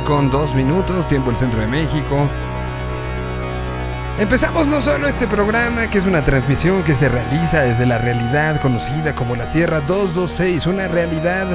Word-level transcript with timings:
día 0.00 0.04
con 0.04 0.30
2 0.30 0.54
minutos, 0.54 1.08
tiempo 1.08 1.30
el 1.30 1.36
centro 1.36 1.60
de 1.60 1.66
México. 1.66 2.28
Empezamos 4.18 4.66
no 4.66 4.80
solo 4.80 5.08
este 5.08 5.26
programa, 5.26 5.88
que 5.88 5.98
es 5.98 6.06
una 6.06 6.22
transmisión 6.22 6.82
que 6.82 6.94
se 6.94 7.08
realiza 7.08 7.62
desde 7.62 7.86
la 7.86 7.98
realidad 7.98 8.60
conocida 8.60 9.14
como 9.14 9.34
la 9.34 9.50
Tierra 9.50 9.80
226, 9.80 10.66
una 10.66 10.88
realidad 10.88 11.46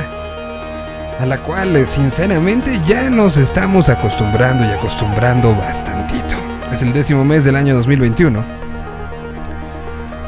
a 1.20 1.26
la 1.26 1.38
cual 1.38 1.86
sinceramente 1.88 2.80
ya 2.86 3.09
nos 3.09 3.38
estamos 3.38 3.88
acostumbrando 3.88 4.66
y 4.66 4.72
acostumbrando 4.72 5.55
bastantito. 5.55 6.36
Es 6.72 6.81
el 6.81 6.92
décimo 6.92 7.23
mes 7.23 7.44
del 7.44 7.55
año 7.55 7.75
2021, 7.75 8.44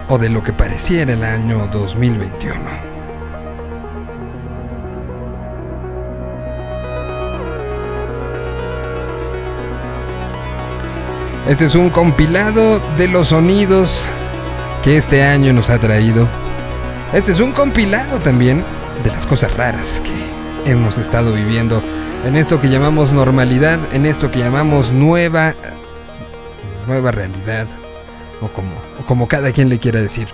o 0.10 0.18
de 0.18 0.30
lo 0.30 0.44
que 0.44 0.54
pareciera 0.54 1.14
el 1.14 1.24
año 1.24 1.68
2021. 1.68 2.97
Este 11.48 11.64
es 11.64 11.76
un 11.76 11.90
compilado 11.90 12.82
de 12.98 13.08
los 13.08 13.30
sonidos 13.30 14.06
que 14.84 14.98
este 14.98 15.24
año 15.24 15.54
nos 15.54 15.70
ha 15.70 15.80
traído. 15.80 16.28
Este 17.14 17.32
es 17.32 17.40
un 17.40 17.54
compilado 17.54 18.20
también 18.20 18.66
de 19.02 19.12
las 19.12 19.26
cosas 19.26 19.56
raras 19.56 20.02
que 20.02 20.70
hemos 20.70 20.98
estado 20.98 21.32
viviendo 21.32 21.82
en 22.26 22.36
esto 22.36 22.60
que 22.60 22.68
llamamos 22.70 23.14
normalidad, 23.14 23.80
en 23.94 24.06
esto 24.06 24.30
que 24.30 24.40
llamamos 24.40 24.92
nueva 24.92 25.54
nueva 26.86 27.12
realidad 27.12 27.66
o 28.42 28.48
como 28.50 28.72
como 29.08 29.30
cada 29.30 29.54
quien 29.54 29.70
le 29.70 29.80
quiera 29.80 30.02
decir. 30.02 30.28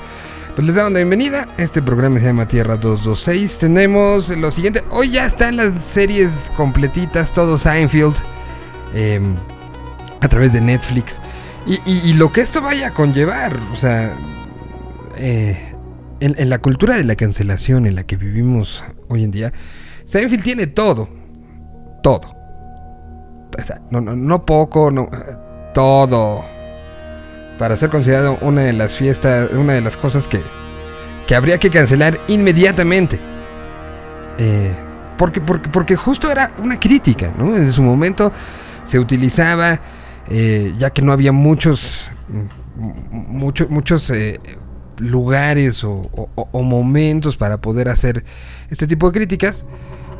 Pues 0.55 0.65
les 0.65 0.75
damos 0.75 0.93
la 0.93 0.97
bienvenida. 0.97 1.47
Este 1.57 1.83
programa 1.83 2.17
se 2.19 2.25
llama 2.25 2.47
Tierra 2.47 2.75
226. 2.75 3.59
Tenemos 3.59 4.29
lo 4.29 4.51
siguiente. 4.51 4.83
Hoy 4.89 5.11
ya 5.11 5.27
están 5.27 5.57
las 5.57 5.73
series 5.83 6.51
completitas, 6.57 7.31
todo 7.31 7.59
Seinfeld. 7.59 8.15
Eh, 8.95 9.21
a 10.23 10.29
través 10.29 10.53
de 10.53 10.61
Netflix. 10.61 11.19
Y, 11.65 12.13
lo 12.13 12.31
que 12.31 12.41
esto 12.41 12.61
vaya 12.61 12.87
a 12.87 12.91
conllevar, 12.91 13.55
o 13.73 13.77
sea, 13.77 14.11
eh, 15.17 15.57
en, 16.19 16.49
la 16.49 16.59
cultura 16.59 16.95
de 16.95 17.05
la 17.05 17.15
cancelación 17.15 17.85
en 17.85 17.95
la 17.95 18.03
que 18.03 18.17
vivimos 18.17 18.83
hoy 19.07 19.23
en 19.23 19.31
día, 19.31 19.53
Seinfeld 20.05 20.43
tiene 20.43 20.67
todo, 20.67 21.09
todo. 22.01 22.35
No, 23.91 24.01
no, 24.01 24.15
no 24.15 24.45
poco, 24.45 24.91
no, 24.91 25.09
todo. 25.73 26.43
Para 27.57 27.77
ser 27.77 27.89
considerado 27.89 28.37
una 28.41 28.63
de 28.63 28.73
las 28.73 28.91
fiestas, 28.91 29.51
una 29.53 29.73
de 29.73 29.81
las 29.81 29.95
cosas 29.95 30.27
que, 30.27 30.41
que 31.27 31.35
habría 31.35 31.57
que 31.59 31.69
cancelar 31.69 32.19
inmediatamente. 32.27 33.19
Eh, 34.37 34.71
porque, 35.17 35.39
porque, 35.39 35.69
porque 35.69 35.95
justo 35.95 36.29
era 36.29 36.51
una 36.61 36.77
crítica, 36.77 37.33
¿no? 37.37 37.55
En 37.55 37.71
su 37.71 37.81
momento 37.81 38.33
se 38.83 38.99
utilizaba 38.99 39.79
eh, 40.29 40.73
ya 40.77 40.91
que 40.91 41.01
no 41.01 41.11
había 41.11 41.31
muchos, 41.31 42.09
muchos 43.69 44.09
eh, 44.09 44.39
lugares 44.97 45.83
o, 45.83 46.09
momentos 46.53 47.37
para 47.37 47.57
poder 47.57 47.89
hacer 47.89 48.23
este 48.69 48.87
tipo 48.87 49.07
de 49.07 49.19
críticas, 49.19 49.65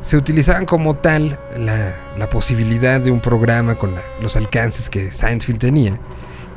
se 0.00 0.16
utilizaban 0.16 0.66
como 0.66 0.96
tal 0.96 1.38
la, 1.56 2.28
posibilidad 2.30 3.00
de 3.00 3.10
un 3.10 3.20
programa 3.20 3.76
con 3.76 3.94
los 4.20 4.36
alcances 4.36 4.90
que 4.90 5.10
Seinfeld 5.10 5.58
tenía. 5.58 5.98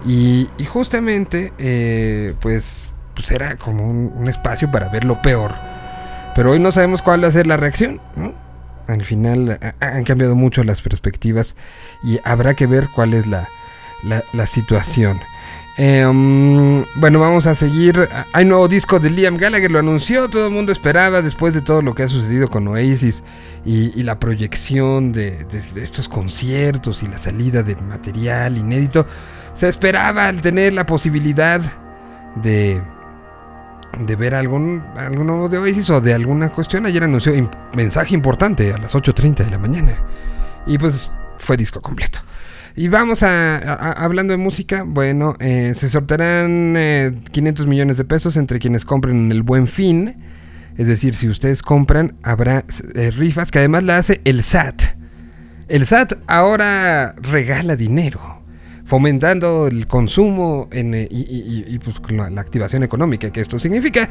Y, 0.06 0.48
justamente, 0.68 1.54
eh, 1.58 2.34
pues, 2.40 2.94
pues, 3.16 3.32
era 3.32 3.56
como 3.58 3.90
un, 3.90 4.28
espacio 4.28 4.70
para 4.72 4.90
ver 4.90 5.06
lo 5.06 5.22
peor. 5.22 5.54
Pero 6.36 6.52
hoy 6.52 6.60
no 6.60 6.72
sabemos 6.72 7.02
cuál 7.02 7.24
va 7.24 7.28
a 7.30 7.32
ser 7.32 7.48
la 7.48 7.58
reacción, 7.58 8.02
Al 8.88 9.04
final 9.04 9.60
han 9.80 10.04
cambiado 10.04 10.36
mucho 10.36 10.64
las 10.64 10.82
perspectivas 10.82 11.56
y 12.04 12.20
habrá 12.24 12.54
que 12.54 12.68
ver 12.68 12.88
cuál 12.96 13.14
es 13.14 13.28
la, 13.28 13.50
la, 14.04 14.48
situación. 14.48 15.20
Em, 15.78 16.84
bueno, 16.96 17.20
vamos 17.20 17.46
a 17.46 17.54
seguir. 17.54 18.08
Hay 18.34 18.46
nuevo 18.46 18.68
disco 18.68 19.00
de 19.00 19.10
Liam 19.10 19.38
Gallagher, 19.38 19.70
lo 19.70 19.80
anunció, 19.80 20.28
todo 20.30 20.48
el 20.48 20.54
mundo 20.54 20.72
esperaba 20.72 21.22
después 21.22 21.54
de 21.54 21.62
todo 21.62 21.82
lo 21.82 21.94
que 21.94 22.04
ha 22.04 22.08
sucedido 22.08 22.50
con 22.50 22.68
Oasis 22.68 23.24
y, 23.66 24.04
la 24.04 24.20
proyección 24.20 25.12
de, 25.12 25.46
estos 25.76 26.08
conciertos 26.08 27.04
y 27.04 27.08
la 27.08 27.20
salida 27.20 27.64
de 27.64 27.76
material 27.76 28.58
inédito. 28.58 29.06
Se 29.54 29.68
esperaba 29.68 30.28
al 30.28 30.42
tener 30.42 30.74
la 30.74 30.86
posibilidad 30.86 31.62
de, 32.36 32.82
de 34.00 34.16
ver 34.16 34.36
algún, 34.36 34.84
nuevo 35.12 35.50
de 35.50 35.58
Oasis 35.58 35.90
o 35.90 36.02
de 36.02 36.14
alguna 36.14 36.50
cuestión. 36.50 36.86
Ayer 36.86 37.04
anunció 37.04 37.34
un 37.34 37.50
mensaje 37.74 38.14
importante 38.14 38.74
a 38.74 38.78
las 38.78 38.94
8.30 38.94 39.46
de 39.46 39.52
la 39.52 39.58
mañana. 39.58 39.94
Y 40.66 40.78
pues 40.78 41.12
fue 41.40 41.58
disco 41.58 41.82
completo. 41.82 42.20
Y 42.76 42.90
vamos 42.90 43.24
a, 43.24 43.58
hablando 43.94 44.34
de 44.34 44.38
música, 44.38 44.84
bueno, 44.86 45.36
eh, 45.40 45.74
se 45.76 45.90
sortearán 45.90 47.24
500 47.32 47.66
eh, 47.66 47.70
millones 47.70 47.98
de 47.98 48.06
pesos 48.06 48.38
entre 48.38 48.60
quienes 48.60 48.86
compren 48.86 49.26
en 49.26 49.32
el 49.32 49.42
Buen 49.42 49.68
Fin. 49.68 50.16
Es 50.78 50.86
decir, 50.86 51.16
si 51.16 51.28
ustedes 51.28 51.64
compran, 51.64 52.18
habrá 52.22 52.66
eh, 52.94 53.10
rifas 53.10 53.50
que 53.50 53.58
además 53.58 53.82
la 53.84 53.98
hace 53.98 54.22
el 54.26 54.44
SAT. 54.44 54.84
El 55.70 55.88
SAT 55.88 56.20
ahora 56.28 57.16
regala 57.20 57.76
dinero, 57.76 58.37
fomentando 58.88 59.68
el 59.68 59.86
consumo 59.86 60.68
y, 60.72 61.80
pues, 61.80 61.96
la, 62.10 62.42
activación 62.42 62.84
económica 62.84 63.30
que 63.32 63.42
esto 63.42 63.60
significa. 63.60 64.10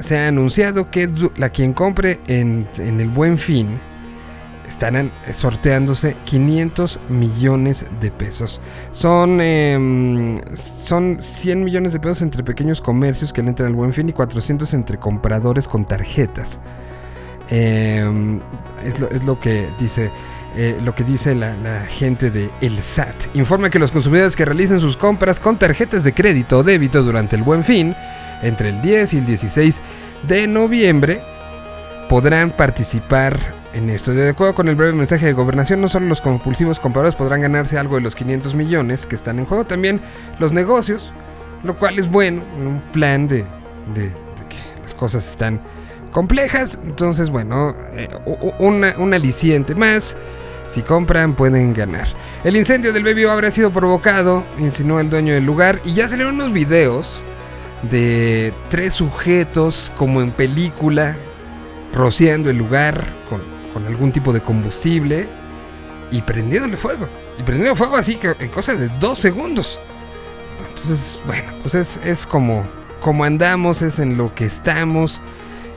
Se 0.00 0.18
ha 0.18 0.28
anunciado 0.28 0.90
que 0.90 1.08
la 1.36 1.48
quien 1.48 1.72
compre 1.72 2.18
en, 2.26 2.66
el 2.76 3.08
Buen 3.08 3.38
Fin 3.38 3.68
estarán 4.66 5.10
sorteándose 5.32 6.14
500 6.24 7.00
millones 7.08 7.86
de 8.00 8.10
pesos. 8.10 8.60
Son, 8.92 9.40
em, 9.40 10.40
son 10.54 11.18
100 11.20 11.64
millones 11.64 11.92
de 11.92 12.00
pesos 12.00 12.20
entre 12.22 12.42
pequeños 12.42 12.80
comercios 12.80 13.32
que 13.32 13.42
le 13.42 13.48
entran 13.48 13.68
al 13.68 13.74
buen 13.74 13.94
fin 13.94 14.08
y 14.08 14.12
400 14.12 14.74
entre 14.74 14.98
compradores 14.98 15.66
con 15.66 15.86
tarjetas. 15.86 16.60
Em, 17.50 18.40
es, 18.84 19.24
lo, 19.24 19.40
que 19.40 19.66
dice. 19.78 20.10
Eh, 20.60 20.76
lo 20.82 20.92
que 20.92 21.04
dice 21.04 21.36
la, 21.36 21.54
gente 21.82 22.32
de 22.32 22.50
El 22.60 22.82
SAT. 22.82 23.14
Informa 23.34 23.70
que 23.70 23.78
los 23.78 23.92
consumidores 23.92 24.34
que 24.34 24.44
realicen 24.44 24.80
sus 24.80 24.96
compras 24.96 25.38
con 25.38 25.56
tarjetas 25.56 26.02
de 26.02 26.12
crédito 26.12 26.58
o 26.58 26.62
débito 26.64 27.04
durante 27.04 27.36
el 27.36 27.44
buen 27.44 27.62
fin, 27.62 27.94
entre 28.42 28.70
el 28.70 28.82
10 28.82 29.14
y 29.14 29.18
el 29.18 29.26
16 29.26 29.80
de 30.26 30.48
noviembre, 30.48 31.20
podrán 32.08 32.50
participar 32.50 33.38
en 33.72 33.88
esto. 33.88 34.12
De 34.12 34.30
acuerdo 34.30 34.56
con 34.56 34.66
el 34.66 34.74
breve 34.74 34.94
mensaje 34.94 35.26
de 35.26 35.32
gobernación, 35.32 35.80
no 35.80 35.88
solo 35.88 36.06
los 36.06 36.20
compulsivos 36.20 36.80
compradores 36.80 37.14
podrán 37.14 37.42
ganarse 37.42 37.78
algo 37.78 37.94
de 37.94 38.00
los 38.00 38.16
500 38.16 38.56
millones 38.56 39.06
que 39.06 39.14
están 39.14 39.38
en 39.38 39.44
juego, 39.44 39.64
también 39.64 40.00
los 40.40 40.50
negocios, 40.50 41.12
lo 41.62 41.78
cual 41.78 42.00
es 42.00 42.10
bueno, 42.10 42.42
un 42.56 42.82
plan 42.90 43.28
de, 43.28 43.44
de, 43.94 44.08
que 44.48 44.82
las 44.82 44.92
cosas 44.94 45.28
están 45.28 45.60
complejas. 46.10 46.80
Entonces, 46.82 47.30
bueno, 47.30 47.76
eh, 47.92 48.08
un 48.58 49.14
aliciente 49.14 49.76
más. 49.76 50.16
Si 50.68 50.82
compran, 50.82 51.34
pueden 51.34 51.74
ganar. 51.74 52.08
El 52.44 52.56
incendio 52.56 52.92
del 52.92 53.02
Baby 53.02 53.24
habrá 53.24 53.50
sido 53.50 53.70
provocado, 53.70 54.44
insinuó 54.58 55.00
el 55.00 55.10
dueño 55.10 55.34
del 55.34 55.44
lugar, 55.44 55.80
y 55.84 55.94
ya 55.94 56.08
salieron 56.08 56.36
unos 56.36 56.52
videos 56.52 57.24
de 57.90 58.52
tres 58.70 58.94
sujetos, 58.94 59.90
como 59.96 60.22
en 60.22 60.30
película, 60.30 61.16
rociando 61.92 62.50
el 62.50 62.58
lugar 62.58 63.04
con 63.28 63.58
con 63.72 63.86
algún 63.86 64.12
tipo 64.12 64.32
de 64.32 64.40
combustible 64.40 65.26
y 66.10 66.22
prendiéndole 66.22 66.76
fuego. 66.76 67.06
Y 67.38 67.42
prendiendo 67.42 67.76
fuego 67.76 67.96
así 67.96 68.16
que 68.16 68.34
en 68.38 68.48
cosa 68.48 68.74
de 68.74 68.88
dos 69.00 69.18
segundos. 69.18 69.78
Entonces, 70.68 71.20
bueno, 71.26 71.50
pues 71.62 71.74
es, 71.74 71.98
es 72.04 72.26
como, 72.26 72.64
como 73.00 73.24
andamos, 73.24 73.82
es 73.82 73.98
en 73.98 74.16
lo 74.16 74.34
que 74.34 74.46
estamos. 74.46 75.20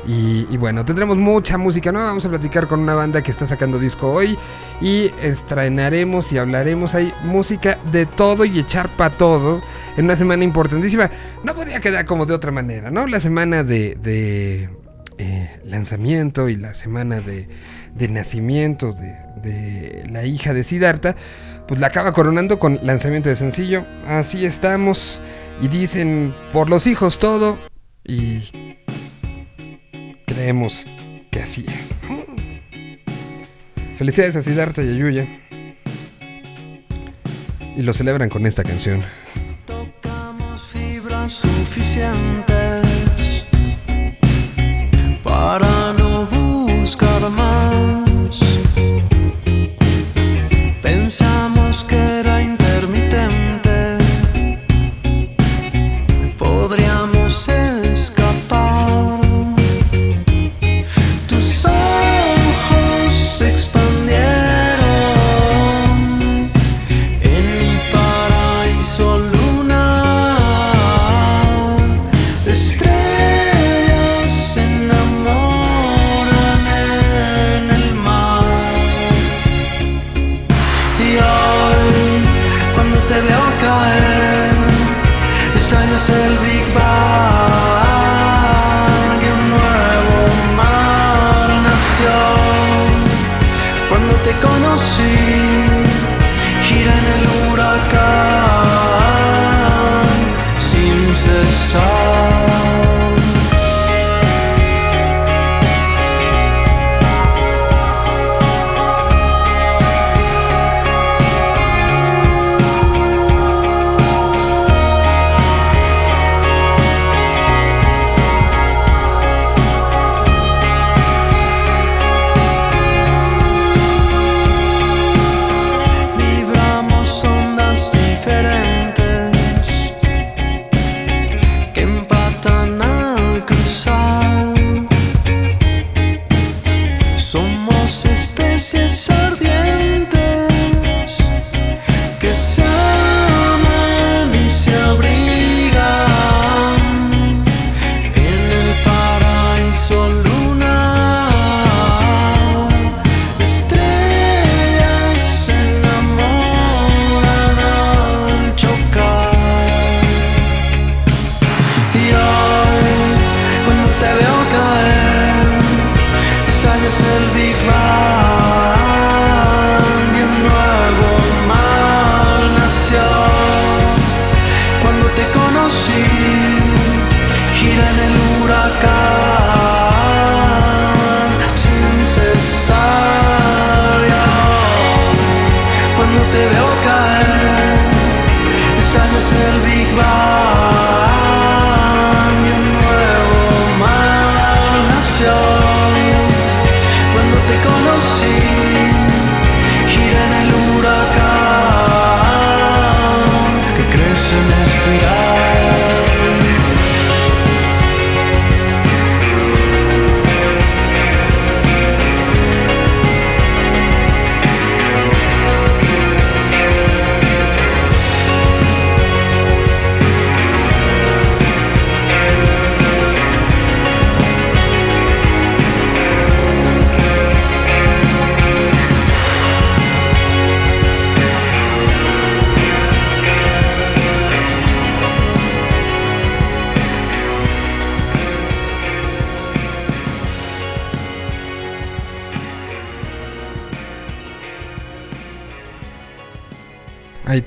Y, 0.08 0.58
bueno, 0.58 0.84
tendremos 0.84 1.18
mucha 1.18 1.58
música 1.58 1.92
nueva. 1.92 2.08
Vamos 2.08 2.26
a 2.26 2.30
platicar 2.30 2.68
con 2.68 2.80
una 2.80 2.96
banda 2.96 3.22
que 3.22 3.32
está 3.32 3.48
sacando 3.48 3.80
disco 3.80 4.12
hoy. 4.12 4.38
Y 4.82 5.12
estrenaremos 5.22 6.32
y 6.32 6.38
hablaremos. 6.38 6.96
Hay 6.96 7.14
música 7.24 7.78
de 7.92 8.06
todo 8.06 8.46
y 8.46 8.60
echar 8.60 8.90
para 8.90 9.16
todo. 9.16 9.62
En 9.98 10.06
una 10.06 10.16
semana 10.16 10.44
importantísima. 10.44 11.10
No 11.44 11.54
podía 11.54 11.80
quedar 11.80 12.06
como 12.06 12.26
de 12.26 12.34
otra 12.34 12.52
manera, 12.52 12.90
¿no? 12.92 13.08
La 13.08 13.22
semana 13.22 13.64
de, 13.64 14.70
eh, 15.18 15.60
lanzamiento 15.66 16.50
y 16.50 16.56
la 16.56 16.74
semana 16.74 17.20
de 17.20 17.48
de 17.96 18.08
nacimiento 18.08 18.94
de, 18.94 20.06
la 20.10 20.26
hija 20.26 20.54
de 20.54 20.64
Siddhartha, 20.64 21.16
pues 21.68 21.80
la 21.80 21.88
acaba 21.88 22.14
coronando 22.14 22.60
con 22.60 22.80
lanzamiento 22.84 23.30
de 23.30 23.36
sencillo. 23.36 23.86
Así 24.08 24.46
estamos 24.46 25.22
y 25.62 25.68
dicen 25.68 26.34
por 26.54 26.70
los 26.70 26.88
hijos 26.88 27.20
todo 27.20 27.58
y 28.04 28.78
creemos 30.42 30.82
que 31.30 31.40
así 31.40 31.66
es. 31.68 31.94
Felicidades 33.98 34.36
a 34.36 34.42
Siddhartha 34.42 34.82
y 34.82 34.90
a 34.90 34.94
Yuya. 34.94 35.28
Y 37.78 37.84
lo 37.84 37.94
celebran 37.94 38.30
con 38.30 38.48
esta 38.48 38.64
canción. 38.64 39.00
Tocamos 39.66 40.64
fibras 40.64 41.32
suficientes 41.32 43.46
para 45.24 45.94
no 45.94 46.26
buscar 46.26 47.30
más. 47.30 47.61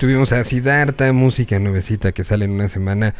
Tuvimos 0.05 0.31
a 0.31 0.43
música 1.13 1.57
nuevecita 1.57 2.11
que 2.11 2.23
sale 2.23 2.45
en 2.45 2.51
una 2.51 2.69
semana. 2.69 3.15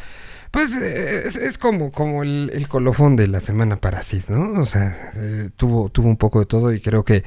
Pues 0.51 0.71
eh, 0.79 1.23
es, 1.25 1.57
como, 1.57 1.91
como 1.91 2.21
el, 2.21 2.51
colofón 2.67 3.15
de 3.15 3.27
la 3.27 3.39
semana 3.39 3.77
para 3.77 4.03
Sid, 4.03 4.25
¿no? 4.27 4.61
O 4.61 4.67
sea, 4.67 4.95
eh, 5.15 5.49
tuvo, 5.57 5.89
tuvo 5.89 6.07
un 6.09 6.15
poco 6.15 6.39
de 6.41 6.45
todo 6.45 6.71
y 6.71 6.79
creo 6.81 7.03
que... 7.03 7.23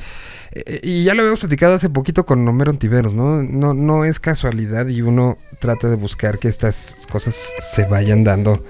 eh, 0.53 0.79
y 0.85 1.03
ya 1.03 1.15
lo 1.15 1.23
habíamos 1.23 1.41
platicado 1.41 1.75
hace 1.75 1.91
poquito 1.91 2.25
con 2.25 2.47
Homero 2.47 2.71
Ontiveros, 2.71 3.13
¿no? 3.13 3.43
¿no? 3.43 3.75
No 3.75 4.05
es 4.05 4.21
casualidad 4.21 4.87
y 4.87 5.03
uno 5.03 5.37
trata 5.59 5.89
de 5.89 5.97
buscar 5.97 6.39
que 6.39 6.47
estas 6.47 6.95
cosas 7.11 7.35
se 7.75 7.85
vayan 7.89 8.23
dando 8.23 8.65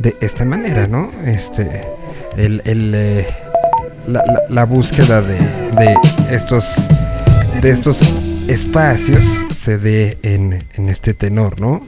de 0.00 0.12
esta 0.20 0.44
manera, 0.44 0.88
¿no? 0.88 1.08
Este, 1.24 1.86
el, 2.36 2.60
el, 2.64 2.90
la, 4.08 4.24
la- 4.26 4.42
la 4.48 4.64
búsqueda 4.64 5.22
de, 5.22 5.34
de 5.36 5.94
estos 6.34 6.64
de 7.62 7.70
estos 7.70 8.00
espacios 8.48 9.24
se 9.54 9.78
dé 9.78 10.18
en, 10.22 10.64
en 10.74 10.88
este 10.88 11.14
tenor, 11.14 11.60
¿no? 11.60 11.80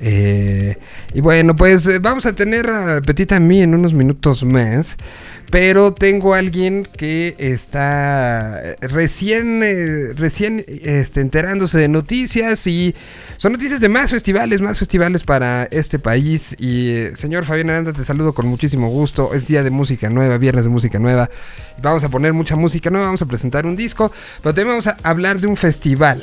Eh, 0.00 0.76
y 1.14 1.20
bueno, 1.20 1.56
pues 1.56 1.86
eh, 1.86 1.98
vamos 1.98 2.26
a 2.26 2.32
tener 2.32 2.68
a 2.70 3.00
Petita 3.00 3.36
a 3.36 3.40
mí 3.40 3.62
en 3.62 3.74
unos 3.74 3.92
minutos 3.92 4.44
más. 4.44 4.96
Pero 5.50 5.94
tengo 5.94 6.34
a 6.34 6.38
alguien 6.38 6.84
que 6.84 7.34
está 7.38 8.60
eh, 8.62 8.76
recién, 8.82 9.62
eh, 9.62 10.12
recién 10.14 10.62
este, 10.66 11.20
enterándose 11.20 11.78
de 11.78 11.88
noticias 11.88 12.66
y 12.66 12.94
son 13.38 13.52
noticias 13.52 13.80
de 13.80 13.88
más 13.88 14.10
festivales, 14.10 14.60
más 14.60 14.78
festivales 14.78 15.22
para 15.24 15.64
este 15.70 15.98
país. 15.98 16.54
Y 16.58 16.90
eh, 16.90 17.16
señor 17.16 17.46
Fabián 17.46 17.70
Aranda, 17.70 17.92
te 17.94 18.04
saludo 18.04 18.34
con 18.34 18.46
muchísimo 18.46 18.90
gusto. 18.90 19.32
Es 19.32 19.46
día 19.46 19.62
de 19.62 19.70
música 19.70 20.10
nueva, 20.10 20.36
viernes 20.36 20.64
de 20.64 20.70
música 20.70 20.98
nueva. 20.98 21.30
Vamos 21.82 22.04
a 22.04 22.10
poner 22.10 22.34
mucha 22.34 22.56
música 22.56 22.90
nueva, 22.90 23.06
vamos 23.06 23.22
a 23.22 23.26
presentar 23.26 23.64
un 23.64 23.76
disco, 23.76 24.12
pero 24.42 24.54
también 24.54 24.68
vamos 24.68 24.86
a 24.86 24.96
hablar 25.02 25.40
de 25.40 25.46
un 25.46 25.56
festival. 25.56 26.22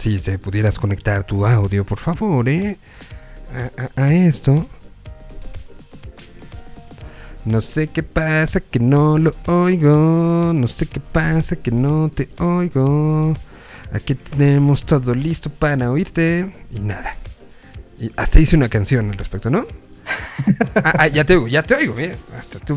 Si 0.00 0.18
te 0.18 0.38
pudieras 0.38 0.78
conectar 0.78 1.24
tu 1.24 1.44
audio, 1.46 1.84
por 1.84 1.98
favor, 1.98 2.48
¿eh? 2.48 2.76
A, 3.96 4.02
a- 4.02 4.14
esto. 4.14 4.66
No 7.44 7.60
sé 7.60 7.88
qué 7.88 8.02
pasa 8.02 8.60
que 8.60 8.78
no 8.80 9.18
lo 9.18 9.34
oigo. 9.46 10.52
No 10.54 10.68
sé 10.68 10.86
qué 10.86 11.00
pasa 11.00 11.56
que 11.56 11.70
no 11.70 12.10
te 12.14 12.28
oigo. 12.38 13.34
Aquí 13.92 14.14
tenemos 14.14 14.84
todo 14.84 15.14
listo 15.14 15.50
para 15.50 15.90
oírte. 15.90 16.48
Y 16.70 16.80
nada. 16.80 17.16
Y 17.98 18.10
hasta 18.16 18.40
hice 18.40 18.56
una 18.56 18.68
canción 18.68 19.10
al 19.10 19.18
respecto, 19.18 19.50
¿no? 19.50 19.66
Ah, 20.74 20.92
ah, 20.98 21.06
ya 21.08 21.24
te 21.24 21.34
oigo, 21.34 21.48
ya 21.48 21.62
te 21.62 21.74
oigo, 21.74 21.94
mira. 21.94 22.14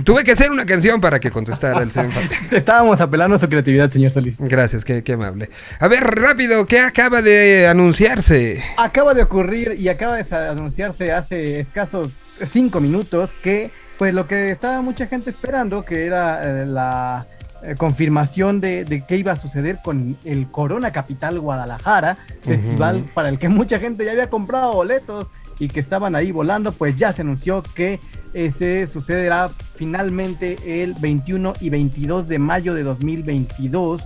Tuve 0.04 0.24
que 0.24 0.32
hacer 0.32 0.52
una 0.52 0.66
canción 0.66 1.00
para 1.00 1.20
que 1.20 1.32
contestara 1.32 1.82
el 1.82 1.92
señor. 1.92 2.12
Estábamos 2.52 3.00
apelando 3.02 3.36
a 3.36 3.40
su 3.40 3.48
creatividad, 3.48 3.90
señor 3.92 4.12
Solís. 4.12 4.36
Gracias, 4.40 4.84
qué, 4.84 5.04
qué 5.04 5.14
amable. 5.14 5.50
A 5.80 5.88
ver, 5.88 6.04
rápido, 6.04 6.66
¿qué 6.66 6.80
acaba 6.80 7.22
de 7.22 7.68
anunciarse? 7.68 8.64
Acaba 8.78 9.14
de 9.14 9.24
ocurrir 9.24 9.76
y 9.78 9.90
acaba 9.90 10.18
de 10.18 10.36
anunciarse 10.36 11.12
hace 11.12 11.60
escasos 11.60 12.12
cinco 12.52 12.80
minutos 12.80 13.30
que, 13.44 13.72
pues 13.98 14.14
lo 14.14 14.28
que 14.28 14.52
estaba 14.52 14.82
mucha 14.82 15.08
gente 15.08 15.30
esperando, 15.30 15.84
que 15.84 16.06
era 16.06 16.64
eh, 16.64 16.66
la 16.66 17.28
eh, 17.64 17.76
confirmación 17.76 18.60
de, 18.60 18.84
de 18.84 19.06
qué 19.06 19.18
iba 19.18 19.32
a 19.32 19.36
suceder 19.38 19.80
con 19.84 20.18
el 20.26 20.48
Corona 20.48 20.92
Capital 20.92 21.40
Guadalajara, 21.40 22.18
festival 22.42 23.04
para 23.14 23.30
el 23.30 23.40
que 23.40 23.48
mucha 23.48 23.80
gente 23.80 24.04
ya 24.04 24.12
había 24.12 24.30
comprado 24.30 24.74
boletos 24.74 25.28
y 25.60 25.68
que 25.68 25.80
estaban 25.80 26.16
ahí 26.16 26.32
volando, 26.32 26.72
pues 26.72 26.98
ya 26.98 27.14
se 27.14 27.22
anunció 27.22 27.64
que 27.76 28.00
ese 28.34 28.88
sucederá 28.88 29.50
finalmente 29.76 30.84
el 30.84 30.96
21 30.96 31.54
y 31.60 31.70
22 31.70 32.28
de 32.28 32.40
mayo 32.40 32.74
de 32.74 32.84
2022. 32.84 34.02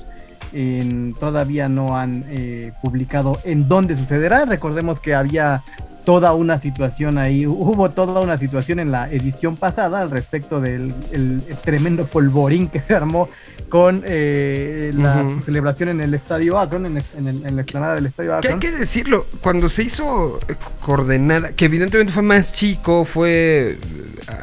En- 0.53 1.13
todavía 1.19 1.67
no 1.69 1.97
han 1.97 2.23
eh, 2.29 2.71
publicado 2.81 3.39
en 3.43 3.67
dónde 3.67 3.97
sucederá. 3.97 4.45
Recordemos 4.45 4.99
que 4.99 5.13
había 5.13 5.61
toda 6.05 6.33
una 6.33 6.57
situación 6.59 7.17
ahí, 7.17 7.45
hubo 7.47 7.89
toda 7.89 8.21
una 8.21 8.37
situación 8.37 8.79
en 8.79 8.91
la 8.91 9.09
edición 9.11 9.57
pasada 9.57 9.99
al 10.01 10.09
respecto 10.09 10.61
del 10.61 10.93
el 11.11 11.41
tremendo 11.63 12.05
polvorín 12.05 12.69
que 12.69 12.79
se 12.79 12.93
armó 12.95 13.27
con 13.67 14.01
eh, 14.05 14.91
la 14.95 15.25
celebración 15.43 15.89
en 15.89 15.99
el 15.99 16.13
Estadio 16.13 16.57
Akron, 16.57 16.85
en, 16.85 16.95
el- 16.97 17.03
en 17.17 17.27
el- 17.27 17.45
en 17.45 17.55
la 17.57 17.61
explanada 17.61 17.95
del 17.95 18.05
Estadio 18.05 18.29
Que 18.39 18.47
hay 18.47 18.53
Akron. 18.53 18.59
que 18.61 18.71
decirlo, 18.71 19.25
cuando 19.41 19.67
se 19.67 19.83
hizo 19.83 20.39
eh, 20.47 20.55
coordenada, 20.85 21.51
que 21.51 21.65
evidentemente 21.65 22.13
fue 22.13 22.23
más 22.23 22.53
chico, 22.53 23.03
fue 23.03 23.71
eh, 23.71 23.77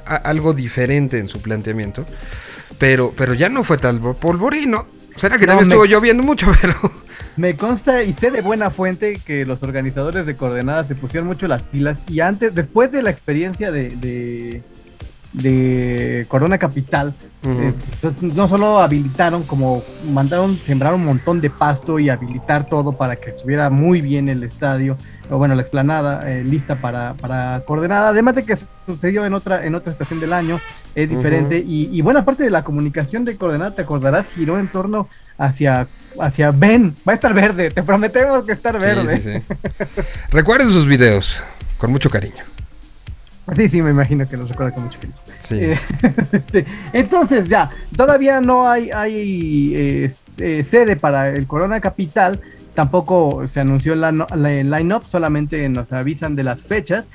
a- 0.05 0.17
a- 0.17 0.17
algo 0.17 0.53
diferente 0.53 1.19
en 1.19 1.29
su 1.29 1.41
planteamiento, 1.41 2.05
pero, 2.79 3.15
pero 3.17 3.33
ya 3.33 3.49
no 3.49 3.65
fue 3.65 3.79
tal 3.79 4.01
polvorino. 4.01 4.85
Será 5.17 5.39
que 5.39 5.47
No, 5.47 5.53
también 5.53 5.69
me- 5.69 5.75
estuvo 5.75 5.85
lloviendo 5.87 6.23
mucho, 6.23 6.47
pero... 6.61 6.75
Me 7.37 7.57
consta 7.57 8.03
y 8.05 8.13
sé 8.13 8.31
de 8.31 8.43
buena 8.43 8.71
fuente 8.71 9.21
que 9.27 9.45
los 9.45 9.63
organizadores 9.65 10.25
de 10.25 10.37
coordenadas 10.37 10.87
se 10.87 10.95
pusieron 10.95 11.27
mucho 11.27 11.49
las 11.49 11.63
pilas 11.63 11.99
y 12.09 12.21
antes, 12.21 12.55
después 12.55 12.93
de 12.93 13.03
la 13.03 13.11
experiencia 13.11 13.73
de, 13.73 13.91
de, 13.91 14.63
de 15.35 16.25
Corona 16.29 16.59
Capital, 16.59 17.13
eh, 17.45 17.73
pues, 18.01 18.23
no 18.23 18.49
solo 18.49 18.79
habilitaron, 18.81 19.43
como 19.43 19.83
mandaron 20.13 20.59
sembrar 20.59 20.95
un 20.95 21.05
montón 21.05 21.41
de 21.41 21.51
pasto 21.51 21.99
y 21.99 22.09
habilitar 22.09 22.67
todo 22.67 22.93
para 22.93 23.17
que 23.17 23.31
estuviera 23.31 23.69
muy 23.69 24.01
bien 24.01 24.29
el 24.29 24.45
estadio, 24.45 24.97
o 25.29 25.37
bueno, 25.37 25.55
la 25.57 25.63
explanada 25.63 26.23
eh, 26.31 26.45
lista 26.45 26.81
para, 26.81 27.15
para 27.15 27.65
coordenada, 27.67 28.11
además 28.11 28.37
de 28.37 28.45
que 28.45 28.57
sucedió 28.87 29.27
en 29.27 29.35
otra, 29.35 29.67
en 29.67 29.75
otra 29.75 29.93
estación 29.93 30.21
del 30.21 30.33
año, 30.33 30.61
es 30.95 31.11
diferente, 31.11 31.59
y, 31.59 31.89
y 31.93 32.01
buena 32.01 32.25
parte 32.25 32.45
de 32.45 32.51
la 32.51 32.63
comunicación 32.63 33.25
de 33.25 33.37
coordenada, 33.37 33.75
te 33.75 33.83
acordarás, 33.83 34.33
giró 34.33 34.59
en 34.61 34.69
torno 34.71 35.09
hacia, 35.37 35.89
hacia 36.21 36.53
ven, 36.53 36.95
va 37.07 37.13
a 37.13 37.17
estar 37.17 37.35
verde, 37.35 37.71
te 37.73 37.83
prometemos 37.83 38.47
que 38.47 38.53
estar 38.53 38.79
Sí, 38.79 38.87
verde. 38.87 39.21
sí, 39.21 39.41
sí. 39.41 39.55
Recuerden 40.31 40.71
sus 40.73 40.87
videos 40.87 41.43
con 41.79 41.91
mucho 41.91 42.09
cariño. 42.09 42.45
Sí, 43.55 43.69
sí, 43.69 43.83
me 43.83 43.91
imagino 43.91 44.27
que 44.27 44.37
los 44.39 44.49
recuerda 44.49 44.73
con 44.73 44.85
mucho 44.85 44.99
cariño. 44.99 45.17
Sí. 45.43 45.59
Eh, 45.61 46.65
entonces 46.95 47.47
ya, 47.49 47.69
todavía 47.97 48.41
no 48.41 48.69
hay, 48.69 48.91
hay 48.91 49.73
eh, 49.77 50.13
eh, 50.39 50.63
sede 50.63 50.97
para 50.97 51.29
el 51.29 51.47
Corona 51.47 51.79
Capital, 51.81 52.41
tampoco 52.75 53.47
se 53.47 53.61
anunció 53.61 53.95
la, 53.95 54.13
la- 54.13 54.51
el 54.51 54.71
line-up, 54.71 55.03
solamente 55.03 55.69
nos 55.69 55.93
avisan 55.93 56.35
de 56.35 56.45
las 56.45 56.61
fechas. 56.63 57.09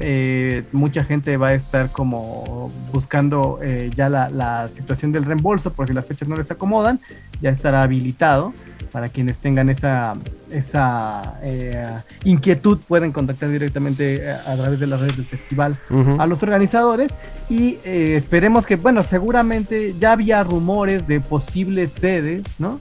Eh, 0.00 0.64
mucha 0.72 1.04
gente 1.04 1.36
va 1.36 1.48
a 1.48 1.54
estar 1.54 1.90
como 1.90 2.68
buscando 2.92 3.58
eh, 3.62 3.90
ya 3.94 4.08
la, 4.08 4.28
la 4.30 4.66
situación 4.66 5.12
del 5.12 5.24
reembolso 5.24 5.72
porque 5.72 5.92
las 5.92 6.06
fechas 6.06 6.28
no 6.28 6.36
les 6.36 6.50
acomodan, 6.50 7.00
ya 7.40 7.50
estará 7.50 7.82
habilitado 7.82 8.52
para 8.96 9.08
quienes 9.08 9.36
tengan 9.38 9.68
esa, 9.68 10.14
esa 10.50 11.36
eh, 11.42 11.94
inquietud 12.24 12.78
pueden 12.88 13.12
contactar 13.12 13.50
directamente 13.50 14.24
eh, 14.24 14.30
a 14.30 14.56
través 14.56 14.80
de 14.80 14.86
las 14.86 15.00
redes 15.00 15.16
del 15.16 15.26
festival 15.26 15.76
a 16.18 16.26
los 16.26 16.42
organizadores 16.42 17.12
y 17.50 17.78
eh, 17.84 18.16
esperemos 18.16 18.66
que, 18.66 18.76
bueno, 18.76 19.04
seguramente 19.04 19.94
ya 19.98 20.12
había 20.12 20.42
rumores 20.42 21.06
de 21.06 21.20
posibles 21.20 21.90
sedes, 22.00 22.42
¿no? 22.58 22.80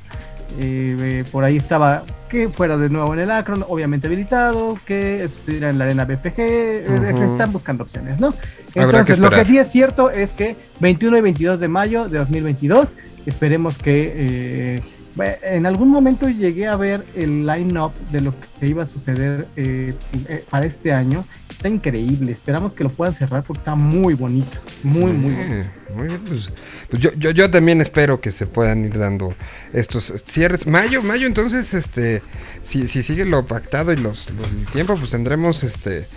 Eh, 0.59 1.23
por 1.31 1.43
ahí 1.43 1.57
estaba 1.57 2.03
que 2.29 2.49
fuera 2.49 2.77
de 2.77 2.89
nuevo 2.89 3.13
en 3.13 3.19
el 3.19 3.31
Akron, 3.31 3.63
obviamente 3.67 4.07
habilitado, 4.07 4.75
que 4.85 5.23
estuviera 5.23 5.69
en 5.69 5.77
la 5.77 5.85
arena 5.85 6.05
BFG, 6.05 6.39
eh, 6.39 7.11
Ujú. 7.13 7.31
están 7.31 7.51
buscando 7.51 7.83
opciones, 7.83 8.19
¿no? 8.19 8.33
Que 8.73 8.81
Entonces, 8.81 9.19
lo 9.19 9.29
que 9.29 9.45
sí 9.45 9.57
es 9.57 9.71
cierto 9.71 10.09
es 10.09 10.31
que 10.31 10.55
21 10.79 11.17
y 11.17 11.21
22 11.21 11.59
de 11.59 11.67
mayo 11.67 12.09
de 12.09 12.17
2022, 12.17 12.87
esperemos 13.25 13.77
que 13.77 14.13
eh, 14.15 14.81
en 15.43 15.65
algún 15.65 15.89
momento 15.89 16.27
llegué 16.27 16.67
a 16.67 16.75
ver 16.75 17.01
el 17.15 17.45
line-up 17.45 17.93
de 18.11 18.21
lo 18.21 18.33
que 18.59 18.67
iba 18.67 18.83
a 18.83 18.87
suceder 18.87 19.45
eh, 19.55 19.93
eh, 20.27 20.43
para 20.49 20.65
este 20.65 20.91
año. 20.91 21.23
Está 21.55 21.69
increíble. 21.69 22.31
Esperamos 22.31 22.73
que 22.73 22.83
lo 22.83 22.89
puedan 22.89 23.15
cerrar 23.15 23.43
porque 23.43 23.59
está 23.59 23.75
muy 23.75 24.13
bonito. 24.13 24.57
Muy, 24.83 25.11
muy 25.13 25.33
bonito. 25.33 25.53
Eh, 25.53 25.69
muy 25.95 26.07
bien, 26.07 26.21
pues, 26.27 26.51
pues 26.89 27.01
yo, 27.01 27.11
yo, 27.17 27.31
yo 27.31 27.49
también 27.49 27.81
espero 27.81 28.19
que 28.19 28.31
se 28.31 28.45
puedan 28.45 28.83
ir 28.85 28.97
dando 28.97 29.33
estos 29.73 30.13
cierres. 30.27 30.67
Mayo, 30.67 31.01
mayo, 31.01 31.25
entonces, 31.27 31.73
este, 31.73 32.21
si, 32.63 32.87
si 32.87 33.01
sigue 33.03 33.25
lo 33.25 33.45
pactado 33.45 33.93
y 33.93 33.97
los, 33.97 34.29
los- 34.31 34.51
el 34.51 34.65
tiempo, 34.67 34.95
pues 34.97 35.11
tendremos 35.11 35.63
este 35.63 36.07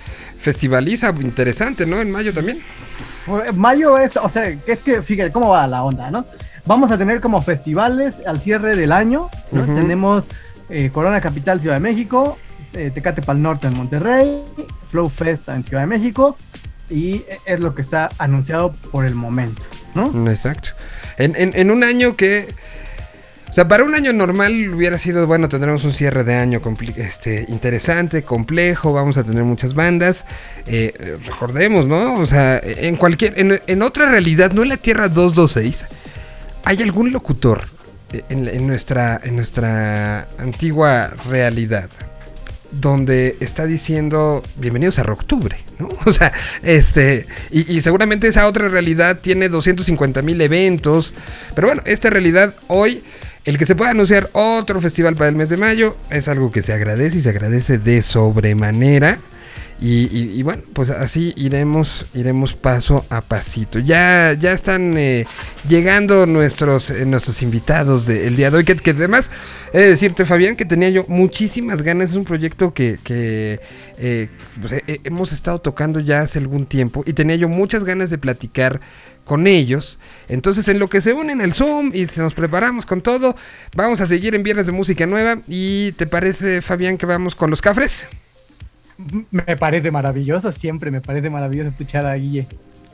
festivaliza 0.41 1.13
interesante, 1.21 1.85
¿no? 1.87 2.01
En 2.01 2.11
mayo 2.11 2.33
también. 2.33 2.61
Pues, 3.27 3.55
Mayo 3.57 3.99
es, 3.99 4.17
o 4.17 4.29
sea, 4.29 4.49
es 4.49 4.79
que, 4.81 5.03
fíjate 5.03 5.31
cómo 5.33 5.51
va 5.51 5.67
la 5.67 5.83
onda, 5.83 6.11
¿no? 6.11 6.25
Vamos 6.67 6.91
a 6.91 6.99
tener 6.99 7.21
como 7.21 7.41
festivales 7.43 8.17
al 8.27 8.41
cierre 8.41 8.77
del 8.77 8.93
año. 8.93 9.29
Tenemos 9.51 10.27
eh, 10.69 10.91
Corona 10.93 11.21
Capital 11.21 11.61
Ciudad 11.61 11.77
de 11.77 11.81
México, 11.81 12.39
eh, 12.75 12.91
Tecate 12.93 13.23
Pal 13.23 13.41
Norte 13.41 13.67
en 13.67 13.75
Monterrey, 13.75 14.43
Flow 14.91 15.09
Fest 15.09 15.49
en 15.49 15.65
Ciudad 15.65 15.83
de 15.83 15.87
México, 15.87 16.37
y 16.91 17.25
es 17.47 17.61
lo 17.61 17.75
que 17.75 17.83
está 17.83 18.09
anunciado 18.19 18.73
por 18.91 19.05
el 19.05 19.15
momento, 19.15 19.63
¿no? 19.95 20.31
Exacto. 20.31 20.71
En, 21.19 21.35
en, 21.37 21.71
un 21.71 21.85
año 21.85 22.17
que. 22.17 22.49
O 23.51 23.53
sea, 23.53 23.67
para 23.67 23.83
un 23.83 23.95
año 23.95 24.13
normal 24.13 24.69
hubiera 24.73 24.99
sido, 24.99 25.27
bueno, 25.27 25.49
tendremos 25.49 25.83
un 25.85 25.93
cierre 25.93 26.23
de 26.23 26.35
año 26.35 26.61
este, 26.97 27.45
interesante, 27.49 28.23
complejo, 28.23 28.93
vamos 28.93 29.17
a 29.17 29.25
tener 29.25 29.43
muchas 29.43 29.75
bandas. 29.75 30.25
Eh, 30.67 31.19
recordemos, 31.27 31.87
¿no? 31.87 32.15
O 32.15 32.27
sea, 32.27 32.61
en 32.63 32.97
cualquier. 32.97 33.39
En, 33.39 33.61
en 33.67 33.83
otra 33.83 34.07
realidad, 34.07 34.53
no 34.53 34.63
en 34.63 34.69
la 34.69 34.77
Tierra 34.77 35.09
226, 35.09 35.87
hay 36.65 36.83
algún 36.83 37.11
locutor 37.11 37.67
eh, 38.13 38.23
en, 38.29 38.47
en 38.47 38.67
nuestra, 38.67 39.19
en 39.25 39.37
nuestra 39.37 40.29
antigua 40.39 41.11
realidad 41.29 41.89
donde 42.71 43.37
está 43.41 43.67
diciendo 43.67 44.43
bienvenidos 44.57 44.99
a 44.99 45.03
Rocktubre, 45.03 45.57
¿no? 45.79 45.89
O 46.07 46.13
sea, 46.13 46.33
este, 46.63 47.27
y, 47.51 47.71
y 47.73 47.81
seguramente 47.81 48.29
esa 48.29 48.47
otra 48.47 48.69
realidad 48.69 49.19
tiene 49.21 49.49
250 49.49 50.23
mil 50.23 50.41
eventos, 50.41 51.15
pero 51.55 51.69
bueno, 51.69 51.83
esta 51.85 52.11
realidad 52.11 52.55
hoy, 52.69 53.03
el 53.45 53.59
que 53.59 53.67
se 53.67 53.75
pueda 53.75 53.91
anunciar 53.91 54.31
otro 54.33 54.81
festival 54.81 55.17
para 55.17 55.31
el 55.31 55.37
mes 55.37 55.49
de 55.49 55.57
mayo 55.57 55.95
es 56.11 56.29
algo 56.29 56.51
que 56.51 56.63
se 56.63 56.73
agradece 56.73 57.19
y 57.19 57.23
se 57.23 57.31
agradece 57.31 57.79
de 57.79 58.03
sobremanera. 58.03 59.19
Y, 59.81 60.09
y- 60.11 60.33
y 60.41 60.43
bueno, 60.43 60.63
pues 60.73 60.91
así 60.91 61.33
iremos, 61.37 62.05
iremos 62.13 62.55
paso 62.55 63.05
a 63.11 63.21
pasito. 63.21 63.79
Ya, 63.79 64.35
ya 64.39 64.51
están 64.53 64.97
eh, 64.99 65.25
llegando 65.69 66.27
nuestros, 66.27 66.91
eh, 66.91 67.07
nuestros 67.07 67.43
invitados 67.43 68.05
del 68.05 68.35
día 68.35 68.51
de 68.51 68.57
hoy. 68.57 68.65
Que, 68.65 68.91
además, 68.91 69.31
he 69.73 69.79
de 69.79 69.91
decirte, 69.91 70.25
Fabián, 70.25 70.57
que 70.57 70.65
tenía 70.65 70.89
yo 70.91 71.05
muchísimas 71.07 71.83
ganas. 71.83 72.11
Es 72.11 72.17
un 72.17 72.25
proyecto 72.25 72.75
que, 72.75 72.99
que, 73.05 73.61
eh, 73.99 74.29
pues, 74.61 74.73
eh, 74.73 74.85
eh, 74.89 74.99
hemos 75.05 75.31
estado 75.33 75.61
tocando 75.61 76.01
ya 76.01 76.23
hace 76.23 76.41
algún 76.41 76.67
tiempo. 76.67 77.05
Y 77.07 77.13
tenía 77.13 77.37
yo 77.37 77.49
muchas 77.49 77.85
ganas 77.85 78.11
de 78.11 78.19
platicar 78.19 78.81
con 79.25 79.47
ellos. 79.47 80.01
Entonces, 80.29 80.67
en 80.67 80.81
lo 80.81 80.89
que 80.89 81.01
se 81.01 81.13
unen 81.13 81.41
al 81.41 81.53
Zoom 81.55 81.93
y 81.95 82.09
nos 82.17 82.35
preparamos 82.35 82.85
con 82.85 83.01
todo, 83.01 83.37
vamos 83.77 84.01
a 84.01 84.09
seguir 84.09 84.35
en 84.35 84.43
Viernes 84.43 84.67
de 84.67 84.73
Música 84.73 85.07
Nueva. 85.07 85.41
¿Y 85.47 85.93
te 85.93 86.09
parece, 86.09 86.63
Fabián, 86.63 86.99
que 86.99 87.07
vamos 87.07 87.37
con 87.37 87.49
los 87.51 87.61
cafres? 87.63 88.05
Me 89.31 89.57
parece 89.57 89.91
maravilloso, 89.91 90.51
siempre 90.53 90.91
me 90.91 91.01
parece 91.01 91.31
maravilloso 91.31 91.71
escuchar 91.71 92.05
a 92.07 92.15
Guille. 92.15 92.47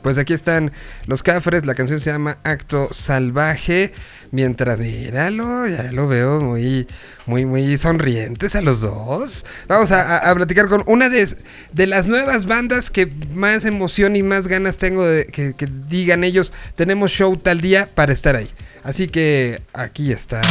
Pues 0.03 0.19
aquí 0.19 0.33
están 0.33 0.71
los 1.07 1.23
cafres, 1.23 1.65
la 1.65 1.73
canción 1.73 1.99
se 1.99 2.11
llama 2.11 2.37
Acto 2.43 2.89
Salvaje. 2.93 3.91
Mientras, 4.31 4.77
míralo, 4.79 5.67
ya 5.67 5.91
lo 5.91 6.07
veo 6.07 6.41
muy, 6.41 6.85
muy, 7.25 7.45
muy 7.45 7.77
sonrientes 7.79 8.55
a 8.55 8.61
los 8.61 8.81
dos. 8.81 9.45
Vamos 9.67 9.89
a, 9.91 10.17
a- 10.29 10.35
platicar 10.35 10.67
con 10.67 10.83
una 10.85 11.09
de, 11.09 11.27
de 11.71 11.87
las 11.87 12.07
nuevas 12.07 12.45
bandas 12.45 12.91
que 12.91 13.09
más 13.33 13.65
emoción 13.65 14.15
y 14.15 14.21
más 14.21 14.47
ganas 14.47 14.77
tengo 14.77 15.05
de 15.07 15.25
que, 15.25 15.53
que 15.55 15.67
digan 15.87 16.23
ellos, 16.23 16.53
tenemos 16.75 17.11
show 17.11 17.35
tal 17.37 17.61
día 17.61 17.87
para 17.95 18.13
estar 18.13 18.35
ahí. 18.35 18.49
Así 18.85 19.07
que 19.07 19.61
aquí 19.73 20.11
está, 20.11 20.41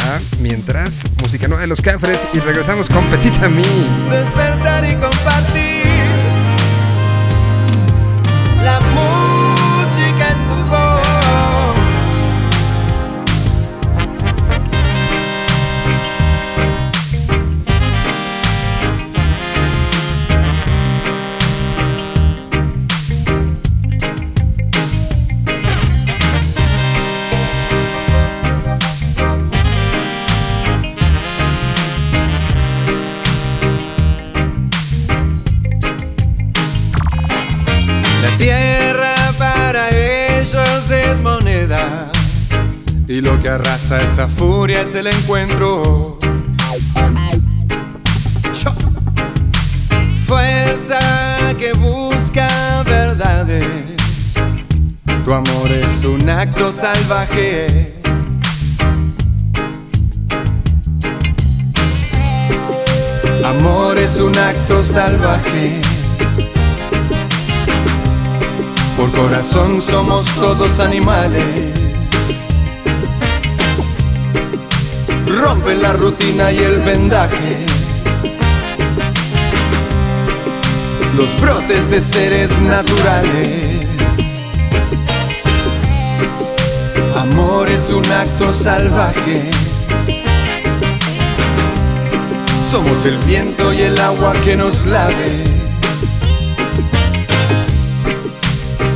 mientras, 0.41 1.03
música 1.23 1.47
nueva 1.47 1.61
de 1.61 1.67
los 1.67 1.79
cafres 1.79 2.19
y 2.33 2.39
regresamos 2.39 2.89
con 2.89 3.09
Petit 3.09 3.33
Ami. 3.41 3.63
despertar 4.09 4.83
y 4.83 4.93
compartir. 4.95 5.64
Arrasa 43.55 44.01
esa 44.01 44.27
furia 44.27 44.81
es 44.81 44.95
el 44.95 45.07
encuentro. 45.07 46.17
Fuerza 50.27 50.99
que 51.57 51.71
busca 51.71 52.49
verdades. 52.85 53.65
Tu 55.23 55.33
amor 55.33 55.71
es 55.71 56.03
un 56.03 56.29
acto 56.29 56.69
salvaje. 56.73 57.95
Amor 63.41 63.97
es 63.97 64.17
un 64.17 64.37
acto 64.37 64.83
salvaje. 64.83 65.79
Por 68.97 69.09
corazón 69.13 69.81
somos 69.81 70.25
todos 70.35 70.81
animales. 70.81 71.74
Rompen 75.25 75.81
la 75.81 75.93
rutina 75.93 76.51
y 76.51 76.57
el 76.57 76.79
vendaje. 76.81 77.65
Los 81.15 81.39
brotes 81.39 81.89
de 81.89 82.01
seres 82.01 82.51
naturales. 82.59 83.69
Amor 87.15 87.69
es 87.69 87.89
un 87.89 88.05
acto 88.05 88.53
salvaje. 88.53 89.49
Somos 92.69 93.05
el 93.05 93.17
viento 93.19 93.73
y 93.73 93.81
el 93.81 93.99
agua 93.99 94.33
que 94.43 94.55
nos 94.55 94.85
lave. 94.85 95.43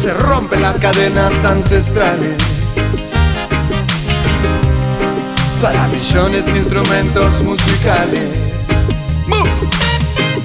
Se 0.02 0.14
rompen 0.14 0.62
las 0.62 0.80
cadenas 0.80 1.34
ancestrales. 1.46 2.49
Para 5.62 5.88
millones 5.88 6.46
de 6.46 6.58
instrumentos 6.58 7.42
musicales. 7.44 8.42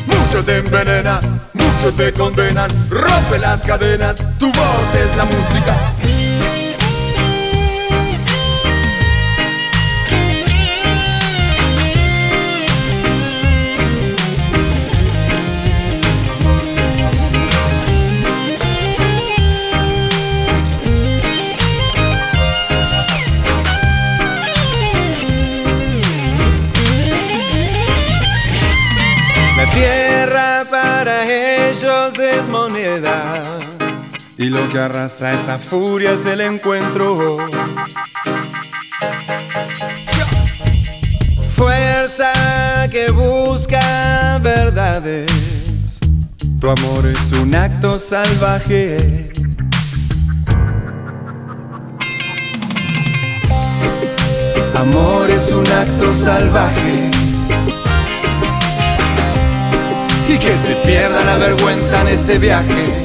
Muchos 0.07 0.45
te 0.45 0.59
envenenan, 0.59 1.21
muchos 1.53 1.95
te 1.95 2.13
condenan. 2.13 2.69
Rompe 2.91 3.39
las 3.39 3.65
cadenas, 3.65 4.17
tu 4.39 4.47
voz 4.47 4.95
es 4.95 5.17
la 5.17 5.25
música. 5.25 5.94
Y 34.37 34.47
lo 34.47 34.69
que 34.69 34.79
arrasa 34.79 35.31
esa 35.31 35.59
furia 35.59 36.13
es 36.13 36.27
el 36.27 36.41
encuentro. 36.41 37.39
Fuerza 41.57 42.89
que 42.91 43.11
busca 43.11 44.39
verdades. 44.43 45.99
Tu 46.61 46.69
amor 46.71 47.07
es 47.07 47.33
un 47.33 47.55
acto 47.55 47.99
salvaje. 47.99 49.31
Amor 54.77 55.31
es 55.31 55.51
un 55.51 55.67
acto 55.67 56.15
salvaje. 56.15 57.14
Y 60.29 60.39
que 60.39 60.57
se 60.57 60.75
pierda 60.87 61.25
la 61.25 61.37
vergüenza 61.37 62.01
en 62.03 62.09
este 62.09 62.39
viaje. 62.39 63.05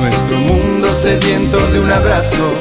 Nuestro 0.00 0.38
mundo 0.38 0.94
sediento 0.94 1.58
de 1.70 1.80
un 1.80 1.92
abrazo. 1.92 2.52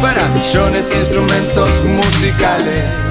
Para 0.00 0.28
millones 0.28 0.90
de 0.90 0.98
instrumentos 0.98 1.68
musicales. 1.84 3.09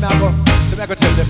Me 0.00 0.06
I 0.06 0.18
go. 0.18 0.32
Tell 0.68 0.78
me 0.78 0.82
I 0.82 0.86
go 0.86 0.94
tell 0.94 1.14
them. 1.14 1.28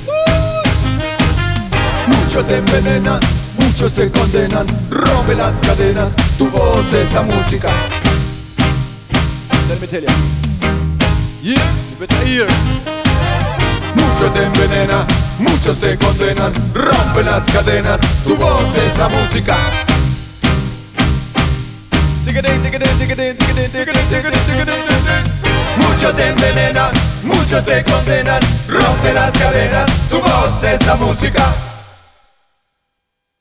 Muchos 2.06 2.46
te 2.46 2.56
envenenan, 2.56 3.20
muchos 3.59 3.92
te 3.92 4.11
condenan. 4.11 4.66
Rompe 4.90 5.35
las 5.35 5.54
cadenas, 5.61 6.14
tu 6.38 6.48
voz 6.50 6.92
es 6.92 7.12
la 7.12 7.22
música. 7.22 7.68
Muchos 13.94 14.33
te 14.33 14.44
envenenan, 14.44 15.06
muchos 15.38 15.78
te 15.78 15.96
condenan, 15.98 16.52
rompe 16.74 17.22
las 17.24 17.48
cadenas, 17.50 18.00
tu 18.24 18.37
voz 18.37 18.76
es 18.76 18.98
la 18.98 19.09
música. 19.09 19.56
Muchos 25.76 26.14
te 26.14 26.28
envenenan, 26.28 26.90
muchos 27.24 27.64
te 27.64 27.83
condenan, 27.85 28.40
rompe 28.68 29.12
las 29.12 29.33
cadenas, 29.33 30.09
tu 30.09 30.18
voz 30.20 30.64
es 30.64 30.87
la 30.87 30.96
música. 30.96 31.54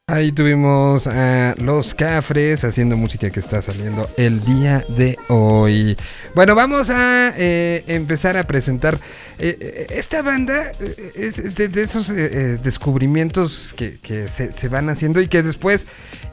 Ahí 0.09 0.31
tuvimos 0.31 1.05
a 1.05 1.53
Los 1.59 1.93
Cafres 1.93 2.63
haciendo 2.63 2.97
música 2.97 3.29
que 3.29 3.39
está 3.39 3.61
saliendo 3.61 4.09
el 4.17 4.43
día 4.43 4.83
de 4.89 5.19
hoy. 5.27 5.95
Bueno, 6.33 6.55
vamos 6.55 6.89
a 6.89 7.31
eh, 7.37 7.83
empezar 7.85 8.35
a 8.35 8.43
presentar. 8.45 8.95
eh, 9.37 9.55
eh, 9.61 9.87
esta 9.91 10.23
banda 10.23 10.71
de, 10.79 11.81
esos 11.83 12.07
descubrimientos 12.07 13.75
que, 13.77 14.27
se 14.27 14.67
van 14.67 14.89
haciendo 14.89 15.21
y 15.21 15.27
que 15.27 15.43
después, 15.43 15.85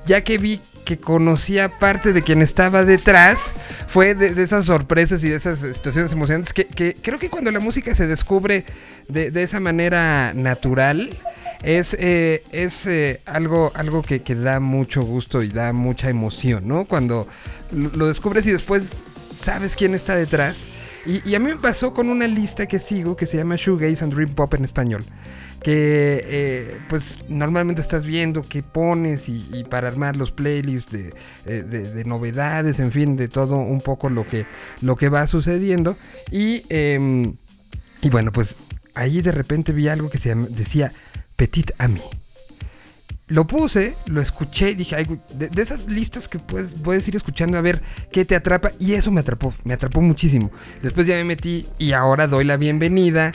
ya 0.07 0.23
que 0.23 0.39
vi 0.39 0.61
que 0.85 0.99
conocía 0.99 1.69
parte 1.69 2.13
de 2.13 2.23
quien 2.23 2.41
estaba 2.41 2.85
detrás, 2.85 3.41
fue 3.89 4.15
de, 4.15 4.41
esas 4.43 4.67
sorpresas 4.67 5.23
y 5.25 5.29
de 5.29 5.37
esas 5.37 5.59
situaciones 5.59 6.13
emocionantes 6.13 6.53
que, 6.53 6.95
creo 6.95 7.19
que 7.19 7.29
cuando 7.29 7.51
la 7.51 7.61
música 7.61 7.95
se 7.95 8.07
descubre 8.07 8.65
de, 9.09 9.43
esa 9.43 9.59
manera 9.59 10.33
natural, 10.35 11.11
es, 11.63 11.95
eh, 11.99 12.43
es 12.53 12.87
eh, 12.87 13.21
algo, 13.27 13.73
algo 13.75 14.03
que, 14.03 14.21
da 14.21 14.61
mucho 14.61 15.03
gusto 15.03 15.43
y 15.43 15.49
da 15.49 15.73
mucha 15.73 16.09
emoción, 16.09 16.69
¿no? 16.69 16.85
Cuando 16.85 17.27
lo, 17.73 18.07
descubres 18.07 18.47
y 18.47 18.53
después 18.53 18.85
sabes 19.41 19.75
quién 19.75 19.95
está 19.95 20.15
detrás. 20.15 20.57
Y, 21.05 21.29
y 21.29 21.35
a 21.35 21.41
mí 21.41 21.47
me 21.47 21.57
pasó 21.57 21.93
con 21.93 22.11
una 22.11 22.27
lista 22.27 22.67
que 22.67 22.79
sigo 22.79 23.17
que 23.17 23.27
se 23.27 23.37
llama 23.37 23.57
Shoegaze 23.57 24.05
and 24.05 24.15
Dream 24.15 24.35
Pop 24.35 24.55
en 24.55 24.65
español. 24.65 25.03
Que 25.67 26.23
eh, 26.25 26.79
pues 26.89 27.17
normalmente 27.29 27.83
estás 27.83 28.05
viendo 28.05 28.41
qué 28.41 28.63
pones 28.63 29.29
y, 29.29 29.65
para 29.69 29.89
armar 29.89 30.15
los 30.17 30.31
playlists 30.31 30.93
de, 30.93 31.13
eh, 31.45 31.65
de- 31.69 31.93
de 31.93 32.05
novedades, 32.05 32.79
en 32.79 32.93
fin, 32.93 33.17
de 33.17 33.27
todo 33.27 33.57
un 33.57 33.81
poco 33.81 34.09
lo 34.09 34.25
que, 34.25 34.47
lo 34.83 34.95
que 34.95 35.09
va 35.09 35.27
sucediendo. 35.27 35.97
Y, 36.31 36.63
em, 36.69 37.35
y 38.01 38.09
bueno, 38.11 38.31
pues 38.31 38.55
ahí 38.95 39.23
de 39.23 39.33
repente 39.33 39.73
vi 39.73 39.89
algo 39.89 40.09
que 40.09 40.19
se 40.19 40.37
decía 40.37 40.93
Petit 41.35 41.73
Ami. 41.79 42.01
Lo 43.29 43.45
puse, 43.45 43.97
lo 44.07 44.21
escuché 44.21 44.77
dije, 44.77 45.05
de, 45.35 45.63
esas 45.63 45.89
listas 45.89 46.29
que 46.29 46.39
puedes, 46.39 46.81
puedes 46.81 47.09
ir 47.09 47.17
escuchando 47.17 47.59
a 47.59 47.61
ver 47.61 47.81
qué 48.13 48.25
te 48.25 48.37
atrapa. 48.37 48.71
Y 48.79 48.95
eso 48.95 49.11
me 49.11 49.21
atrapó, 49.21 49.53
me 49.65 49.75
atrapó 49.75 50.01
muchísimo. 50.01 50.51
Después 50.81 51.09
ya 51.09 51.15
me 51.15 51.25
metí 51.25 51.67
y 51.77 51.91
ahora 51.93 52.29
doy 52.29 52.45
la 52.45 52.57
bienvenida 52.57 53.33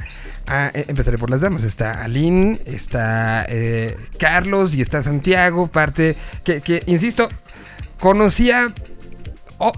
a... 0.47 0.71
eh, 0.73 0.85
empezaré 0.87 1.17
por 1.17 1.29
las 1.29 1.41
damas. 1.41 1.63
Está 1.63 1.91
Aline, 1.91 2.61
está 2.65 3.45
eh, 3.49 3.97
Carlos 4.17 4.73
y 4.73 4.81
está 4.81 5.03
Santiago, 5.03 5.67
parte 5.67 6.15
que, 6.45 6.61
que, 6.61 6.83
insisto, 6.85 7.27
conocía 7.99 8.73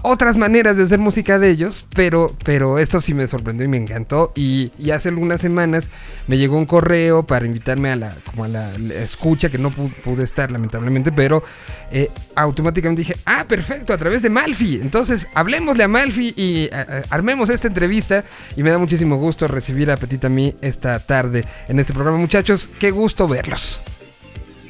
otras 0.02 0.36
maneras 0.36 0.76
de 0.76 0.84
hacer 0.84 0.98
música 0.98 1.38
de 1.38 1.50
ellos, 1.50 1.84
pero, 1.94 2.32
pero 2.44 2.78
esto 2.78 3.00
sí 3.00 3.12
me 3.14 3.26
sorprendió 3.26 3.66
y 3.66 3.68
me 3.68 3.76
encantó. 3.76 4.32
Y, 4.34 4.72
y 4.78 4.90
hace 4.92 5.08
algunas 5.10 5.40
semanas 5.40 5.90
me 6.26 6.38
llegó 6.38 6.56
un 6.56 6.64
correo 6.66 7.22
para 7.24 7.46
invitarme 7.46 7.90
a 7.90 7.96
la, 7.96 8.14
como 8.24 8.44
a 8.44 8.48
la, 8.48 8.76
la 8.78 8.94
escucha, 8.94 9.48
que 9.48 9.58
no 9.58 9.70
pu- 9.70 9.92
pude 10.02 10.24
estar 10.24 10.50
lamentablemente, 10.50 11.12
pero 11.12 11.42
eh, 11.90 12.10
automáticamente 12.34 13.00
dije, 13.02 13.16
ah, 13.26 13.44
perfecto, 13.48 13.92
a 13.92 13.98
través 13.98 14.22
de 14.22 14.30
Malfi. 14.30 14.76
Entonces, 14.80 15.26
hablemosle 15.34 15.84
a 15.84 15.88
Malfi 15.88 16.32
y 16.36 16.70
a- 16.72 16.80
a- 16.80 17.02
armemos 17.10 17.50
esta 17.50 17.68
entrevista. 17.68 18.24
Y 18.56 18.62
me 18.62 18.70
da 18.70 18.78
muchísimo 18.78 19.16
gusto 19.16 19.46
recibir 19.48 19.90
a 19.90 19.96
Petit 19.96 20.24
a 20.24 20.28
mí 20.28 20.54
esta 20.60 20.98
tarde 21.00 21.44
en 21.68 21.78
este 21.78 21.92
programa. 21.92 22.18
Muchachos, 22.18 22.68
qué 22.78 22.90
gusto 22.90 23.28
verlos. 23.28 23.80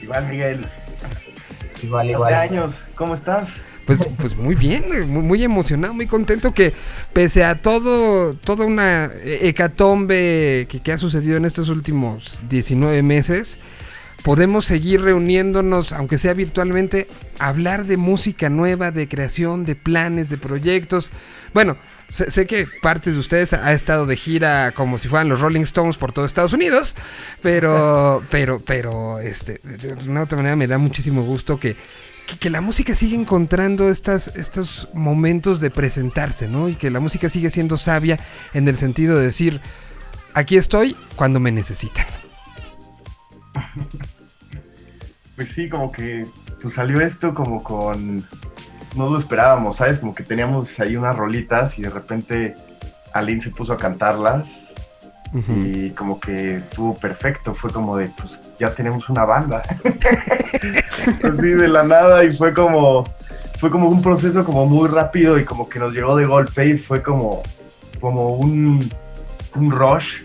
Igual, 0.02 0.26
Miguel. 0.28 0.66
Igual, 1.82 2.06
Hace 2.06 2.12
igual. 2.12 2.34
años. 2.34 2.72
¿Cómo 2.94 3.14
estás? 3.14 3.48
Pues, 3.86 4.00
pues 4.16 4.36
muy 4.36 4.54
bien, 4.54 4.84
muy, 5.10 5.42
emocionado, 5.44 5.92
muy 5.92 6.06
contento 6.06 6.54
que 6.54 6.72
pese 7.12 7.44
a 7.44 7.56
todo, 7.56 8.34
toda 8.34 8.64
una 8.64 9.10
hecatombe 9.24 10.66
que, 10.82 10.92
ha 10.92 10.96
sucedido 10.98 11.36
en 11.36 11.44
estos 11.44 11.68
últimos 11.68 12.40
19 12.48 13.02
meses, 13.02 13.58
podemos 14.22 14.64
seguir 14.64 15.02
reuniéndonos, 15.02 15.92
aunque 15.92 16.16
sea 16.16 16.32
virtualmente, 16.32 17.08
hablar 17.38 17.84
de 17.84 17.98
música 17.98 18.48
nueva, 18.48 18.90
de 18.90 19.06
creación, 19.06 19.66
de 19.66 19.76
planes, 19.76 20.30
de 20.30 20.38
proyectos. 20.38 21.10
Bueno, 21.52 21.76
sé, 22.08 22.30
sé 22.30 22.46
que 22.46 22.66
partes 22.80 23.14
de 23.14 23.20
ustedes 23.20 23.52
ha 23.52 23.74
estado 23.74 24.06
de 24.06 24.16
gira 24.16 24.72
como 24.72 24.96
si 24.96 25.08
fueran 25.08 25.28
los 25.28 25.40
Rolling 25.40 25.62
Stones 25.62 25.98
por 25.98 26.12
todo 26.12 26.24
Estados 26.24 26.54
Unidos, 26.54 26.96
pero, 27.42 28.22
pero, 28.30 28.60
pero, 28.60 29.18
este, 29.18 29.60
de 29.62 30.08
una 30.08 30.22
otra 30.22 30.38
manera 30.38 30.56
me 30.56 30.68
da 30.68 30.78
muchísimo 30.78 31.22
gusto 31.22 31.60
que, 31.60 31.76
que, 32.40 32.50
la 32.50 32.60
música 32.60 32.94
sigue 32.94 33.16
encontrando 33.16 33.90
estas, 33.90 34.28
estos 34.28 34.88
momentos 34.94 35.60
de 35.60 35.70
presentarse, 35.70 36.48
¿no? 36.48 36.68
Y 36.68 36.76
que 36.76 36.90
la 36.90 37.00
música 37.00 37.28
sigue 37.30 37.50
siendo 37.50 37.76
sabia 37.76 38.18
en 38.52 38.68
el 38.68 38.76
sentido 38.76 39.16
de 39.18 39.26
decir, 39.26 39.60
aquí 40.34 40.56
estoy 40.56 40.96
cuando 41.16 41.40
me 41.40 41.52
necesitan. 41.52 42.06
Pues 45.36 45.48
sí, 45.48 45.68
como 45.68 45.90
que 45.90 46.24
pues 46.62 46.74
salió 46.74 47.00
esto 47.00 47.34
como 47.34 47.60
con... 47.60 48.24
No 48.94 49.10
lo 49.10 49.18
esperábamos, 49.18 49.78
¿sabes? 49.78 49.98
Como 49.98 50.14
que 50.14 50.22
teníamos 50.22 50.78
ahí 50.78 50.94
unas 50.94 51.16
rolitas 51.16 51.76
y 51.76 51.82
de 51.82 51.90
repente 51.90 52.54
Aline 53.14 53.40
se 53.40 53.50
puso 53.50 53.72
a 53.72 53.76
cantarlas 53.76 54.73
y 55.34 55.90
como 55.90 56.20
que 56.20 56.56
estuvo 56.56 56.94
perfecto. 56.94 57.54
Fue 57.54 57.70
como 57.70 57.96
de, 57.96 58.08
pues 58.16 58.38
ya 58.58 58.72
tenemos 58.72 59.08
una 59.08 59.24
banda. 59.24 59.62
Así 61.22 61.48
de 61.48 61.68
la 61.68 61.82
nada 61.82 62.24
y 62.24 62.32
fue 62.32 62.52
como... 62.54 63.04
Fue 63.60 63.70
como 63.70 63.88
un 63.88 64.02
proceso 64.02 64.44
como 64.44 64.66
muy 64.66 64.88
rápido 64.88 65.38
y 65.38 65.44
como 65.44 65.68
que 65.68 65.78
nos 65.78 65.94
llegó 65.94 66.16
de 66.16 66.26
golpe 66.26 66.66
y 66.66 66.74
fue 66.76 67.02
como, 67.02 67.42
como 67.98 68.34
un, 68.34 68.92
un 69.54 69.70
rush 69.70 70.24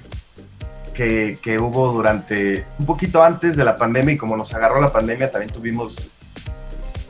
que, 0.93 1.37
que, 1.41 1.57
hubo 1.57 1.93
durante 1.93 2.65
un 2.79 2.85
poquito 2.85 3.23
antes 3.23 3.55
de 3.55 3.63
la 3.63 3.77
pandemia 3.77 4.15
y 4.15 4.17
como 4.17 4.35
nos 4.35 4.53
agarró 4.53 4.81
la 4.81 4.91
pandemia 4.91 5.31
también 5.31 5.53
tuvimos 5.53 6.09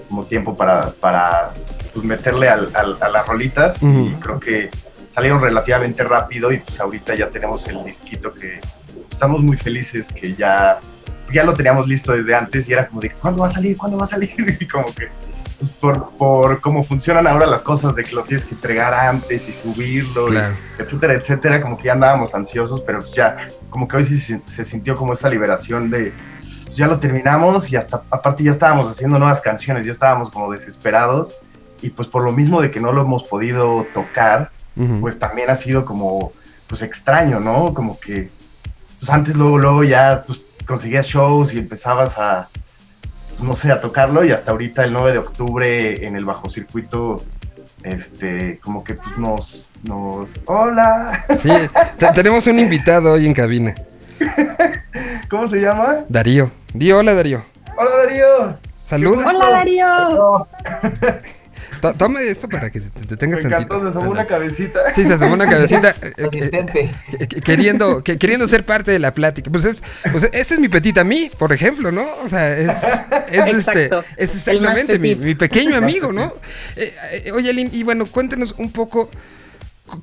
como 0.07 0.23
tiempo 0.25 0.55
para, 0.55 0.91
para 0.91 1.51
pues, 1.93 2.05
meterle 2.05 2.49
al, 2.49 2.69
al, 2.75 2.97
a 3.01 3.09
las 3.09 3.25
rolitas 3.25 3.81
uh 3.81 3.88
-huh. 3.88 4.12
y 4.12 4.13
creo 4.15 4.39
que 4.39 4.69
salieron 5.19 5.41
relativamente 5.41 6.01
rápido 6.05 6.49
y 6.49 6.60
pues 6.60 6.79
ahorita 6.79 7.13
ya 7.13 7.27
tenemos 7.27 7.67
el 7.67 7.84
disquito 7.84 8.34
que 8.34 8.62
estamos 9.12 9.41
muy 9.41 9.58
felices 9.58 10.08
que 10.08 10.34
ya, 10.34 10.79
ya 11.29 11.43
lo 11.43 11.53
teníamos 11.53 11.89
listo 11.89 12.13
desde 12.13 12.34
antes 12.34 12.69
y 12.69 12.71
era 12.71 12.88
como 12.88 13.01
de 13.01 13.12
¿cuándo 13.12 13.41
va 13.41 13.47
a 13.47 13.51
salir? 13.51 13.75
¿cuándo 13.75 13.97
va 13.97 14.05
a 14.05 14.08
salir? 14.08 14.32
y 14.62 14.65
como 14.65 14.86
que 14.95 15.10
pues, 15.60 15.71
por, 15.71 16.12
por 16.12 16.62
cómo 16.62 16.86
funcionan 16.86 17.27
ahora 17.27 17.47
las 17.47 17.63
cosas 17.63 17.97
de 17.97 18.05
que 18.05 18.15
lo 18.15 18.23
tienes 18.23 18.45
que 18.45 18.55
entregar 18.55 18.93
antes 18.93 19.49
y 19.49 19.51
subirlo, 19.51 20.27
claro. 20.27 20.55
y 20.77 20.82
etcétera, 20.84 21.13
etcétera, 21.15 21.62
como 21.62 21.75
que 21.75 21.84
ya 21.84 21.93
andábamos 21.93 22.34
ansiosos, 22.34 22.79
pero 22.79 22.99
pues 22.99 23.13
ya, 23.13 23.45
como 23.69 23.89
que 23.89 23.97
hoy 23.97 24.05
sí 24.05 24.17
se, 24.21 24.41
se 24.45 24.63
sintió 24.63 24.95
como 24.95 25.12
esta 25.12 25.27
liberación 25.27 25.89
de, 25.89 26.13
pues 26.63 26.77
ya 26.77 26.88
lo 26.88 26.97
terminamos 26.97 27.69
y 27.73 27.75
hasta, 27.75 28.03
aparte 28.10 28.41
ya 28.41 28.51
estábamos 28.51 28.89
haciendo 28.89 29.19
nuevas 29.19 29.41
canciones, 29.41 29.86
ya 29.86 29.91
estábamos 29.91 30.32
como 30.32 30.49
desesperados 30.49 31.41
y 31.82 31.89
pues 31.89 32.08
por 32.08 32.23
lo 32.23 32.32
mismo 32.32 32.62
de 32.62 32.71
que 32.71 32.79
no 32.79 32.93
lo 32.93 33.01
hemos 33.01 33.23
podido 33.23 33.86
tocar, 33.93 34.49
uh 34.79 34.83
-huh. 34.83 35.01
pues 35.01 35.19
también 35.19 35.49
ha 35.51 35.55
sido 35.55 35.85
como, 35.85 36.31
pues 36.67 36.81
extraño, 36.81 37.39
¿no? 37.39 37.73
Como 37.73 37.99
que, 37.99 38.29
pues 38.99 39.09
antes 39.11 39.35
luego, 39.35 39.59
luego 39.59 39.83
ya, 39.83 40.23
pues 40.25 40.47
conseguías 40.65 41.05
shows 41.05 41.53
y 41.53 41.59
empezabas 41.59 42.17
a 42.17 42.49
no 43.41 43.55
sé, 43.55 43.71
a 43.71 43.79
tocarlo 43.79 44.25
y 44.25 44.31
hasta 44.31 44.51
ahorita 44.51 44.83
el 44.83 44.93
9 44.93 45.13
de 45.13 45.17
octubre 45.17 46.05
en 46.05 46.15
el 46.15 46.25
bajo 46.25 46.49
circuito 46.49 47.21
este, 47.83 48.59
como 48.59 48.83
que 48.83 48.95
pues 48.95 49.17
nos, 49.17 49.71
nos, 49.83 50.31
hola. 50.45 51.23
Sí, 51.41 51.49
tenemos 52.13 52.47
un 52.47 52.59
invitado 52.59 53.13
hoy 53.13 53.25
en 53.25 53.33
cabina. 53.33 53.73
¿Cómo 55.29 55.47
se 55.47 55.61
llama? 55.61 55.95
Darío. 56.09 56.49
Di 56.73 56.91
hola, 56.91 57.13
Darío. 57.13 57.39
Hola, 57.77 57.95
Darío. 57.97 58.57
Saludos. 58.87 59.25
Hola, 59.25 59.49
Darío. 59.49 60.47
Toma 61.97 62.21
esto 62.21 62.47
para 62.47 62.69
que 62.69 62.79
te, 62.79 62.89
te 62.89 63.17
tengas 63.17 63.41
Me 63.41 63.47
encantó, 63.47 63.81
se 63.81 63.87
asomó 63.87 64.11
una 64.11 64.25
cabecita. 64.25 64.93
Sí, 64.93 65.05
se 65.05 65.13
asomó 65.13 65.33
una 65.33 65.45
cabecita. 65.49 65.95
Asistente. 66.25 66.81
Eh, 66.81 66.91
eh, 67.19 67.27
queriendo, 67.27 68.03
que, 68.03 68.17
queriendo 68.17 68.47
ser 68.47 68.63
parte 68.63 68.91
de 68.91 68.99
la 68.99 69.11
plática. 69.11 69.49
Pues 69.49 69.65
es, 69.65 69.83
pues 70.11 70.29
ese 70.31 70.55
es 70.55 70.59
mi 70.59 70.67
petita 70.67 71.01
a 71.01 71.03
mí, 71.03 71.31
por 71.37 71.53
ejemplo, 71.53 71.91
¿no? 71.91 72.05
O 72.23 72.29
sea, 72.29 72.57
es, 72.57 72.77
es 73.31 73.55
este, 73.55 73.89
es 74.17 74.35
exactamente 74.35 74.99
mi, 74.99 75.15
mi, 75.15 75.35
pequeño 75.35 75.75
amigo, 75.77 76.11
¿no? 76.11 76.33
Eh, 76.75 76.93
eh, 77.11 77.31
oye, 77.31 77.49
Aline, 77.49 77.69
y 77.73 77.83
bueno, 77.83 78.05
cuéntanos 78.05 78.55
un 78.57 78.71
poco 78.71 79.09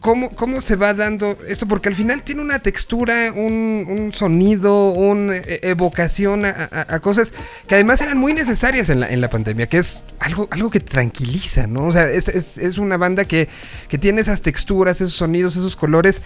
¿Cómo, 0.01 0.31
¿Cómo 0.31 0.61
se 0.61 0.77
va 0.77 0.94
dando 0.94 1.37
esto? 1.46 1.66
Porque 1.66 1.88
al 1.88 1.94
final 1.94 2.22
tiene 2.22 2.40
una 2.40 2.59
textura, 2.59 3.33
un, 3.35 3.87
un 3.88 4.12
sonido, 4.12 4.90
una 4.90 5.37
evocación 5.37 6.44
a, 6.44 6.68
a, 6.70 6.94
a, 6.94 7.01
cosas 7.01 7.33
que 7.68 7.75
además 7.75 8.01
eran 8.01 8.18
muy 8.18 8.33
necesarias 8.33 8.88
en 8.88 9.01
la, 9.01 9.11
en 9.11 9.20
la 9.20 9.29
pandemia, 9.29 9.66
que 9.66 9.79
es 9.79 10.03
algo, 10.20 10.49
algo 10.51 10.70
que 10.70 10.81
tranquiliza, 10.81 11.66
¿no? 11.66 11.87
O 11.87 11.92
sea, 11.92 12.11
es, 12.11 12.29
es, 12.29 12.59
es 12.59 12.79
una 12.79 12.96
banda 12.96 13.25
que, 13.25 13.49
que, 13.88 13.99
tiene 13.99 14.20
esas 14.20 14.42
texturas, 14.42 15.01
esos 15.01 15.14
sonidos, 15.14 15.57
esos 15.57 15.77
colores, 15.77 16.22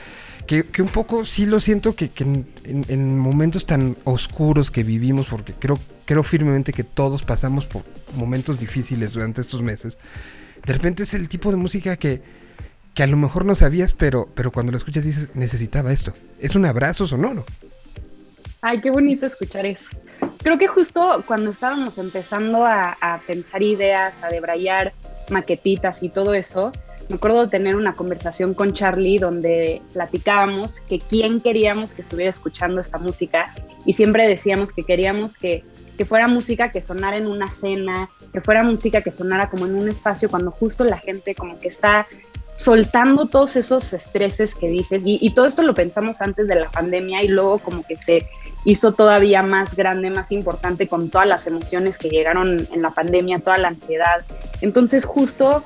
que, 0.46 0.62
que 0.62 0.82
un 0.82 0.88
poco 0.88 1.24
sí 1.24 1.46
lo 1.46 1.60
siento 1.60 1.94
que, 1.94 2.08
que 2.08 2.24
en, 2.24 2.46
en, 2.64 2.84
en, 2.88 3.18
momentos 3.18 3.66
tan 3.66 3.96
oscuros 4.04 4.70
que 4.70 4.82
vivimos, 4.82 5.26
porque 5.28 5.52
creo, 5.52 5.78
creo 6.06 6.22
firmemente 6.22 6.72
que 6.72 6.84
todos 6.84 7.22
pasamos 7.22 7.66
por 7.66 7.82
momentos 8.16 8.58
difíciles 8.58 9.12
durante 9.12 9.40
estos 9.40 9.62
meses, 9.62 9.98
de 10.64 10.72
repente 10.72 11.02
es 11.04 11.14
el 11.14 11.28
tipo 11.28 11.50
de 11.50 11.56
música 11.56 11.96
que 11.96 12.39
que 13.00 13.04
a 13.04 13.06
lo 13.06 13.16
mejor 13.16 13.46
no 13.46 13.54
sabías, 13.54 13.94
pero, 13.94 14.28
pero 14.34 14.52
cuando 14.52 14.72
lo 14.72 14.76
escuchas 14.76 15.02
dices, 15.02 15.34
necesitaba 15.34 15.90
esto. 15.90 16.12
Es 16.38 16.54
un 16.54 16.66
abrazo 16.66 17.06
sonoro. 17.06 17.46
Ay, 18.60 18.82
qué 18.82 18.90
bonito 18.90 19.24
escuchar 19.24 19.64
eso. 19.64 19.86
Creo 20.42 20.58
que 20.58 20.66
justo 20.66 21.24
cuando 21.26 21.50
estábamos 21.50 21.96
empezando 21.96 22.66
a, 22.66 23.18
pensar 23.26 23.62
ideas, 23.62 24.22
a 24.22 24.28
debrayar 24.28 24.92
maquetitas 25.30 26.02
y 26.02 26.10
todo 26.10 26.34
eso, 26.34 26.72
me 27.08 27.16
acuerdo 27.16 27.40
de 27.40 27.48
tener 27.48 27.74
una 27.74 27.94
conversación 27.94 28.52
con 28.52 28.74
Charlie 28.74 29.16
donde 29.16 29.80
platicábamos 29.94 30.80
que 30.80 31.00
quién 31.00 31.40
queríamos 31.40 31.94
que 31.94 32.02
estuviera 32.02 32.28
escuchando 32.28 32.82
esta 32.82 32.98
música 32.98 33.54
y 33.86 33.94
siempre 33.94 34.28
decíamos 34.28 34.72
que 34.72 34.84
queríamos 34.84 35.38
que, 35.38 35.64
que 35.96 36.04
fuera 36.04 36.28
música 36.28 36.70
que 36.70 36.82
sonara 36.82 37.16
en 37.16 37.28
una 37.28 37.50
cena, 37.50 38.10
que 38.30 38.42
fuera 38.42 38.62
música 38.62 39.00
que 39.00 39.10
sonara 39.10 39.48
como 39.48 39.66
en 39.66 39.76
un 39.76 39.88
espacio 39.88 40.28
cuando 40.28 40.50
justo 40.50 40.84
la 40.84 40.98
gente 40.98 41.34
como 41.34 41.58
que 41.58 41.68
está 41.68 42.06
soltando 42.60 43.24
todos 43.24 43.56
esos 43.56 43.90
estreses 43.94 44.54
que 44.54 44.68
dices 44.68 45.02
y, 45.06 45.30
todo 45.30 45.46
esto 45.46 45.62
lo 45.62 45.72
pensamos 45.72 46.20
antes 46.20 46.46
de 46.46 46.56
la 46.56 46.68
pandemia 46.68 47.22
y 47.22 47.28
luego 47.28 47.58
como 47.58 47.82
que 47.82 47.96
se 47.96 48.28
hizo 48.66 48.92
todavía 48.92 49.40
más 49.40 49.74
grande, 49.74 50.10
más 50.10 50.30
importante 50.30 50.86
con 50.86 51.08
todas 51.08 51.26
las 51.26 51.46
emociones 51.46 51.96
que 51.96 52.10
llegaron 52.10 52.68
en 52.70 52.82
la 52.82 52.90
pandemia, 52.90 53.38
toda 53.38 53.56
la 53.56 53.68
ansiedad. 53.68 54.22
Entonces 54.60 55.06
justo 55.06 55.64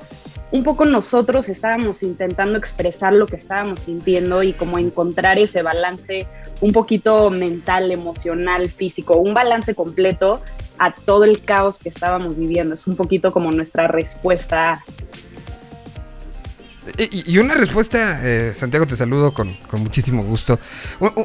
un 0.51 0.63
poco 0.63 0.85
nosotros 0.85 1.49
estábamos 1.49 2.01
intentando 2.01 2.57
expresar 2.57 3.11
lo 3.11 3.27
que 3.27 3.35
estábamos 3.35 3.81
sintiendo 3.81 4.41
y 4.41 4.53
como 4.53 4.79
encontrar 4.79 5.37
ese 5.37 5.63
balance 5.63 6.27
un 6.61 6.71
poquito 6.71 7.29
mental, 7.29 7.91
emocional, 7.91 8.69
físico, 8.69 9.17
un 9.17 9.33
balance 9.33 9.75
completo 9.75 10.39
a 10.77 10.91
todo 10.91 11.25
el 11.25 11.43
caos 11.43 11.77
que 11.77 11.89
estábamos 11.89 12.39
viviendo. 12.39 12.75
Es 12.75 12.87
un 12.87 12.95
poquito 12.95 13.33
como 13.33 13.51
nuestra 13.51 13.87
respuesta 13.87 14.81
y, 16.97 17.31
y, 17.33 17.37
una 17.37 17.55
respuesta, 17.55 18.19
eh, 18.23 18.53
Santiago, 18.55 18.85
te 18.85 18.95
saludo 18.95 19.33
con, 19.33 19.53
con 19.69 19.81
muchísimo 19.81 20.23
gusto. 20.23 20.59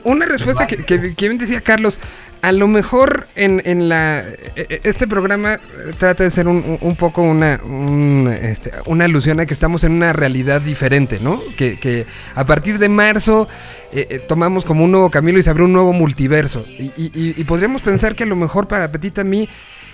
Una 0.05 0.27
respuesta 0.27 0.67
que, 0.67 0.77
que, 0.79 1.29
bien 1.29 1.39
decía 1.39 1.61
Carlos, 1.61 1.99
a 2.43 2.53
lo 2.53 2.67
mejor 2.69 3.27
en, 3.37 3.63
en 3.65 3.89
la 3.89 4.25
este 4.57 5.07
programa 5.07 5.61
trata 5.99 6.25
de 6.25 6.31
ser 6.31 6.49
un, 6.49 6.79
un 6.81 6.97
poco 6.97 7.23
una, 7.23 7.61
un, 7.65 8.35
este, 8.41 8.73
una 8.87 9.05
alusión 9.05 9.41
a 9.41 9.47
que 9.47 9.55
estamos 9.55 9.85
en 9.85 9.93
una 9.93 10.13
realidad 10.13 10.61
diferente, 10.61 11.21
¿no? 11.21 11.41
Que, 11.57 11.79
que 11.79 12.07
a 12.35 12.47
partir 12.47 12.79
de 12.79 12.89
marzo 12.89 13.47
eh, 13.93 14.07
eh, 14.11 14.19
tomamos 14.19 14.65
como 14.65 14.85
un 14.85 14.93
nuevo 14.93 15.11
camino 15.11 15.39
y 15.39 15.43
se 15.43 15.51
abre 15.51 15.65
un 15.65 15.73
nuevo 15.73 15.93
multiverso. 15.93 16.65
Y, 16.67 16.93
y, 16.97 17.11
y 17.15 17.45
podríamos 17.45 17.83
pensar 17.83 18.15
que 18.15 18.23
a 18.23 18.27
lo 18.27 18.37
mejor 18.37 18.69
para 18.69 18.91
Petit 18.91 19.19
a 19.19 19.25
mí 19.25 19.49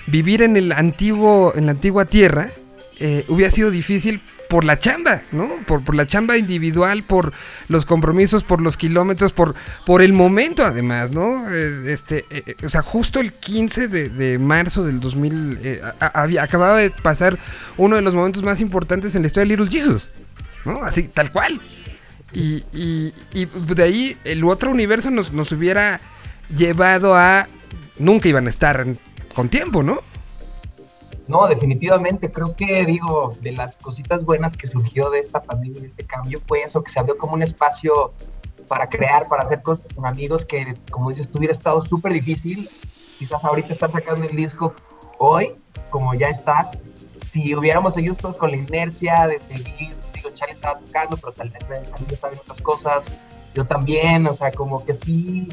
vivir 0.06 0.42
en 0.42 0.56
el 0.56 0.72
antiguo, 0.72 1.52
en 1.56 1.66
la 1.66 1.72
antigua 1.72 2.04
tierra, 2.04 2.50
eh, 2.98 3.24
hubiera 3.28 3.50
sido 3.50 3.70
difícil 3.70 4.22
por 4.48 4.64
la 4.64 4.78
chamba, 4.78 5.22
¿no? 5.32 5.48
Por, 5.66 5.94
la 5.94 6.06
chamba 6.06 6.36
individual, 6.36 7.02
por 7.02 7.32
los 7.68 7.84
compromisos, 7.84 8.42
por 8.42 8.60
los 8.60 8.76
kilómetros, 8.76 9.32
por, 9.32 9.54
el 10.02 10.12
momento 10.12 10.64
además, 10.64 11.12
¿no? 11.12 11.50
Eh, 11.50 11.92
este, 11.92 12.24
eh, 12.30 12.56
o 12.64 12.68
sea, 12.68 12.82
justo 12.82 13.20
el 13.20 13.32
15 13.32 13.88
de, 13.88 14.38
marzo 14.38 14.84
del 14.84 15.00
2000 15.00 15.58
eh, 15.62 15.80
a, 16.00 16.06
había, 16.22 16.42
acababa 16.42 16.78
de 16.78 16.90
pasar 16.90 17.38
uno 17.76 17.96
de 17.96 18.02
los 18.02 18.14
momentos 18.14 18.42
más 18.42 18.60
importantes 18.60 19.14
en 19.14 19.22
la 19.22 19.28
historia 19.28 19.44
de 19.50 19.56
Little 19.62 19.80
Jesus, 19.80 20.08
¿no? 20.64 20.82
Así, 20.82 21.04
tal 21.04 21.32
cual. 21.32 21.60
Y, 22.32 22.62
y, 22.72 23.12
y 23.32 23.46
de 23.74 23.82
ahí 23.82 24.16
el 24.24 24.44
otro 24.44 24.70
universo 24.70 25.10
nos, 25.10 25.32
nos 25.32 25.52
hubiera 25.52 26.00
llevado 26.56 27.14
a... 27.14 27.44
Nunca 27.98 28.28
iban 28.28 28.46
a 28.46 28.50
estar 28.50 28.86
con 29.34 29.48
tiempo, 29.48 29.82
¿no? 29.82 30.02
No, 31.28 31.46
definitivamente, 31.48 32.30
creo 32.30 32.54
que 32.54 32.84
digo, 32.86 33.30
de 33.40 33.52
las 33.52 33.76
cositas 33.76 34.24
buenas 34.24 34.56
que 34.56 34.68
surgió 34.68 35.10
de 35.10 35.18
esta 35.18 35.40
pandemia, 35.40 35.80
de 35.80 35.88
este 35.88 36.04
cambio, 36.04 36.40
fue 36.46 36.62
eso, 36.62 36.82
que 36.82 36.92
se 36.92 37.00
abrió 37.00 37.18
como 37.18 37.34
un 37.34 37.42
espacio 37.42 38.12
para 38.68 38.88
crear, 38.88 39.28
para 39.28 39.42
hacer 39.42 39.62
cosas 39.62 39.86
con 39.94 40.06
amigos 40.06 40.44
que, 40.44 40.74
como 40.90 41.10
dices, 41.10 41.34
hubiera 41.34 41.52
estado 41.52 41.80
súper 41.80 42.12
difícil. 42.12 42.68
Quizás 43.18 43.42
ahorita 43.42 43.72
estar 43.72 43.90
sacando 43.90 44.26
el 44.28 44.36
disco 44.36 44.74
hoy, 45.18 45.54
como 45.90 46.14
ya 46.14 46.28
está, 46.28 46.70
si 47.26 47.54
hubiéramos 47.54 47.94
seguido 47.94 48.14
todos 48.14 48.36
con 48.36 48.50
la 48.50 48.56
inercia 48.56 49.26
de 49.26 49.38
seguir, 49.38 49.92
digo, 50.14 50.30
Charlie 50.34 50.52
estaba 50.52 50.78
tocando, 50.78 51.16
pero 51.16 51.32
tal 51.32 51.48
vez 51.50 51.90
también 51.90 52.14
estaba 52.14 52.32
en 52.32 52.38
otras 52.40 52.60
cosas, 52.60 53.04
yo 53.54 53.64
también, 53.64 54.26
o 54.26 54.34
sea, 54.34 54.52
como 54.52 54.84
que 54.84 54.94
sí, 54.94 55.48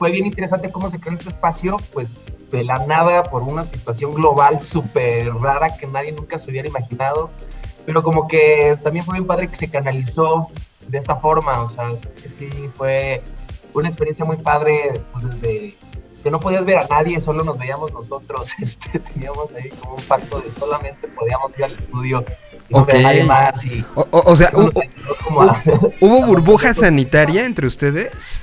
fue 0.00 0.10
bien 0.10 0.24
interesante 0.26 0.70
cómo 0.72 0.88
se 0.90 0.98
creó 0.98 1.14
este 1.14 1.28
espacio, 1.28 1.76
pues 1.92 2.16
de 2.50 2.64
la 2.64 2.84
nada, 2.86 3.22
por 3.22 3.42
una 3.42 3.62
situación 3.64 4.14
global 4.14 4.58
súper 4.58 5.32
rara 5.34 5.76
que 5.76 5.86
nadie 5.86 6.10
nunca 6.12 6.38
se 6.38 6.50
hubiera 6.50 6.66
imaginado, 6.66 7.30
pero 7.86 8.02
como 8.02 8.26
que 8.26 8.76
también 8.82 9.04
fue 9.04 9.14
bien 9.18 9.26
padre 9.26 9.46
que 9.46 9.54
se 9.56 9.68
canalizó 9.70 10.48
de 10.88 10.98
esta 10.98 11.14
forma, 11.16 11.60
o 11.62 11.70
sea, 11.70 11.90
sí 12.24 12.48
fue 12.74 13.20
una 13.74 13.88
experiencia 13.90 14.24
muy 14.24 14.36
padre, 14.38 15.00
pues 15.12 15.28
desde 15.40 15.74
que 16.24 16.30
no 16.30 16.40
podías 16.40 16.64
ver 16.64 16.78
a 16.78 16.86
nadie, 16.88 17.20
solo 17.20 17.44
nos 17.44 17.56
veíamos 17.58 17.92
nosotros, 17.92 18.48
este, 18.58 18.98
teníamos 18.98 19.52
ahí 19.54 19.68
como 19.80 19.94
un 19.96 20.02
pacto 20.04 20.40
de 20.40 20.50
solamente 20.50 21.08
podíamos 21.08 21.56
ir 21.58 21.64
al 21.64 21.78
estudio 21.78 22.24
y 22.70 22.74
no 22.74 22.84
ver 22.86 22.96
a 22.96 23.02
nadie 23.02 23.24
más 23.24 23.64
y 23.66 23.84
O, 23.94 24.00
o- 24.10 24.32
o 24.32 24.36
sea, 24.36 24.48
eso 24.48 24.62
nos 24.62 24.74
¿hu- 24.74 24.82
ayudó 24.82 25.16
como 25.24 25.42
a- 25.42 25.62
¿hubo 26.00 26.22
burbuja 26.26 26.72
sanitaria 26.74 27.44
entre 27.44 27.66
ustedes? 27.66 28.42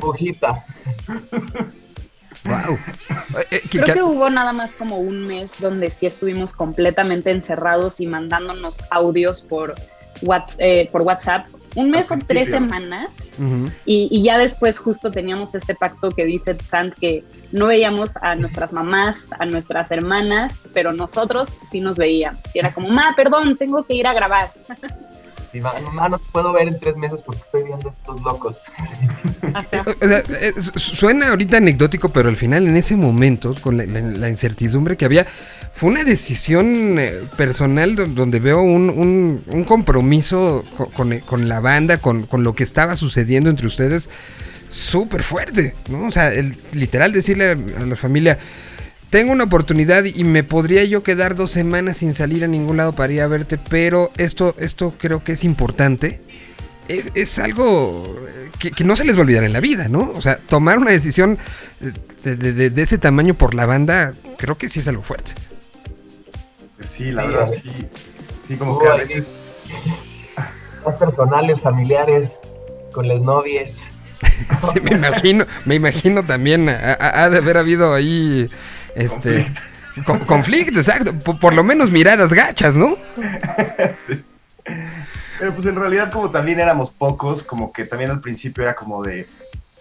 Bujita. 0.00 0.62
Wow. 2.44 2.78
Eh, 3.50 3.60
que- 3.70 3.80
Creo 3.80 3.94
que- 3.94 4.02
hubo 4.02 4.28
nada 4.28 4.52
más 4.52 4.72
como 4.74 4.98
un 4.98 5.26
mes 5.26 5.50
donde 5.60 5.90
sí 5.90 6.06
estuvimos 6.06 6.52
completamente 6.52 7.30
encerrados 7.30 8.00
y 8.00 8.06
mandándonos 8.06 8.78
audios 8.90 9.40
por, 9.40 9.74
Whats- 10.22 10.54
eh, 10.58 10.88
por 10.92 11.02
WhatsApp. 11.02 11.46
Un 11.74 11.90
mes 11.90 12.10
o 12.10 12.18
tres 12.18 12.50
semanas. 12.50 13.10
Y, 13.84 14.08
y 14.10 14.22
ya 14.22 14.38
después 14.38 14.78
justo 14.78 15.10
teníamos 15.10 15.54
este 15.54 15.74
pacto 15.74 16.10
que 16.10 16.24
dice 16.24 16.56
Sant 16.70 16.94
que 16.94 17.24
no 17.50 17.66
veíamos 17.66 18.16
a 18.18 18.36
nuestras 18.36 18.72
mamás, 18.72 19.30
a 19.40 19.46
nuestras 19.46 19.90
hermanas, 19.90 20.52
pero 20.72 20.92
nosotros 20.92 21.48
sí 21.72 21.80
nos 21.80 21.96
veíamos. 21.96 22.40
Y 22.54 22.58
era 22.60 22.72
como, 22.72 22.90
ma, 22.90 23.14
perdón, 23.16 23.56
tengo 23.56 23.82
que 23.82 23.94
ir 23.94 24.06
a 24.06 24.12
grabar. 24.14 24.50
Ma- 25.60 25.74
mamá 25.80 26.08
no 26.08 26.18
te 26.18 26.24
puedo 26.32 26.52
ver 26.52 26.68
en 26.68 26.78
tres 26.78 26.96
meses 26.96 27.20
porque 27.24 27.40
estoy 27.42 27.64
viendo 27.64 27.88
estos 27.88 28.22
locos. 28.22 28.62
Eh, 30.00 30.52
suena 30.76 31.28
ahorita 31.28 31.58
anecdótico, 31.58 32.08
pero 32.08 32.28
al 32.28 32.36
final 32.36 32.66
en 32.66 32.76
ese 32.76 32.96
momento, 32.96 33.54
con 33.60 33.76
la, 33.76 34.28
incertidumbre 34.28 34.96
que 34.96 35.04
había, 35.04 35.26
fue 35.74 35.90
una 35.90 36.04
decisión 36.04 36.98
eh, 36.98 37.20
personal 37.36 37.94
do- 37.96 38.06
donde 38.06 38.40
veo 38.40 38.62
un, 38.62 39.64
compromiso 39.66 40.64
co- 40.76 40.90
con, 40.90 41.48
la 41.48 41.60
banda, 41.60 41.98
con, 41.98 42.26
lo 42.38 42.54
que 42.54 42.64
estaba 42.64 42.96
sucediendo 42.96 43.50
entre 43.50 43.66
ustedes, 43.66 44.08
súper 44.70 45.22
fuerte. 45.22 45.74
O 45.92 46.10
sea, 46.10 46.30
literal 46.72 47.12
decirle 47.12 47.50
a 47.52 47.84
la 47.84 47.96
familia, 47.96 48.38
tengo 49.14 49.30
una 49.30 49.44
oportunidad 49.44 50.02
y 50.02 50.24
me 50.24 50.42
podría 50.42 50.82
yo 50.82 51.04
quedar 51.04 51.36
dos 51.36 51.52
semanas 51.52 51.98
sin 51.98 52.14
salir 52.14 52.42
a 52.42 52.48
ningún 52.48 52.78
lado 52.78 52.92
para 52.94 53.12
ir 53.12 53.20
a 53.22 53.28
verte, 53.28 53.58
pero 53.58 54.10
esto, 54.16 54.56
esto 54.58 54.92
creo 54.98 55.22
que 55.22 55.34
es 55.34 55.44
importante 55.44 56.20
es, 56.88 57.12
es 57.14 57.38
algo 57.38 58.04
eh, 58.28 58.50
que, 58.58 58.72
que 58.72 58.82
no 58.82 58.96
se 58.96 59.04
les 59.04 59.14
va 59.14 59.18
a 59.20 59.22
olvidar 59.22 59.44
en 59.44 59.52
la 59.52 59.60
vida, 59.60 59.86
¿no? 59.86 60.10
O 60.16 60.20
sea, 60.20 60.36
tomar 60.38 60.78
una 60.78 60.90
decisión 60.90 61.38
eh, 61.80 61.92
de, 62.24 62.34
de- 62.34 62.52
de- 62.54 62.70
de 62.70 62.82
ese 62.82 62.98
tamaño 62.98 63.34
por 63.34 63.54
la 63.54 63.66
banda, 63.66 64.12
creo 64.36 64.58
que 64.58 64.68
sí 64.68 64.80
es 64.80 64.88
algo 64.88 65.02
fuerte. 65.02 65.30
Sí, 66.84 67.12
la 67.12 67.22
Sí, 67.22 67.28
verdad, 67.28 67.50
sí. 67.62 67.70
Sí, 68.48 68.56
como 68.56 68.80
que 68.80 68.88
a 68.88 68.94
veces. 68.96 69.26
Más 70.84 70.98
personales, 70.98 71.60
familiares, 71.60 72.30
con 72.92 73.06
las 73.06 73.22
novias. 73.22 73.76
Sí, 74.72 74.80
me 74.80 74.92
imagino, 74.96 75.46
me 75.66 75.74
imagino 75.76 76.24
también, 76.24 76.68
ha 76.68 77.28
de 77.30 77.38
haber 77.38 77.58
habido 77.58 77.94
ahí 77.94 78.50
este 78.94 79.46
con- 80.06 80.20
conflicto, 80.20 80.78
exacto. 80.78 81.12
Por, 81.18 81.38
por 81.38 81.54
lo 81.54 81.62
menos 81.64 81.90
miradas 81.90 82.32
gachas, 82.32 82.74
¿no? 82.76 82.96
Sí. 84.06 84.24
Pero 85.38 85.52
pues 85.52 85.66
en 85.66 85.76
realidad 85.76 86.10
como 86.12 86.30
también 86.30 86.58
éramos 86.60 86.90
pocos, 86.92 87.42
como 87.42 87.72
que 87.72 87.84
también 87.84 88.10
al 88.10 88.20
principio 88.20 88.62
era 88.64 88.74
como 88.74 89.02
de, 89.02 89.26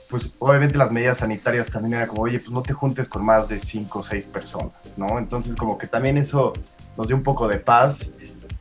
pues 0.10 0.32
obviamente 0.40 0.78
las 0.78 0.92
medidas 0.92 1.18
sanitarias 1.20 1.70
también 1.70 1.94
era 1.94 2.08
como, 2.08 2.24
oye, 2.24 2.38
pues 2.40 2.50
no 2.50 2.62
te 2.64 2.74
juntes 2.74 3.08
con 3.08 3.24
más 3.24 3.48
de 3.48 3.60
cinco 3.60 4.00
o 4.00 4.04
seis 4.04 4.26
personas, 4.26 4.74
¿no? 4.98 5.18
Entonces 5.20 5.56
como 5.56 5.78
que 5.78 5.88
también 5.88 6.18
eso 6.18 6.54
nos 6.98 7.08
dio 7.08 7.16
un 7.16 7.24
poco 7.24 7.48
de 7.48 7.58
paz 7.58 8.10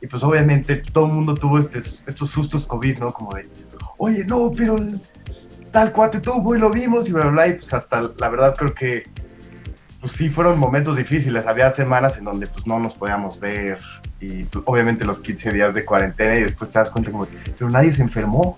y 0.01 0.07
pues 0.07 0.23
obviamente 0.23 0.77
todo 0.77 1.07
el 1.07 1.13
mundo 1.13 1.33
tuvo 1.33 1.57
este- 1.59 1.79
estos 1.79 2.29
sustos 2.29 2.65
COVID, 2.67 2.99
¿no? 2.99 3.11
Como 3.11 3.33
de, 3.33 3.47
oye, 3.97 4.23
no, 4.25 4.49
pero 4.55 4.77
el- 4.77 5.01
tal 5.71 5.91
cuate 5.91 6.19
tuvo 6.19 6.55
y 6.55 6.59
lo 6.59 6.69
vimos 6.69 7.09
y 7.09 7.11
bla, 7.11 7.23
bla, 7.23 7.31
bla, 7.31 7.47
y 7.47 7.53
pues 7.53 7.73
hasta 7.73 8.01
la 8.17 8.29
verdad 8.29 8.55
creo 8.55 8.73
que 8.73 9.03
pues 10.03 10.15
sí 10.15 10.27
fueron 10.27 10.59
momentos 10.59 10.97
difíciles. 10.97 11.47
Había 11.47 11.71
semanas 11.71 12.17
en 12.17 12.25
donde 12.25 12.45
pues 12.45 12.67
no 12.67 12.77
nos 12.77 12.93
podíamos 12.93 13.39
ver 13.39 13.77
y 14.19 14.43
pues, 14.43 14.61
obviamente 14.67 15.05
los 15.05 15.21
15 15.21 15.51
días 15.51 15.73
de 15.73 15.85
cuarentena 15.85 16.37
y 16.37 16.43
después 16.43 16.69
te 16.69 16.77
das 16.77 16.89
cuenta 16.89 17.09
como, 17.09 17.25
pero 17.57 17.69
nadie 17.69 17.93
se 17.93 18.01
enfermó. 18.01 18.55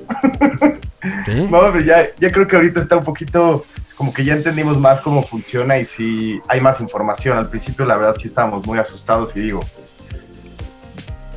Sí. 1.25 1.47
No, 1.51 1.71
pero 1.71 1.85
ya, 1.85 2.01
ya 2.17 2.31
creo 2.31 2.47
que 2.47 2.55
ahorita 2.55 2.79
está 2.79 2.97
un 2.97 3.03
poquito 3.03 3.63
como 3.95 4.11
que 4.11 4.25
ya 4.25 4.33
entendimos 4.33 4.79
más 4.79 5.01
cómo 5.01 5.21
funciona 5.21 5.77
y 5.77 5.85
sí 5.85 6.41
hay 6.47 6.59
más 6.61 6.81
información. 6.81 7.37
Al 7.37 7.47
principio 7.47 7.85
la 7.85 7.95
verdad 7.95 8.15
sí 8.17 8.27
estábamos 8.27 8.65
muy 8.65 8.79
asustados 8.79 9.35
y 9.35 9.41
digo, 9.41 9.59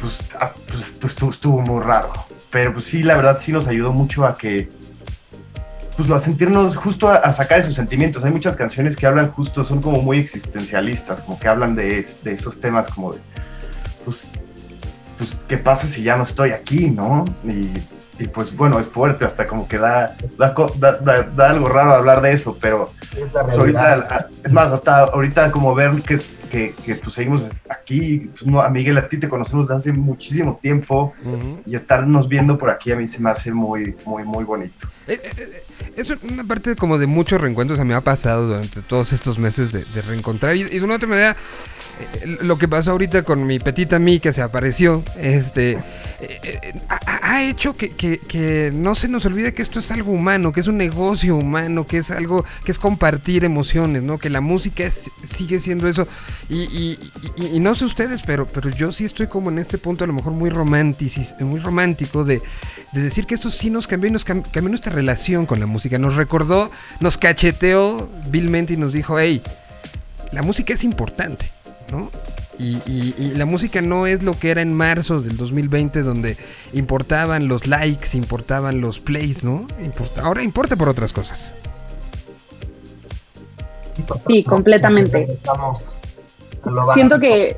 pues, 0.00 0.24
ah, 0.40 0.50
pues 0.68 1.04
estuvo, 1.04 1.30
estuvo 1.30 1.60
muy 1.60 1.82
raro. 1.82 2.10
Pero 2.50 2.72
pues 2.72 2.86
sí, 2.86 3.02
la 3.02 3.14
verdad 3.14 3.38
sí 3.38 3.52
nos 3.52 3.66
ayudó 3.66 3.92
mucho 3.92 4.24
a 4.24 4.38
que, 4.38 4.70
pues 5.98 6.08
a 6.12 6.18
sentirnos 6.20 6.76
justo 6.76 7.08
a, 7.08 7.16
a 7.16 7.32
sacar 7.32 7.58
esos 7.58 7.74
sentimientos. 7.74 8.22
Hay 8.22 8.30
muchas 8.30 8.54
canciones 8.54 8.94
que 8.94 9.04
hablan 9.04 9.32
justo, 9.32 9.64
son 9.64 9.82
como 9.82 10.00
muy 10.00 10.20
existencialistas, 10.20 11.22
como 11.22 11.40
que 11.40 11.48
hablan 11.48 11.74
de, 11.74 12.06
de 12.22 12.32
esos 12.32 12.60
temas 12.60 12.86
como 12.86 13.12
de, 13.12 13.18
pues, 14.04 14.28
pues, 15.18 15.30
¿qué 15.48 15.56
pasa 15.56 15.88
si 15.88 16.04
ya 16.04 16.16
no 16.16 16.22
estoy 16.22 16.52
aquí, 16.52 16.88
no? 16.88 17.24
Y, 17.44 17.72
y, 18.18 18.26
pues 18.28 18.56
bueno, 18.56 18.78
es 18.80 18.88
fuerte, 18.88 19.24
hasta 19.24 19.44
como 19.44 19.68
que 19.68 19.78
da, 19.78 20.16
da, 20.36 20.52
co- 20.54 20.72
da- 20.78 20.98
da- 21.00 21.22
da 21.22 21.50
algo 21.50 21.68
raro 21.68 21.92
hablar 21.92 22.20
de 22.20 22.32
eso, 22.32 22.56
pero 22.60 22.88
Es 23.16 23.32
la 23.32 23.44
pues 23.44 23.56
ahorita, 23.58 23.82
realidad. 23.84 24.12
a- 24.12 24.28
es 24.44 24.52
más, 24.52 24.68
hasta 24.72 25.04
ahorita 25.04 25.50
como 25.52 25.74
ver 25.74 25.92
que, 26.02 26.18
que, 26.50 26.74
que 26.84 26.94
pues 26.96 27.14
seguimos 27.14 27.44
aquí, 27.68 28.30
pues, 28.32 28.44
no, 28.46 28.60
a 28.60 28.68
Miguel, 28.70 28.98
a 28.98 29.08
ti 29.08 29.18
te 29.18 29.28
conocemos 29.28 29.68
desde 29.68 29.76
hace 29.76 29.92
muchísimo 29.92 30.58
tiempo 30.60 31.12
y 31.66 31.76
estarnos 31.76 32.28
viendo 32.28 32.58
por 32.58 32.70
aquí 32.70 32.90
a 32.92 32.96
mí 32.96 33.06
se 33.06 33.20
me 33.20 33.30
hace 33.30 33.52
muy, 33.52 33.94
muy, 34.04 34.24
muy 34.24 34.44
bonito. 34.44 34.88
Eh, 35.06 35.20
eh, 35.22 35.30
eh, 35.38 35.62
Es 35.96 36.10
una 36.10 36.44
parte 36.44 36.74
como 36.76 36.98
de 36.98 37.06
muchos 37.06 37.40
reencuentros. 37.40 37.78
A 37.78 37.84
mí 37.84 37.88
me 37.88 37.94
ha 37.94 38.00
pasado 38.00 38.46
durante 38.48 38.82
todos 38.82 39.12
estos 39.12 39.38
meses 39.38 39.72
de, 39.72 39.84
de 39.84 40.02
reencontrar. 40.02 40.54
Y, 40.56 40.62
y 40.62 40.78
de 40.78 40.82
una 40.82 40.94
otra 40.96 41.08
manera, 41.08 41.36
lo 42.42 42.58
que 42.58 42.68
pasó 42.68 42.90
ahorita 42.92 43.22
con 43.22 43.46
mi 43.46 43.58
petita 43.58 43.98
mí 43.98 44.20
que 44.20 44.32
se 44.32 44.42
apareció, 44.42 45.02
este, 45.18 45.72
eh, 45.72 45.80
eh, 46.42 46.74
ha, 46.88 47.42
hecho 47.44 47.72
que, 47.72 47.90
que- 47.90 48.18
que 48.18 48.70
no 48.74 48.94
se 48.94 49.06
nos 49.08 49.24
olvide 49.26 49.54
que 49.54 49.62
esto 49.62 49.78
es 49.80 49.90
algo 49.90 50.12
humano, 50.12 50.50
que 50.52 50.60
es 50.60 50.66
un 50.66 50.76
negocio 50.76 51.36
humano, 51.36 51.86
que 51.86 51.98
es 51.98 52.10
algo, 52.10 52.44
que 52.64 52.72
es 52.72 52.78
compartir 52.78 53.44
emociones, 53.44 54.02
¿no? 54.02 54.18
Que 54.18 54.28
la 54.30 54.40
música 54.40 54.90
sigue 54.90 55.60
siendo 55.60 55.88
eso. 55.88 56.06
Y, 56.48 56.62
y- 56.64 56.98
y- 57.36 57.46
y 57.56 57.60
no 57.60 57.74
sé 57.74 57.84
ustedes, 57.84 58.22
pero, 58.22 58.46
pero 58.46 58.70
yo 58.70 58.90
sí 58.92 59.04
estoy 59.04 59.26
como 59.28 59.50
en 59.50 59.58
este 59.58 59.78
punto 59.78 60.04
a 60.04 60.06
lo 60.06 60.12
mejor 60.12 60.32
muy 60.32 60.50
muy 60.50 61.60
romántico 61.60 62.24
de, 62.24 62.40
de 62.92 63.02
decir 63.02 63.26
que 63.26 63.34
esto 63.34 63.50
sí 63.50 63.70
nos 63.70 63.86
cambió 63.86 64.08
y 64.08 64.12
nos 64.12 64.26
cam- 64.26 64.42
cambió 64.50 64.70
nuestra 64.70 64.92
relación 64.92 65.46
con 65.46 65.60
la 65.60 65.66
música. 65.66 65.98
Nos 65.98 66.16
recordó, 66.16 66.70
nos 67.00 67.16
cacheteó 67.16 68.08
vilmente 68.30 68.74
y 68.74 68.76
nos 68.76 68.92
dijo, 68.92 69.18
hey, 69.18 69.40
la 70.32 70.42
música 70.42 70.74
es 70.74 70.84
importante, 70.84 71.50
¿no? 71.90 72.10
Y, 72.58 72.76
y- 72.86 73.14
y 73.18 73.34
la 73.34 73.46
música 73.46 73.80
no 73.82 74.06
es 74.08 74.22
lo 74.24 74.32
que 74.38 74.50
era 74.50 74.62
en 74.62 74.74
marzo 74.74 75.20
del 75.20 75.36
2020, 75.36 76.02
donde 76.02 76.36
importaban 76.72 77.46
los 77.48 77.66
likes, 77.68 78.16
importaban 78.16 78.80
los 78.80 78.98
plays, 78.98 79.44
¿no? 79.44 79.66
Importa- 79.84 80.22
ahora 80.22 80.42
importa 80.42 80.74
por 80.76 80.88
otras 80.88 81.12
cosas. 81.12 81.52
Sí, 84.26 84.42
completamente. 84.44 85.26
Siento 86.94 87.18
que, 87.20 87.56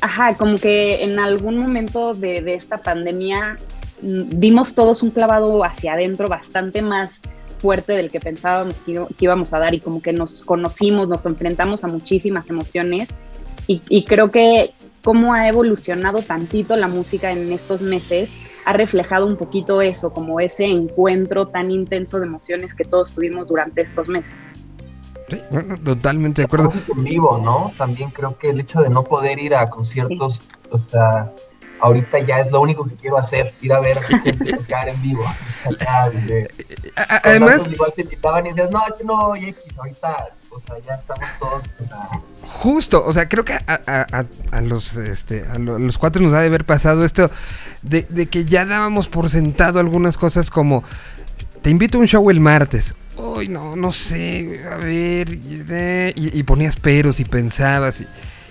ajá, 0.00 0.34
como 0.36 0.58
que 0.58 1.02
en 1.04 1.18
algún 1.18 1.58
momento 1.58 2.12
de, 2.14 2.42
de 2.42 2.54
esta 2.54 2.76
pandemia 2.78 3.56
mm, 4.02 4.38
dimos 4.38 4.74
todos 4.74 5.02
un 5.02 5.10
clavado 5.10 5.64
hacia 5.64 5.94
adentro 5.94 6.28
bastante 6.28 6.82
más 6.82 7.20
fuerte 7.60 7.92
del 7.92 8.10
que 8.10 8.20
pensábamos 8.20 8.78
que, 8.78 8.92
iba- 8.92 9.06
que 9.06 9.24
íbamos 9.24 9.52
a 9.52 9.58
dar 9.58 9.74
y 9.74 9.80
como 9.80 10.02
que 10.02 10.12
nos 10.12 10.44
conocimos, 10.44 11.08
nos 11.08 11.24
enfrentamos 11.26 11.84
a 11.84 11.88
muchísimas 11.88 12.48
emociones 12.50 13.08
y, 13.66 13.80
y 13.88 14.04
creo 14.04 14.28
que 14.28 14.70
cómo 15.02 15.34
ha 15.34 15.48
evolucionado 15.48 16.22
tantito 16.22 16.76
la 16.76 16.88
música 16.88 17.32
en 17.32 17.52
estos 17.52 17.82
meses 17.82 18.30
ha 18.64 18.72
reflejado 18.72 19.26
un 19.26 19.36
poquito 19.36 19.82
eso, 19.82 20.12
como 20.12 20.40
ese 20.40 20.64
encuentro 20.64 21.48
tan 21.48 21.70
intenso 21.70 22.20
de 22.20 22.26
emociones 22.26 22.74
que 22.74 22.84
todos 22.84 23.14
tuvimos 23.14 23.48
durante 23.48 23.82
estos 23.82 24.08
meses. 24.08 24.34
Sí, 25.28 25.40
bueno, 25.50 25.76
totalmente 25.78 26.42
de 26.42 26.46
acuerdo. 26.46 26.66
música 26.66 26.92
en 26.96 27.04
vivo, 27.04 27.40
¿no? 27.42 27.72
También 27.76 28.10
creo 28.10 28.36
que 28.38 28.50
el 28.50 28.60
hecho 28.60 28.80
de 28.80 28.90
no 28.90 29.02
poder 29.02 29.42
ir 29.42 29.54
a 29.54 29.68
conciertos, 29.70 30.50
o 30.70 30.78
sea, 30.78 31.32
ahorita 31.80 32.20
ya 32.20 32.34
es 32.36 32.52
lo 32.52 32.60
único 32.60 32.84
que 32.84 32.94
quiero 32.94 33.18
hacer, 33.18 33.52
ir 33.62 33.72
a 33.72 33.80
ver 33.80 33.98
a 33.98 34.02
gente 34.02 34.52
tocar 34.56 34.88
en 34.88 35.00
vivo. 35.02 35.24
De- 36.26 36.48
con 36.94 37.20
Además, 37.24 37.68
igual 37.70 37.92
te 37.94 38.02
invitaban 38.02 38.46
y 38.46 38.48
decías, 38.50 38.70
no, 38.70 38.82
este 38.86 39.04
no, 39.04 39.36
y 39.36 39.48
X, 39.50 39.62
ahorita, 39.78 40.28
o 40.50 40.60
sea, 40.66 40.76
ya 40.86 40.94
estamos 40.94 41.28
todos, 41.38 41.64
Justo, 42.48 43.04
o 43.04 43.12
sea, 43.12 43.28
creo 43.28 43.44
que 43.44 43.54
a, 43.54 43.62
a- 43.66 44.24
a- 44.52 44.60
los, 44.60 44.96
este, 44.96 45.44
a 45.48 45.58
lo- 45.58 45.78
los 45.78 45.98
cuatro 45.98 46.22
nos 46.22 46.32
ha 46.32 46.40
de 46.40 46.46
haber 46.46 46.64
pasado 46.64 47.04
esto 47.04 47.30
de, 47.82 48.02
de 48.08 48.26
que 48.26 48.44
ya 48.44 48.64
dábamos 48.66 49.08
por 49.08 49.30
sentado 49.30 49.80
algunas 49.80 50.16
cosas 50.16 50.50
como 50.50 50.84
te 51.62 51.70
invito 51.70 51.98
a 51.98 52.00
un 52.02 52.06
show 52.06 52.28
el 52.30 52.40
martes. 52.40 52.94
Uy, 53.16 53.48
no, 53.48 53.76
no 53.76 53.92
sé, 53.92 54.60
a 54.70 54.76
ver, 54.76 55.32
y, 55.32 55.64
eh, 55.68 56.12
y- 56.16 56.38
y 56.38 56.42
ponías 56.44 56.76
peros 56.76 57.20
y 57.20 57.24
pensabas. 57.24 58.00
Y, 58.00 58.06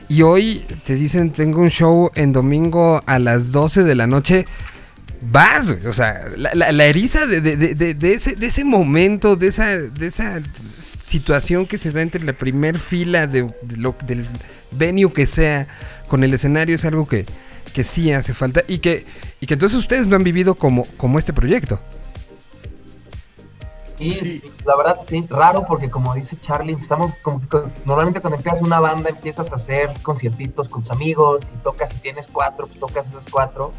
y 0.09 0.21
hoy 0.23 0.65
te 0.85 0.95
dicen, 0.95 1.31
tengo 1.31 1.61
un 1.61 1.69
show 1.69 2.11
en 2.15 2.31
domingo 2.33 3.01
a 3.05 3.17
las 3.19 3.51
12 3.51 3.83
de 3.83 3.95
la 3.95 4.07
noche. 4.07 4.45
Vas, 5.23 5.69
o 5.69 5.93
sea, 5.93 6.25
la, 6.35 6.51
la- 6.55 6.71
la 6.71 6.85
eriza 6.85 7.27
de, 7.27 7.41
de- 7.41 7.55
de- 7.55 7.93
de- 7.93 8.13
ese, 8.13 8.35
de 8.35 8.47
ese 8.47 8.63
momento, 8.63 9.35
de 9.35 9.47
esa, 9.47 9.77
de 9.77 10.07
esa 10.07 10.41
situación 11.05 11.67
que 11.67 11.77
se 11.77 11.91
da 11.91 12.01
entre 12.01 12.23
la 12.23 12.33
primer 12.33 12.79
fila 12.79 13.27
de, 13.27 13.53
lo- 13.77 13.95
del 14.05 14.25
venue 14.71 15.13
que 15.13 15.27
sea 15.27 15.67
con 16.07 16.23
el 16.23 16.33
escenario 16.33 16.73
es 16.75 16.85
algo 16.85 17.07
que, 17.07 17.25
que 17.73 17.83
sí 17.83 18.11
hace 18.11 18.33
falta 18.33 18.63
y 18.67 18.79
que, 18.79 19.05
y 19.39 19.45
que 19.45 19.53
entonces 19.53 19.77
ustedes 19.77 20.07
lo 20.07 20.15
han 20.15 20.23
vivido 20.23 20.55
como, 20.55 20.85
como 20.97 21.19
este 21.19 21.33
proyecto. 21.33 21.79
Y 23.99 24.15
Sí. 24.15 24.41
la 24.65 24.75
verdad, 24.75 24.97
sí, 25.07 25.23
raro 25.29 25.65
porque 25.67 25.91
como 25.91 26.15
dice 26.15 26.35
Charlie, 26.41 26.73
empezamos 26.73 27.13
como 27.21 27.47
que 27.47 27.59
normalmente 27.85 28.19
cuando 28.19 28.37
empiezas 28.37 28.61
una 28.63 28.79
banda 28.79 29.11
empiezas 29.11 29.51
a 29.51 29.55
hacer 29.55 29.91
conciertitos 30.01 30.67
con 30.69 30.81
tus 30.81 30.89
amigos 30.89 31.43
y 31.53 31.57
tocas, 31.63 31.91
si 31.91 31.97
tienes 31.97 32.27
cuatro, 32.27 32.65
pues 32.65 32.79
tocas 32.79 33.07
esos 33.07 33.25
cuatro. 33.29 33.71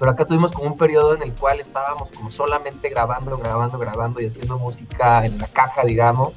Pero 0.00 0.12
acá 0.12 0.24
tuvimos 0.24 0.50
como 0.50 0.68
un 0.68 0.78
periodo 0.78 1.14
en 1.14 1.22
el 1.22 1.34
cual 1.34 1.60
estábamos 1.60 2.10
como 2.10 2.30
solamente 2.30 2.88
grabando, 2.88 3.36
grabando, 3.36 3.78
grabando 3.78 4.22
y 4.22 4.26
haciendo 4.26 4.58
música 4.58 5.26
en 5.26 5.38
la 5.38 5.46
caja, 5.46 5.84
digamos. 5.84 6.32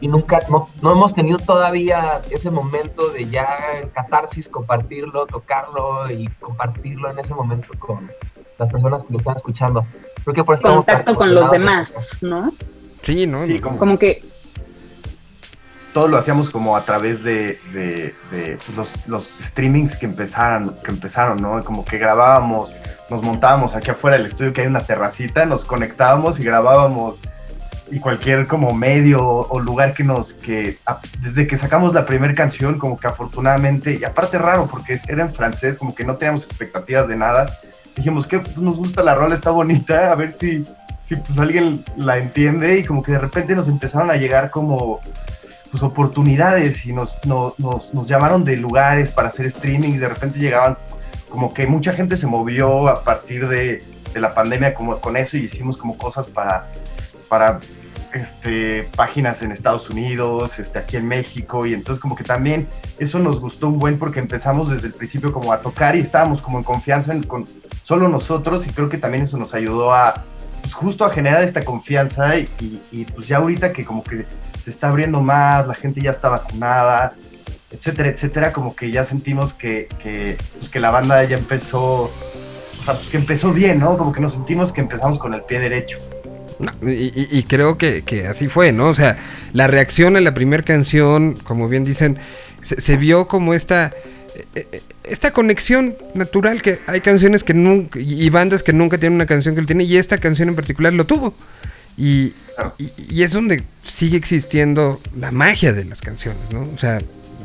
Y 0.00 0.08
nunca, 0.08 0.40
no, 0.50 0.66
no 0.82 0.90
hemos 0.90 1.14
tenido 1.14 1.38
todavía 1.38 2.20
ese 2.30 2.50
momento 2.50 3.10
de 3.10 3.26
ya 3.26 3.46
el 3.80 3.92
catarsis, 3.92 4.48
compartirlo, 4.48 5.24
tocarlo 5.26 6.10
y 6.10 6.26
compartirlo 6.40 7.08
en 7.08 7.20
ese 7.20 7.32
momento 7.32 7.68
con 7.78 8.10
las 8.58 8.68
personas 8.70 9.04
que 9.04 9.12
lo 9.12 9.18
están 9.20 9.36
escuchando. 9.36 9.86
Creo 10.24 10.34
que 10.34 10.42
por 10.42 10.60
Contacto 10.60 11.14
con 11.14 11.32
los 11.32 11.48
demás. 11.52 12.18
¿no? 12.22 12.52
Sí, 13.02 13.28
¿no? 13.28 13.46
Sí, 13.46 13.60
como, 13.60 13.78
Como 13.78 13.98
que 14.00 14.24
todo 15.96 16.08
lo 16.08 16.18
hacíamos 16.18 16.50
como 16.50 16.76
a 16.76 16.84
través 16.84 17.24
de, 17.24 17.58
pues, 18.28 18.76
los, 18.76 19.06
los 19.08 19.24
streamings 19.42 19.96
que 19.96 20.04
empezaron, 20.04 20.76
que 20.84 20.90
empezaron, 20.90 21.38
¿no? 21.40 21.62
Como 21.64 21.86
que 21.86 21.96
grabábamos, 21.96 22.70
nos 23.08 23.22
montábamos 23.22 23.74
aquí 23.74 23.92
afuera 23.92 24.18
del 24.18 24.26
estudio 24.26 24.52
que 24.52 24.60
hay 24.60 24.66
una 24.66 24.80
terracita, 24.80 25.46
nos 25.46 25.64
conectábamos 25.64 26.38
y 26.38 26.44
grabábamos 26.44 27.22
y 27.90 27.98
cualquier 27.98 28.46
como 28.46 28.74
medio 28.74 29.20
o, 29.22 29.58
lugar 29.58 29.94
que 29.94 30.04
nos, 30.04 30.34
que 30.34 30.76
desde 31.22 31.46
que 31.46 31.56
sacamos 31.56 31.94
la 31.94 32.04
primera 32.04 32.34
canción, 32.34 32.78
como 32.78 32.98
que 32.98 33.06
afortunadamente, 33.06 33.96
y 33.98 34.04
aparte 34.04 34.36
raro 34.36 34.66
porque 34.70 35.00
era 35.08 35.22
en 35.22 35.30
francés, 35.30 35.78
como 35.78 35.94
que 35.94 36.04
no 36.04 36.16
teníamos 36.16 36.44
expectativas 36.44 37.08
de 37.08 37.16
nada, 37.16 37.46
dijimos 37.96 38.26
que 38.26 38.40
pues, 38.40 38.58
nos 38.58 38.76
gusta 38.76 39.02
la 39.02 39.14
rola, 39.14 39.34
está 39.34 39.50
bonita, 39.50 40.12
a 40.12 40.14
ver 40.14 40.30
si, 40.32 40.62
si 41.04 41.16
pues 41.16 41.38
alguien 41.38 41.82
la 41.96 42.18
entiende 42.18 42.80
y 42.80 42.84
como 42.84 43.02
que 43.02 43.12
de 43.12 43.18
repente 43.18 43.54
nos 43.54 43.66
empezaron 43.66 44.10
a 44.10 44.16
llegar 44.16 44.50
como 44.50 45.00
pues, 45.78 45.82
oportunidades 45.92 46.86
y 46.86 46.92
nos, 46.92 47.18
nos, 47.26 47.58
nos, 47.58 47.92
nos 47.92 48.06
llamaron 48.06 48.44
de 48.44 48.56
lugares 48.56 49.10
para 49.10 49.28
hacer 49.28 49.46
streaming 49.46 49.90
y 49.90 49.96
de 49.98 50.08
repente 50.08 50.38
llegaban 50.38 50.76
como 51.28 51.52
que 51.52 51.66
mucha 51.66 51.92
gente 51.92 52.16
se 52.16 52.26
movió 52.26 52.88
a 52.88 53.02
partir 53.04 53.46
de, 53.48 53.82
de 54.14 54.20
la 54.20 54.34
pandemia 54.34 54.74
como 54.74 54.98
con 55.00 55.16
eso 55.16 55.36
y 55.36 55.40
hicimos 55.44 55.76
como 55.76 55.98
cosas 55.98 56.26
para, 56.28 56.64
para 57.28 57.58
este, 58.14 58.84
páginas 58.96 59.42
en 59.42 59.52
Estados 59.52 59.90
Unidos, 59.90 60.58
este, 60.58 60.78
aquí 60.78 60.96
en 60.96 61.06
México 61.06 61.66
y 61.66 61.74
entonces 61.74 62.00
como 62.00 62.16
que 62.16 62.24
también 62.24 62.66
eso 62.98 63.18
nos 63.18 63.40
gustó 63.40 63.68
un 63.68 63.78
buen 63.78 63.98
porque 63.98 64.20
empezamos 64.20 64.70
desde 64.70 64.86
el 64.86 64.94
principio 64.94 65.32
como 65.32 65.52
a 65.52 65.60
tocar 65.60 65.94
y 65.96 65.98
estábamos 66.00 66.40
como 66.40 66.56
en 66.58 66.64
confianza 66.64 67.12
en- 67.12 67.24
con 67.24 67.44
solo 67.82 68.08
nosotros 68.08 68.66
y 68.66 68.70
creo 68.70 68.88
que 68.88 68.96
también 68.98 69.24
eso 69.24 69.36
nos 69.36 69.52
ayudó 69.52 69.92
a 69.92 70.24
pues 70.62 70.72
justo 70.74 71.04
a 71.04 71.10
generar 71.10 71.44
esta 71.44 71.62
confianza 71.62 72.36
y, 72.38 72.48
y- 72.60 72.80
y, 72.92 73.04
pues 73.04 73.28
ya 73.28 73.36
ahorita 73.36 73.72
que 73.72 73.84
como 73.84 74.02
que 74.02 74.24
se 74.66 74.70
está 74.70 74.88
abriendo 74.88 75.20
más, 75.20 75.68
la 75.68 75.76
gente 75.76 76.00
ya 76.00 76.10
está 76.10 76.28
vacunada, 76.28 77.12
etcétera, 77.70 78.08
etcétera, 78.08 78.52
como 78.52 78.74
que 78.74 78.90
ya 78.90 79.04
sentimos 79.04 79.52
que, 79.52 79.86
que, 80.02 80.36
pues 80.58 80.72
que 80.72 80.80
la 80.80 80.90
banda 80.90 81.22
ya 81.22 81.36
empezó, 81.36 82.10
o 82.10 82.84
sea, 82.84 82.94
pues 82.94 83.08
que 83.08 83.16
empezó 83.16 83.52
bien, 83.52 83.78
¿no? 83.78 83.96
Como 83.96 84.12
que 84.12 84.20
nos 84.20 84.32
sentimos 84.32 84.72
que 84.72 84.80
empezamos 84.80 85.20
con 85.20 85.34
el 85.34 85.42
pie 85.42 85.60
derecho. 85.60 85.98
Y, 86.82 87.44
creo 87.44 87.78
que, 87.78 88.02
que 88.02 88.26
así 88.26 88.48
fue, 88.48 88.72
¿no? 88.72 88.88
O 88.88 88.94
sea, 88.94 89.16
la 89.52 89.68
reacción 89.68 90.16
a 90.16 90.20
la 90.20 90.34
primera 90.34 90.64
canción, 90.64 91.34
como 91.44 91.68
bien 91.68 91.84
dicen, 91.84 92.18
se, 92.60 92.96
vio 92.96 93.28
como 93.28 93.54
esta, 93.54 93.92
eh, 94.56 94.66
eh, 94.72 94.80
esta 95.04 95.30
conexión 95.30 95.94
natural 96.14 96.60
que 96.60 96.76
hay 96.88 97.02
canciones 97.02 97.44
que 97.44 97.54
nunca, 97.54 98.00
y 98.00 98.28
bandas 98.30 98.64
que 98.64 98.72
nunca 98.72 98.98
tienen 98.98 99.14
una 99.14 99.26
canción 99.26 99.54
que 99.54 99.60
lo 99.60 99.66
tiene, 99.68 99.84
y 99.84 99.96
esta 99.96 100.18
canción 100.18 100.48
en 100.48 100.56
particular 100.56 100.92
lo 100.92 101.04
tuvo. 101.06 101.34
Y, 101.96 102.32
y- 102.78 102.92
y 103.08 103.22
es 103.22 103.32
donde 103.32 103.62
sigue 103.80 104.16
existiendo 104.16 105.00
la 105.16 105.30
magia 105.30 105.72
de 105.72 105.84
las 105.84 106.02
canciones, 106.02 106.40
¿no? 106.52 106.68
O 106.72 106.76
sea, 106.76 107.00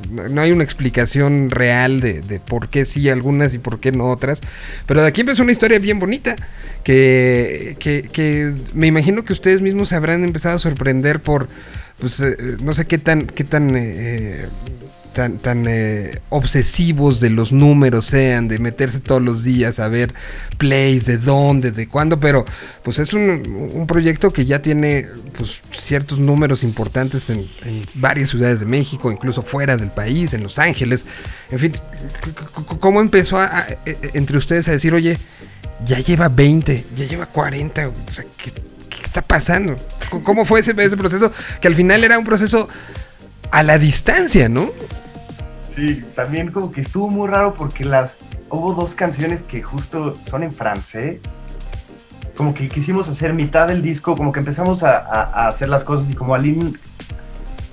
no 0.10 0.28
no 0.28 0.42
hay 0.42 0.52
una 0.52 0.64
explicación 0.64 1.50
real 1.50 2.02
de, 2.02 2.22
de 2.22 2.40
por 2.40 2.68
qué 2.70 2.86
sí 2.86 3.08
algunas 3.10 3.54
y 3.54 3.60
por 3.60 3.80
qué 3.80 3.92
no 3.92 4.10
otras. 4.10 4.42
Pero 4.88 5.02
de 5.02 5.08
aquí 5.08 5.22
empezó 5.22 5.44
una 5.44 5.52
historia 5.54 5.80
bien 5.80 6.00
bonita. 6.00 6.36
Que, 6.84 7.78
que, 7.80 8.02
que 8.12 8.54
me 8.74 8.88
imagino 8.88 9.24
que 9.24 9.34
ustedes 9.34 9.62
mismos 9.62 9.90
se 9.90 9.96
habrán 9.96 10.24
empezado 10.24 10.56
a 10.56 10.60
sorprender 10.60 11.20
por, 11.20 11.48
pues, 12.02 12.20
eh, 12.20 12.36
no 12.62 12.74
sé 12.74 12.86
qué 12.86 12.98
tan, 12.98 13.28
qué 13.28 13.44
tan, 13.46 13.76
eh, 13.76 13.94
eh, 14.44 14.48
tan, 15.14 15.38
tan 15.38 15.66
eh, 15.68 16.20
obsesivos 16.30 17.20
de 17.20 17.30
los 17.30 17.52
números 17.52 18.06
sean, 18.08 18.48
de 18.48 18.60
meterse 18.60 19.00
todos 19.00 19.22
los 19.22 19.44
días 19.44 19.80
a 19.80 19.88
ver 19.88 20.14
plays, 20.58 21.06
de 21.06 21.18
dónde, 21.18 21.72
de 21.72 21.88
cuándo, 21.88 22.20
pero 22.20 22.46
pues 22.84 22.98
es 23.00 23.14
un, 23.14 23.70
un 23.74 23.88
proyecto 23.88 24.32
que 24.34 24.46
ya 24.46 24.62
tiene 24.62 25.08
pues, 25.38 25.60
ciertos 25.80 26.20
números 26.20 26.64
importantes 26.64 27.30
en, 27.30 27.48
varias 27.96 28.30
ciudades 28.30 28.60
de 28.62 28.66
México, 28.66 29.12
incluso 29.12 29.42
fuera 29.42 29.78
del 29.78 29.90
país, 29.92 30.34
en 30.34 30.44
Los 30.44 30.58
Ángeles. 30.60 31.06
En 31.52 31.60
fin, 31.60 31.78
¿cómo 32.80 33.02
empezó 33.02 33.38
a- 33.38 33.46
a- 33.60 33.68
e- 33.86 33.98
entre 34.14 34.38
ustedes 34.38 34.68
a 34.68 34.72
decir, 34.72 34.94
oye, 34.94 35.18
ya 35.86 36.00
lleva 36.00 36.30
20, 36.30 36.84
ya 36.96 37.06
lleva 37.06 37.26
40, 37.26 37.88
o 37.90 37.94
sea, 38.14 38.24
¿qué, 38.44 38.52
qué 38.52 38.62
está 39.12 39.22
pasando? 39.22 39.76
¿Cómo 40.24 40.46
fue 40.46 40.62
ese, 40.62 40.72
ese 40.72 40.96
proceso? 40.96 41.34
Que 41.60 41.68
al 41.68 41.76
final 41.76 42.04
era 42.06 42.18
un 42.18 42.24
proceso 42.24 42.70
a 43.52 43.62
la 43.62 43.78
distancia, 43.78 44.48
¿no? 44.48 44.68
Sí, 45.76 46.02
también 46.16 46.50
como 46.52 46.72
que 46.72 46.80
estuvo 46.82 47.10
muy 47.10 47.28
raro 47.28 47.54
porque 47.54 47.84
las 47.84 48.20
hubo 48.50 48.74
dos 48.74 48.96
canciones 48.96 49.42
que 49.42 49.62
justo 49.62 50.18
son 50.30 50.44
en 50.44 50.52
francés. 50.54 51.20
Como 52.38 52.54
que 52.54 52.70
quisimos 52.70 53.10
hacer 53.10 53.34
mitad 53.34 53.68
del 53.68 53.82
disco, 53.82 54.16
como 54.16 54.32
que 54.32 54.40
empezamos 54.40 54.82
a, 54.82 54.98
a- 55.00 55.24
a 55.24 55.48
hacer 55.50 55.68
las 55.68 55.84
cosas 55.84 56.10
y 56.10 56.14
como 56.14 56.34
Aline 56.34 56.74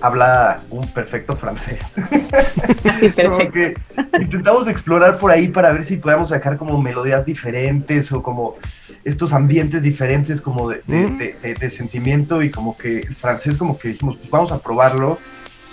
habla 0.00 0.56
un 0.70 0.86
perfecto 0.92 1.34
francés. 1.36 1.80
Como 3.24 3.50
que 3.50 3.74
intentamos 4.20 4.68
explorar 4.68 5.18
por 5.18 5.30
ahí 5.32 5.48
para 5.48 5.72
ver 5.72 5.84
si 5.84 5.96
podíamos 5.96 6.28
sacar 6.28 6.56
como 6.56 6.80
melodías 6.80 7.24
diferentes 7.24 8.12
o 8.12 8.22
como 8.22 8.56
estos 9.04 9.32
ambientes 9.32 9.82
diferentes 9.82 10.40
como 10.40 10.68
de, 10.68 10.80
de- 10.86 11.36
de- 11.42 11.54
de- 11.54 11.70
sentimiento 11.70 12.42
y 12.42 12.50
como 12.50 12.76
que 12.76 12.98
el 12.98 13.14
francés 13.14 13.56
como 13.56 13.78
que 13.78 13.88
dijimos 13.88 14.16
pues 14.16 14.30
vamos 14.30 14.52
a 14.52 14.58
probarlo 14.58 15.18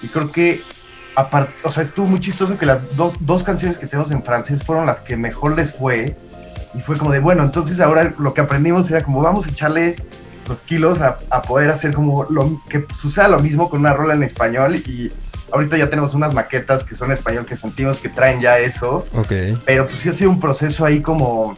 y 0.01 0.07
creo 0.07 0.31
que 0.31 0.61
aparte, 1.15 1.53
o 1.63 1.71
sea, 1.71 1.83
estuvo 1.83 2.05
muy 2.05 2.19
chistoso 2.19 2.57
que 2.57 2.65
las 2.65 2.95
dos, 2.97 3.13
dos 3.21 3.43
canciones 3.43 3.77
que 3.77 3.87
tenemos 3.87 4.11
en 4.11 4.21
francés 4.23 4.63
fueron 4.63 4.85
las 4.85 4.99
que 5.01 5.15
mejor 5.15 5.55
les 5.55 5.73
fue. 5.73 6.15
Y 6.73 6.81
fue 6.81 6.97
como 6.97 7.11
de 7.13 7.19
bueno, 7.19 7.41
entonces 7.45 7.79
ahora 7.79 8.13
lo 8.19 8.33
que 8.33 8.41
aprendimos 8.41 8.91
era 8.91 9.01
como 9.01 9.21
vamos 9.21 9.47
a 9.47 9.49
echarle 9.49 9.95
los 10.49 10.59
kilos 10.61 10.99
a, 10.99 11.15
a 11.31 11.41
poder 11.41 11.69
hacer 11.69 11.93
como 11.95 12.25
lo, 12.25 12.61
que 12.69 12.83
suceda 12.93 13.29
lo 13.29 13.39
mismo 13.39 13.69
con 13.69 13.79
una 13.79 13.93
rola 13.93 14.13
en 14.13 14.23
español 14.23 14.75
y 14.75 15.09
ahorita 15.53 15.77
ya 15.77 15.89
tenemos 15.89 16.13
unas 16.15 16.33
maquetas 16.33 16.83
que 16.83 16.93
son 16.93 17.07
en 17.07 17.13
español 17.13 17.45
que 17.45 17.55
sentimos 17.55 17.97
que 17.99 18.09
traen 18.09 18.41
ya 18.41 18.59
eso, 18.59 18.97
Ok. 19.13 19.31
pero 19.65 19.85
pues 19.87 19.99
sí 20.01 20.09
ha 20.09 20.13
sido 20.13 20.29
un 20.29 20.39
proceso 20.41 20.83
ahí 20.85 21.01
como 21.01 21.55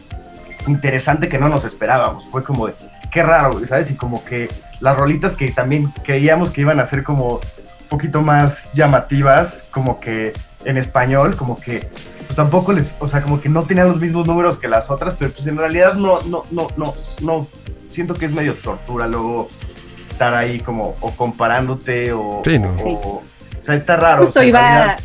interesante 0.68 1.28
que 1.28 1.38
no 1.38 1.48
nos 1.48 1.64
esperábamos, 1.64 2.26
fue 2.30 2.42
como 2.42 2.66
de 2.66 2.74
qué 3.10 3.22
raro, 3.22 3.58
¿sabes? 3.66 3.90
Y 3.90 3.94
como 3.96 4.22
que 4.24 4.48
las 4.80 4.96
rolitas 4.96 5.34
que 5.34 5.50
también 5.50 5.92
creíamos 6.04 6.50
que 6.50 6.60
iban 6.60 6.78
a 6.80 6.84
ser 6.84 7.02
como 7.02 7.34
un 7.36 7.88
poquito 7.88 8.22
más 8.22 8.72
llamativas, 8.74 9.68
como 9.70 9.98
que 10.00 10.32
en 10.64 10.76
español, 10.76 11.36
como 11.36 11.58
que 11.60 11.80
pues 12.26 12.36
tampoco 12.36 12.72
les, 12.72 12.86
o 12.98 13.08
sea, 13.08 13.22
como 13.22 13.40
que 13.40 13.48
no 13.48 13.62
tenían 13.62 13.88
los 13.88 14.00
mismos 14.00 14.26
números 14.26 14.58
que 14.58 14.68
las 14.68 14.90
otras, 14.90 15.14
pero 15.18 15.30
pues 15.30 15.46
en 15.46 15.56
realidad 15.56 15.94
no, 15.94 16.20
no, 16.22 16.42
no, 16.50 16.66
no, 16.76 16.92
no, 17.22 17.46
siento 17.88 18.14
que 18.14 18.26
es 18.26 18.32
medio 18.32 18.54
tortura 18.54 19.06
luego 19.06 19.48
estar 20.10 20.34
ahí 20.34 20.60
como 20.60 20.94
o 21.00 21.10
comparándote 21.12 22.12
o, 22.12 22.42
Sí, 22.44 22.58
¿no? 22.58 22.70
o, 22.84 22.90
o 23.18 23.22
sea, 23.62 23.74
está 23.74 23.96
raro. 23.96 24.24
Justo 24.26 24.40
o 24.40 24.42
sea, 24.42 24.42
en 24.42 24.48
iba, 24.48 24.60
realidad- 24.60 24.98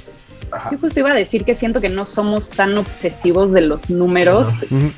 ajá. 0.53 0.69
yo 0.71 0.77
justo 0.77 0.99
iba 0.99 1.11
a 1.11 1.15
decir 1.15 1.43
que 1.43 1.55
siento 1.55 1.81
que 1.81 1.89
no 1.89 2.05
somos 2.05 2.49
tan 2.49 2.77
obsesivos 2.77 3.51
de 3.51 3.61
los 3.61 3.89
números 3.89 4.49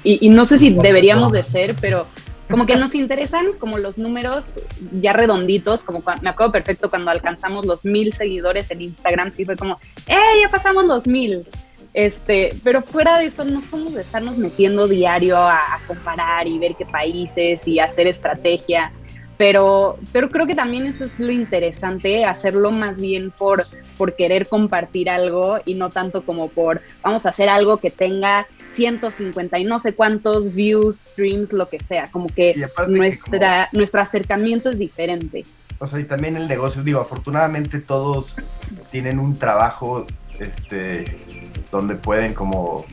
y, 0.03 0.25
y 0.25 0.29
no 0.29 0.45
sé 0.45 0.59
si 0.59 0.71
deberíamos 0.71 1.31
de 1.31 1.43
ser, 1.43 1.75
pero 1.79 2.05
como 2.49 2.65
que 2.65 2.75
nos 2.75 2.93
interesan 2.93 3.47
como 3.59 3.77
los 3.77 3.97
números 3.97 4.59
ya 4.91 5.13
redonditos, 5.13 5.83
como 5.83 6.03
me 6.21 6.29
acuerdo 6.29 6.51
perfecto 6.51 6.89
cuando 6.89 7.09
alcanzamos 7.11 7.65
los 7.65 7.85
mil 7.85 8.13
seguidores 8.13 8.69
en 8.71 8.81
Instagram, 8.81 9.31
sí 9.31 9.45
fue 9.45 9.55
como, 9.55 9.79
¡eh, 10.07 10.41
ya 10.41 10.49
pasamos 10.49 10.85
los 10.85 11.07
mil! 11.07 11.43
Este, 11.93 12.53
pero 12.63 12.81
fuera 12.81 13.19
de 13.19 13.25
eso, 13.27 13.45
no 13.45 13.61
somos 13.61 13.93
de 13.93 14.01
estarnos 14.01 14.37
metiendo 14.37 14.87
diario 14.87 15.37
a, 15.37 15.55
a 15.57 15.79
comparar 15.87 16.45
y 16.45 16.59
ver 16.59 16.73
qué 16.77 16.85
países 16.85 17.67
y 17.67 17.79
hacer 17.79 18.07
estrategia. 18.07 18.91
Pero, 19.37 19.97
pero 20.13 20.29
creo 20.29 20.45
que 20.45 20.55
también 20.55 20.87
eso 20.87 21.03
es 21.03 21.19
lo 21.19 21.31
interesante, 21.31 22.25
hacerlo 22.25 22.71
más 22.71 23.01
bien 23.01 23.31
por, 23.31 23.65
por 23.95 24.15
querer 24.15 24.47
compartir 24.47 25.09
algo 25.09 25.59
y 25.65 25.73
no 25.73 25.89
tanto 25.89 26.23
como 26.23 26.49
por 26.49 26.81
vamos 27.01 27.25
a 27.25 27.29
hacer 27.29 27.49
algo 27.49 27.77
que 27.77 27.91
tenga 27.91 28.47
150 28.75 29.57
y 29.59 29.63
no 29.63 29.79
sé 29.79 29.93
cuántos 29.93 30.53
views, 30.53 30.97
streams, 30.97 31.53
lo 31.53 31.69
que 31.69 31.79
sea. 31.79 32.09
Como 32.11 32.27
que 32.27 32.55
nuestra, 32.87 33.69
nuestro 33.71 34.01
acercamiento 34.01 34.69
es 34.69 34.77
diferente. 34.77 35.43
O 35.85 35.87
sea, 35.87 35.99
y 35.99 36.05
también 36.05 36.35
el 36.35 36.47
negocio, 36.47 36.83
digo, 36.83 36.99
afortunadamente 36.99 37.79
todos 37.79 38.35
tienen 38.91 39.19
un 39.19 39.37
trabajo 39.37 40.05
este 40.39 41.15
donde 41.71 41.95
pueden 41.95 42.33
como 42.33 42.83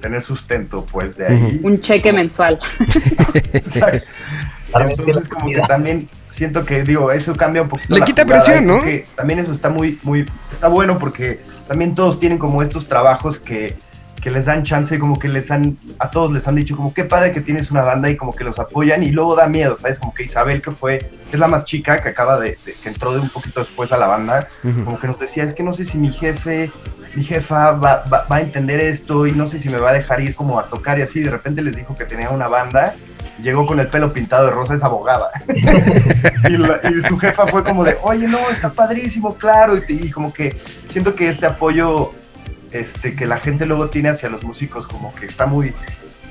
tener 0.00 0.22
sustento 0.22 0.86
pues 0.90 1.16
de 1.16 1.26
ahí. 1.26 1.60
Un 1.64 1.80
cheque 1.80 2.12
mensual. 2.12 2.60
Entonces 4.74 5.28
como 5.28 5.46
que 5.46 5.60
también 5.66 6.08
siento 6.28 6.64
que 6.64 6.84
digo, 6.84 7.10
eso 7.10 7.34
cambia 7.34 7.62
un 7.62 7.68
poquito. 7.68 7.92
Le 7.92 8.02
quita 8.02 8.24
presión, 8.24 8.66
¿no? 8.66 8.80
También 9.16 9.40
eso 9.40 9.50
está 9.50 9.68
muy, 9.68 9.98
muy, 10.04 10.24
está 10.52 10.68
bueno 10.68 10.96
porque 10.98 11.40
también 11.66 11.96
todos 11.96 12.20
tienen 12.20 12.38
como 12.38 12.62
estos 12.62 12.86
trabajos 12.86 13.40
que 13.40 13.76
que 14.20 14.30
les 14.30 14.46
dan 14.46 14.62
chance, 14.62 14.98
como 14.98 15.18
que 15.18 15.28
les 15.28 15.50
han, 15.50 15.76
a 15.98 16.10
todos 16.10 16.32
les 16.32 16.46
han 16.48 16.54
dicho 16.54 16.76
como 16.76 16.92
qué 16.92 17.04
padre 17.04 17.32
que 17.32 17.40
tienes 17.40 17.70
una 17.70 17.82
banda 17.82 18.10
y 18.10 18.16
como 18.16 18.34
que 18.34 18.44
los 18.44 18.58
apoyan 18.58 19.02
y 19.02 19.10
luego 19.10 19.36
da 19.36 19.48
miedo, 19.48 19.74
¿sabes? 19.74 19.98
Como 19.98 20.14
que 20.14 20.24
Isabel, 20.24 20.60
que 20.60 20.70
fue, 20.70 20.98
que 20.98 21.32
es 21.32 21.38
la 21.38 21.48
más 21.48 21.64
chica, 21.64 22.02
que 22.02 22.08
acaba 22.08 22.38
de, 22.38 22.58
que 22.82 22.88
entró 22.88 23.12
de 23.12 23.20
un 23.20 23.28
poquito 23.28 23.60
después 23.60 23.92
a 23.92 23.96
la 23.96 24.06
banda, 24.06 24.48
como 24.84 24.98
que 24.98 25.06
nos 25.06 25.18
decía, 25.18 25.44
es 25.44 25.54
que 25.54 25.62
no 25.62 25.72
sé 25.72 25.84
si 25.84 25.98
mi 25.98 26.12
jefe, 26.12 26.70
mi 27.14 27.24
jefa 27.24 27.72
va, 27.72 28.04
va, 28.12 28.26
a 28.28 28.40
entender 28.40 28.80
esto 28.80 29.26
y 29.26 29.32
no 29.32 29.46
sé 29.46 29.58
si 29.58 29.68
me 29.68 29.78
va 29.78 29.90
a 29.90 29.94
dejar 29.94 30.20
ir 30.20 30.34
como 30.34 30.58
a 30.58 30.64
tocar 30.64 30.98
y 30.98 31.02
así, 31.02 31.20
de 31.20 31.30
repente 31.30 31.62
les 31.62 31.76
dijo 31.76 31.94
que 31.94 32.04
tenía 32.04 32.30
una 32.30 32.48
banda 32.48 32.94
llegó 33.42 33.66
con 33.66 33.78
el 33.78 33.88
pelo 33.88 34.12
pintado 34.12 34.46
de 34.46 34.50
rosa, 34.50 34.74
es 34.74 34.82
abogada. 34.82 35.30
y, 35.48 37.08
su 37.08 37.18
jefa 37.18 37.46
fue 37.46 37.62
como 37.62 37.84
de, 37.84 37.96
oye, 38.02 38.26
no, 38.26 38.50
está 38.50 38.68
padrísimo, 38.68 39.36
claro. 39.36 39.74
y, 39.88 40.10
como 40.10 40.32
que 40.32 40.56
siento 40.88 41.14
que 41.14 41.28
este 41.28 41.46
apoyo 41.46 42.12
este, 42.72 43.14
que 43.14 43.26
la 43.26 43.38
gente 43.38 43.66
luego 43.66 43.88
tiene 43.88 44.10
hacia 44.10 44.28
los 44.28 44.44
músicos, 44.44 44.86
como 44.86 45.14
que 45.14 45.26
está 45.26 45.46
muy, 45.46 45.72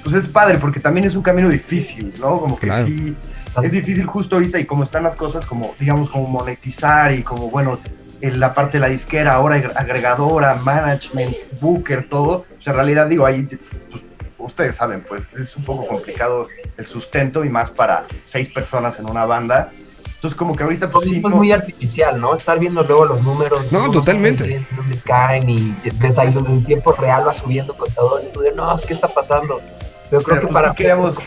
pues 0.04 0.16
es 0.16 0.28
padre, 0.28 0.58
porque 0.58 0.80
también 0.80 1.06
es 1.08 1.16
un 1.16 1.22
camino 1.22 1.50
difícil, 1.50 2.14
¿no? 2.20 2.40
Como 2.40 2.58
que 2.58 2.72
sí, 2.86 3.16
es 3.62 3.72
difícil 3.72 4.06
justo 4.06 4.36
ahorita 4.36 4.60
y 4.60 4.66
como 4.66 4.84
están 4.84 5.04
las 5.04 5.16
cosas, 5.16 5.46
como, 5.46 5.74
digamos, 5.80 6.10
como 6.10 6.28
monetizar 6.28 7.12
y 7.14 7.24
como, 7.24 7.50
bueno, 7.50 7.80
en 8.22 8.40
la 8.40 8.54
parte 8.54 8.78
de 8.78 8.82
la 8.82 8.90
disquera, 8.90 9.34
ahora 9.34 9.56
agregadora, 9.76 10.56
management, 10.56 11.36
booker, 11.60 12.08
todo, 12.10 12.46
pues 12.56 12.68
en 12.68 12.74
realidad 12.74 13.08
digo, 13.08 13.26
ahí, 13.26 13.44
pues, 13.92 14.04
ustedes 14.38 14.76
saben, 14.76 15.02
pues 15.02 15.34
es 15.34 15.56
un 15.56 15.66
poco 15.66 15.88
complicado 15.88 16.48
el 16.78 16.86
sustento 16.86 17.44
y 17.44 17.50
más 17.50 17.72
para 17.72 18.06
seis 18.24 18.50
personas 18.50 19.00
en 19.00 19.10
una 19.10 19.26
banda. 19.26 19.72
Entonces, 20.18 20.36
como 20.36 20.56
que 20.56 20.64
ahorita 20.64 20.90
pues, 20.90 21.08
sí, 21.08 21.22
es 21.24 21.32
muy 21.32 21.52
artificial, 21.52 22.20
¿no? 22.20 22.34
Estar 22.34 22.58
viendo 22.58 22.82
luego 22.82 23.06
los 23.06 23.22
números. 23.22 23.72
No, 23.72 23.92
totalmente. 23.92 24.66
Donde 24.76 24.98
caen 24.98 25.48
y 25.48 25.76
ves 26.00 26.18
ahí 26.18 26.34
donde 26.34 26.54
en 26.54 26.64
tiempo 26.64 26.92
real 26.94 27.28
va 27.28 27.36
subiendo 27.36 27.76
contador 27.76 28.24
y 28.28 28.34
tú 28.34 28.42
dices, 28.42 28.56
no, 28.56 28.80
¿qué 28.80 28.94
está 28.94 29.08
pasando? 29.08 29.62
Pero 30.10 30.24
creo 30.24 30.42
que 30.42 30.48
para 30.48 30.74
queremos 30.74 31.18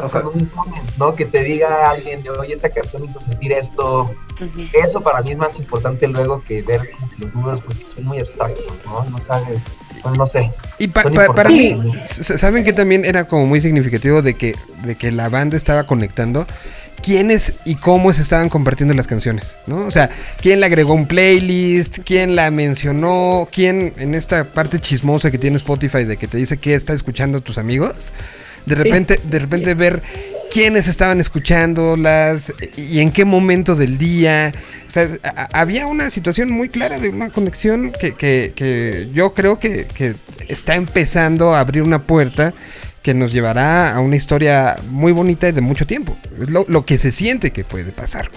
o 0.00 0.08
sea, 0.08 0.22
un 0.22 0.50
¿no? 0.98 1.14
Que 1.14 1.26
te 1.26 1.42
diga 1.42 1.90
alguien 1.90 2.22
de, 2.22 2.30
oye, 2.30 2.54
esta 2.54 2.70
canción 2.70 3.04
hizo 3.04 3.20
sentir 3.20 3.52
esto. 3.52 4.10
Eso 4.72 5.00
para 5.00 5.22
mí 5.22 5.32
es 5.32 5.38
más 5.38 5.58
importante 5.58 6.08
luego 6.08 6.42
que 6.42 6.62
ver 6.62 6.88
los 7.18 7.34
números 7.34 7.60
porque 7.60 7.84
son 7.94 8.04
muy 8.04 8.18
abstractos, 8.18 8.72
¿no? 8.86 9.04
No 9.04 9.18
sabes, 9.18 9.46
pues, 9.46 9.62
no 10.16 10.26
sé. 10.26 10.50
Y 10.78 10.88
para 10.88 11.48
mí, 11.48 11.76
¿saben 12.06 12.64
que 12.64 12.72
también 12.72 13.04
era 13.04 13.24
como 13.24 13.46
muy 13.46 13.60
significativo 13.60 14.22
de 14.22 14.34
que, 14.34 14.54
de 14.84 14.96
que 14.96 15.12
la 15.12 15.28
banda 15.28 15.56
estaba 15.56 15.84
conectando? 15.84 16.46
quiénes 17.02 17.54
y 17.64 17.74
cómo 17.74 18.12
se 18.12 18.22
estaban 18.22 18.48
compartiendo 18.48 18.94
las 18.94 19.06
canciones, 19.06 19.56
¿no? 19.66 19.86
O 19.86 19.90
sea, 19.90 20.08
quién 20.40 20.60
le 20.60 20.66
agregó 20.66 20.94
un 20.94 21.06
playlist, 21.06 21.98
quién 22.04 22.36
la 22.36 22.50
mencionó, 22.50 23.48
quién 23.50 23.92
en 23.96 24.14
esta 24.14 24.44
parte 24.44 24.78
chismosa 24.78 25.30
que 25.30 25.38
tiene 25.38 25.56
Spotify 25.56 26.04
de 26.04 26.16
que 26.16 26.28
te 26.28 26.38
dice 26.38 26.58
qué 26.58 26.74
está 26.74 26.92
escuchando 26.92 27.40
tus 27.40 27.58
amigos, 27.58 28.12
de 28.66 28.74
repente, 28.74 29.20
de 29.22 29.38
repente 29.38 29.74
ver 29.74 30.02
quiénes 30.52 30.86
estaban 30.88 31.20
escuchándolas 31.20 32.52
y 32.76 33.00
en 33.00 33.10
qué 33.10 33.24
momento 33.24 33.74
del 33.74 33.98
día. 33.98 34.52
O 34.86 34.90
sea, 34.90 35.08
había 35.52 35.86
una 35.86 36.10
situación 36.10 36.50
muy 36.50 36.68
clara 36.68 36.98
de 36.98 37.08
una 37.08 37.30
conexión 37.30 37.92
que, 37.92 38.14
que, 38.14 38.52
que 38.54 39.08
yo 39.14 39.32
creo 39.32 39.58
que, 39.58 39.86
que 39.86 40.14
está 40.48 40.74
empezando 40.74 41.54
a 41.54 41.60
abrir 41.60 41.82
una 41.82 42.02
puerta 42.02 42.52
que 43.02 43.14
nos 43.14 43.32
llevará 43.32 43.94
a 43.94 44.00
una 44.00 44.16
historia 44.16 44.76
muy 44.88 45.12
bonita 45.12 45.48
y 45.48 45.52
de 45.52 45.60
mucho 45.60 45.86
tiempo. 45.86 46.16
Es 46.40 46.50
lo, 46.50 46.84
que 46.86 46.98
se 46.98 47.10
siente 47.10 47.50
que 47.50 47.64
puede 47.64 47.90
pasar 47.90 48.30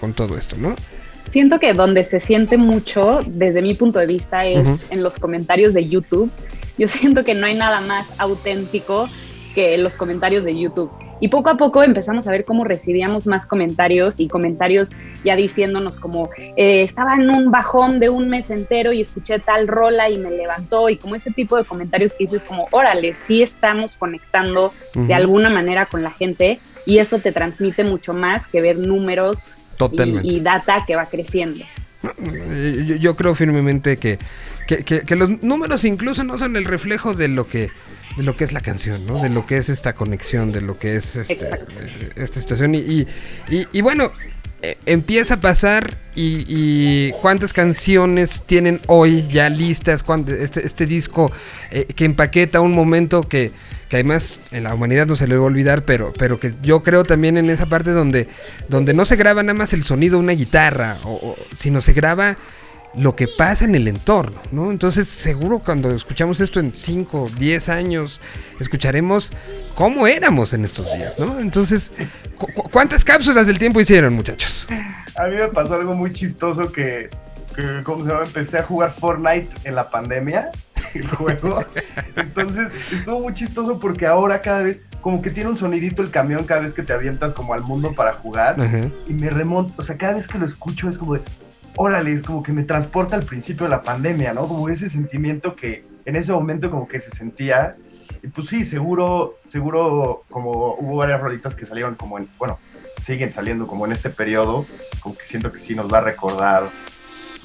con, 0.00 0.12
todo 0.12 0.38
esto, 0.38 0.56
¿no? 0.56 0.74
Siento 1.30 1.58
que 1.58 1.72
donde 1.72 2.04
se 2.04 2.20
siente 2.20 2.56
mucho, 2.56 3.20
desde 3.26 3.60
mi 3.60 3.74
punto 3.74 3.98
de 3.98 4.06
vista, 4.06 4.46
es 4.46 4.64
en 4.90 5.02
los 5.02 5.18
comentarios 5.18 5.74
de 5.74 5.86
YouTube. 5.86 6.30
Yo 6.78 6.86
siento 6.88 7.24
que 7.24 7.34
no 7.34 7.46
hay 7.46 7.54
nada 7.54 7.80
más 7.80 8.20
auténtico 8.20 9.08
que 9.54 9.78
los 9.78 9.96
comentarios 9.96 10.44
de 10.44 10.58
YouTube. 10.58 10.90
Y 11.20 11.28
poco 11.28 11.48
a 11.48 11.56
poco 11.56 11.82
empezamos 11.82 12.26
a 12.26 12.32
ver 12.32 12.44
cómo 12.44 12.64
recibíamos 12.64 13.26
más 13.26 13.46
comentarios 13.46 14.20
y 14.20 14.28
comentarios 14.28 14.90
ya 15.24 15.36
diciéndonos 15.36 15.98
como 15.98 16.28
eh, 16.56 16.82
estaba 16.82 17.14
en 17.14 17.30
un 17.30 17.50
bajón 17.50 18.00
de 18.00 18.10
un 18.10 18.28
mes 18.28 18.50
entero 18.50 18.92
y 18.92 19.00
escuché 19.00 19.38
tal 19.38 19.68
rola 19.68 20.10
y 20.10 20.18
me 20.18 20.30
levantó 20.30 20.88
y 20.90 20.98
como 20.98 21.14
ese 21.14 21.30
tipo 21.30 21.56
de 21.56 21.64
comentarios 21.64 22.14
que 22.14 22.24
dices 22.24 22.44
como 22.44 22.66
órale, 22.72 23.14
sí 23.14 23.42
estamos 23.42 23.96
conectando 23.96 24.72
de 24.94 25.14
alguna 25.14 25.48
manera 25.48 25.86
con 25.86 26.02
la 26.02 26.10
gente 26.10 26.58
y 26.84 26.98
eso 26.98 27.18
te 27.20 27.32
transmite 27.32 27.84
mucho 27.84 28.12
más 28.12 28.46
que 28.46 28.60
ver 28.60 28.78
números 28.78 29.66
y, 30.22 30.40
data 30.40 30.84
que 30.86 30.96
va 30.96 31.06
creciendo. 31.06 31.64
Yo, 32.98 33.16
creo 33.16 33.34
firmemente 33.34 33.96
que, 33.96 34.18
que 34.66 35.16
los 35.16 35.42
números 35.42 35.84
incluso 35.84 36.24
no 36.24 36.38
son 36.38 36.56
el 36.56 36.64
reflejo 36.64 37.14
de 37.14 37.28
lo 37.28 37.46
que 37.46 37.70
de 38.16 38.22
lo 38.22 38.34
que 38.34 38.44
es 38.44 38.52
la 38.52 38.60
canción, 38.60 39.04
¿no? 39.06 39.20
De 39.22 39.28
lo 39.28 39.46
que 39.46 39.56
es 39.56 39.68
esta 39.68 39.94
conexión, 39.94 40.52
de 40.52 40.60
lo 40.60 40.76
que 40.76 40.96
es 40.96 41.16
este, 41.16 41.48
esta 42.16 42.40
situación. 42.40 42.74
Y, 42.74 43.06
y, 43.48 43.80
bueno, 43.80 44.12
eh, 44.62 44.76
empieza 44.86 45.34
a 45.34 45.40
pasar 45.40 45.98
y, 46.14 47.10
cuántas 47.22 47.52
canciones 47.52 48.42
tienen 48.46 48.80
hoy 48.86 49.26
ya 49.28 49.48
listas, 49.48 50.04
este, 50.28 50.66
este 50.66 50.86
disco 50.86 51.32
eh, 51.70 51.86
que 51.94 52.04
empaqueta 52.04 52.60
un 52.60 52.72
momento 52.72 53.22
que, 53.22 53.50
además 53.96 54.52
en 54.52 54.64
la 54.64 54.74
humanidad 54.74 55.06
no 55.06 55.16
se 55.16 55.26
le 55.26 55.36
va 55.36 55.42
a 55.42 55.46
olvidar, 55.46 55.82
pero, 55.82 56.12
pero 56.18 56.38
que 56.38 56.52
yo 56.62 56.82
creo 56.82 57.04
también 57.04 57.36
en 57.36 57.50
esa 57.50 57.66
parte 57.66 57.90
donde, 57.90 58.28
donde 58.68 58.94
no 58.94 59.04
se 59.04 59.16
graba 59.16 59.42
nada 59.42 59.56
más 59.56 59.72
el 59.72 59.84
sonido 59.84 60.18
de 60.18 60.24
una 60.24 60.32
guitarra, 60.32 60.98
sino 61.56 61.80
se 61.80 61.92
graba 61.92 62.36
lo 62.96 63.16
que 63.16 63.28
pasa 63.28 63.64
en 63.64 63.74
el 63.74 63.88
entorno, 63.88 64.40
¿no? 64.52 64.70
Entonces, 64.70 65.08
seguro 65.08 65.58
cuando 65.58 65.90
escuchamos 65.90 66.40
esto 66.40 66.60
en 66.60 66.72
5, 66.72 67.30
10 67.38 67.68
años, 67.68 68.20
escucharemos 68.60 69.30
cómo 69.74 70.06
éramos 70.06 70.52
en 70.52 70.64
estos 70.64 70.86
días, 70.94 71.18
¿no? 71.18 71.40
Entonces, 71.40 71.90
¿cuántas 72.70 73.04
cápsulas 73.04 73.46
del 73.46 73.58
tiempo 73.58 73.80
hicieron, 73.80 74.14
muchachos? 74.14 74.66
A 75.16 75.24
mí 75.26 75.36
me 75.36 75.48
pasó 75.48 75.74
algo 75.74 75.94
muy 75.94 76.12
chistoso 76.12 76.70
que, 76.70 77.10
que 77.56 77.82
¿cómo 77.82 78.04
se 78.04 78.10
llama? 78.10 78.24
Empecé 78.24 78.58
a 78.58 78.62
jugar 78.62 78.92
Fortnite 78.92 79.48
en 79.64 79.74
la 79.74 79.90
pandemia, 79.90 80.50
el 81.00 81.08
juego. 81.08 81.64
Entonces, 82.16 82.68
estuvo 82.92 83.20
muy 83.20 83.32
chistoso 83.32 83.78
porque 83.80 84.06
ahora 84.06 84.40
cada 84.40 84.62
vez 84.62 84.82
como 85.00 85.20
que 85.20 85.30
tiene 85.30 85.50
un 85.50 85.56
sonidito 85.56 86.02
el 86.02 86.10
camión 86.10 86.44
cada 86.44 86.62
vez 86.62 86.72
que 86.72 86.82
te 86.82 86.92
avientas 86.92 87.34
como 87.34 87.52
al 87.52 87.62
mundo 87.62 87.94
para 87.94 88.12
jugar 88.12 88.56
y 89.06 89.12
me 89.12 89.28
remonto, 89.28 89.74
o 89.76 89.84
sea, 89.84 89.98
cada 89.98 90.14
vez 90.14 90.26
que 90.26 90.38
lo 90.38 90.46
escucho 90.46 90.88
es 90.88 90.96
como 90.96 91.14
de, 91.14 91.20
órale, 91.76 92.12
es 92.12 92.22
como 92.22 92.42
que 92.42 92.52
me 92.52 92.64
transporta 92.64 93.14
al 93.16 93.24
principio 93.24 93.64
de 93.64 93.70
la 93.70 93.82
pandemia, 93.82 94.32
¿no? 94.32 94.48
Como 94.48 94.68
ese 94.68 94.88
sentimiento 94.88 95.54
que 95.56 95.84
en 96.04 96.16
ese 96.16 96.32
momento 96.32 96.70
como 96.70 96.88
que 96.88 97.00
se 97.00 97.10
sentía. 97.10 97.76
Y 98.22 98.28
pues 98.28 98.48
sí, 98.48 98.64
seguro, 98.64 99.34
seguro 99.48 100.24
como 100.30 100.74
hubo 100.76 100.96
varias 100.96 101.20
rolitas 101.20 101.54
que 101.54 101.66
salieron 101.66 101.94
como 101.94 102.18
en, 102.18 102.26
bueno, 102.38 102.58
siguen 103.02 103.32
saliendo 103.32 103.66
como 103.66 103.84
en 103.84 103.92
este 103.92 104.08
periodo, 104.08 104.64
como 105.00 105.14
que 105.14 105.24
siento 105.24 105.52
que 105.52 105.58
sí 105.58 105.74
nos 105.74 105.92
va 105.92 105.98
a 105.98 106.02
recordar 106.02 106.62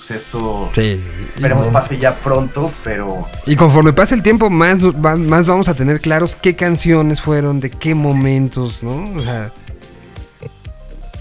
pues 0.09 0.23
esto 0.23 0.69
sí, 0.73 1.03
esperemos 1.35 1.67
pase 1.67 1.97
ya 1.97 2.15
pronto, 2.15 2.71
pero... 2.83 3.27
Y 3.45 3.55
conforme 3.55 3.93
pase 3.93 4.15
el 4.15 4.23
tiempo, 4.23 4.49
más, 4.49 4.79
más 4.95 5.45
vamos 5.45 5.69
a 5.69 5.75
tener 5.75 6.01
claros 6.01 6.35
qué 6.35 6.55
canciones 6.55 7.21
fueron, 7.21 7.59
de 7.59 7.69
qué 7.69 7.93
momentos, 7.93 8.81
¿no? 8.81 9.15
O 9.15 9.21
sea, 9.21 9.51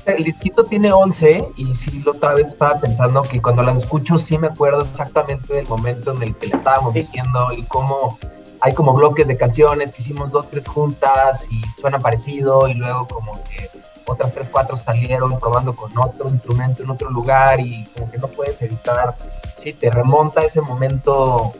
el 0.06 0.24
disquito 0.24 0.64
tiene 0.64 0.90
11 0.90 1.48
y 1.56 1.64
sí, 1.74 2.02
la 2.02 2.12
otra 2.12 2.34
vez 2.34 2.48
estaba 2.48 2.80
pensando 2.80 3.22
que 3.22 3.42
cuando 3.42 3.62
las 3.62 3.76
escucho 3.76 4.18
sí 4.18 4.38
me 4.38 4.46
acuerdo 4.46 4.80
exactamente 4.80 5.52
del 5.52 5.68
momento 5.68 6.14
en 6.14 6.22
el 6.22 6.34
que 6.36 6.46
le 6.46 6.56
estábamos 6.56 6.94
diciendo 6.94 7.48
y 7.54 7.62
cómo 7.64 8.18
hay 8.60 8.74
como 8.74 8.94
bloques 8.94 9.28
de 9.28 9.36
canciones 9.36 9.92
que 9.92 10.02
hicimos 10.02 10.32
dos, 10.32 10.48
tres 10.50 10.66
juntas 10.66 11.46
y 11.50 11.60
suena 11.80 11.98
parecido 11.98 12.66
y 12.68 12.74
luego 12.74 13.06
como 13.06 13.32
que 13.44 13.70
otras 14.08 14.34
tres, 14.34 14.48
cuatro 14.50 14.76
salieron 14.76 15.38
probando 15.38 15.74
con 15.74 15.96
otro 15.98 16.28
instrumento 16.28 16.82
en 16.82 16.90
otro 16.90 17.10
lugar 17.10 17.60
y 17.60 17.84
como 17.94 18.10
que 18.10 18.18
no 18.18 18.28
puedes 18.28 18.60
evitar, 18.62 19.14
sí, 19.62 19.72
te 19.72 19.90
remonta 19.90 20.42
ese 20.42 20.60
momento, 20.60 21.54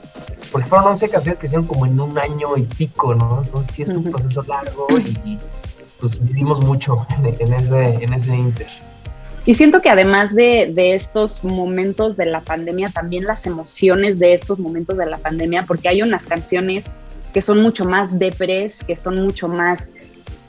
porque 0.51 0.69
fueron 0.69 0.89
11 0.89 1.09
canciones 1.09 1.39
que 1.39 1.47
hicieron 1.47 1.67
como 1.67 1.87
en 1.87 1.99
un 2.01 2.19
año 2.19 2.57
y 2.57 2.63
pico, 2.63 3.15
¿no? 3.15 3.43
Entonces 3.45 3.75
sí 3.75 3.83
es 3.83 3.89
un 3.91 4.05
proceso 4.05 4.43
largo 4.43 4.87
y 4.99 5.39
pues 6.01 6.21
vivimos 6.23 6.61
mucho 6.61 7.07
en, 7.11 7.27
en 7.27 7.53
ese, 7.53 8.05
en 8.05 8.13
ese 8.13 8.37
inter. 8.37 8.69
Y 9.47 9.55
siento 9.55 9.81
que 9.81 9.89
además 9.89 10.35
de, 10.35 10.71
de, 10.75 10.95
estos 10.95 11.43
momentos 11.43 12.17
de 12.17 12.27
la 12.27 12.41
pandemia, 12.41 12.91
también 12.91 13.25
las 13.25 13.47
emociones 13.47 14.19
de 14.19 14.35
estos 14.35 14.59
momentos 14.59 14.99
de 14.99 15.07
la 15.07 15.17
pandemia, 15.17 15.65
porque 15.67 15.89
hay 15.89 16.03
unas 16.03 16.27
canciones 16.27 16.85
que 17.33 17.41
son 17.41 17.63
mucho 17.63 17.85
más 17.85 18.19
depres, 18.19 18.77
que 18.85 18.95
son 18.97 19.23
mucho 19.23 19.49
más 19.49 19.91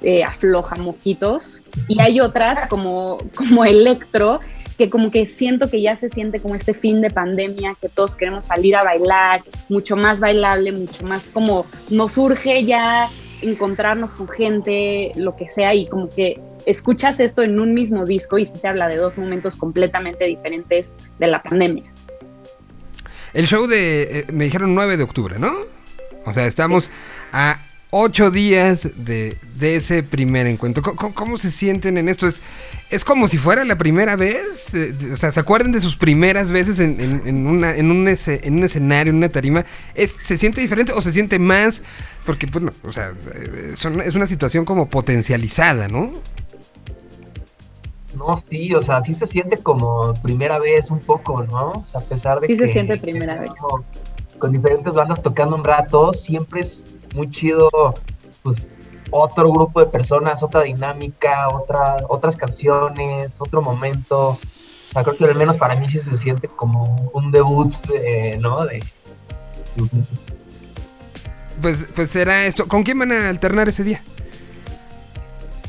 eh, 0.02 0.24
aflojamoquitos, 0.24 1.62
y 1.88 2.00
hay 2.00 2.20
otras 2.20 2.68
como, 2.68 3.18
como 3.36 3.66
Electro, 3.66 4.39
que 4.78 4.89
como 4.89 5.12
que 5.12 5.26
siento 5.26 5.70
que 5.70 5.82
ya 5.82 5.97
se 5.97 6.10
siente 6.10 6.41
como 6.41 6.56
este 6.56 6.74
fin 6.74 7.02
de 7.02 7.10
pandemia, 7.10 7.76
que 7.82 7.89
todos 7.89 8.16
queremos 8.16 8.45
salir 8.45 8.78
a 8.78 8.84
bailar, 8.84 9.41
mucho 9.68 9.97
más 9.97 10.22
bailable, 10.22 10.72
mucho 10.72 11.06
más 11.06 11.26
como 11.34 11.66
nos 11.89 12.14
surge 12.14 12.64
ya 12.64 13.10
encontrarnos 13.41 14.14
con 14.14 14.30
gente, 14.30 15.12
lo 15.18 15.36
que 15.36 15.50
sea, 15.50 15.74
y 15.74 15.86
como 15.88 16.08
que 16.08 16.39
escuchas 16.66 17.20
esto 17.20 17.41
en 17.43 17.60
un 17.60 17.74
mismo 17.74 18.06
disco 18.06 18.38
y 18.38 18.45
se 18.45 18.58
te 18.58 18.68
habla 18.70 18.88
de 18.88 18.95
dos 18.95 19.18
momentos 19.18 19.58
completamente 19.58 20.24
diferentes 20.26 20.93
de 21.20 21.28
la 21.28 21.43
pandemia. 21.43 21.91
El 23.34 23.47
show 23.47 23.68
de, 23.68 24.04
eh, 24.04 24.26
me 24.32 24.45
dijeron 24.45 24.74
9 24.76 24.95
de 24.95 25.04
octubre, 25.04 25.36
¿no? 25.39 25.54
O 26.26 26.34
sea, 26.34 26.47
estamos 26.47 26.89
a 27.32 27.60
ocho 27.92 28.30
días 28.30 28.90
de, 28.96 29.38
de, 29.56 29.76
ese 29.76 30.04
primer 30.04 30.48
encuentro. 30.48 30.84
¿Cómo, 30.84 31.14
¿Cómo, 31.14 31.38
se 31.38 31.52
sienten 31.52 31.98
en 31.98 32.10
esto? 32.10 32.28
¿Es, 32.28 32.42
es 32.90 33.04
como 33.04 33.28
si 33.28 33.38
fuera 33.38 33.64
la 33.66 33.78
primera 33.78 34.16
vez? 34.16 34.74
Eh, 34.74 34.94
o 35.14 35.18
sea, 35.18 35.32
¿se 35.32 35.40
acuerdan 35.40 35.72
de 35.72 35.82
sus 35.82 35.96
primeras 35.96 36.52
veces 36.52 36.80
en, 36.80 37.00
en, 37.00 37.28
en 37.28 37.48
una, 37.48 37.76
en, 37.76 37.90
un 37.92 38.08
ese, 38.08 38.48
en 38.48 38.56
un 38.58 38.64
escenario, 38.64 39.12
en 39.12 39.18
una 39.18 39.30
tarima? 39.30 39.66
¿Es, 39.96 40.16
¿Se 40.24 40.38
siente 40.38 40.62
diferente 40.62 40.94
o 40.94 41.02
se 41.02 41.12
siente 41.12 41.40
más? 41.40 41.84
Porque, 42.26 42.48
pues, 42.48 42.64
no, 42.64 42.72
o 42.84 42.94
sea, 42.94 43.14
son, 43.76 44.02
es 44.02 44.16
una 44.16 44.28
situación 44.28 44.66
como 44.66 44.88
potencializada, 44.90 45.88
¿no? 45.88 46.12
No, 48.18 48.38
sí, 48.38 48.74
o 48.74 48.82
sea, 48.82 49.02
sí 49.02 49.16
se 49.16 49.28
siente 49.28 49.58
como 49.58 50.14
primera 50.22 50.60
vez 50.60 50.92
un 50.92 51.00
poco, 51.00 51.44
¿no? 51.44 51.72
O 51.72 51.86
sea, 51.90 52.02
a 52.02 52.04
pesar 52.04 52.40
de 52.40 52.48
sí 52.48 52.58
que... 52.58 52.68
se 52.68 52.74
siente 52.74 52.98
primera 52.98 53.40
vez. 53.40 53.50
Con 54.38 54.52
diferentes 54.52 54.94
bandas 54.94 55.22
tocando 55.22 55.56
un 55.56 55.64
rato, 55.64 56.14
siempre 56.14 56.62
es 56.62 56.99
muy 57.14 57.30
chido, 57.32 57.70
pues, 58.43 58.57
otro 59.12 59.51
grupo 59.51 59.84
de 59.84 59.88
personas, 59.88 60.43
otra 60.43 60.64
dinámica, 60.64 61.47
otra, 61.49 61.97
otras 62.07 62.36
canciones, 62.36 63.34
otro 63.39 63.62
momento. 63.62 64.30
O 64.30 64.91
sea, 64.91 65.03
creo 65.03 65.16
que 65.16 65.26
al 65.26 65.36
menos 65.36 65.57
para 65.57 65.76
mí 65.76 65.88
sí 65.89 65.99
se 65.99 66.18
siente 66.18 66.47
como 66.47 67.12
un 67.14 67.32
debut, 67.32 67.74
de, 67.88 68.38
¿no? 68.39 68.66
De... 68.66 68.84
Pues, 71.62 71.78
pues 71.95 72.10
será 72.10 72.45
esto. 72.45 72.68
¿Con 72.68 72.84
quién 72.84 72.99
van 72.99 73.12
a 73.12 73.30
alternar 73.30 73.70
ese 73.70 73.84
día? 73.84 74.01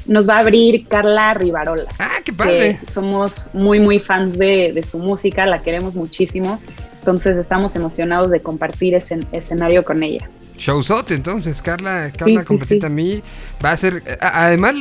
Nos 0.07 0.29
va 0.29 0.37
a 0.37 0.39
abrir 0.41 0.89
Carla 0.89 1.35
Rivarola. 1.35 1.91
Ah, 1.99 2.19
qué 2.25 2.33
padre. 2.33 2.79
Que 2.81 2.93
somos 2.93 3.49
muy, 3.53 3.79
muy 3.79 3.99
fans 3.99 4.37
de, 4.39 4.73
de, 4.73 4.83
su 4.83 4.99
música, 4.99 5.47
la 5.47 5.63
queremos 5.63 5.95
muchísimo. 5.95 6.59
Entonces 6.99 7.37
estamos 7.37 7.77
emocionados 7.77 8.31
de 8.31 8.41
compartir 8.41 8.95
ese 8.95 9.21
escenario 9.33 9.85
con 9.85 10.03
ella. 10.03 10.29
Showzote, 10.61 11.15
entonces, 11.15 11.63
Carla, 11.63 12.13
Carla 12.17 12.41
Sí, 12.41 12.47
completita 12.47 12.87
sí. 12.87 12.93
a 12.93 12.95
mí 12.95 13.23
va 13.65 13.73
a 13.73 13.77
ser. 13.77 14.19
a- 14.21 14.45
Además, 14.47 14.75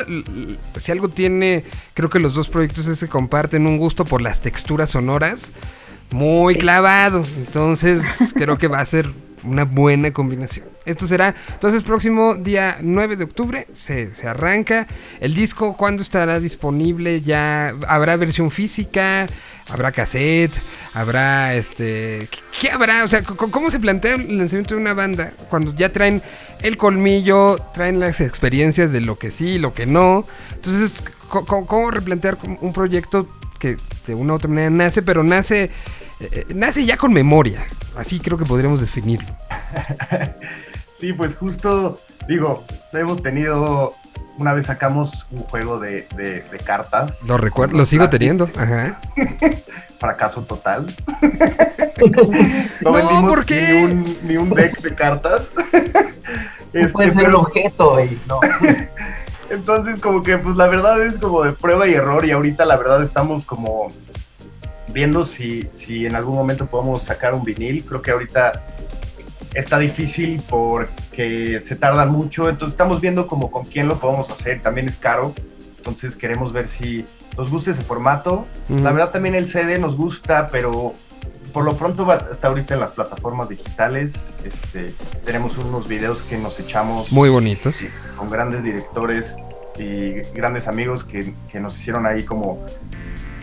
si 0.80 0.92
algo 0.92 1.08
tiene, 1.10 1.64
creo 1.94 2.10
que 2.10 2.20
los 2.20 2.34
dos 2.34 2.50
proyectos 2.50 2.86
es 2.88 3.00
que 3.00 3.08
comparten 3.08 3.66
un 3.66 3.78
gusto 3.78 4.04
por 4.06 4.22
las 4.22 4.42
texturas 4.42 4.90
sonoras 4.92 5.52
muy 6.12 6.56
clavado. 6.56 7.24
Entonces, 7.38 8.02
creo 8.36 8.58
que 8.58 8.68
va 8.68 8.80
a 8.80 8.86
ser 8.86 9.10
una 9.44 9.64
buena 9.64 10.12
combinación. 10.12 10.68
Esto 10.86 11.08
será, 11.08 11.36
entonces, 11.54 11.84
próximo 11.84 12.36
día 12.36 12.78
9 12.82 13.16
de 13.16 13.24
octubre 13.24 13.68
se, 13.74 14.14
se 14.16 14.28
arranca. 14.28 14.88
El 15.20 15.34
disco, 15.36 15.78
¿cuándo 15.78 16.02
estará 16.02 16.40
disponible? 16.40 17.22
Ya 17.22 17.76
habrá 17.88 18.16
versión 18.18 18.50
física, 18.50 19.28
habrá 19.70 19.92
cassette, 19.92 20.52
habrá 20.94 21.54
este. 21.54 22.28
¿Qué, 22.60 22.72
habrá? 22.72 23.06
O 23.06 23.08
sea, 23.08 23.22
¿cómo 23.24 23.70
se 23.70 23.80
plantea 23.80 24.16
el 24.16 24.38
lanzamiento 24.40 24.76
de 24.76 24.82
una 24.82 24.94
banda 24.94 25.32
cuando 25.50 25.74
ya 25.76 25.90
traen 25.90 26.22
el 26.64 26.76
colmillo, 26.76 27.58
traen 27.74 28.00
las 28.00 28.20
experiencias 28.20 28.92
de 28.92 29.02
lo 29.02 29.18
que 29.18 29.30
sí, 29.30 29.60
lo 29.60 29.74
que 29.74 29.86
no? 29.86 30.24
Entonces, 30.56 30.94
c- 30.98 31.04
c- 31.04 31.46
¿cómo 31.68 31.92
replantear 31.92 32.36
un 32.62 32.74
proyecto 32.74 33.30
que 33.60 33.78
de 34.08 34.16
una 34.16 34.34
u 34.34 34.36
otra 34.38 34.50
manera 34.50 34.70
nace, 34.70 35.02
pero 35.02 35.24
nace, 35.24 35.70
eh, 36.20 36.46
nace 36.56 36.86
ya 36.86 36.98
con 36.98 37.14
memoria? 37.14 37.60
Así 37.96 38.20
creo 38.20 38.38
que 38.38 38.46
podríamos 38.46 38.80
definirlo. 38.82 39.36
Sí, 41.00 41.14
pues 41.14 41.34
justo, 41.34 41.98
digo, 42.28 42.66
hemos 42.92 43.24
tenido, 43.24 43.94
una 44.38 44.52
vez 44.52 44.66
sacamos 44.66 45.26
un 45.32 45.38
juego 45.44 45.80
de, 45.80 46.06
de- 46.18 46.42
de 46.42 46.58
cartas. 46.62 47.24
Lo 47.26 47.38
recuerdo, 47.38 47.78
lo 47.78 47.86
sigo 47.86 48.10
teniendo. 48.10 48.44
Ajá. 48.58 49.00
Fracaso 50.00 50.42
total. 50.44 50.94
No, 52.82 52.92
vendimos 52.94 53.30
¿por 53.30 53.46
qué? 53.46 53.72
Ni 53.72 53.84
un, 53.94 54.18
ni 54.24 54.38
un 54.38 54.50
deck 54.50 54.78
de 54.82 54.94
cartas. 54.96 55.48
No 56.74 56.80
Este, 56.82 56.90
puede 56.90 57.12
ser 57.12 57.26
el 57.26 57.36
objeto, 57.36 58.04
y 58.04 58.20
no. 58.28 58.40
Entonces, 59.50 60.00
como 60.00 60.24
que, 60.24 60.38
pues 60.38 60.56
la 60.56 60.68
verdad 60.68 61.04
es 61.04 61.18
como 61.18 61.44
de 61.44 61.54
prueba 61.54 61.88
y 61.88 61.94
error. 61.94 62.26
Y 62.26 62.32
ahorita, 62.32 62.66
la 62.66 62.78
verdad, 62.78 63.02
estamos 63.04 63.46
como 63.46 63.88
viendo 64.94 65.24
si, 65.24 65.68
si 65.72 66.06
en 66.06 66.16
algún 66.16 66.36
momento 66.36 66.66
podemos 66.66 67.04
sacar 67.04 67.34
un 67.34 67.44
vinil. 67.44 67.84
Creo 67.86 68.02
que 68.02 68.12
ahorita 68.12 68.64
está 69.54 69.80
difícil 69.80 70.42
porque 70.50 71.60
se 71.62 71.76
tarda 71.76 72.06
mucho. 72.06 72.50
Entonces, 72.50 72.74
estamos 72.74 73.02
viendo 73.02 73.28
como 73.28 73.52
con 73.52 73.66
quién 73.66 73.88
lo 73.88 74.00
podemos 74.00 74.30
hacer. 74.30 74.62
También 74.62 74.88
es 74.88 74.98
caro. 74.98 75.34
Entonces, 75.78 76.16
queremos 76.16 76.54
ver 76.54 76.68
si 76.68 77.06
nos 77.38 77.50
gusta 77.50 77.72
ese 77.72 77.82
formato. 77.82 78.46
Mm. 78.68 78.84
La 78.84 78.92
verdad, 78.92 79.12
también 79.12 79.36
el 79.36 79.48
CD 79.48 79.80
nos 79.80 79.96
gusta, 79.96 80.48
pero 80.52 80.94
por 81.54 81.64
lo 81.64 81.76
pronto 81.76 82.06
va, 82.06 82.28
está 82.32 82.48
ahorita 82.50 82.74
en 82.76 82.80
las 82.80 82.96
plataformas 82.96 83.50
digitales. 83.50 84.32
Este, 84.46 84.94
tenemos 85.26 85.58
unos 85.58 85.88
videos 85.88 86.22
que 86.24 86.38
nos 86.38 86.60
echamos 86.60 87.12
Muy 87.12 87.30
bonitos. 87.30 87.76
con 88.16 88.28
grandes 88.28 88.64
directores 88.64 89.36
y 89.78 90.12
grandes 90.34 90.68
amigos 90.68 91.04
que, 91.04 91.34
que 91.52 91.60
nos 91.60 91.78
hicieron 91.80 92.06
ahí 92.06 92.24
como 92.24 92.64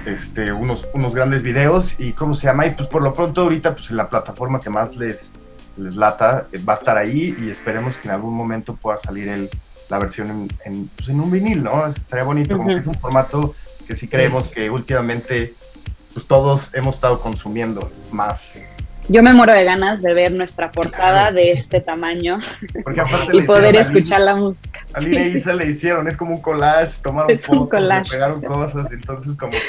este, 0.04 0.52
unos, 0.52 0.86
unos 0.94 1.14
grandes 1.14 1.42
videos 1.42 1.98
y 1.98 2.12
cómo 2.12 2.34
se 2.34 2.46
llama 2.46 2.66
y 2.66 2.70
pues 2.70 2.88
por 2.88 3.02
lo 3.02 3.12
pronto 3.12 3.42
ahorita 3.42 3.74
pues 3.74 3.90
la 3.90 4.09
plataforma 4.09 4.59
que 4.61 4.70
más 4.70 4.96
les, 4.96 5.32
les 5.76 5.96
lata 5.96 6.46
eh, 6.52 6.61
va 6.68 6.74
a 6.74 6.76
estar 6.76 6.96
ahí 6.96 7.34
y 7.40 7.50
esperemos 7.50 7.96
que 7.98 8.09
en 8.09 8.14
algún 8.14 8.34
momento 8.34 8.74
pueda 8.76 8.96
salir 8.98 9.28
el, 9.28 9.48
la 9.88 9.98
versión 9.98 10.30
en, 10.30 10.48
en, 10.64 10.88
pues, 10.88 11.09
en 11.09 11.20
un 11.20 11.30
vinil, 11.30 11.62
¿no? 11.62 11.86
Estaría 11.86 12.24
bonito, 12.24 12.57
como 12.57 12.68
que 12.68 12.76
es 12.76 12.86
un 12.86 12.94
formato 12.94 13.54
que 13.86 13.94
sí 13.94 14.09
creemos 14.09 14.48
que 14.48 14.68
últimamente 14.70 15.54
pues 16.16 16.26
todos 16.26 16.70
hemos 16.72 16.94
estado 16.94 17.20
consumiendo 17.20 17.90
más. 18.10 18.54
Yo 19.10 19.22
me 19.22 19.34
muero 19.34 19.52
de 19.52 19.64
ganas 19.64 20.00
de 20.02 20.14
ver 20.14 20.32
nuestra 20.32 20.72
portada 20.72 21.30
de 21.30 21.52
este 21.52 21.82
tamaño 21.82 22.40
Porque 22.82 23.00
aparte 23.02 23.36
y 23.36 23.42
poder 23.42 23.76
escuchar 23.76 24.22
la 24.22 24.34
música. 24.34 24.80
A 24.94 25.00
Lina 25.00 25.24
e 25.24 25.28
Isa 25.28 25.52
le 25.52 25.66
hicieron, 25.66 26.08
es 26.08 26.16
como 26.16 26.34
un 26.36 26.40
collage, 26.40 27.02
tomaron 27.02 27.30
Es 27.30 27.40
un 27.50 27.58
fotos, 27.58 27.64
le 27.64 27.68
collage. 27.88 28.10
pegaron 28.10 28.40
cosas, 28.40 28.90
entonces 28.92 29.36
como 29.36 29.50
que 29.52 29.60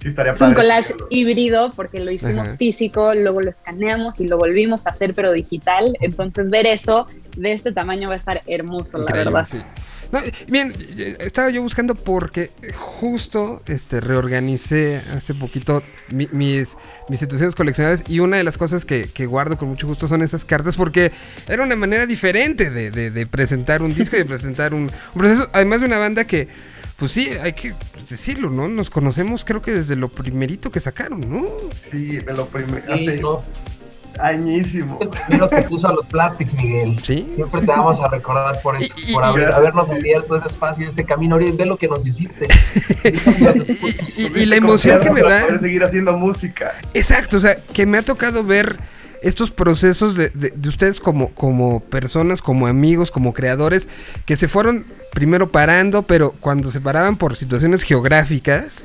sí 0.00 0.08
estaría 0.08 0.32
Es 0.32 0.40
un 0.40 0.46
padre. 0.54 0.54
collage 0.62 0.94
híbrido 1.10 1.68
porque 1.76 2.00
lo 2.00 2.10
hicimos 2.10 2.48
Ajá. 2.48 2.56
físico, 2.56 3.12
luego 3.14 3.42
lo 3.42 3.50
escaneamos 3.50 4.18
y 4.20 4.26
lo 4.26 4.38
volvimos 4.38 4.86
a 4.86 4.90
hacer 4.90 5.12
pero 5.14 5.32
digital. 5.32 5.94
Entonces 6.00 6.48
ver 6.48 6.66
eso 6.66 7.04
de 7.36 7.52
este 7.52 7.72
tamaño 7.72 8.08
va 8.08 8.14
a 8.14 8.16
estar 8.16 8.40
hermoso, 8.46 8.96
la 8.96 9.02
Increíble, 9.04 9.32
verdad. 9.34 9.48
sí. 9.50 9.58
No, 10.12 10.20
bien, 10.48 10.72
estaba 11.20 11.50
yo 11.50 11.60
buscando 11.62 11.94
porque 11.94 12.48
justo 12.74 13.60
este 13.66 14.00
reorganicé 14.00 15.02
hace 15.12 15.34
poquito 15.34 15.82
mi- 16.10 16.28
mis, 16.32 16.76
mis 17.08 17.18
situaciones 17.20 17.54
coleccionables 17.54 18.04
y 18.08 18.20
una 18.20 18.38
de 18.38 18.44
las 18.44 18.56
cosas 18.56 18.84
que, 18.84 19.08
que 19.12 19.26
guardo 19.26 19.58
con 19.58 19.68
mucho 19.68 19.86
gusto 19.86 20.08
son 20.08 20.22
esas 20.22 20.44
cartas 20.44 20.76
porque 20.76 21.12
era 21.46 21.62
una 21.62 21.76
manera 21.76 22.06
diferente 22.06 22.70
de, 22.70 22.90
de- 22.90 23.10
de 23.10 23.26
presentar 23.26 23.82
un 23.82 23.92
disco 23.94 24.16
y 24.16 24.20
de 24.20 24.24
presentar 24.24 24.72
un, 24.72 24.84
un 24.84 24.90
proceso, 25.14 25.48
además 25.52 25.80
de 25.80 25.86
una 25.86 25.98
banda 25.98 26.24
que, 26.24 26.48
pues 26.96 27.12
sí, 27.12 27.28
hay 27.42 27.52
que 27.52 27.74
decirlo, 28.08 28.48
¿no? 28.50 28.66
Nos 28.66 28.88
conocemos 28.90 29.44
creo 29.44 29.60
que 29.60 29.72
desde 29.72 29.94
lo 29.94 30.08
primerito 30.08 30.70
que 30.70 30.80
sacaron, 30.80 31.20
¿no? 31.28 31.44
Sí, 31.90 32.16
de 32.18 32.32
lo 32.34 32.46
primero, 32.46 32.82
Sí, 32.96 33.08
hace 33.08 33.20
añísimo. 34.20 34.98
Primero 35.26 35.48
que 35.48 35.62
puso 35.62 35.88
a 35.88 35.92
los 35.92 36.06
plastics, 36.06 36.54
Miguel. 36.54 36.98
Sí. 37.04 37.28
Siempre 37.32 37.60
te 37.60 37.66
vamos 37.66 37.98
a 38.00 38.08
recordar 38.08 38.60
por, 38.62 38.80
Y- 38.80 38.90
y- 38.96 39.12
por 39.12 39.24
haber- 39.24 39.52
habernos 39.52 39.90
abierto 39.90 40.36
ese 40.36 40.46
espacio, 40.46 40.88
este 40.88 41.04
camino. 41.04 41.36
Ahorita 41.36 41.56
ve 41.56 41.66
lo 41.66 41.76
que 41.76 41.88
nos 41.88 42.04
hiciste. 42.06 42.46
Y, 44.16 44.22
y- 44.22 44.42
y 44.42 44.46
la 44.46 44.56
emoción 44.56 45.00
que 45.00 45.10
me 45.10 45.22
da... 45.22 45.42
poder 45.42 45.60
seguir 45.60 45.84
haciendo 45.84 46.16
música. 46.18 46.72
Exacto, 46.94 47.36
o 47.36 47.40
sea, 47.40 47.56
que 47.72 47.86
me 47.86 47.98
ha 47.98 48.02
tocado 48.02 48.42
ver 48.44 48.76
estos 49.22 49.50
procesos 49.50 50.16
de, 50.16 50.30
de- 50.30 50.52
de 50.54 50.68
ustedes 50.68 51.00
como, 51.00 51.30
como 51.30 51.80
personas, 51.80 52.40
como 52.42 52.66
amigos, 52.66 53.10
como 53.10 53.32
creadores, 53.32 53.88
que 54.26 54.36
se 54.36 54.48
fueron 54.48 54.84
primero 55.12 55.48
parando, 55.48 56.02
pero 56.02 56.32
cuando 56.40 56.70
se 56.70 56.80
paraban 56.80 57.16
por 57.16 57.36
situaciones 57.36 57.82
geográficas, 57.82 58.84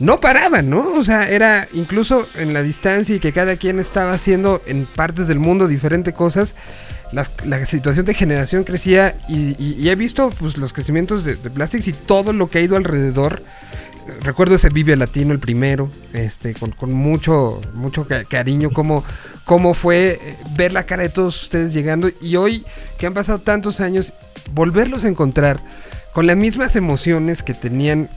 no 0.00 0.20
paraban, 0.20 0.70
¿no? 0.70 0.92
O 0.94 1.04
sea, 1.04 1.28
era 1.28 1.68
incluso 1.72 2.26
en 2.34 2.52
la 2.52 2.62
distancia 2.62 3.14
y 3.14 3.20
que 3.20 3.32
cada 3.32 3.56
quien 3.56 3.78
estaba 3.78 4.12
haciendo 4.12 4.60
en 4.66 4.86
partes 4.86 5.28
del 5.28 5.38
mundo 5.38 5.68
diferentes 5.68 6.14
cosas. 6.14 6.54
La, 7.12 7.64
situación 7.64 8.06
de 8.06 8.14
generación 8.14 8.64
crecía 8.64 9.14
y, 9.28 9.88
he 9.88 9.94
visto 9.94 10.30
pues, 10.30 10.58
los 10.58 10.72
crecimientos 10.72 11.24
de, 11.24 11.36
de 11.36 11.50
Plastics 11.50 11.86
y 11.86 11.92
todo 11.92 12.32
lo 12.32 12.48
que 12.48 12.58
ha 12.58 12.62
ido 12.62 12.76
alrededor. 12.76 13.40
Recuerdo 14.20 14.56
ese 14.56 14.68
Vive 14.68 14.96
Latino, 14.96 15.32
el 15.32 15.38
primero, 15.38 15.88
este, 16.12 16.54
con, 16.54 16.92
mucho, 16.92 17.60
mucho 17.72 18.06
ca- 18.06 18.24
cariño, 18.24 18.70
cómo, 18.70 19.04
cómo 19.44 19.74
fue 19.74 20.18
eh, 20.20 20.36
ver 20.56 20.72
la 20.72 20.82
cara 20.82 21.04
de 21.04 21.08
todos 21.08 21.44
ustedes 21.44 21.72
llegando 21.72 22.10
y 22.20 22.36
hoy 22.36 22.66
que 22.98 23.06
han 23.06 23.14
pasado 23.14 23.38
tantos 23.38 23.80
años, 23.80 24.12
volverlos 24.52 25.04
a 25.04 25.08
encontrar 25.08 25.60
con 26.12 26.26
las 26.26 26.36
mismas 26.36 26.76
emociones 26.76 27.42
que 27.42 27.54
tenían 27.54 28.08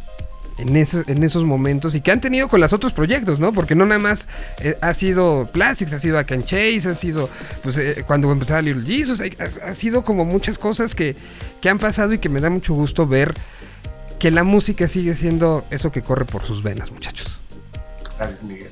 en 0.57 0.75
esos, 0.75 1.07
en 1.07 1.23
esos 1.23 1.43
momentos 1.43 1.93
y 1.95 2.01
que 2.01 2.11
han 2.11 2.19
tenido 2.21 2.47
con 2.47 2.59
los 2.61 2.73
otros 2.73 2.93
proyectos, 2.93 3.39
¿no? 3.39 3.53
Porque 3.53 3.75
no 3.75 3.85
nada 3.85 3.99
más 3.99 4.25
eh, 4.61 4.77
ha 4.81 4.93
sido 4.93 5.47
Plastics, 5.51 5.93
ha 5.93 5.99
sido 5.99 6.17
Akan 6.17 6.43
Chase, 6.43 6.89
ha 6.89 6.95
sido, 6.95 7.29
pues 7.63 7.77
eh, 7.77 8.03
cuando 8.07 8.31
empezaba 8.31 8.61
Little 8.61 8.85
Jesus, 8.85 9.19
ha, 9.21 9.67
ha 9.69 9.73
sido 9.73 10.03
como 10.03 10.25
muchas 10.25 10.57
cosas 10.57 10.95
que, 10.95 11.15
que 11.61 11.69
han 11.69 11.77
pasado 11.79 12.13
y 12.13 12.19
que 12.19 12.29
me 12.29 12.41
da 12.41 12.49
mucho 12.49 12.73
gusto 12.73 13.05
ver 13.07 13.33
que 14.19 14.31
la 14.31 14.43
música 14.43 14.87
sigue 14.87 15.13
siendo 15.13 15.63
eso 15.69 15.91
que 15.91 16.01
corre 16.01 16.25
por 16.25 16.43
sus 16.43 16.63
venas, 16.63 16.91
muchachos. 16.91 17.37
Gracias, 18.17 18.41
Miguel. 18.43 18.69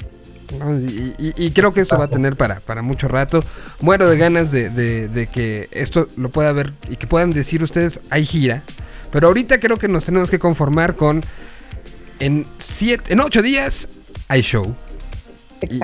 ¿no? 0.60 0.80
Y, 0.80 1.14
y- 1.20 1.34
y 1.38 1.52
creo 1.52 1.72
que 1.72 1.82
esto 1.82 1.98
va 1.98 2.06
a 2.06 2.08
tener 2.08 2.36
para, 2.36 2.60
para 2.62 2.82
mucho 2.82 3.08
rato. 3.08 3.44
Muero 3.82 4.10
de 4.10 4.18
ganas 4.18 4.50
de, 4.52 4.70
de- 4.72 5.08
de 5.08 5.28
que 5.28 5.68
esto 5.72 6.08
lo 6.18 6.30
pueda 6.30 6.52
ver 6.52 6.74
y 6.90 6.96
que 6.96 7.06
puedan 7.08 7.32
decir 7.32 7.62
ustedes, 7.62 8.00
hay 8.10 8.26
gira. 8.26 8.64
Pero 9.12 9.28
ahorita 9.28 9.60
creo 9.60 9.78
que 9.78 9.88
nos 9.88 10.06
tenemos 10.06 10.30
que 10.32 10.40
conformar 10.40 10.96
con 10.96 11.24
en 12.20 12.46
siete, 12.60 13.14
en 13.14 13.20
ocho 13.22 13.42
días 13.42 13.88
hay 14.28 14.42
show. 14.42 14.74
Y, 15.70 15.80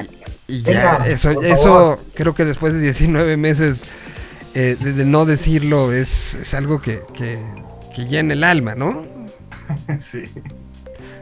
y 0.48 0.62
ya, 0.64 0.98
Venga, 0.98 1.08
eso, 1.08 1.42
eso 1.42 1.96
creo 2.14 2.36
que 2.36 2.46
después 2.46 2.74
de 2.74 2.80
19 2.82 3.38
meses 3.38 3.84
eh, 4.54 4.76
de, 4.80 5.06
no 5.06 5.26
decirlo 5.26 5.92
es, 5.94 6.34
es 6.36 6.54
algo 6.54 6.82
que, 6.82 7.00
que, 7.14 7.40
que 7.96 8.06
llena 8.06 8.34
el 8.34 8.44
alma, 8.44 8.76
¿no? 8.76 9.06
Sí. 10.02 10.24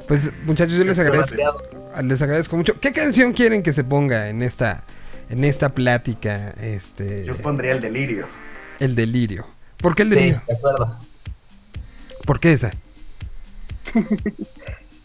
Pues 0.08 0.32
muchachos, 0.46 0.74
yo 0.76 0.84
les 0.84 0.98
agradezco. 0.98 1.36
Les 2.04 2.22
agradezco 2.22 2.58
mucho. 2.58 2.80
¿Qué 2.80 2.92
canción 2.92 3.34
quieren 3.34 3.62
que 3.62 3.74
se 3.74 3.84
ponga 3.84 4.30
en 4.30 4.42
esta 4.42 4.84
en 5.30 5.44
esta 5.44 5.70
plática? 5.70 6.56
Este 6.60 7.26
Yo 7.26 7.36
pondría 7.38 7.74
el 7.74 7.80
delirio. 7.80 8.28
el 8.80 8.96
delirio. 8.96 9.46
¿Por 9.78 9.94
qué 9.96 10.02
el 10.04 10.10
Sí, 10.10 10.16
delirio? 10.16 10.42
de 10.48 10.56
acuerdo. 10.56 10.98
¿Por 12.26 12.40
qué 12.40 12.54
esa? 12.54 12.72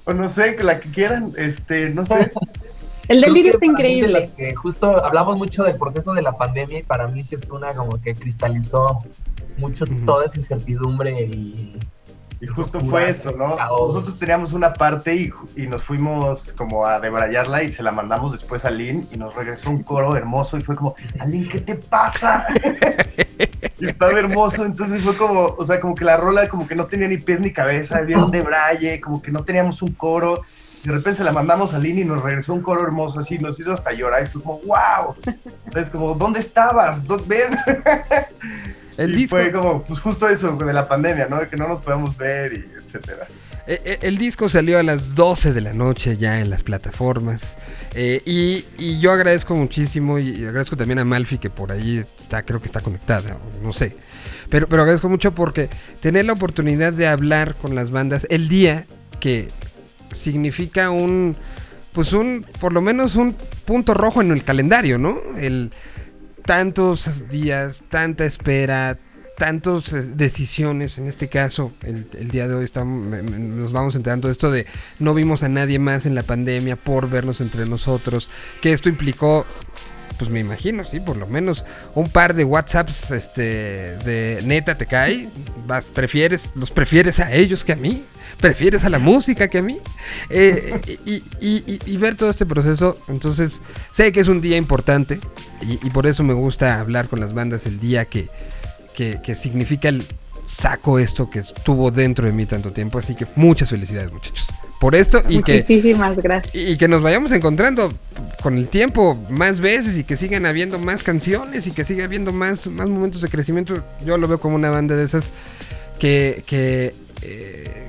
O 0.05 0.13
no 0.13 0.29
sé, 0.29 0.57
la 0.63 0.79
que 0.79 0.91
quieran, 0.91 1.31
este, 1.39 1.91
no 1.91 2.05
sé. 2.05 2.31
El 3.09 3.21
delirio 3.21 3.53
está 3.53 3.67
de 3.67 3.73
increíble. 3.73 4.21
las 4.21 4.33
que 4.33 4.55
justo 4.55 5.05
hablamos 5.05 5.37
mucho 5.37 5.65
del 5.65 5.77
proceso 5.79 6.15
de 6.15 6.23
la 6.23 6.33
pandemia 6.33 6.79
y 6.79 6.83
para 6.83 7.07
mí 7.07 7.23
sí 7.23 7.35
es 7.35 7.45
una 7.51 7.75
como 7.75 8.01
que 8.01 8.15
cristalizó 8.15 9.03
mucho 9.59 9.85
toda 10.07 10.25
esa 10.25 10.39
incertidumbre 10.39 11.13
y 11.13 11.79
Y 12.45 12.47
justo 12.47 12.79
fue 12.81 13.09
eso, 13.09 13.33
¿no? 13.33 13.57
Nosotros 13.57 14.19
teníamos 14.19 14.53
una 14.53 14.75
parte 14.75 15.15
y, 15.17 15.33
y 15.57 15.67
nos 15.67 15.83
fuimos 15.83 16.53
como 16.53 16.85
a 16.85 17.01
debrayarla 17.01 17.63
y 17.63 17.73
se 17.73 17.83
la 17.83 17.91
mandamos 17.91 18.33
después 18.33 18.67
a 18.67 18.71
Lynn 18.71 19.09
y 19.11 19.17
nos 19.17 19.35
regresó 19.35 19.71
un 19.71 19.83
coro 19.83 20.15
hermoso 20.15 20.59
y 20.59 20.61
fue 20.61 20.77
como, 20.77 20.95
Lynn, 21.27 21.49
¿qué 21.49 21.61
te 21.61 21.75
pasa? 21.75 22.47
y 23.79 23.87
estaba 23.87 24.13
hermoso, 24.13 24.67
entonces 24.67 25.03
fue 25.03 25.17
como, 25.17 25.55
o 25.57 25.65
sea, 25.65 25.81
como 25.81 25.95
que 25.95 26.05
la 26.05 26.19
rola 26.19 26.47
como 26.47 26.67
que 26.67 26.75
no 26.75 26.85
tenía 26.85 27.09
ni 27.09 27.17
pies 27.17 27.41
ni 27.41 27.51
cabeza, 27.51 27.97
había 27.97 28.19
un 28.19 28.31
debraye, 28.31 29.01
como 29.01 29.23
que 29.23 29.31
no 29.31 29.43
teníamos 29.43 29.81
un 29.81 29.93
coro. 29.93 30.43
De 30.85 30.93
repente 30.93 31.17
se 31.17 31.25
la 31.25 31.33
mandamos 31.33 31.73
a 31.75 31.79
Lynn 31.79 31.99
y 32.01 32.05
nos 32.05 32.23
regresó 32.23 32.53
un 32.53 32.61
coro 32.61 32.83
hermoso 32.85 33.19
así, 33.21 33.39
nos 33.39 33.59
hizo 33.59 33.73
hasta 33.73 33.93
llorar 33.93 34.23
y 34.25 34.27
fue 34.27 34.43
como, 34.43 34.61
wow. 34.67 35.17
Entonces 35.65 35.91
como, 35.91 36.15
¿dónde 36.15 36.41
estabas? 36.41 37.05
¿Dó- 37.07 37.25
Ven. 37.27 37.57
El 38.97 39.13
y 39.13 39.17
disco 39.17 39.37
fue 39.37 39.51
como, 39.51 39.83
pues 39.83 39.99
justo 39.99 40.29
eso 40.29 40.53
de 40.57 40.73
la 40.73 40.87
pandemia, 40.87 41.27
¿no? 41.29 41.41
De 41.41 41.49
que 41.49 41.57
no 41.57 41.67
nos 41.67 41.81
podemos 41.85 42.17
ver 42.17 42.53
y 42.53 42.65
etcétera. 42.77 43.27
eh, 43.67 43.81
eh, 43.85 43.99
el 44.03 44.19
disco 44.19 44.49
salió 44.49 44.79
a 44.79 44.85
las 44.85 45.17
12 45.17 45.53
de 45.53 45.61
la 45.63 45.73
noche 45.73 46.17
ya 46.17 46.39
en 46.41 46.49
las 46.49 46.63
plataformas. 46.63 47.57
Eh, 47.95 48.23
y, 48.25 48.65
y 48.79 49.01
yo 49.01 49.11
agradezco 49.11 49.57
muchísimo 49.57 50.21
y, 50.21 50.45
agradezco 50.47 50.77
también 50.77 51.01
a 51.01 51.05
Malfi 51.05 51.39
que 51.39 51.51
por 51.51 51.73
ahí 51.73 51.99
está, 51.99 52.43
creo 52.45 52.61
que 52.61 52.67
está 52.67 52.81
conectada, 52.83 53.37
no 53.65 53.73
sé. 53.73 53.97
Pero, 54.49 54.69
pero 54.69 54.83
agradezco 54.83 55.09
mucho 55.09 55.35
porque 55.35 55.69
tener 56.01 56.27
la 56.27 56.35
oportunidad 56.35 56.93
de 56.93 57.09
hablar 57.09 57.57
con 57.57 57.75
las 57.75 57.91
bandas 57.91 58.27
el 58.31 58.49
día 58.49 58.85
que 59.19 59.49
significa 60.15 60.91
un, 60.91 61.35
pues 61.93 62.13
un, 62.13 62.45
por 62.61 62.73
lo 62.73 62.81
menos 62.81 63.15
un 63.17 63.35
punto 63.65 63.95
rojo 63.95 64.23
en 64.23 64.31
el 64.31 64.43
calendario, 64.43 64.99
¿no? 64.99 65.19
El 65.39 65.71
tantos 66.45 67.29
días, 67.31 67.83
tanta 67.89 68.25
espera, 68.25 68.99
tantas 69.37 70.17
decisiones, 70.17 70.99
en 70.99 71.07
este 71.07 71.29
caso, 71.29 71.73
el, 71.83 72.07
el 72.19 72.31
día 72.31 72.47
de 72.47 72.55
hoy 72.55 72.65
estamos, 72.65 73.23
nos 73.25 73.73
vamos 73.73 73.95
enterando 73.95 74.29
de 74.29 74.33
esto 74.33 74.51
de 74.51 74.67
no 74.99 75.15
vimos 75.15 75.43
a 75.43 75.49
nadie 75.49 75.79
más 75.79 76.07
en 76.07 76.15
la 76.15 76.23
pandemia 76.23 76.77
por 76.77 77.09
vernos 77.09 77.41
entre 77.41 77.67
nosotros, 77.67 78.29
que 78.61 78.73
esto 78.73 78.89
implicó 78.89 79.47
pues 80.19 80.31
me 80.31 80.41
imagino, 80.41 80.85
sí, 80.85 81.01
por 81.01 81.17
lo 81.17 81.27
menos 81.27 81.65
un 81.95 82.09
par 82.09 82.35
de 82.35 82.45
WhatsApps 82.45 83.11
este, 83.11 83.97
de 83.99 84.41
neta 84.45 84.75
te 84.75 84.87
cae. 84.87 85.29
Vas, 85.67 85.87
prefieres, 85.87 86.51
los 86.55 86.71
prefieres 86.71 87.19
a 87.19 87.33
ellos 87.33 87.65
que 87.65 87.73
a 87.73 87.77
mí. 87.77 88.05
Prefieres 88.41 88.85
a 88.85 88.89
la 88.89 88.99
música 88.99 89.49
que 89.49 89.59
a 89.59 89.63
mí. 89.63 89.79
Eh, 90.31 90.79
y, 91.07 91.13
y- 91.41 91.65
y- 91.67 91.81
y 91.87 91.97
ver 91.97 92.17
todo 92.17 92.31
este 92.31 92.45
proceso. 92.47 92.99
Entonces, 93.09 93.61
sé 93.93 94.13
que 94.13 94.21
es 94.21 94.29
un 94.29 94.41
día 94.41 94.57
importante. 94.57 95.19
Y, 95.63 95.91
por 95.91 96.07
eso 96.07 96.23
me 96.25 96.35
gusta 96.35 96.79
hablar 96.81 97.09
con 97.09 97.21
las 97.21 97.33
bandas 97.33 97.65
el 97.67 97.81
día 97.81 98.05
que, 98.05 98.29
que, 98.95 99.21
que 99.23 99.35
significa 99.35 99.89
el 99.89 100.05
saco 100.61 100.99
esto 100.99 101.31
que 101.31 101.39
estuvo 101.39 101.91
dentro 101.91 102.27
de 102.27 102.33
mí 102.33 102.45
tanto 102.45 102.71
tiempo. 102.71 102.99
Así 102.99 103.15
que 103.15 103.27
muchas 103.37 103.71
felicidades, 103.71 104.13
muchachos. 104.13 104.47
Por 104.81 104.95
esto 104.95 105.21
y 105.27 105.43
que 105.43 105.61
Muchísimas 105.61 106.17
gracias. 106.17 106.55
y 106.55 106.77
que 106.77 106.89
nos 106.89 107.01
vayamos 107.01 107.33
encontrando 107.33 107.91
con 108.43 108.59
el 108.59 108.69
tiempo 108.69 109.15
más 109.31 109.61
veces 109.61 109.97
y 109.97 110.05
que 110.05 110.17
sigan 110.19 110.45
habiendo 110.45 110.79
más 110.79 111.03
canciones 111.03 111.67
y 111.67 111.71
que 111.71 111.85
siga 111.87 112.05
habiendo 112.05 112.33
más, 112.33 112.67
más 112.67 112.89
momentos 112.91 113.23
de 113.23 113.29
crecimiento. 113.29 113.83
Yo 114.05 114.19
lo 114.19 114.29
veo 114.29 114.39
como 114.39 114.57
una 114.57 114.69
banda 114.69 114.95
de 114.97 115.05
esas 115.05 115.31
que, 115.99 116.43
que, 116.47 116.93
eh, 117.23 117.89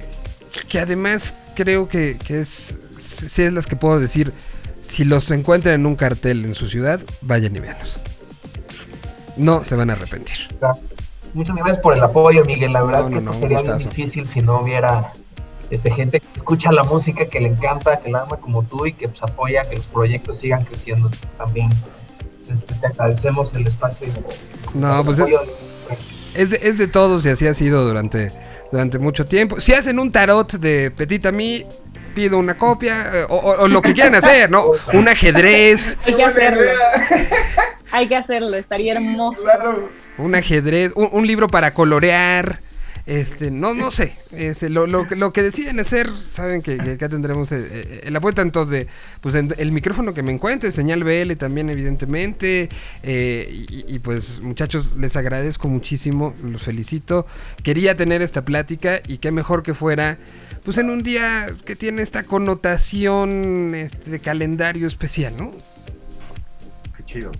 que 0.69 0.79
además 0.79 1.33
creo 1.55 1.87
que, 1.87 2.17
que 2.17 2.41
es, 2.41 2.73
sí 3.29 3.43
es 3.43 3.53
las 3.53 3.65
que 3.65 3.75
puedo 3.75 3.99
decir, 3.99 4.33
si 4.81 5.03
los 5.05 5.29
encuentran 5.31 5.75
en 5.75 5.85
un 5.85 5.95
cartel 5.95 6.45
en 6.45 6.55
su 6.55 6.67
ciudad, 6.67 6.99
vayan 7.21 7.55
y 7.55 7.59
véanlos. 7.59 7.97
No 9.37 9.63
se 9.65 9.75
van 9.75 9.89
a 9.89 9.93
arrepentir. 9.93 10.37
Muchas 11.33 11.55
gracias 11.55 11.79
por 11.79 11.97
el 11.97 12.03
apoyo, 12.03 12.45
Miguel. 12.45 12.71
La 12.71 12.81
verdad 12.83 13.09
No, 13.09 13.09
es 13.09 13.13
que 13.15 13.21
no, 13.21 13.31
esto 13.31 13.41
sería 13.41 13.59
gustazo. 13.59 13.89
difícil 13.89 14.25
si 14.25 14.41
no 14.41 14.61
hubiera 14.61 15.11
este, 15.69 15.91
gente 15.91 16.21
que 16.21 16.27
escucha 16.37 16.71
la 16.71 16.83
música, 16.83 17.25
que 17.25 17.41
le 17.41 17.49
encanta, 17.49 17.97
que 17.97 18.11
la 18.11 18.21
ama 18.21 18.37
como 18.37 18.63
tú 18.63 18.85
y 18.85 18.93
que 18.93 19.09
pues, 19.09 19.21
apoya 19.23 19.63
que 19.69 19.75
los 19.75 19.85
proyectos 19.87 20.37
sigan 20.37 20.63
creciendo. 20.63 21.11
También 21.37 21.69
este, 22.49 22.73
te 22.75 22.87
agradecemos 22.87 23.53
el 23.53 23.67
espacio. 23.67 24.07
y 24.07 24.77
No, 24.77 24.99
el 24.99 25.05
pues 25.05 25.19
apoyo. 25.19 25.41
es 26.35 26.49
de, 26.51 26.59
es 26.63 26.77
de 26.77 26.87
todos 26.87 27.25
y 27.25 27.29
así 27.29 27.45
ha 27.47 27.53
sido 27.53 27.85
durante, 27.85 28.31
durante 28.71 28.97
mucho 28.99 29.23
tiempo. 29.25 29.59
Si 29.61 29.73
hacen 29.73 29.99
un 29.99 30.11
tarot 30.11 30.53
de 30.53 30.91
Petit 30.91 31.31
mí 31.31 31.65
pido 32.13 32.37
una 32.39 32.57
copia 32.57 33.11
eh, 33.13 33.25
o, 33.29 33.35
o- 33.35 33.63
o 33.63 33.67
lo 33.67 33.81
que 33.81 33.93
quieran 33.93 34.15
hacer, 34.15 34.49
¿no? 34.49 34.63
Un 34.93 35.07
ajedrez, 35.07 35.97
Hay 36.05 36.13
que 36.15 36.23
hacerlo. 36.23 36.61
Hay 37.91 38.07
que 38.07 38.15
hacerlo, 38.15 38.55
estaría 38.55 38.93
hermoso. 38.93 39.37
Claro. 39.41 39.89
un 40.17 40.35
ajedrez, 40.35 40.91
un, 40.95 41.09
un 41.11 41.27
libro 41.27 41.47
para 41.47 41.71
colorear. 41.71 42.59
Este, 43.07 43.51
no, 43.51 43.75
no 43.75 43.91
sé. 43.91 44.13
Este, 44.31 44.67
lo, 44.69 44.87
lo, 44.87 45.07
que- 45.07 45.15
lo 45.15 45.31
que 45.31 45.43
deciden 45.43 45.79
hacer, 45.79 46.09
saben 46.11 46.63
que, 46.63 46.77
que 46.77 46.91
acá 46.93 47.07
tendremos 47.07 47.51
eh, 47.51 47.57
eh, 47.71 48.01
el 48.05 48.15
apoyo 48.15 48.33
tanto 48.33 48.65
de 48.65 48.87
pues, 49.21 49.35
en- 49.35 49.53
el 49.59 49.71
micrófono 49.71 50.13
que 50.15 50.23
me 50.23 50.31
encuentre, 50.31 50.71
señal 50.71 51.03
BL 51.03 51.33
también, 51.35 51.69
evidentemente. 51.69 52.67
eh, 53.03 53.47
y, 53.69 53.85
y, 53.95 53.99
pues, 53.99 54.41
muchachos, 54.41 54.97
les 54.97 55.15
agradezco 55.15 55.67
muchísimo, 55.67 56.33
los 56.43 56.63
felicito. 56.63 57.27
Quería 57.61 57.93
tener 57.93 58.23
esta 58.23 58.43
plática 58.43 58.99
y 59.07 59.17
qué 59.17 59.31
mejor 59.31 59.61
que 59.61 59.75
fuera, 59.75 60.17
pues, 60.63 60.79
en 60.79 60.89
un 60.89 61.03
día 61.03 61.45
que 61.63 61.75
tiene 61.75 62.01
esta 62.01 62.23
connotación 62.23 63.75
este, 63.75 64.09
de 64.09 64.19
calendario 64.19 64.87
especial, 64.87 65.33
¿no? 65.37 65.51
Qué 66.97 67.03
chido. 67.05 67.31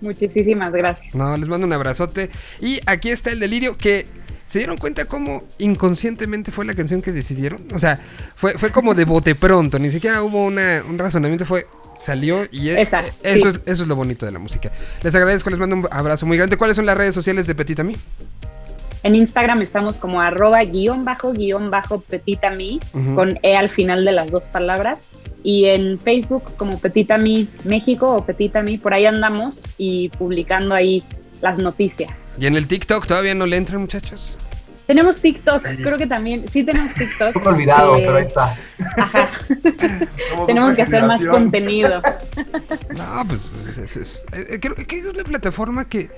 Muchísimas 0.00 0.72
gracias. 0.72 1.14
No, 1.14 1.36
les 1.36 1.48
mando 1.48 1.66
un 1.66 1.72
abrazote. 1.74 2.30
Y 2.62 2.80
aquí 2.86 3.10
está 3.10 3.30
el 3.30 3.40
delirio 3.40 3.76
que... 3.76 4.06
¿Se 4.52 4.58
dieron 4.58 4.76
cuenta 4.76 5.06
cómo 5.06 5.42
inconscientemente 5.56 6.50
fue 6.50 6.66
la 6.66 6.74
canción 6.74 7.00
que 7.00 7.10
decidieron? 7.10 7.58
O 7.74 7.78
sea, 7.78 7.98
fue, 8.34 8.52
fue 8.58 8.70
como 8.70 8.94
de 8.94 9.06
bote 9.06 9.34
pronto, 9.34 9.78
ni 9.78 9.90
siquiera 9.90 10.22
hubo 10.22 10.42
una, 10.42 10.84
un 10.86 10.98
razonamiento, 10.98 11.46
fue 11.46 11.66
salió 11.98 12.46
y 12.52 12.68
e- 12.68 12.82
Esa, 12.82 13.00
e- 13.00 13.12
eso, 13.22 13.50
sí. 13.50 13.58
es, 13.64 13.72
eso 13.72 13.82
es 13.84 13.88
lo 13.88 13.96
bonito 13.96 14.26
de 14.26 14.32
la 14.32 14.38
música. 14.38 14.70
Les 15.02 15.14
agradezco, 15.14 15.48
les 15.48 15.58
mando 15.58 15.76
un 15.76 15.88
abrazo 15.90 16.26
muy 16.26 16.36
grande. 16.36 16.58
¿Cuáles 16.58 16.76
son 16.76 16.84
las 16.84 16.98
redes 16.98 17.14
sociales 17.14 17.46
de 17.46 17.54
Petit 17.54 17.80
Ami? 17.80 17.96
En 19.04 19.14
Instagram 19.14 19.62
estamos 19.62 19.96
como 19.96 20.20
arroba 20.20 20.62
guion 20.64 21.06
bajo 21.06 21.32
guion 21.32 21.70
bajo 21.70 22.00
petitami 22.02 22.78
Ujú. 22.92 23.14
con 23.14 23.38
E 23.42 23.56
al 23.56 23.70
final 23.70 24.04
de 24.04 24.12
las 24.12 24.30
dos 24.30 24.50
palabras. 24.50 25.12
Y 25.42 25.64
en 25.64 25.98
Facebook 25.98 26.42
como 26.58 26.78
Petitami 26.78 27.48
México 27.64 28.14
o 28.14 28.26
Petitami, 28.26 28.76
por 28.76 28.92
ahí 28.92 29.06
andamos 29.06 29.62
y 29.78 30.10
publicando 30.10 30.74
ahí 30.74 31.02
las 31.40 31.56
noticias. 31.56 32.12
Y 32.38 32.44
en 32.44 32.54
el 32.54 32.68
TikTok 32.68 33.06
todavía 33.06 33.34
no 33.34 33.46
le 33.46 33.56
entran, 33.56 33.80
muchachos. 33.80 34.36
Tenemos 34.92 35.16
TikTok, 35.22 35.62
creo 35.82 35.96
que 35.96 36.06
también, 36.06 36.44
sí 36.52 36.62
tenemos 36.64 36.92
TikTok. 36.92 37.28
Un 37.28 37.32
poco 37.32 37.48
olvidado, 37.48 37.96
Eh, 37.96 38.02
pero 38.04 38.18
ahí 38.18 38.24
está. 38.24 38.54
Ajá, 38.98 39.30
tenemos 40.46 40.74
que 40.76 40.82
hacer 40.82 41.02
más 41.04 41.26
contenido. 41.26 42.02
No, 42.94 43.24
pues 43.26 43.40
es, 43.70 43.78
es- 43.78 43.96
es- 43.96 44.22
eh, 44.32 44.58
creo 44.60 44.74
que 44.74 44.98
es 44.98 45.06
una 45.06 45.24
plataforma 45.24 45.86
que, 45.88 46.10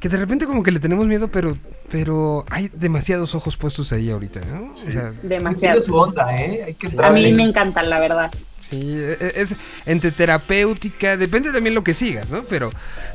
que 0.00 0.08
de 0.08 0.16
repente 0.16 0.46
como 0.46 0.62
que 0.62 0.70
le 0.70 0.80
tenemos 0.80 1.06
miedo, 1.06 1.28
pero, 1.28 1.58
pero 1.90 2.44
hay 2.50 2.70
demasiados 2.72 3.34
ojos 3.34 3.58
puestos 3.58 3.92
ahí 3.92 4.10
ahorita, 4.10 4.40
¿no? 4.40 4.72
O 4.72 4.90
sea, 4.90 5.12
Demasiado. 5.22 5.80
Su 5.82 5.94
onda, 5.94 6.34
¿eh? 6.34 6.62
Hay 6.66 6.74
que 6.74 6.86
estar 6.86 7.04
A 7.04 7.10
mí 7.10 7.26
ahí. 7.26 7.32
me 7.34 7.42
encantan, 7.42 7.90
la 7.90 8.00
verdad. 8.00 8.30
Sí, 8.70 8.96
e- 8.98 9.18
e- 9.20 9.42
es 9.42 9.54
entre 9.84 10.10
terapéutica, 10.12 11.18
depende 11.18 11.52
también 11.52 11.74
lo 11.74 11.84
que 11.84 11.92
sigas, 11.92 12.30
¿no? 12.30 12.42
Pero, 12.48 12.70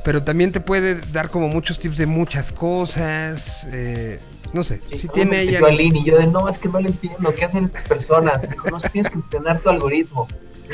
pero 0.05 0.21
también 0.21 0.51
te 0.51 0.59
puede 0.61 1.01
dar 1.11 1.29
como 1.29 1.47
muchos 1.47 1.79
tips 1.79 1.97
de 1.97 2.05
muchas 2.05 2.51
cosas, 2.51 3.65
eh, 3.73 4.19
no 4.53 4.63
sé, 4.63 4.81
si 4.91 4.99
Sí, 4.99 5.07
tiene 5.09 5.43
link 5.45 5.95
y 5.95 6.03
yo 6.03 6.17
de 6.17 6.27
no, 6.27 6.47
es 6.49 6.57
que 6.57 6.69
no 6.69 6.79
le 6.79 6.87
entiendo, 6.89 7.33
¿qué 7.33 7.45
hacen 7.45 7.65
estas 7.65 7.83
personas? 7.83 8.47
No 8.71 8.79
tienes 8.79 9.11
que 9.11 9.19
entrenar 9.19 9.59
tu 9.59 9.69
algoritmo. 9.69 10.27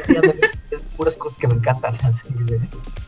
Yo 0.07 0.13
ya 0.13 0.21
me- 0.21 0.33
Es 0.71 0.81
puras 0.97 1.15
cosas 1.15 1.37
que 1.37 1.47
me 1.47 1.55
encantan. 1.55 1.95
Así 2.03 2.33
de, 2.45 2.59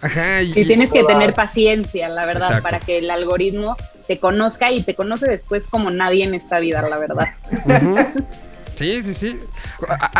Ajá, 0.02 0.42
y, 0.42 0.52
Y 0.60 0.66
tienes 0.66 0.92
que 0.92 1.04
tener 1.04 1.34
paciencia, 1.34 2.08
la 2.10 2.26
verdad, 2.26 2.50
Exacto. 2.50 2.64
para 2.64 2.80
que 2.80 3.00
el 3.00 3.10
algoritmo 3.10 3.76
te 4.08 4.18
conozca 4.20 4.72
y 4.72 4.84
te 4.84 4.94
conoce 4.96 5.30
después 5.30 5.68
como 5.68 5.90
nadie 5.90 6.24
en 6.24 6.34
esta 6.36 6.60
vida, 6.60 6.82
la 6.88 6.98
verdad. 7.00 7.28
Ujú. 7.66 7.96
Sí, 8.78 9.02
sí, 9.04 9.14
sí. 9.14 9.38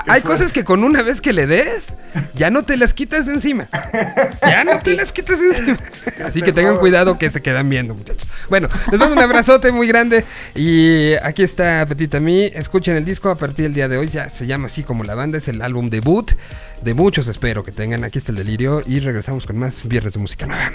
Hay 0.08 0.22
cosas 0.22 0.52
que 0.52 0.64
con 0.64 0.84
una 0.84 1.04
vez 1.04 1.22
que 1.22 1.32
le 1.32 1.46
des, 1.46 1.94
ya 2.34 2.50
no 2.50 2.64
te 2.64 2.76
las 2.76 2.94
quitas 2.94 3.28
encima. 3.28 3.68
Ya 4.42 4.64
no 4.64 4.80
te 4.80 4.96
las 4.96 5.12
quitas 5.12 5.40
encima. 5.40 5.78
Así 6.26 6.42
que 6.42 6.52
tengan 6.52 6.78
cuidado 6.78 7.18
que 7.18 7.30
se 7.30 7.42
quedan 7.42 7.70
viendo, 7.70 7.94
muchachos. 7.94 8.28
Bueno, 8.50 8.68
les 8.92 9.00
mando 9.00 9.16
un 9.16 9.22
abrazote 9.22 9.72
muy 9.72 9.88
grande. 9.88 10.26
Y 10.56 11.14
aquí 11.22 11.44
está 11.44 11.86
Petita 11.88 12.20
mí. 12.20 12.50
Escuchen 12.54 12.96
el 12.96 13.06
disco 13.06 13.30
a 13.30 13.36
partir 13.36 13.64
del 13.64 13.74
día 13.74 13.88
de 13.88 13.98
hoy. 13.98 14.10
Ya 14.10 14.30
se 14.30 14.48
llama 14.48 14.68
así 14.68 14.84
como 14.84 15.04
la 15.04 15.14
banda. 15.14 15.38
Es 15.38 15.48
el 15.48 15.62
álbum 15.62 15.90
debut 15.90 16.32
de 16.82 16.94
muchos, 16.94 17.28
espero 17.28 17.64
que 17.64 17.72
tengan. 17.72 18.04
Aquí 18.04 18.18
está 18.18 18.32
el 18.32 18.38
delirio. 18.38 18.82
Y 18.86 19.00
regresamos 19.00 19.46
con 19.46 19.58
más 19.58 19.88
Viernes 19.88 20.14
de 20.14 20.20
Música 20.20 20.48
Nueva. 20.48 20.72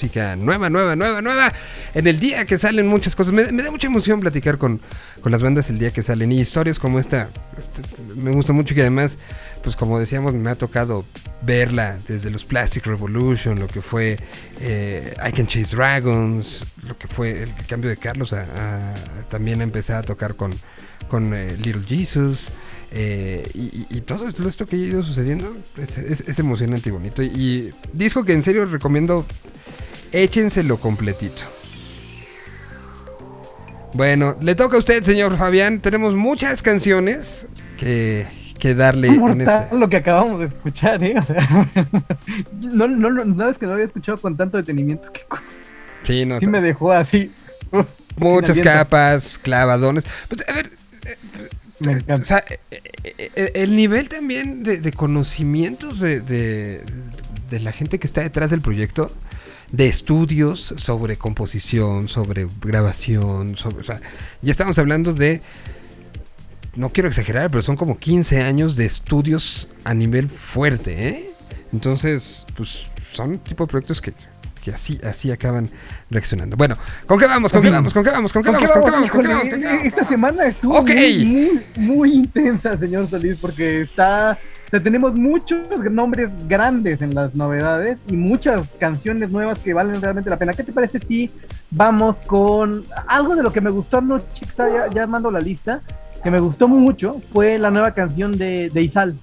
Música 0.00 0.34
nueva, 0.36 0.70
nueva, 0.70 0.96
nueva, 0.96 1.20
nueva. 1.20 1.52
En 1.94 2.06
el 2.06 2.18
día 2.18 2.46
que 2.46 2.58
salen 2.58 2.86
muchas 2.88 3.14
cosas. 3.14 3.34
Me, 3.34 3.44
da 3.44 3.70
mucha 3.70 3.86
emoción 3.86 4.18
platicar 4.20 4.56
con, 4.56 4.80
con 5.20 5.30
las 5.30 5.42
bandas 5.42 5.68
el 5.68 5.78
día 5.78 5.90
que 5.90 6.02
salen. 6.02 6.32
Y 6.32 6.40
historias 6.40 6.78
como 6.78 6.98
esta, 6.98 7.28
este, 7.58 7.82
me 8.20 8.30
gusta 8.32 8.54
mucho 8.54 8.74
que 8.74 8.80
además, 8.80 9.18
pues 9.62 9.76
como 9.76 9.98
decíamos, 9.98 10.32
me 10.32 10.48
ha 10.48 10.54
tocado 10.54 11.04
verla 11.42 11.98
desde 12.08 12.30
los 12.30 12.44
Plastic 12.44 12.86
Revolution, 12.86 13.58
lo 13.58 13.66
que 13.66 13.82
fue 13.82 14.16
eh, 14.60 15.14
I 15.28 15.32
Can 15.32 15.46
Chase 15.46 15.76
Dragons, 15.76 16.64
lo 16.88 16.96
que 16.96 17.06
fue 17.06 17.42
el 17.42 17.52
cambio 17.68 17.90
de 17.90 17.98
Carlos 17.98 18.32
a, 18.32 18.94
también 19.28 19.60
a 19.60 19.64
empezar 19.64 19.96
a 19.96 20.02
tocar 20.02 20.34
con, 20.34 20.54
con 21.08 21.34
eh, 21.34 21.56
Little 21.58 21.82
Jesus. 21.86 22.48
eh, 22.92 23.48
y, 23.54 23.60
y- 23.66 23.86
y 23.98 24.00
todo 24.00 24.26
esto- 24.28 24.66
que 24.66 24.74
ha 24.74 24.78
ido 24.78 25.02
sucediendo 25.04 25.56
es 25.76 26.38
emocionante 26.40 26.88
y 26.88 26.92
bonito. 26.92 27.22
Y 27.22 27.70
disco 27.92 28.24
que 28.24 28.32
en 28.32 28.42
serio 28.42 28.64
recomiendo, 28.66 29.24
échenselo 30.12 30.76
completito. 30.78 31.42
Bueno, 33.94 34.36
le 34.40 34.54
toca 34.54 34.76
a 34.76 34.78
usted, 34.78 35.02
señor 35.02 35.36
Fabián. 35.36 35.80
Tenemos 35.80 36.14
muchas 36.14 36.62
canciones 36.62 37.46
que, 37.76 38.26
que 38.58 38.74
darle 38.74 39.08
en 39.08 39.40
este. 39.40 39.76
lo 39.76 39.88
que 39.88 39.96
acabamos 39.96 40.38
de 40.38 40.46
escuchar, 40.46 41.02
¿eh? 41.02 41.14
O 41.18 41.22
sea, 41.22 41.48
no, 42.52 42.86
no, 42.86 43.10
no, 43.10 43.48
es 43.48 43.58
que 43.58 43.66
no 43.66 43.72
había 43.72 43.86
escuchado 43.86 44.16
con 44.18 44.36
tanto 44.36 44.56
detenimiento. 44.58 45.10
Qué 45.12 45.20
cosa. 45.28 45.42
Sí, 46.04 46.24
no, 46.24 46.38
Sí 46.38 46.46
me 46.46 46.60
dejó 46.60 46.92
así. 46.92 47.32
muchas 48.16 48.60
capas, 48.60 49.38
clavadones. 49.38 50.04
Pues, 50.28 50.44
a 50.48 50.52
ver, 50.52 50.70
Me 51.80 51.94
o 51.94 51.96
encanta. 51.96 52.24
sea, 52.24 52.44
eh, 52.48 52.60
eh, 53.02 53.30
eh, 53.34 53.50
el 53.56 53.74
nivel 53.74 54.08
también 54.08 54.62
de, 54.62 54.78
de 54.78 54.92
conocimientos 54.92 55.98
de, 55.98 56.20
de- 56.20 56.84
de 57.50 57.58
la 57.58 57.72
gente 57.72 57.98
que 57.98 58.06
está 58.06 58.20
detrás 58.20 58.50
del 58.50 58.60
proyecto, 58.60 59.10
de 59.72 59.86
estudios 59.86 60.74
sobre 60.78 61.16
composición, 61.16 62.08
sobre 62.08 62.46
grabación, 62.60 63.56
sobre, 63.56 63.78
o 63.78 63.84
sea, 63.84 64.00
ya 64.42 64.50
estamos 64.50 64.78
hablando 64.78 65.14
de, 65.14 65.40
no 66.74 66.88
quiero 66.90 67.08
exagerar, 67.08 67.50
pero 67.50 67.62
son 67.62 67.76
como 67.76 67.96
15 67.96 68.42
años 68.42 68.76
de 68.76 68.86
estudios 68.86 69.68
a 69.84 69.94
nivel 69.94 70.28
fuerte, 70.28 71.08
¿eh? 71.08 71.24
Entonces, 71.72 72.46
pues 72.56 72.86
son 73.12 73.38
tipo 73.38 73.64
de 73.64 73.70
proyectos 73.70 74.00
que, 74.00 74.12
que 74.62 74.70
así, 74.72 75.00
así 75.04 75.30
acaban 75.30 75.68
reaccionando. 76.10 76.56
Bueno, 76.56 76.76
¿con 77.06 77.18
qué 77.18 77.26
vamos? 77.26 77.52
¿Con 77.52 77.62
qué 77.62 77.70
vamos? 77.70 77.92
¿Con 77.92 78.04
qué 78.04 78.10
vamos? 78.10 78.32
¿Con 78.32 78.42
qué 78.42 78.50
¿Con 78.50 78.60
vamos? 78.90 79.10
¿Con 79.10 79.22
qué 79.22 79.28
vamos? 79.28 79.84
Esta 79.84 80.04
semana 80.04 80.46
estuvo 80.46 80.82
muy, 80.82 81.24
muy, 81.24 81.62
muy 81.76 82.12
intensa, 82.14 82.76
señor 82.76 83.08
Solís, 83.08 83.36
porque 83.40 83.82
está, 83.82 84.38
o 84.70 84.74
sea, 84.78 84.80
tenemos 84.80 85.16
muchos 85.16 85.58
nombres 85.90 86.30
grandes 86.46 87.02
en 87.02 87.12
las 87.12 87.34
novedades 87.34 87.98
y 88.08 88.14
muchas 88.14 88.68
canciones 88.78 89.32
nuevas 89.32 89.58
que 89.58 89.74
valen 89.74 90.00
realmente 90.00 90.30
la 90.30 90.36
pena. 90.36 90.52
¿Qué 90.52 90.62
te 90.62 90.72
parece 90.72 91.00
si 91.00 91.28
vamos 91.72 92.20
con 92.20 92.84
algo 93.08 93.34
de 93.34 93.42
lo 93.42 93.52
que 93.52 93.60
me 93.60 93.70
gustó 93.70 93.98
anoche, 93.98 94.46
ya, 94.56 94.88
ya 94.94 95.02
armando 95.02 95.28
la 95.28 95.40
lista, 95.40 95.80
que 96.22 96.30
me 96.30 96.38
gustó 96.38 96.68
mucho, 96.68 97.20
fue 97.32 97.58
la 97.58 97.72
nueva 97.72 97.94
canción 97.94 98.38
de, 98.38 98.70
de 98.70 98.82
Izal. 98.82 99.16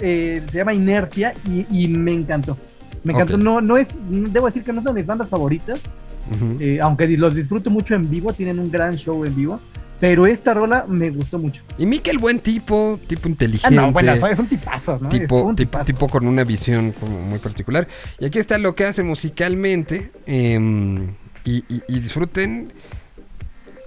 Eh, 0.00 0.42
se 0.50 0.58
llama 0.58 0.74
Inercia 0.74 1.34
y, 1.48 1.66
y 1.70 1.86
me 1.86 2.12
encantó. 2.12 2.58
Me 3.04 3.12
encantó. 3.12 3.38
No, 3.38 3.60
no 3.60 3.76
es, 3.76 3.86
debo 4.10 4.46
decir 4.46 4.64
que 4.64 4.72
no 4.72 4.82
son 4.82 4.96
mis 4.96 5.06
bandas 5.06 5.28
favoritas, 5.28 5.78
eh, 6.58 6.80
aunque 6.82 7.06
los 7.16 7.32
disfruto 7.36 7.70
mucho 7.70 7.94
en 7.94 8.10
vivo, 8.10 8.32
tienen 8.32 8.58
un 8.58 8.72
gran 8.72 8.96
show 8.96 9.24
en 9.24 9.36
vivo. 9.36 9.60
Pero 10.00 10.26
esta 10.26 10.54
rola 10.54 10.84
me 10.88 11.10
gustó 11.10 11.38
mucho. 11.38 11.62
Y 11.76 11.84
Mikel, 11.86 12.18
buen 12.18 12.40
tipo, 12.40 12.98
tipo 13.06 13.22
Ah, 13.26 13.28
inteligente. 13.28 13.76
no, 13.76 13.90
bueno, 13.92 14.16
son, 14.16 14.34
son 14.36 14.46
tipazos, 14.46 15.02
¿no? 15.02 15.08
Es 15.10 15.20
tipo, 15.20 15.42
un 15.42 15.54
tipo, 15.56 15.70
tipazo. 15.70 15.84
tipo 15.84 16.08
con 16.08 16.26
una 16.26 16.42
visión 16.44 16.92
como 16.92 17.20
muy 17.20 17.38
particular. 17.38 17.86
Y 18.18 18.24
aquí 18.24 18.38
está 18.38 18.56
lo 18.58 18.74
que 18.74 18.86
hace 18.86 19.02
musicalmente. 19.02 20.10
em, 20.26 21.08
y, 21.44 21.64
y- 21.68 21.82
y 21.88 22.00
disfruten. 22.00 22.72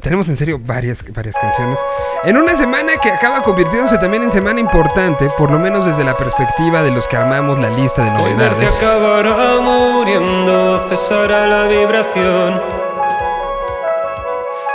Tenemos 0.01 0.28
en 0.28 0.36
serio 0.36 0.59
varias, 0.64 1.01
varias 1.14 1.36
canciones. 1.36 1.80
En 2.26 2.36
una 2.36 2.55
semana 2.57 2.93
que 3.01 3.09
acaba 3.09 3.41
convirtiéndose 3.41 3.97
también 3.99 4.24
en 4.24 4.32
semana 4.32 4.59
importante, 4.59 5.30
por 5.38 5.49
lo 5.49 5.59
menos 5.59 5.86
desde 5.86 6.03
la 6.03 6.18
perspectiva 6.18 6.84
de 6.84 6.91
los 6.91 7.07
que 7.07 7.16
armamos 7.16 7.57
la 7.59 7.70
lista 7.70 8.03
de 8.03 8.11
novedades. 8.11 8.76
acabará 8.78 9.61
muriendo, 9.61 10.86
cesará 10.89 11.47
la 11.47 11.68
vibración. 11.70 12.82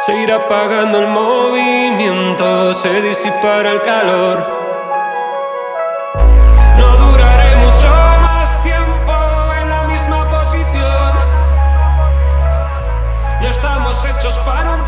Se 0.09 0.17
irá 0.23 0.37
apagando 0.37 1.01
el 1.01 1.09
movimiento, 1.09 2.73
se 2.73 3.03
disipará 3.03 3.73
el 3.73 3.83
calor. 3.83 4.43
No 6.79 6.97
duraré 6.97 7.57
mucho 7.57 7.89
más 8.23 8.63
tiempo 8.63 9.13
en 9.61 9.69
la 9.69 9.85
misma 9.85 10.25
posición. 10.31 11.13
No 13.43 13.49
estamos 13.49 14.03
hechos 14.07 14.39
para 14.47 14.77
un 14.77 14.85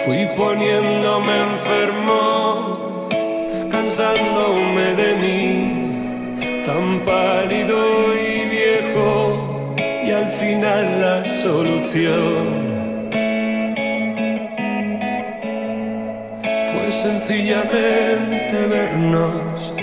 fui 0.06 0.28
poniéndome 0.36 1.34
enfermo, 1.54 3.08
cansándome 3.72 4.96
de 4.96 5.16
mí, 5.16 6.64
tan 6.66 7.02
pálido 7.04 7.78
y 8.16 8.46
viejo 8.50 9.76
y 9.78 10.12
al 10.12 10.28
final 10.28 11.02
la 11.02 11.24
solución. 11.42 12.74
Fue 16.72 16.92
sencillamente 16.92 18.68
vernos. 18.68 19.74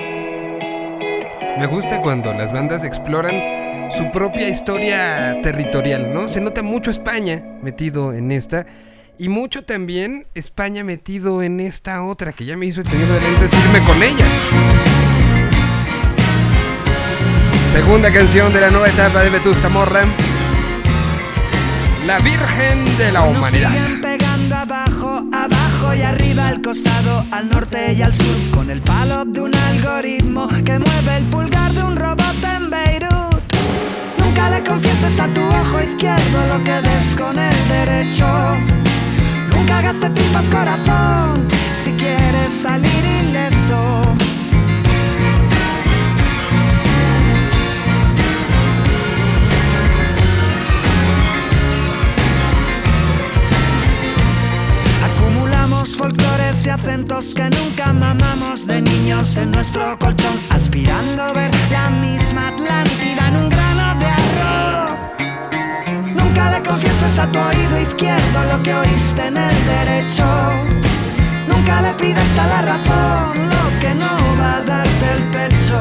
Me 1.58 1.66
gusta 1.66 2.00
cuando 2.02 2.32
las 2.34 2.52
bandas 2.52 2.84
exploran 2.84 3.59
su 4.00 4.10
propia 4.10 4.48
historia 4.48 5.42
territorial, 5.42 6.14
¿no? 6.14 6.30
Se 6.30 6.40
nota 6.40 6.62
mucho 6.62 6.90
España 6.90 7.42
metido 7.60 8.14
en 8.14 8.32
esta 8.32 8.64
y 9.18 9.28
mucho 9.28 9.62
también 9.62 10.26
España 10.34 10.82
metido 10.84 11.42
en 11.42 11.60
esta 11.60 12.02
otra 12.02 12.32
que 12.32 12.46
ya 12.46 12.56
me 12.56 12.64
hizo 12.64 12.80
el 12.80 12.88
señor 12.88 13.08
de 13.08 13.20
lentes 13.20 13.52
irme 13.52 13.80
con 13.86 14.02
ella. 14.02 14.24
Segunda 17.74 18.10
canción 18.10 18.50
de 18.54 18.62
la 18.62 18.70
nueva 18.70 18.88
etapa 18.88 19.22
de 19.22 19.28
Vetusta 19.28 19.68
Morla. 19.68 20.06
La 22.06 22.18
Virgen 22.20 22.96
de 22.96 23.12
la 23.12 23.20
Nos 23.20 23.36
Humanidad. 23.36 23.70
siguen 23.70 24.00
pegando 24.00 24.56
abajo, 24.56 25.20
abajo 25.30 25.94
y 25.94 26.00
arriba, 26.00 26.48
al 26.48 26.62
costado, 26.62 27.26
al 27.32 27.50
norte 27.50 27.92
y 27.92 28.00
al 28.00 28.14
sur, 28.14 28.50
con 28.54 28.70
el 28.70 28.80
palo 28.80 29.26
de 29.26 29.42
un 29.42 29.54
algoritmo 29.54 30.48
que 30.48 30.78
mueve 30.78 31.16
el 31.18 31.24
pulgar 31.24 31.70
de 31.72 31.82
un 31.82 31.96
robot 31.96 32.44
en 32.56 32.70
Beirut. 32.70 33.09
Le 34.48 34.64
confieses 34.64 35.20
a 35.20 35.26
tu 35.28 35.40
ojo 35.40 35.80
izquierdo 35.80 36.38
lo 36.52 36.64
que 36.64 36.80
ves 36.80 37.16
con 37.16 37.38
el 37.38 37.68
derecho. 37.68 38.26
Nunca 39.50 39.78
hagas 39.78 40.00
de 40.00 40.10
tripas 40.10 40.48
corazón 40.48 41.46
si 41.84 41.92
quieres 41.92 42.50
salir 42.60 43.04
ileso. 43.22 44.02
Acumulamos 55.04 55.96
folclores 55.96 56.66
y 56.66 56.70
acentos 56.70 57.34
que 57.34 57.48
nunca 57.50 57.92
mamamos 57.92 58.66
de 58.66 58.82
niños 58.82 59.36
en 59.36 59.52
nuestro 59.52 59.98
colchón, 59.98 60.36
aspirando 60.50 61.22
a 61.22 61.32
ver 61.32 61.50
la 61.70 61.88
misma 61.90 62.48
Atlántida 62.48 63.28
en 63.28 63.36
Confieses 67.00 67.18
a 67.18 67.32
tu 67.32 67.38
oído 67.38 67.80
izquierdo 67.80 68.44
lo 68.52 68.62
que 68.62 68.74
oíste 68.74 69.28
en 69.28 69.36
el 69.38 69.58
derecho. 69.64 70.26
Nunca 71.48 71.80
le 71.80 71.94
pides 71.94 72.38
a 72.38 72.46
la 72.46 72.60
razón 72.60 73.48
lo 73.48 73.80
que 73.80 73.94
no 73.94 74.12
va 74.38 74.56
a 74.56 74.60
darte 74.60 75.06
el 75.16 75.22
pecho. 75.32 75.80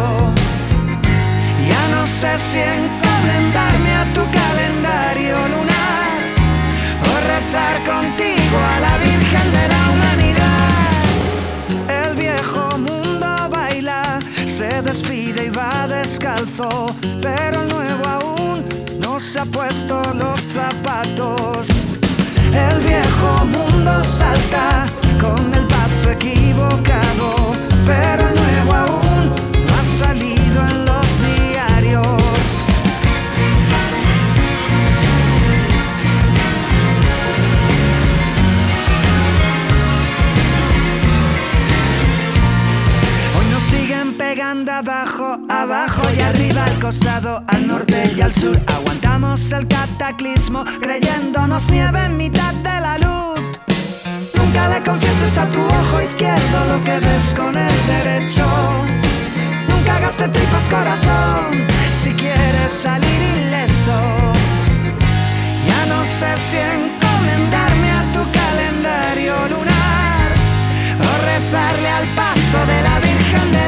Ya 1.67 1.83
no 1.91 2.05
sé 2.05 2.37
si 2.37 2.59
encomendarme 2.59 3.95
a 3.95 4.05
tu 4.13 4.21
calendario 4.31 5.35
lunar 5.55 6.07
o 7.03 7.11
rezar 7.27 7.75
contigo 7.83 8.57
a 8.75 8.79
la 8.79 8.97
Virgen 8.99 9.51
de 9.57 9.67
la 9.73 9.81
Humanidad. 9.91 11.03
El 12.05 12.15
viejo 12.15 12.77
mundo 12.77 13.49
baila, 13.49 14.19
se 14.45 14.81
despide 14.81 15.47
y 15.47 15.49
va 15.49 15.85
descalzo, 15.85 16.95
pero 17.21 17.58
se 19.19 19.39
ha 19.39 19.45
puesto 19.45 20.01
los 20.13 20.39
zapatos. 20.41 21.67
El 22.53 22.79
viejo 22.81 23.45
mundo 23.45 24.03
salta 24.03 24.87
con 25.19 25.53
el 25.53 25.67
paso 25.67 26.11
equivocado, 26.11 27.53
pero 27.85 28.27
el 28.27 28.35
nuevo 28.35 28.73
aún 28.73 29.29
no 29.67 29.73
ha 29.75 29.83
salido 29.99 30.67
en 30.69 30.85
los 30.85 31.07
diarios. 31.21 32.21
Hoy 43.37 43.45
nos 43.51 43.63
siguen 43.63 44.17
pegando 44.17 44.71
abajo, 44.71 45.39
abajo 45.49 46.01
y 46.17 46.21
arriba, 46.21 46.48
costado, 46.89 47.43
al 47.45 47.67
norte 47.67 48.11
y 48.17 48.21
al 48.21 48.33
sur. 48.33 48.59
Aguantamos 48.65 49.51
el 49.51 49.67
cataclismo, 49.67 50.63
creyéndonos 50.81 51.69
nieve 51.69 51.99
en 52.03 52.17
mitad 52.17 52.51
de 52.67 52.81
la 52.81 52.97
luz. 52.97 53.39
Nunca 54.33 54.67
le 54.69 54.81
confieses 54.81 55.37
a 55.37 55.45
tu 55.51 55.59
ojo 55.59 56.01
izquierdo 56.01 56.57
lo 56.71 56.83
que 56.83 56.97
ves 57.07 57.25
con 57.37 57.55
el 57.55 57.77
derecho. 57.95 58.47
Nunca 59.69 59.97
hagas 59.97 60.17
de 60.17 60.29
tripas 60.29 60.67
corazón 60.75 61.45
si 62.01 62.11
quieres 62.13 62.71
salir 62.71 63.21
ileso. 63.45 63.97
Ya 65.69 65.81
no 65.93 66.03
sé 66.17 66.31
si 66.47 66.57
encomendarme 66.79 67.89
a 67.99 68.03
tu 68.15 68.21
calendario 68.41 69.33
lunar 69.53 70.27
o 71.07 71.09
rezarle 71.31 71.89
al 71.99 72.07
paso 72.15 72.59
de 72.71 72.77
la 72.87 72.95
Virgen 73.07 73.51
de 73.51 73.58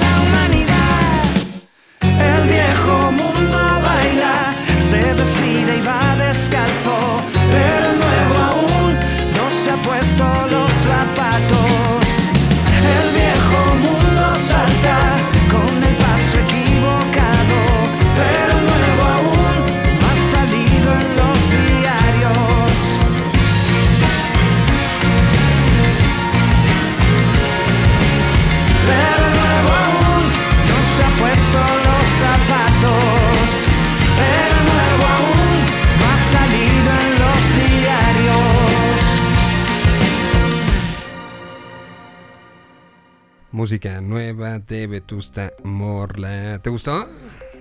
Música 43.83 43.99
nueva 43.99 44.59
de 44.59 44.85
Vetusta 44.85 45.53
Morla. 45.63 46.59
¿Te 46.61 46.69
gustó? 46.69 47.07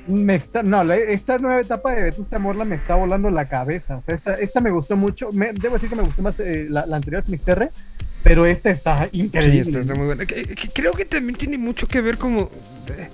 Me 0.06 0.34
está, 0.34 0.62
no, 0.62 0.84
la- 0.84 0.96
esta 0.98 1.38
nueva 1.38 1.62
etapa 1.62 1.92
de 1.92 2.02
Vetusta 2.02 2.38
Morla 2.38 2.66
me 2.66 2.74
está 2.76 2.94
volando 2.94 3.30
la 3.30 3.46
cabeza. 3.46 3.96
O 3.96 4.02
sea, 4.02 4.16
esta, 4.16 4.34
esta 4.34 4.60
me 4.60 4.70
gustó 4.70 4.96
mucho. 4.96 5.30
Me- 5.32 5.54
debo 5.54 5.76
decir 5.76 5.88
que 5.88 5.96
me 5.96 6.02
gustó 6.02 6.20
más 6.20 6.38
eh, 6.40 6.66
la, 6.68 6.84
la 6.84 6.96
anterior 6.96 7.24
Misterre, 7.26 7.70
pero 8.22 8.44
esta 8.44 8.68
está 8.68 9.08
Sí, 9.10 9.18
increíble. 9.20 9.80
está, 9.80 9.94
muy 9.94 10.04
buena. 10.08 10.24
Creo 10.74 10.92
que 10.92 11.06
también 11.06 11.38
tiene 11.38 11.56
mucho 11.56 11.86
que 11.88 12.02
ver 12.02 12.18
como... 12.18 12.50
eh, 12.94 13.08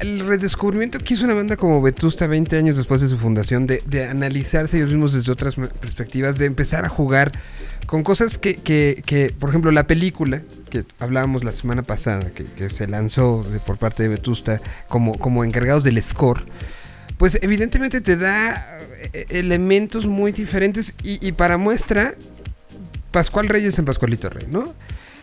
el 0.00 0.26
redescubrimiento 0.26 0.98
que 0.98 1.14
hizo 1.14 1.24
una 1.24 1.34
banda 1.34 1.56
como 1.56 1.80
Vetusta 1.80 2.26
20 2.26 2.56
años 2.56 2.76
después 2.76 3.00
de 3.00 3.08
su 3.08 3.18
fundación, 3.18 3.66
de, 3.66 3.82
de 3.86 4.04
analizarse 4.04 4.76
ellos 4.76 4.90
mismos 4.90 5.12
desde 5.12 5.32
otras 5.32 5.54
perspectivas, 5.54 6.38
de 6.38 6.46
empezar 6.46 6.84
a 6.84 6.88
jugar 6.88 7.32
con 7.88 8.02
cosas 8.02 8.36
que, 8.36 9.34
por 9.40 9.48
ejemplo, 9.48 9.70
la 9.70 9.86
película 9.86 10.42
que 10.70 10.84
hablábamos 11.00 11.42
la 11.42 11.52
semana 11.52 11.82
pasada, 11.82 12.30
que, 12.30 12.68
se 12.68 12.86
lanzó 12.86 13.42
por 13.66 13.78
parte 13.78 14.02
de 14.02 14.10
Vetusta 14.10 14.60
como, 14.88 15.18
como 15.18 15.42
encargados 15.42 15.84
del 15.84 16.00
score, 16.02 16.42
pues 17.16 17.38
evidentemente 17.40 18.02
te 18.02 18.18
da 18.18 18.76
eh, 19.14 19.24
elementos 19.30 20.04
muy 20.04 20.32
diferentes 20.32 20.92
y, 21.02 21.26
y 21.26 21.32
para 21.32 21.56
muestra, 21.56 22.14
Pascual 23.10 23.48
Reyes 23.48 23.78
en 23.78 23.86
Pascualito 23.86 24.28
Rey, 24.28 24.46
¿no? 24.50 24.64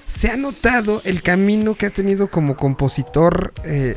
Se 0.08 0.30
ha 0.30 0.38
notado 0.38 1.02
el 1.04 1.22
camino 1.22 1.76
que 1.76 1.88
ha 1.88 1.90
tenido 1.90 2.30
como 2.30 2.56
compositor 2.56 3.54
eh, 3.64 3.96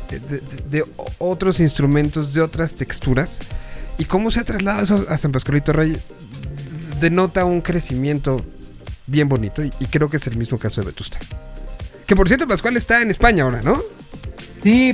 de, 0.69 0.83
otros 1.17 1.59
instrumentos, 1.59 2.33
de 2.33 2.41
otras 2.41 2.75
texturas, 2.75 3.39
y 3.97 4.05
cómo 4.05 4.31
se 4.31 4.41
ha 4.41 4.43
trasladado 4.43 4.83
eso 4.83 5.05
a 5.09 5.17
San 5.17 5.31
Pascualito 5.31 5.71
Rey, 5.71 5.97
denota 6.99 7.45
un 7.45 7.61
crecimiento 7.61 8.43
bien 9.07 9.29
bonito, 9.29 9.63
y, 9.63 9.71
y 9.79 9.85
creo 9.85 10.09
que 10.09 10.17
es 10.17 10.27
el 10.27 10.37
mismo 10.37 10.57
caso 10.57 10.81
de 10.81 10.87
Vetusta. 10.87 11.19
Que 12.05 12.15
por 12.15 12.27
cierto, 12.27 12.47
Pascual 12.47 12.75
está 12.75 13.01
en 13.01 13.11
España 13.11 13.43
ahora, 13.43 13.61
¿no? 13.61 13.81
Sí, 14.61 14.93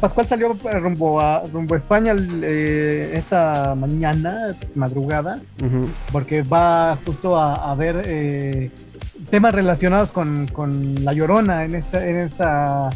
Pascual 0.00 0.26
salió 0.26 0.56
rumbo 0.80 1.20
a, 1.20 1.42
rumbo 1.52 1.74
a 1.74 1.76
España 1.76 2.14
eh, 2.42 3.12
esta 3.14 3.74
mañana, 3.74 4.56
madrugada, 4.74 5.38
porque 6.10 6.42
va 6.42 6.96
justo 7.04 7.36
a, 7.38 7.70
a 7.70 7.74
ver 7.74 8.02
eh, 8.06 8.70
temas 9.30 9.52
relacionados 9.54 10.12
con, 10.12 10.46
con 10.46 11.04
La 11.04 11.12
Llorona 11.12 11.64
en 11.64 11.74
esta, 11.74 12.06
en 12.08 12.16
esta 12.20 12.88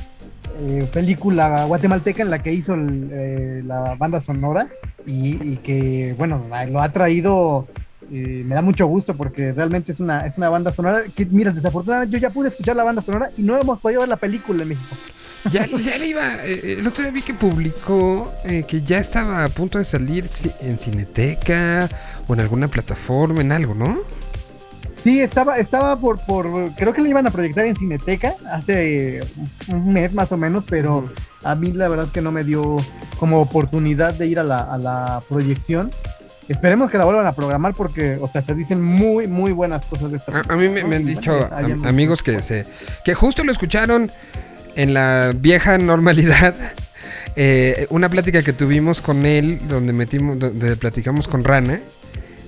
eh, 0.61 0.89
película 0.91 1.65
guatemalteca 1.67 2.23
en 2.23 2.31
la 2.31 2.39
que 2.43 2.53
hizo 2.55 2.73
el, 2.73 3.11
eh, 3.13 3.63
la 3.67 3.95
banda 3.97 4.21
sonora 4.21 4.69
y, 5.07 5.35
y 5.53 5.57
que, 5.63 6.15
bueno, 6.17 6.47
lo 6.71 6.81
ha 6.81 6.89
traído. 6.93 7.67
eh, 8.11 8.43
me 8.47 8.55
da 8.55 8.63
mucho 8.63 8.87
gusto 8.87 9.15
porque 9.15 9.53
realmente 9.53 9.93
es 9.93 10.01
una, 10.01 10.21
es 10.21 10.39
una 10.39 10.49
banda 10.49 10.73
sonora 10.73 11.03
que, 11.15 11.27
mira, 11.27 11.51
desafortunadamente 11.53 12.17
yo 12.17 12.21
ya 12.27 12.31
pude 12.33 12.49
escuchar 12.49 12.75
la 12.75 12.85
banda 12.85 13.03
sonora 13.03 13.31
y 13.37 13.43
no 13.43 13.59
hemos 13.59 13.81
podido 13.81 14.01
ver 14.01 14.09
la 14.09 14.17
película 14.17 14.63
en 14.63 14.71
México. 14.71 14.97
Ya, 15.51 15.67
ya 15.67 15.99
le 15.99 16.07
iba. 16.07 16.45
eh, 16.45 16.77
el 16.79 16.87
otro 16.87 17.03
día 17.03 17.13
vi 17.13 17.23
que 17.23 17.35
publicó 17.35 18.33
eh, 18.45 18.65
que 18.67 18.83
ya 18.83 18.99
estaba 18.99 19.45
a 19.45 19.49
punto 19.49 19.79
de 19.79 19.85
salir 19.85 20.29
en 20.61 20.79
Cineteca 20.79 21.89
o 22.27 22.35
en 22.35 22.41
alguna 22.41 22.69
plataforma, 22.69 23.41
en 23.41 23.53
algo, 23.53 23.75
¿no? 23.75 23.99
Sí, 25.03 25.21
estaba, 25.21 25.59
estaba 25.59 25.95
por, 25.97 26.19
por, 26.27 26.73
creo 26.75 26.93
que 26.93 27.01
la 27.01 27.09
iban 27.09 27.27
a 27.27 27.31
proyectar 27.31 27.65
en 27.65 27.77
Cineteca 27.77 28.35
hace 28.51 29.21
un 29.69 29.93
mes 29.93 30.13
más 30.13 30.33
o 30.33 30.37
menos, 30.37 30.65
pero 30.69 31.05
a 31.45 31.55
mí 31.55 31.71
la 31.73 31.87
verdad 31.89 32.09
que 32.13 32.21
no 32.21 32.33
me 32.33 32.43
dio 32.43 32.77
como 33.19 33.41
oportunidad 33.41 34.15
de 34.15 34.27
ir 34.27 34.41
a 34.41 34.43
la, 34.43 34.59
a 34.59 34.79
la 34.79 35.23
proyección. 35.29 35.93
Esperemos 36.49 36.91
que 36.91 36.99
la 36.99 37.05
vuelvan 37.05 37.27
a 37.27 37.33
programar 37.33 37.73
porque, 37.75 38.19
o 38.21 38.29
sea, 38.29 38.43
se 38.43 38.55
dicen 38.55 38.83
muy, 38.83 39.27
muy 39.27 39.53
buenas 39.53 39.85
cosas 39.85 40.11
de 40.11 40.17
esta 40.17 40.39
A, 40.39 40.55
a 40.55 40.57
mí 40.57 40.69
me, 40.69 40.81
han 40.97 41.05
dicho 41.05 41.49
amigos 41.85 42.23
que 42.23 42.43
se 42.43 42.65
que 43.05 43.15
justo 43.15 43.43
lo 43.45 43.53
escucharon 43.53 44.11
en 44.77 44.95
la 44.95 45.33
vieja 45.37 45.79
normalidad. 45.79 46.55
eh, 47.37 47.87
una 47.91 48.09
plática 48.09 48.43
que 48.43 48.53
tuvimos 48.53 49.01
con 49.01 49.27
él, 49.27 49.59
donde 49.69 49.93
metimos, 49.93 50.39
donde 50.39 50.77
platicamos 50.77 51.27
con 51.29 51.43
Rana. 51.45 51.81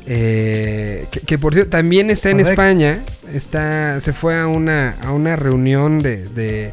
eh, 0.06 1.06
que, 1.10 1.20
que 1.20 1.38
por 1.38 1.52
cierto 1.55 1.70
también 1.70 2.10
está 2.10 2.30
en 2.30 2.38
Correcto. 2.38 2.52
España. 2.62 2.98
Está, 3.32 4.00
se 4.00 4.12
fue 4.12 4.38
a 4.38 4.46
una, 4.46 4.94
a 5.02 5.12
una 5.12 5.36
reunión 5.36 5.98
de, 5.98 6.24
de, 6.30 6.70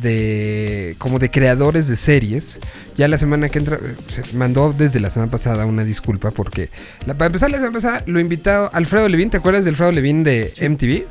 de- 0.00 0.94
como 0.98 1.18
de 1.18 1.30
creadores 1.30 1.86
de 1.88 1.96
series. 1.96 2.58
Ya 2.96 3.06
la 3.08 3.18
semana 3.18 3.48
que 3.50 3.58
entra, 3.58 3.76
eh, 3.76 3.94
se 4.08 4.36
mandó 4.36 4.74
desde 4.76 5.00
la 5.00 5.10
semana 5.10 5.30
pasada 5.30 5.66
una 5.66 5.84
disculpa 5.84 6.30
porque, 6.30 6.68
la, 7.06 7.14
para 7.14 7.26
empezar 7.26 7.50
la 7.50 7.58
semana 7.58 7.74
pasada, 7.74 8.02
lo 8.06 8.18
invitó 8.20 8.70
Alfredo 8.72 9.08
Levin, 9.08 9.30
¿te 9.30 9.36
acuerdas 9.38 9.64
de 9.64 9.70
Alfredo 9.70 9.92
Levin 9.92 10.24
de 10.24 10.52
MTV? 10.60 11.04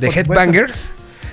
De. 0.00 0.08
Headbangers. 0.08 0.90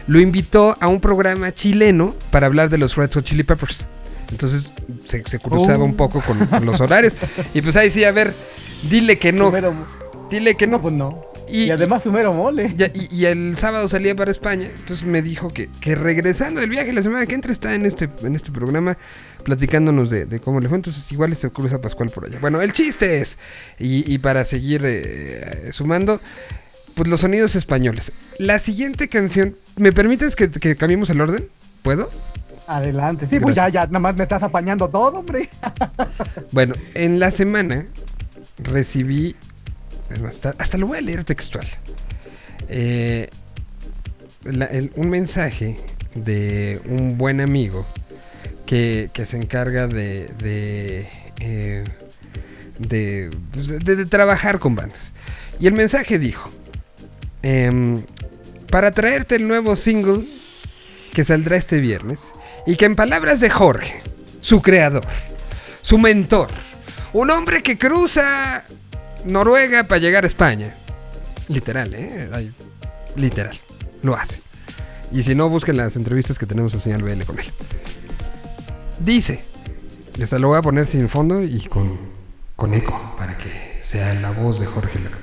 Lo 0.07 0.19
invitó 0.19 0.75
a 0.79 0.87
un 0.87 0.99
programa 0.99 1.53
chileno 1.53 2.13
para 2.31 2.47
hablar 2.47 2.69
de 2.69 2.77
los 2.77 2.95
Red 2.95 3.11
Hot 3.13 3.23
Chili 3.23 3.43
Peppers. 3.43 3.85
Entonces 4.31 4.71
se, 5.07 5.23
se 5.23 5.39
cruzaba 5.39 5.83
Oh. 5.83 5.85
un 5.85 5.95
poco 5.95 6.21
con, 6.21 6.45
con 6.47 6.65
los 6.65 6.79
horarios. 6.81 7.13
Y 7.53 7.61
pues 7.61 7.75
ahí 7.75 7.89
sí, 7.91 8.03
a 8.03 8.11
ver, 8.11 8.33
dile 8.89 9.17
que 9.17 9.31
no. 9.31 9.51
Sumero- 9.51 9.73
Dile 10.29 10.55
que 10.55 10.65
no. 10.65 10.81
pues 10.81 10.93
no. 10.95 11.21
Y, 11.47 11.65
Y, 11.65 11.69
además 11.71 12.01
Sumero 12.03 12.33
Mole. 12.33 12.73
y, 12.95 13.15
y 13.15 13.25
el 13.25 13.55
sábado 13.57 13.87
salía 13.87 14.15
para 14.15 14.31
España, 14.31 14.67
entonces 14.75 15.03
me 15.03 15.21
dijo 15.21 15.49
que, 15.49 15.69
que 15.81 15.93
regresando 15.93 16.61
del 16.61 16.69
viaje 16.69 16.91
la 16.93 17.03
semana 17.03 17.25
que 17.27 17.35
entra 17.35 17.51
está 17.51 17.75
en 17.75 17.85
este, 17.85 18.09
en 18.23 18.33
este 18.33 18.49
programa 18.51 18.97
platicándonos 19.43 20.09
de, 20.09 20.25
de 20.25 20.39
cómo 20.39 20.59
le 20.61 20.69
fue, 20.69 20.77
entonces 20.77 21.11
igual 21.11 21.35
se 21.35 21.51
cruza 21.51 21.81
Pascual 21.81 22.09
por 22.09 22.25
allá. 22.25 22.39
Bueno, 22.39 22.61
el 22.61 22.71
chiste 22.71 23.19
es, 23.21 23.37
y, 23.77 24.11
y 24.11 24.17
para 24.19 24.45
seguir 24.45 24.81
eh, 24.85 25.69
sumando, 25.73 26.19
pues 26.95 27.07
los 27.09 27.21
sonidos 27.21 27.55
españoles. 27.55 28.11
La 28.39 28.59
siguiente 28.59 29.07
canción, 29.09 29.55
¿me 29.77 29.91
permites 29.91 30.35
que, 30.35 30.49
que 30.49 30.75
cambiemos 30.75 31.09
el 31.09 31.21
orden? 31.21 31.47
¿Puedo? 31.81 32.09
Adelante. 32.67 33.27
Sí, 33.29 33.39
pues 33.39 33.55
ya, 33.55 33.67
ya, 33.69 33.85
nada 33.87 33.99
más 33.99 34.15
me 34.15 34.23
estás 34.23 34.41
apañando 34.43 34.89
todo, 34.89 35.19
hombre. 35.19 35.49
Bueno, 36.51 36.75
en 36.93 37.19
la 37.19 37.31
semana 37.31 37.85
recibí, 38.59 39.35
es 40.11 40.19
más, 40.21 40.33
hasta, 40.35 40.53
hasta 40.57 40.77
lo 40.77 40.87
voy 40.87 40.97
a 40.99 41.01
leer 41.01 41.23
textual, 41.23 41.67
Eh, 42.69 43.29
la- 44.45 44.65
el- 44.65 44.91
un 44.95 45.09
mensaje 45.09 45.75
de 46.15 46.79
un 46.87 47.17
buen 47.17 47.41
amigo 47.41 47.85
que, 48.65 49.09
que 49.13 49.25
se 49.25 49.37
encarga 49.37 49.87
de, 49.87 50.27
de, 50.37 51.09
eh, 51.39 51.83
de, 52.79 53.29
pues, 53.51 53.67
de- 53.67 53.95
de 53.95 54.05
trabajar 54.05 54.59
con 54.59 54.75
bandas. 54.75 55.13
Y 55.59 55.67
el 55.67 55.73
mensaje 55.73 56.19
dijo, 56.19 56.49
em, 57.43 58.01
para 58.71 58.91
traerte 58.91 59.35
el 59.35 59.47
nuevo 59.47 59.75
single 59.75 60.25
que 61.13 61.23
saldrá 61.23 61.57
este 61.57 61.79
viernes, 61.79 62.19
y 62.65 62.75
que 62.75 62.85
en 62.85 62.95
palabras 62.95 63.39
de 63.39 63.49
Jorge, 63.49 64.01
su 64.41 64.61
creador, 64.61 65.05
su 65.81 65.97
mentor, 65.97 66.47
un 67.13 67.29
hombre 67.29 67.61
que 67.61 67.77
cruza 67.77 68.63
Noruega 69.25 69.83
para 69.83 69.99
llegar 69.99 70.23
a 70.23 70.27
España. 70.27 70.73
Literal, 71.47 71.93
¿eh? 71.93 72.51
Literal. 73.15 73.57
Lo 74.01 74.15
hace. 74.15 74.41
Y 75.11 75.23
si 75.23 75.35
no, 75.35 75.49
busquen 75.49 75.77
las 75.77 75.95
entrevistas 75.95 76.39
que 76.39 76.45
tenemos 76.45 76.73
a 76.73 76.79
Señal 76.79 77.03
BL 77.03 77.23
con 77.23 77.39
él. 77.39 77.45
Dice, 78.99 79.39
hasta 80.21 80.39
lo 80.39 80.49
voy 80.49 80.57
a 80.57 80.61
poner 80.61 80.87
sin 80.87 81.07
fondo 81.09 81.43
y 81.43 81.61
con, 81.67 81.97
con 82.55 82.73
eco, 82.73 83.15
para 83.17 83.37
que 83.37 83.81
sea 83.83 84.13
la 84.15 84.31
voz 84.31 84.59
de 84.59 84.65
Jorge 84.65 84.99
presenta. 84.99 85.22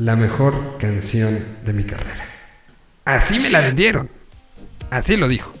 La 0.00 0.16
mejor 0.16 0.78
canción 0.78 1.38
de 1.66 1.74
mi 1.74 1.84
carrera. 1.84 2.24
Así 3.04 3.38
me 3.38 3.50
la 3.50 3.60
vendieron. 3.60 4.08
Así 4.90 5.18
lo 5.18 5.28
dijo. 5.28 5.52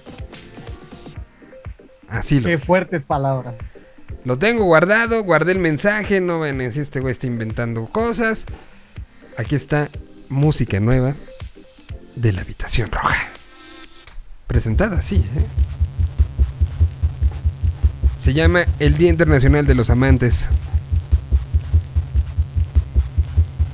Así 2.08 2.40
lo 2.40 2.48
Qué 2.48 2.56
fuertes 2.56 3.02
palabras. 3.02 3.54
lo 4.24 4.38
tengo 4.38 4.64
guardado, 4.64 5.22
guardé 5.24 5.52
el 5.52 5.58
mensaje, 5.58 6.22
no 6.22 6.40
ven 6.40 6.62
este 6.62 7.00
güey 7.00 7.12
está 7.12 7.26
inventando 7.26 7.84
cosas. 7.84 8.46
Aquí 9.36 9.56
está 9.56 9.90
música 10.30 10.80
nueva 10.80 11.12
de 12.16 12.32
la 12.32 12.40
habitación 12.40 12.90
roja. 12.90 13.28
Presentada 14.46 15.00
así, 15.00 15.16
¿eh? 15.16 15.46
Se 18.18 18.32
llama 18.32 18.64
El 18.78 18.96
Día 18.96 19.10
Internacional 19.10 19.66
de 19.66 19.74
los 19.74 19.90
Amantes. 19.90 20.48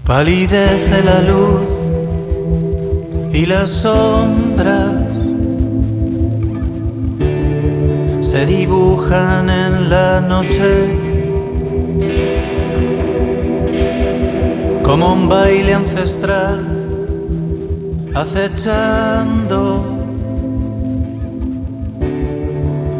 Palidece 0.07 1.03
la 1.03 1.21
luz 1.21 1.69
y 3.33 3.45
las 3.45 3.69
sombras 3.69 4.95
se 8.21 8.47
dibujan 8.47 9.51
en 9.51 9.91
la 9.91 10.21
noche 10.21 10.97
como 14.85 15.13
un 15.13 15.29
baile 15.29 15.75
ancestral 15.75 16.61
acechando. 18.15 19.85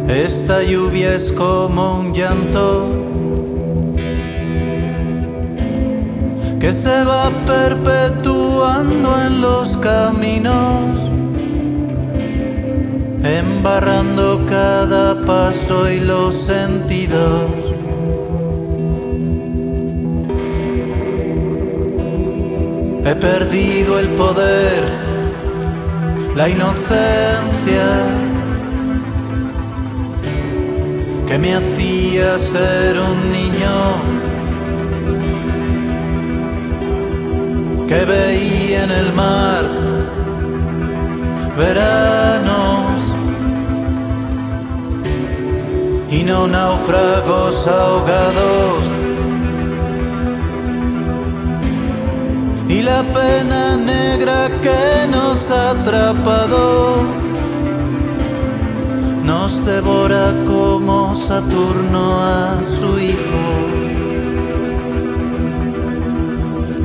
Esta 0.09 0.61
lluvia 0.61 1.15
es 1.15 1.31
como 1.31 1.99
un 1.99 2.13
llanto 2.13 3.06
que 6.59 6.71
se 6.71 7.03
va 7.03 7.29
perpetuando 7.45 9.21
en 9.21 9.41
los 9.41 9.77
caminos, 9.77 10.99
embarrando 13.23 14.41
cada 14.49 15.23
paso 15.25 15.91
y 15.91 15.99
los 15.99 16.33
sentidos. 16.33 17.51
He 23.05 23.15
perdido 23.15 23.99
el 23.99 24.09
poder, 24.09 24.83
la 26.35 26.49
inocencia 26.49 27.87
que 31.27 31.37
me 31.37 31.55
hacía 31.55 32.37
ser 32.39 32.99
un 32.99 33.31
niño. 33.31 34.26
Que 37.87 38.03
veía 38.03 38.83
en 38.83 38.91
el 38.91 39.13
mar. 39.13 39.65
Veranos. 41.57 42.85
Y 46.11 46.23
no 46.23 46.47
náufragos 46.47 47.67
ahogados. 47.67 48.83
Y 52.67 52.81
la 52.81 53.01
pena 53.03 53.77
negra 53.77 54.49
que 54.61 55.07
nos 55.09 55.49
ha 55.49 55.71
atrapado 55.71 57.03
nos 59.23 59.65
devora 59.65 60.33
como 60.45 61.15
Saturno 61.15 62.21
a 62.21 62.59
su 62.79 62.99
hijo 62.99 63.76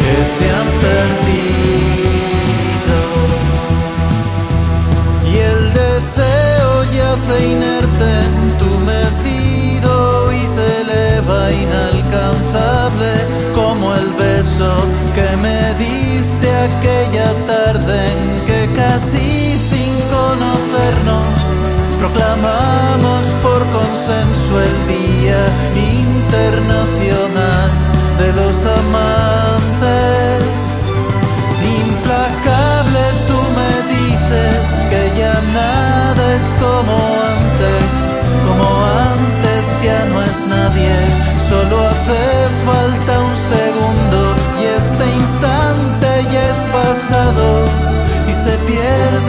que 0.00 0.16
se 0.34 0.46
han 0.50 0.68
perdido 0.86 1.40
y 5.30 5.32
el 5.36 5.60
deseo 5.74 6.72
yace 6.90 7.36
inerte. 7.52 8.41
inalcanzable 11.54 13.12
como 13.54 13.94
el 13.94 14.08
beso 14.12 14.72
que 15.14 15.36
me 15.36 15.74
diste 15.74 16.48
aquella 16.68 17.32
tarde 17.46 18.12
en 18.12 18.46
que 18.46 18.68
casi 18.74 19.58
sin 19.58 19.92
conocernos 20.10 21.26
proclamamos 21.98 23.24
por 23.42 23.60
consenso 23.78 24.60
el 24.60 24.76
Día 24.88 25.40
Internacional 25.76 27.70
de 28.18 28.32
los 28.32 28.56
Amantes. 28.80 30.42
Implacable 31.80 33.02
tú 33.28 33.38
me 33.58 33.72
dices 33.94 34.64
que 34.90 35.02
ya 35.20 35.34
nada 35.52 36.22
es 36.34 36.46
como 36.60 36.96
antes, 37.38 37.88
como 38.46 38.66
antes 39.14 39.62
ya 39.82 40.04
no 40.06 40.22
es 40.22 40.46
nadie 40.48 41.31
solo 41.52 41.76
hace 41.86 42.22
falta 42.64 43.12
un 43.28 43.36
segundo 43.54 44.18
y 44.58 44.64
este 44.80 45.04
instante 45.22 46.08
ya 46.32 46.44
es 46.54 46.60
pasado 46.78 47.46
y 48.30 48.32
se 48.44 48.54
pierde 48.70 49.21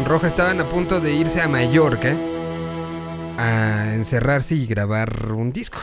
Roja 0.00 0.28
estaban 0.28 0.58
a 0.60 0.64
punto 0.64 1.00
de 1.00 1.12
irse 1.14 1.40
a 1.42 1.48
Mallorca 1.48 2.14
a 3.38 3.94
encerrarse 3.94 4.54
y 4.54 4.66
grabar 4.66 5.32
un 5.32 5.52
disco. 5.52 5.78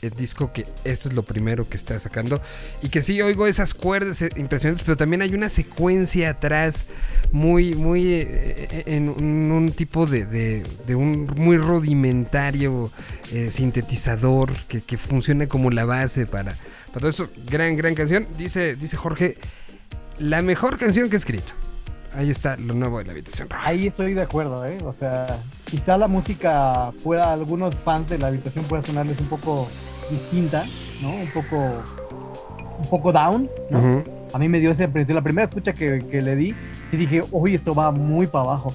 El 0.00 0.10
disco 0.10 0.52
que 0.52 0.64
esto 0.82 1.08
es 1.08 1.14
lo 1.14 1.22
primero 1.22 1.68
que 1.68 1.76
está 1.76 2.00
sacando 2.00 2.40
y 2.82 2.88
que 2.88 3.02
sí 3.02 3.22
oigo 3.22 3.46
esas 3.46 3.72
cuerdas 3.72 4.20
eh, 4.22 4.30
impresionantes, 4.36 4.84
pero 4.84 4.96
también 4.96 5.22
hay 5.22 5.32
una 5.32 5.48
secuencia 5.48 6.30
atrás 6.30 6.86
muy, 7.30 7.74
muy 7.76 8.12
eh, 8.14 8.82
en 8.86 9.08
un, 9.08 9.70
tipo 9.70 10.06
de, 10.06 10.26
de- 10.26 10.94
un 10.96 11.26
muy 11.36 11.56
rudimentario 11.56 12.90
eh, 13.32 13.50
sintetizador 13.52 14.52
que, 14.66 14.80
que 14.80 14.98
funciona 14.98 15.46
como 15.46 15.70
la 15.70 15.84
base 15.84 16.26
para, 16.26 16.56
para 16.88 16.98
todo 17.00 17.08
eso. 17.10 17.28
Gran, 17.46 17.76
gran 17.76 17.94
canción. 17.94 18.26
Dice, 18.36 18.74
dice 18.74 18.96
Jorge, 18.96 19.36
la 20.18 20.42
mejor 20.42 20.78
canción 20.78 21.10
que 21.10 21.14
he 21.16 21.18
escrito. 21.20 21.52
Ahí 22.14 22.30
está 22.30 22.56
lo 22.56 22.74
nuevo 22.74 22.98
de 22.98 23.04
la 23.06 23.12
habitación 23.12 23.48
roja. 23.48 23.68
Ahí 23.68 23.86
estoy 23.86 24.14
de 24.14 24.22
acuerdo, 24.22 24.64
¿eh? 24.66 24.78
O 24.84 24.92
sea, 24.92 25.38
quizá 25.64 25.96
la 25.96 26.08
música 26.08 26.90
pueda, 27.02 27.30
a 27.30 27.32
algunos 27.32 27.74
fans 27.76 28.08
de 28.08 28.18
la 28.18 28.26
habitación 28.28 28.64
pueda 28.66 28.82
sonarles 28.82 29.18
un 29.20 29.26
poco 29.26 29.66
distinta, 30.10 30.66
¿no? 31.00 31.14
Un 31.14 31.30
poco, 31.30 31.82
un 32.78 32.90
poco 32.90 33.12
down, 33.12 33.48
¿no? 33.70 33.78
Ujú. 33.78 34.04
A 34.34 34.38
mí 34.38 34.48
me 34.48 34.60
dio 34.60 34.70
esa 34.72 34.84
impresión. 34.84 35.14
La 35.14 35.22
primera 35.22 35.46
escucha 35.46 35.72
que, 35.72 36.06
que 36.10 36.20
le 36.22 36.36
di, 36.36 36.54
sí 36.90 36.96
dije, 36.96 37.20
uy, 37.30 37.54
esto 37.54 37.74
va 37.74 37.90
muy 37.90 38.26
para 38.26 38.44
abajo. 38.44 38.74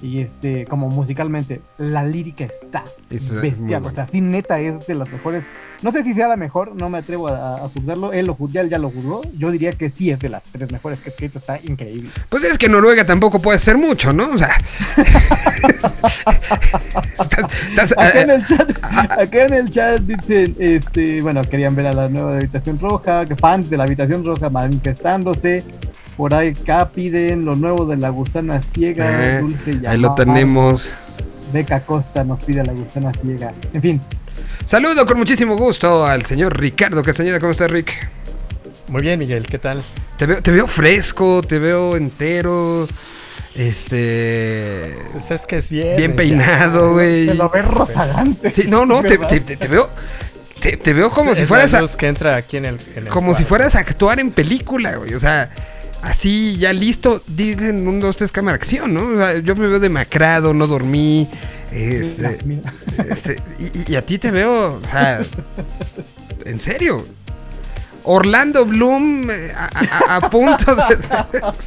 Y 0.00 0.20
este, 0.20 0.64
como 0.64 0.88
musicalmente, 0.88 1.60
la 1.76 2.04
lírica 2.04 2.44
está 2.44 2.84
es 3.10 3.28
bestial. 3.30 3.66
bueno. 3.66 3.88
O 3.88 3.90
sea, 3.90 4.06
sí, 4.06 4.20
neta 4.20 4.60
es 4.60 4.86
de 4.86 4.94
las 4.94 5.10
mejores. 5.10 5.44
No 5.82 5.92
sé 5.92 6.02
si 6.02 6.14
sea 6.14 6.26
la 6.28 6.36
mejor, 6.36 6.74
no 6.80 6.90
me 6.90 6.98
atrevo 6.98 7.28
a, 7.28 7.56
a 7.64 7.68
juzgarlo. 7.68 8.12
Él 8.12 8.26
lo 8.26 8.34
juzgó, 8.34 8.60
él 8.60 8.68
ya 8.68 8.78
lo 8.78 8.90
juzgó. 8.90 9.22
Yo 9.36 9.50
diría 9.50 9.72
que 9.72 9.90
sí 9.90 10.10
es 10.10 10.18
de 10.18 10.28
las 10.28 10.42
tres 10.44 10.70
mejores 10.72 11.00
que 11.00 11.10
he 11.10 11.12
escrito. 11.12 11.38
Está 11.38 11.58
increíble. 11.64 12.10
Pues 12.28 12.44
es 12.44 12.58
que 12.58 12.68
Noruega 12.68 13.04
tampoco 13.04 13.40
puede 13.40 13.58
ser 13.58 13.78
mucho, 13.78 14.12
¿no? 14.12 14.30
O 14.32 14.38
sea. 14.38 14.56
estás, 17.20 17.50
estás- 17.68 17.92
Acá 17.98 18.20
en 18.22 18.30
eh, 18.30 18.34
el 18.34 18.46
chat, 18.46 18.70
acá 19.10 19.44
en 19.44 19.52
el 19.54 19.70
chat 19.70 20.00
dicen, 20.00 20.56
este, 20.58 21.22
bueno, 21.22 21.42
querían 21.42 21.74
ver 21.74 21.86
a 21.88 21.92
la 21.92 22.08
nueva 22.08 22.34
habitación 22.34 22.78
roja, 22.78 23.24
que 23.24 23.36
fans 23.36 23.70
de 23.70 23.76
la 23.76 23.84
habitación 23.84 24.24
roja 24.24 24.50
manifestándose. 24.50 25.64
Por 26.16 26.34
ahí 26.34 26.52
acá 26.60 26.88
piden 26.88 27.44
lo 27.44 27.54
nuevo 27.54 27.86
de 27.86 27.96
la 27.96 28.08
gusana 28.08 28.60
ciega, 28.74 29.36
eh, 29.36 29.40
dulce 29.40 29.78
y 29.80 29.86
ahí 29.86 29.98
lo 29.98 30.14
tenemos. 30.14 30.88
Beca 31.52 31.80
Costa 31.80 32.24
nos 32.24 32.42
pide 32.44 32.64
la 32.64 32.72
gusana 32.72 33.12
ciega. 33.22 33.52
En 33.72 33.80
fin, 33.80 34.00
Saludo 34.66 35.06
con 35.06 35.18
muchísimo 35.18 35.56
gusto 35.56 36.04
al 36.04 36.24
señor 36.26 36.58
Ricardo 36.58 37.02
Castañeda. 37.02 37.40
¿Cómo 37.40 37.52
estás, 37.52 37.70
Rick? 37.70 38.08
Muy 38.88 39.02
bien, 39.02 39.18
Miguel, 39.18 39.46
¿qué 39.46 39.58
tal? 39.58 39.82
Te 40.16 40.26
veo, 40.26 40.42
te 40.42 40.50
veo 40.50 40.66
fresco, 40.66 41.42
te 41.42 41.58
veo 41.58 41.96
entero. 41.96 42.88
Este. 43.54 44.94
Pues 45.12 45.30
es 45.30 45.46
que 45.46 45.58
es 45.58 45.68
bien. 45.68 45.96
Bien 45.96 46.16
peinado, 46.16 46.92
güey. 46.92 47.26
te 47.26 47.34
lo 47.34 47.50
ves 47.50 47.66
rozagante. 47.66 48.50
Sí, 48.50 48.64
no, 48.68 48.86
no, 48.86 49.02
te, 49.02 49.16
veo. 49.16 49.90
Te, 50.60 50.76
te 50.76 50.92
veo 50.92 51.10
como 51.10 51.34
si 51.34 51.44
fueras 51.44 51.72
la 51.72 51.78
a, 51.78 51.82
luz 51.82 51.96
que 51.96 52.06
entra 52.06 52.36
aquí 52.36 52.56
en 52.56 52.66
el. 52.66 52.80
en 52.96 53.06
el 53.06 53.08
como 53.08 53.34
si 53.34 53.44
fueras 53.44 53.74
a 53.74 53.80
actuar 53.80 54.20
en 54.20 54.30
película, 54.30 54.96
güey. 54.96 55.14
O 55.14 55.20
sea, 55.20 55.50
así 56.02 56.56
ya 56.58 56.72
listo, 56.72 57.22
dicen 57.26 57.86
un, 57.88 58.00
dos, 58.00 58.16
tres 58.16 58.30
cámara 58.32 58.56
acción, 58.56 58.94
¿no? 58.94 59.02
O 59.08 59.16
sea, 59.16 59.38
yo 59.38 59.54
me 59.56 59.66
veo 59.68 59.80
demacrado, 59.80 60.54
no 60.54 60.66
dormí. 60.66 61.28
Este, 61.72 62.38
Mira, 62.44 62.72
este, 63.10 63.42
y, 63.88 63.94
a 63.94 64.04
ti 64.04 64.18
te 64.18 64.30
veo, 64.30 64.74
o 64.76 64.80
sea, 64.90 65.20
en 66.44 66.58
serio. 66.58 67.02
Orlando 68.04 68.64
Bloom 68.64 69.28
eh, 69.30 69.52
a, 69.54 69.68
a- 70.14 70.16
a 70.16 70.30
punto 70.30 70.74
de... 70.74 70.82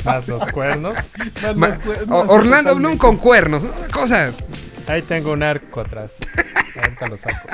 Más 0.05 0.27
los 0.27 0.43
cuernos. 0.51 0.95
más 0.95 1.55
Ma- 1.55 1.67
los 1.67 1.77
cuernos, 1.79 2.25
Orlando 2.29 2.75
Bloom 2.75 2.97
con 2.97 3.17
cuernos, 3.17 3.61
¿no? 3.63 3.69
cosas. 3.93 4.33
Ahí 4.87 5.01
tengo 5.01 5.33
un 5.33 5.43
arco 5.43 5.81
atrás. 5.81 6.11
Ahorita 6.75 7.07
lo 7.07 7.17
saco. 7.17 7.47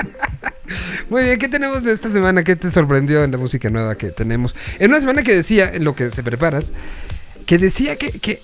Muy 1.08 1.24
bien, 1.24 1.38
¿qué 1.38 1.48
tenemos 1.48 1.82
de 1.82 1.92
esta 1.92 2.10
semana? 2.10 2.44
¿Qué 2.44 2.56
te 2.56 2.70
sorprendió 2.70 3.24
en 3.24 3.30
la 3.30 3.38
música 3.38 3.70
nueva 3.70 3.96
que 3.96 4.10
tenemos? 4.10 4.54
En 4.78 4.90
una 4.90 5.00
semana 5.00 5.22
que 5.22 5.34
decía, 5.34 5.70
en 5.72 5.84
lo 5.84 5.94
que 5.94 6.08
te 6.08 6.22
preparas, 6.22 6.72
que 7.46 7.58
decía 7.58 7.96
que, 7.96 8.10
que 8.18 8.42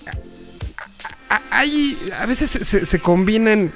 a, 1.28 1.40
hay, 1.51 1.98
a 2.19 2.27
veces 2.27 2.51
se 2.51 2.98
combinan 3.01 3.70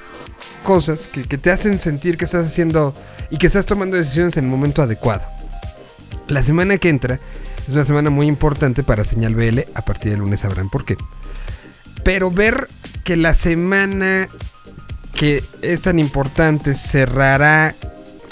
cosas 0.62 1.08
que, 1.12 1.24
que 1.24 1.38
te 1.38 1.50
hacen 1.50 1.78
sentir 1.78 2.16
que 2.16 2.24
estás 2.24 2.46
haciendo 2.46 2.94
y 3.30 3.38
que 3.38 3.46
estás 3.46 3.66
tomando 3.66 3.96
decisiones 3.96 4.36
en 4.36 4.44
el 4.44 4.50
momento 4.50 4.82
adecuado. 4.82 5.22
La 6.28 6.42
semana 6.42 6.78
que 6.78 6.88
entra 6.88 7.20
es 7.66 7.74
una 7.74 7.84
semana 7.84 8.10
muy 8.10 8.26
importante 8.26 8.82
para 8.82 9.04
Señal 9.04 9.34
BL, 9.34 9.60
a 9.74 9.82
partir 9.82 10.12
del 10.12 10.20
lunes 10.20 10.40
sabrán 10.40 10.70
por 10.70 10.84
qué. 10.84 10.96
Pero 12.02 12.30
ver 12.30 12.68
que 13.04 13.16
la 13.16 13.34
semana 13.34 14.28
que 15.18 15.42
es 15.62 15.82
tan 15.82 15.98
importante 15.98 16.74
cerrará 16.74 17.74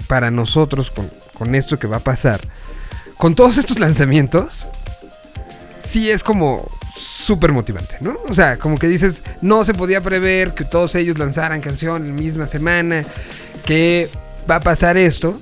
para 0.06 0.30
nosotros 0.30 0.92
con, 0.92 1.10
con 1.34 1.56
esto 1.56 1.80
que 1.80 1.88
va 1.88 1.96
a 1.96 2.00
pasar, 2.00 2.40
con 3.18 3.34
todos 3.34 3.58
estos 3.58 3.80
lanzamientos, 3.80 4.66
sí 5.90 6.10
es 6.10 6.22
como 6.22 6.64
súper 6.96 7.50
motivante, 7.50 7.96
¿no? 8.00 8.14
O 8.28 8.34
sea, 8.34 8.56
como 8.56 8.78
que 8.78 8.86
dices, 8.86 9.22
no 9.42 9.64
se 9.64 9.74
podía 9.74 10.00
prever 10.00 10.54
que 10.54 10.64
todos 10.64 10.94
ellos 10.94 11.18
lanzaran 11.18 11.60
canción 11.60 12.02
en 12.02 12.08
la 12.10 12.22
misma 12.22 12.46
semana, 12.46 13.02
que 13.64 14.08
va 14.48 14.56
a 14.56 14.60
pasar 14.60 14.96
esto. 14.96 15.34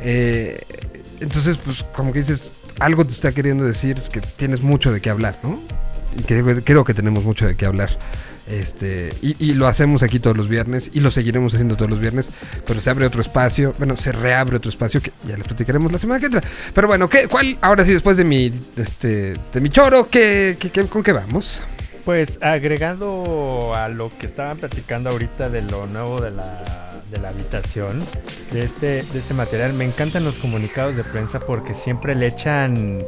Eh, 0.00 0.60
entonces, 1.18 1.56
pues 1.56 1.84
como 1.92 2.12
que 2.12 2.20
dices, 2.20 2.62
algo 2.78 3.04
te 3.04 3.10
está 3.10 3.32
queriendo 3.32 3.64
decir 3.64 3.96
que 4.12 4.20
tienes 4.20 4.62
mucho 4.62 4.92
de 4.92 5.00
qué 5.00 5.10
hablar, 5.10 5.36
¿no? 5.42 5.60
Y 6.16 6.22
creo 6.22 6.84
que 6.84 6.94
tenemos 6.94 7.24
mucho 7.24 7.48
de 7.48 7.56
qué 7.56 7.66
hablar. 7.66 7.90
Este, 8.48 9.12
y, 9.22 9.36
y 9.44 9.54
lo 9.54 9.68
hacemos 9.68 10.02
aquí 10.02 10.18
todos 10.18 10.36
los 10.36 10.48
viernes 10.48 10.90
y 10.92 11.00
lo 11.00 11.10
seguiremos 11.12 11.54
haciendo 11.54 11.76
todos 11.76 11.90
los 11.90 12.00
viernes, 12.00 12.28
pero 12.66 12.80
se 12.80 12.90
abre 12.90 13.06
otro 13.06 13.20
espacio, 13.22 13.72
bueno, 13.78 13.96
se 13.96 14.10
reabre 14.12 14.56
otro 14.56 14.68
espacio 14.68 15.00
que 15.00 15.12
ya 15.28 15.36
les 15.36 15.46
platicaremos 15.46 15.92
la 15.92 15.98
semana 15.98 16.18
que 16.20 16.26
entra. 16.26 16.42
Pero 16.74 16.88
bueno, 16.88 17.08
¿qué, 17.08 17.28
¿cuál? 17.28 17.56
Ahora 17.60 17.84
sí, 17.84 17.92
después 17.92 18.16
de 18.16 18.24
mi, 18.24 18.52
este, 18.76 19.34
de 19.54 19.60
mi 19.60 19.70
choro, 19.70 20.06
¿qué, 20.06 20.56
qué- 20.58 20.70
qué- 20.70 20.86
¿con 20.86 21.02
qué 21.02 21.12
vamos? 21.12 21.62
Pues 22.04 22.38
agregando 22.42 23.72
a 23.74 23.88
lo 23.88 24.10
que 24.18 24.26
estaban 24.26 24.58
platicando 24.58 25.10
ahorita 25.10 25.48
de 25.48 25.62
lo 25.62 25.86
nuevo 25.86 26.20
de 26.20 26.32
la, 26.32 26.90
de 27.10 27.18
la 27.18 27.28
habitación, 27.28 28.04
de 28.50 28.64
este, 28.64 29.02
de 29.04 29.18
este 29.20 29.34
material, 29.34 29.72
me 29.74 29.84
encantan 29.84 30.24
los 30.24 30.36
comunicados 30.36 30.96
de 30.96 31.04
prensa 31.04 31.38
porque 31.40 31.74
siempre 31.74 32.16
le 32.16 32.26
echan, 32.26 32.98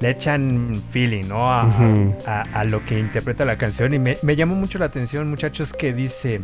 le 0.00 0.10
echan 0.10 0.72
feeling, 0.90 1.26
¿no? 1.28 1.48
A, 1.48 1.68
a 2.52 2.64
lo 2.64 2.84
que 2.84 2.98
interpreta 2.98 3.44
la 3.44 3.58
canción. 3.58 3.92
Y 3.92 3.98
me, 3.98 4.14
me 4.22 4.36
llamó 4.36 4.54
mucho 4.54 4.78
la 4.78 4.86
atención, 4.86 5.28
muchachos, 5.28 5.72
que 5.72 5.92
dice... 5.92 6.40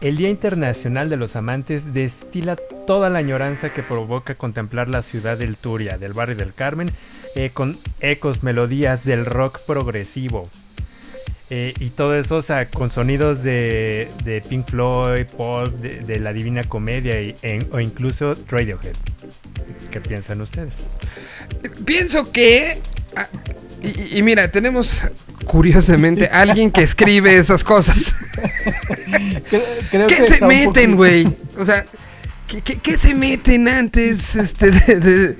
El 0.00 0.16
Día 0.16 0.28
Internacional 0.28 1.08
de 1.08 1.16
los 1.16 1.34
Amantes 1.34 1.92
destila 1.92 2.54
toda 2.86 3.10
la 3.10 3.18
añoranza 3.18 3.70
que 3.70 3.82
provoca 3.82 4.36
contemplar 4.36 4.88
la 4.88 5.02
ciudad 5.02 5.36
del 5.36 5.56
Turia, 5.56 5.98
del 5.98 6.12
barrio 6.12 6.36
del 6.36 6.54
Carmen, 6.54 6.88
eh, 7.34 7.50
con 7.52 7.76
ecos, 7.98 8.44
melodías 8.44 9.04
del 9.04 9.26
rock 9.26 9.58
progresivo. 9.66 10.48
Eh, 11.50 11.72
y 11.80 11.88
todo 11.90 12.14
eso, 12.14 12.36
o 12.36 12.42
sea, 12.42 12.68
con 12.68 12.90
sonidos 12.90 13.42
de, 13.42 14.08
de 14.24 14.42
Pink 14.42 14.68
Floyd, 14.70 15.24
Paul, 15.36 15.80
de, 15.80 16.00
de 16.00 16.18
la 16.20 16.32
Divina 16.34 16.62
Comedia 16.64 17.20
y- 17.22 17.34
en- 17.42 17.66
o 17.72 17.80
incluso 17.80 18.32
Radiohead. 18.50 18.94
¿Qué 19.90 20.00
piensan 20.02 20.40
ustedes? 20.42 20.72
Pienso 21.86 22.30
que. 22.32 22.76
ah, 23.16 23.26
y, 23.82 24.18
y 24.18 24.22
mira, 24.22 24.50
tenemos 24.50 25.02
curiosamente 25.46 26.28
a 26.30 26.40
alguien 26.42 26.70
que 26.70 26.82
escribe 26.82 27.36
esas 27.38 27.64
cosas. 27.64 28.14
Creo- 29.48 29.62
creo 29.90 30.06
¿Qué 30.06 30.16
que 30.16 30.24
se 30.26 30.40
meten, 30.44 30.96
poquito- 30.96 30.96
güey? 30.96 31.28
O 31.58 31.64
sea, 31.64 31.86
¿qué, 32.46 32.60
qué, 32.60 32.78
qué 32.78 32.98
se 32.98 33.14
meten 33.14 33.68
antes? 33.68 34.36
Este, 34.36 34.70
de- 34.70 35.36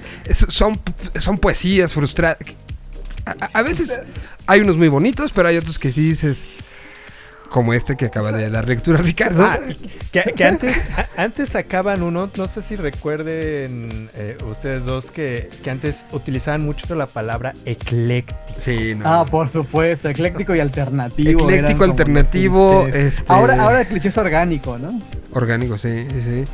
son, 0.48 0.80
son 1.20 1.38
poesías 1.38 1.92
frustradas. 1.92 2.38
A, 3.52 3.62
veces 3.62 4.00
hay 4.46 4.60
unos 4.60 4.76
muy 4.76 4.88
bonitos, 4.88 5.32
pero 5.34 5.48
hay 5.48 5.56
otros 5.56 5.78
que 5.78 5.92
sí 5.92 6.08
dices. 6.10 6.44
Como 7.48 7.72
este 7.72 7.96
que 7.96 8.04
acaba 8.06 8.30
de 8.30 8.50
dar 8.50 8.68
lectura 8.68 8.98
Ricardo. 8.98 9.42
Ah, 9.44 9.58
que, 10.12 10.22
que 10.36 10.44
antes, 10.44 10.76
a- 10.98 11.22
antes 11.22 11.48
sacaban 11.48 12.02
uno, 12.02 12.30
no 12.36 12.48
sé 12.48 12.60
si 12.62 12.76
recuerden 12.76 14.10
eh, 14.14 14.36
ustedes 14.50 14.84
dos 14.84 15.06
que, 15.06 15.48
que 15.64 15.70
antes 15.70 15.96
utilizaban 16.12 16.62
mucho 16.64 16.94
la 16.94 17.06
palabra 17.06 17.54
ecléctico. 17.64 18.38
Sí, 18.64 18.94
no. 18.94 19.02
Ah, 19.08 19.24
por 19.24 19.48
supuesto, 19.50 20.10
ecléctico 20.10 20.54
y 20.54 20.60
alternativo. 20.60 21.48
Ecléctico, 21.48 21.84
alternativo, 21.84 22.86
este- 22.86 23.24
Ahora, 23.28 23.62
ahora 23.62 23.80
el 23.80 23.86
cliché 23.86 24.08
es 24.08 24.18
orgánico, 24.18 24.76
¿no? 24.78 25.00
Orgánico, 25.32 25.78
sí, 25.78 26.06
sí, 26.10 26.22
sí. 26.22 26.44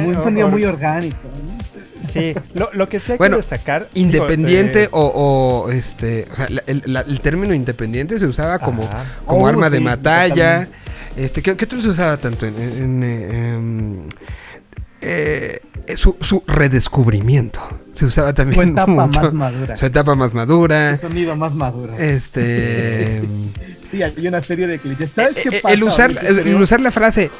Muy, 0.00 0.14
Eh, 0.14 0.18
un 0.24 0.38
or- 0.42 0.50
muy 0.50 0.64
orgánico. 0.64 1.18
¿no? 1.24 1.64
Sí, 2.12 2.30
lo, 2.54 2.68
lo 2.74 2.88
que 2.88 3.00
sí 3.00 3.12
hay 3.12 3.18
Bueno, 3.18 3.36
que 3.36 3.42
destacar. 3.42 3.86
Independiente 3.94 4.82
digo, 4.82 4.88
eh, 4.98 5.00
o, 5.14 5.64
o, 5.66 5.70
este, 5.70 6.24
o 6.30 6.36
sea, 6.36 6.48
la- 6.48 6.62
el, 6.66 6.82
la- 6.86 7.00
el 7.00 7.18
término 7.18 7.54
independiente 7.54 8.18
se 8.20 8.26
usaba 8.26 8.58
como, 8.60 8.84
Ajá. 8.84 9.04
como 9.26 9.44
Oh, 9.44 9.48
arma 9.48 9.68
de 9.70 9.80
batalla. 9.80 10.43
Este, 11.16 11.42
¿qué, 11.42 11.56
qué 11.56 11.64
otro 11.64 11.80
se 11.80 11.88
usaba 11.88 12.16
tanto 12.16 12.46
en, 12.46 12.54
en, 12.58 13.02
eh, 13.02 13.54
em, 13.54 14.08
eh, 15.00 15.60
su, 15.96 16.16
su 16.20 16.42
redescubrimiento? 16.46 17.60
Se 17.92 18.04
usaba 18.06 18.32
también 18.34 18.60
Su 18.60 18.72
etapa 18.72 18.86
mucho. 19.06 19.20
más 19.20 19.32
madura. 19.32 19.76
Su 19.76 19.86
etapa 19.86 20.14
más 20.14 20.34
madura. 20.34 20.96
Su 20.98 21.08
sonido 21.08 21.36
más 21.36 21.54
maduro. 21.54 21.96
Este, 21.98 23.22
Sí, 23.90 24.02
hay 24.02 24.26
una 24.26 24.42
serie 24.42 24.66
de 24.66 24.78
clichés. 24.80 25.10
¿Sabes 25.14 25.36
qué 25.36 25.58
eh, 25.58 25.60
pasa? 25.62 25.74
el 25.74 25.84
usar, 25.84 26.10
el, 26.10 26.54
usar 26.56 26.80
la 26.80 26.90
frase 26.90 27.30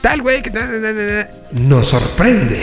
tal 0.00 0.20
güey 0.20 0.42
que 0.42 0.50
na, 0.50 0.66
na, 0.66 0.78
na, 0.80 0.92
na, 0.92 1.28
nos 1.60 1.86
sorprende, 1.86 2.60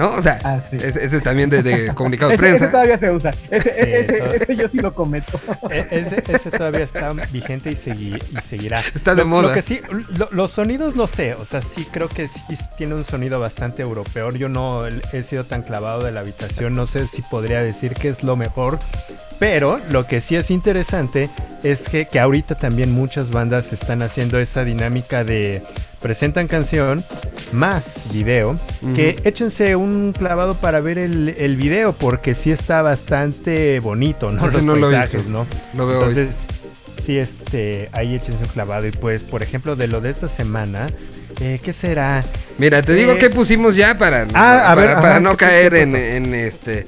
¿no? 0.00 0.14
O 0.14 0.22
sea, 0.22 0.38
Ah, 0.42 0.58
sí. 0.68 0.76
ese, 0.76 1.04
ese 1.04 1.16
es 1.18 1.22
también 1.22 1.50
de, 1.50 1.62
de 1.62 1.88
comunicado 1.94 2.30
de 2.30 2.34
Ese, 2.36 2.46
ese 2.46 2.56
prensa. 2.58 2.70
todavía 2.72 2.98
se 2.98 3.10
usa. 3.10 3.30
Ese, 3.50 4.00
ese, 4.00 4.12
todo- 4.18 4.32
ese 4.34 4.56
yo 4.56 4.68
sí 4.68 4.78
lo 4.78 4.92
cometo. 4.94 5.40
E- 5.70 5.86
Ese, 5.90 6.22
ese 6.28 6.50
todavía 6.50 6.84
está 6.84 7.12
vigente 7.30 7.70
y, 7.70 7.74
segui- 7.74 8.20
y 8.36 8.40
seguirá. 8.48 8.80
Está 8.94 9.14
de 9.14 9.22
Lo- 9.22 9.28
moda. 9.28 9.48
Lo 9.48 9.54
que 9.54 9.62
sí, 9.62 9.80
lo- 10.16 10.28
los 10.32 10.50
sonidos 10.52 10.96
lo 10.96 11.06
sé, 11.06 11.34
o 11.34 11.44
sea, 11.44 11.60
sí 11.62 11.86
creo 11.92 12.08
que 12.08 12.26
sí 12.28 12.56
tiene 12.78 12.94
un 12.94 13.04
sonido 13.04 13.38
bastante 13.40 13.82
europeo. 13.82 14.30
Yo 14.30 14.48
no 14.48 14.86
he 14.86 15.22
sido 15.22 15.44
tan 15.44 15.62
clavado 15.62 16.02
de 16.04 16.12
la 16.12 16.20
habitación, 16.20 16.74
no 16.74 16.86
sé 16.86 17.06
si 17.06 17.22
podría 17.22 17.62
decir 17.62 17.92
que 17.94 18.08
es 18.08 18.22
lo 18.24 18.36
mejor, 18.36 18.78
pero 19.38 19.78
lo 19.90 20.06
que 20.06 20.20
sí 20.20 20.36
es 20.36 20.50
interesante 20.50 21.28
es 21.62 21.80
que, 21.80 22.06
que 22.06 22.18
ahorita 22.20 22.54
también 22.54 22.92
muchas 22.92 23.30
bandas 23.30 23.72
están 23.72 24.02
haciendo 24.02 24.38
esa 24.38 24.64
dinámica 24.64 25.24
de 25.24 25.62
presentan 26.02 26.46
canción 26.46 27.04
más 27.52 27.82
video, 28.12 28.58
que 28.94 29.16
échense 29.24 29.76
un 29.76 30.12
clavado 30.12 30.54
para 30.54 30.80
ver 30.80 30.98
el, 30.98 31.34
el 31.36 31.56
video, 31.56 31.92
porque 31.92 32.34
sí 32.34 32.50
está 32.50 32.80
bastante 32.82 33.80
bonito, 33.80 34.30
¿no? 34.30 34.46
Los 34.48 34.62
no 34.62 34.74
paisajes. 34.76 35.26
¿no? 35.26 35.46
Lo 35.74 35.86
veo 35.86 35.98
hoy. 36.00 36.08
Entonces, 36.08 36.36
sí, 37.04 37.18
este, 37.18 37.88
ahí 37.92 38.14
échense 38.14 38.42
un 38.44 38.48
clavado. 38.50 38.86
Y 38.86 38.92
pues, 38.92 39.22
por 39.24 39.42
ejemplo, 39.42 39.74
de 39.76 39.88
lo 39.88 40.00
de 40.00 40.10
esta 40.10 40.28
semana, 40.28 40.86
eh, 41.40 41.58
¿qué 41.62 41.72
será? 41.72 42.22
Mira, 42.58 42.82
te 42.82 42.94
digo 42.94 43.12
Eh, 43.12 43.18
que 43.18 43.30
pusimos 43.30 43.74
ya 43.76 43.96
para, 43.98 44.22
Ah, 44.22 44.26
para, 44.34 44.70
a 44.70 44.74
ver, 44.74 44.94
para 44.94 45.10
ajá, 45.10 45.20
no 45.20 45.30
¿qué- 45.32 45.46
caer 45.46 45.74
en 45.74 46.34
este. 46.34 46.86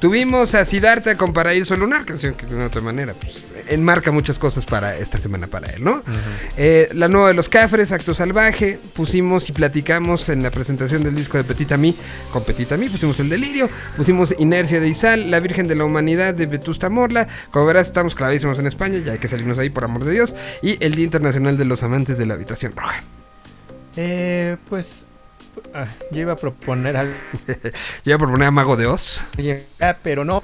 Tuvimos 0.00 0.54
a 0.54 0.64
Siddhartha 0.64 1.16
con 1.16 1.32
Paraíso 1.32 1.74
Lunar, 1.74 2.04
canción 2.04 2.34
que 2.34 2.46
de 2.46 2.54
una 2.54 2.66
otra 2.66 2.80
manera 2.80 3.14
pues, 3.14 3.56
enmarca 3.68 4.12
muchas 4.12 4.38
cosas 4.38 4.64
para 4.64 4.96
esta 4.96 5.18
semana 5.18 5.48
para 5.48 5.70
él, 5.70 5.82
¿no? 5.82 6.02
Eh, 6.56 6.88
la 6.94 7.08
nueva 7.08 7.28
de 7.28 7.34
los 7.34 7.48
Cafres, 7.48 7.90
Acto 7.90 8.14
Salvaje, 8.14 8.78
pusimos 8.94 9.48
y 9.48 9.52
platicamos 9.52 10.28
en 10.28 10.44
la 10.44 10.52
presentación 10.52 11.02
del 11.02 11.16
disco 11.16 11.36
de 11.36 11.42
Petit 11.42 11.72
Ami, 11.72 11.96
con 12.32 12.44
Petit 12.44 12.70
Ami, 12.70 12.88
pusimos 12.88 13.18
El 13.18 13.28
Delirio, 13.28 13.66
pusimos 13.96 14.32
Inercia 14.38 14.78
de 14.78 14.88
Izal, 14.88 15.32
La 15.32 15.40
Virgen 15.40 15.66
de 15.66 15.74
la 15.74 15.84
Humanidad 15.84 16.32
de 16.32 16.46
Vetusta 16.46 16.88
Morla, 16.88 17.26
como 17.50 17.66
verás 17.66 17.88
estamos 17.88 18.14
clavadísimos 18.14 18.60
en 18.60 18.68
España, 18.68 19.00
ya 19.04 19.12
hay 19.12 19.18
que 19.18 19.28
salirnos 19.28 19.58
ahí 19.58 19.70
por 19.70 19.82
amor 19.82 20.04
de 20.04 20.12
Dios, 20.12 20.34
y 20.62 20.82
el 20.84 20.94
Día 20.94 21.06
Internacional 21.06 21.58
de 21.58 21.64
los 21.64 21.82
Amantes 21.82 22.18
de 22.18 22.26
la 22.26 22.34
Habitación 22.34 22.72
Roja. 22.76 23.02
Eh, 23.96 24.56
pues 24.68 25.07
ah, 25.74 25.86
yo 26.10 26.20
iba 26.20 26.32
a 26.32 26.36
proponer 26.36 26.96
algo, 26.96 27.14
Yo 27.46 27.60
iba 28.04 28.14
a 28.16 28.18
proponer 28.18 28.48
a 28.48 28.50
Mago 28.50 28.76
de 28.76 28.86
Oz. 28.86 29.20
ah, 29.80 29.96
pero 30.02 30.24
no. 30.24 30.42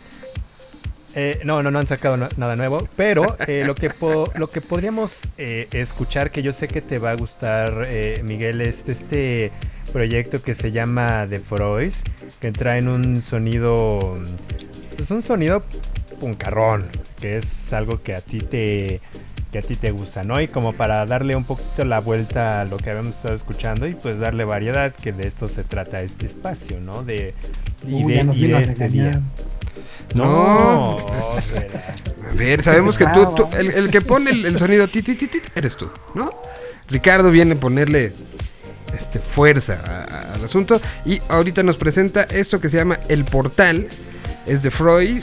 Eh, 1.16 1.41
no, 1.45 1.62
no, 1.62 1.70
no 1.70 1.78
han 1.78 1.86
sacado 1.86 2.16
na- 2.16 2.28
nada 2.36 2.57
nuevo. 2.57 2.89
Pero 2.97 3.36
eh, 3.47 3.62
lo, 3.65 3.74
que 3.77 3.89
po- 3.91 4.31
lo 4.36 4.49
que 4.49 4.61
podríamos 4.61 5.12
eh, 5.39 5.69
escuchar, 5.73 6.31
que 6.31 6.43
yo 6.43 6.53
sé 6.53 6.66
que 6.66 6.81
te 6.82 6.99
va 6.99 7.12
a 7.12 7.15
gustar, 7.15 7.86
eh, 7.91 8.20
Miguel, 8.24 8.61
es 8.61 8.82
este 8.89 9.53
proyecto 9.93 10.43
que 10.43 10.55
se 10.57 10.73
llama 10.73 11.27
The 11.31 11.39
Freud, 11.39 11.93
que 12.41 12.51
traen 12.51 12.89
un 12.89 13.23
sonido, 13.23 14.19
pues 14.97 15.11
un 15.12 15.23
sonido 15.23 15.62
puncarrón, 16.19 16.82
que 17.20 17.39
es 17.39 17.73
algo 17.73 18.03
que 18.03 18.15
a 18.15 18.20
ti 18.20 18.39
te 18.39 19.01
que 19.55 19.59
a 19.59 19.62
ti 19.62 19.76
te 19.76 19.93
gusta, 19.93 20.24
¿no? 20.24 20.40
Y 20.40 20.48
como 20.48 20.72
para 20.72 21.06
darle 21.06 21.36
un 21.36 21.44
poquito 21.44 21.85
la 21.85 22.01
vuelta 22.01 22.62
a 22.62 22.64
lo 22.64 22.76
que 22.76 22.90
habíamos 22.90 23.14
estado 23.14 23.36
escuchando 23.36 23.86
y 23.86 23.94
pues 23.94 24.18
darle 24.18 24.44
variedad, 24.44 24.93
que 24.93 25.12
de 25.12 25.28
esto 25.28 25.47
se 25.47 25.62
trata 25.62 26.02
este 26.02 26.26
espacio, 26.26 26.81
¿no? 26.81 27.05
De, 27.05 27.32
y 27.86 28.02
Uy, 28.02 28.14
de, 28.14 28.32
y 28.35 28.48
de 28.48 28.62
este 28.62 28.89
día. 28.89 29.22
No. 30.12 30.24
No. 30.24 31.06
A 31.06 32.35
ver, 32.35 32.64
sabemos 32.64 32.98
que 32.98 33.06
tú, 33.06 33.26
tú- 33.36 33.47
el, 33.56 33.70
el 33.70 33.90
que 33.93 34.01
pone 34.01 34.31
el, 34.32 34.44
el 34.44 34.59
sonido 34.59 34.89
ti, 34.89 35.02
ti, 35.05 35.14
ti, 35.14 35.28
ti, 35.28 35.40
eres 35.55 35.76
tú, 35.76 35.89
¿no? 36.14 36.32
Ricardo 36.89 37.31
viene 37.31 37.52
a 37.55 37.56
ponerle 37.60 38.12
este, 38.93 39.20
fuerza 39.20 39.78
a- 39.86 40.02
a- 40.02 40.35
al 40.35 40.44
asunto 40.44 40.81
y 41.06 41.20
ahorita 41.28 41.62
nos 41.62 41.76
presenta 41.76 42.24
esto 42.24 42.60
que 42.60 42.68
se 42.68 42.76
llama 42.78 42.98
El 43.09 43.24
Portal, 43.24 43.86
es 44.47 44.64
de 44.64 44.72
Freud 44.72 45.22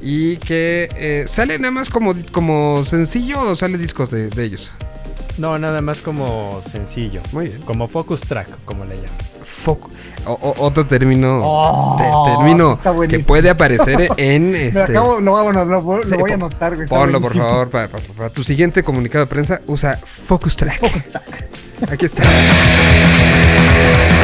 y 0.00 0.36
que 0.36 0.88
eh, 0.96 1.26
sale 1.28 1.58
nada 1.58 1.70
más 1.72 1.88
como, 1.88 2.12
como 2.32 2.84
sencillo 2.84 3.40
o 3.40 3.56
sale 3.56 3.78
discos 3.78 4.10
de, 4.10 4.28
de 4.28 4.44
ellos. 4.44 4.70
No, 5.38 5.58
nada 5.58 5.82
más 5.82 5.98
como 5.98 6.62
sencillo. 6.72 7.20
Muy 7.32 7.46
bien. 7.46 7.60
Como 7.62 7.86
focus 7.86 8.20
track, 8.20 8.48
como 8.64 8.84
le 8.86 8.94
llaman. 8.96 9.10
Foco. 9.64 9.90
O- 10.24 10.32
o- 10.32 10.64
otro 10.64 10.86
término, 10.86 11.38
Oh, 11.42 11.96
te- 11.98 12.36
término 12.36 12.80
que 13.08 13.18
puede 13.20 13.50
aparecer 13.50 14.08
en... 14.16 14.54
Este, 14.56 14.80
acabo, 14.82 15.20
lo, 15.20 15.42
bueno, 15.42 15.64
lo, 15.64 15.80
lo 15.80 16.02
Sí, 16.02 16.16
voy 16.18 16.30
a 16.30 16.34
anotar, 16.34 16.74
güey. 16.74 16.88
Ponlo, 16.88 17.20
por 17.20 17.36
favor, 17.36 17.68
para, 17.70 17.88
para- 17.88 18.02
para 18.16 18.30
tu 18.30 18.42
siguiente 18.44 18.82
comunicado 18.82 19.24
de 19.26 19.28
prensa, 19.30 19.60
usa 19.66 19.96
Focus 19.96 20.56
Track. 20.56 20.80
Aquí 21.90 22.06
está. 22.06 22.22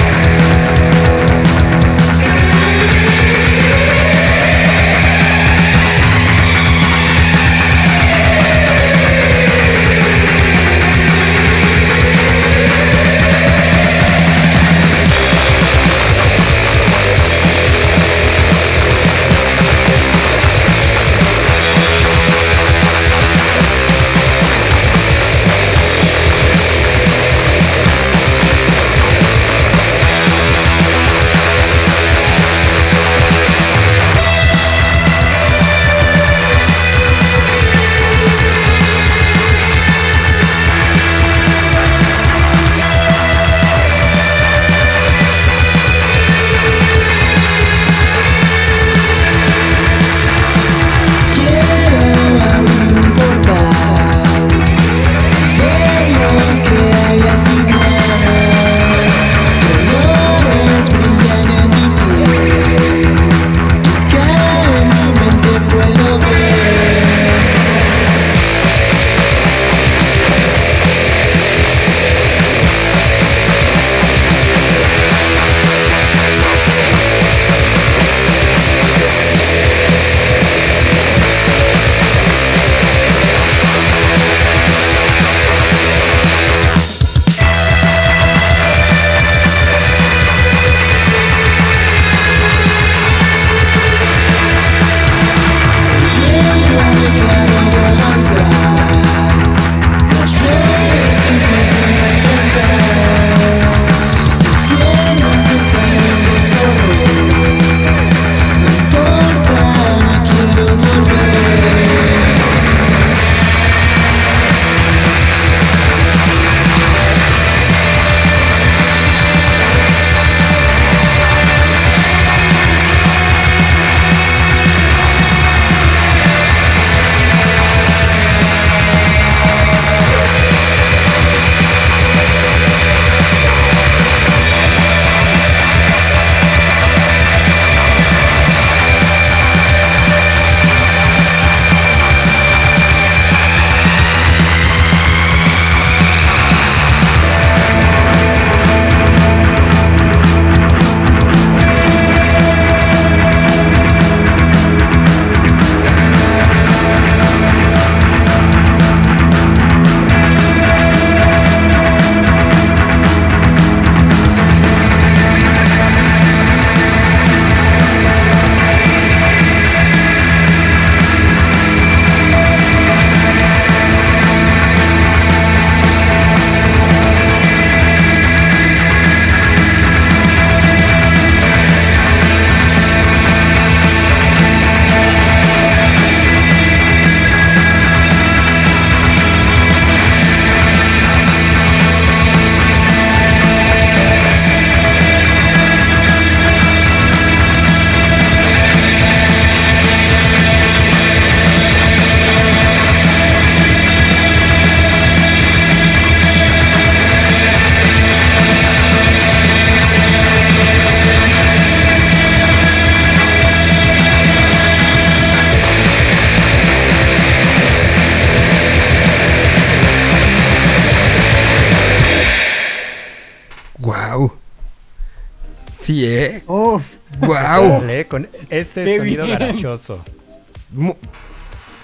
Dale, 228.02 228.06
con 228.06 228.28
ese 228.50 228.84
Qué 228.84 228.98
sonido 228.98 229.24
bien. 229.26 229.38
garachoso. 229.38 230.02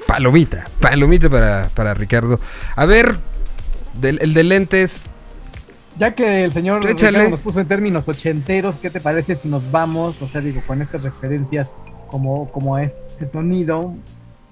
Palomita, 0.07 0.65
palomita 0.81 1.28
para, 1.28 1.69
para 1.74 1.95
Ricardo. 1.95 2.39
A 2.77 2.86
ver, 2.86 3.16
del, 4.01 4.19
el 4.23 4.32
de 4.32 4.43
lentes, 4.45 5.03
ya 5.99 6.15
que 6.15 6.45
el 6.45 6.53
señor. 6.53 6.82
Ricardo 6.85 7.28
nos 7.28 7.40
puso 7.40 7.61
en 7.61 7.66
términos 7.69 8.09
ochenteros, 8.09 8.77
¿qué 8.77 8.89
te 8.89 9.01
parece 9.01 9.35
si 9.36 9.49
nos 9.49 9.70
vamos? 9.70 10.23
O 10.23 10.28
sea, 10.28 10.40
digo, 10.40 10.62
con 10.66 10.81
estas 10.81 11.03
referencias 11.03 11.73
como, 12.09 12.51
como 12.51 12.77
a 12.77 12.85
este 12.85 13.31
sonido. 13.31 13.95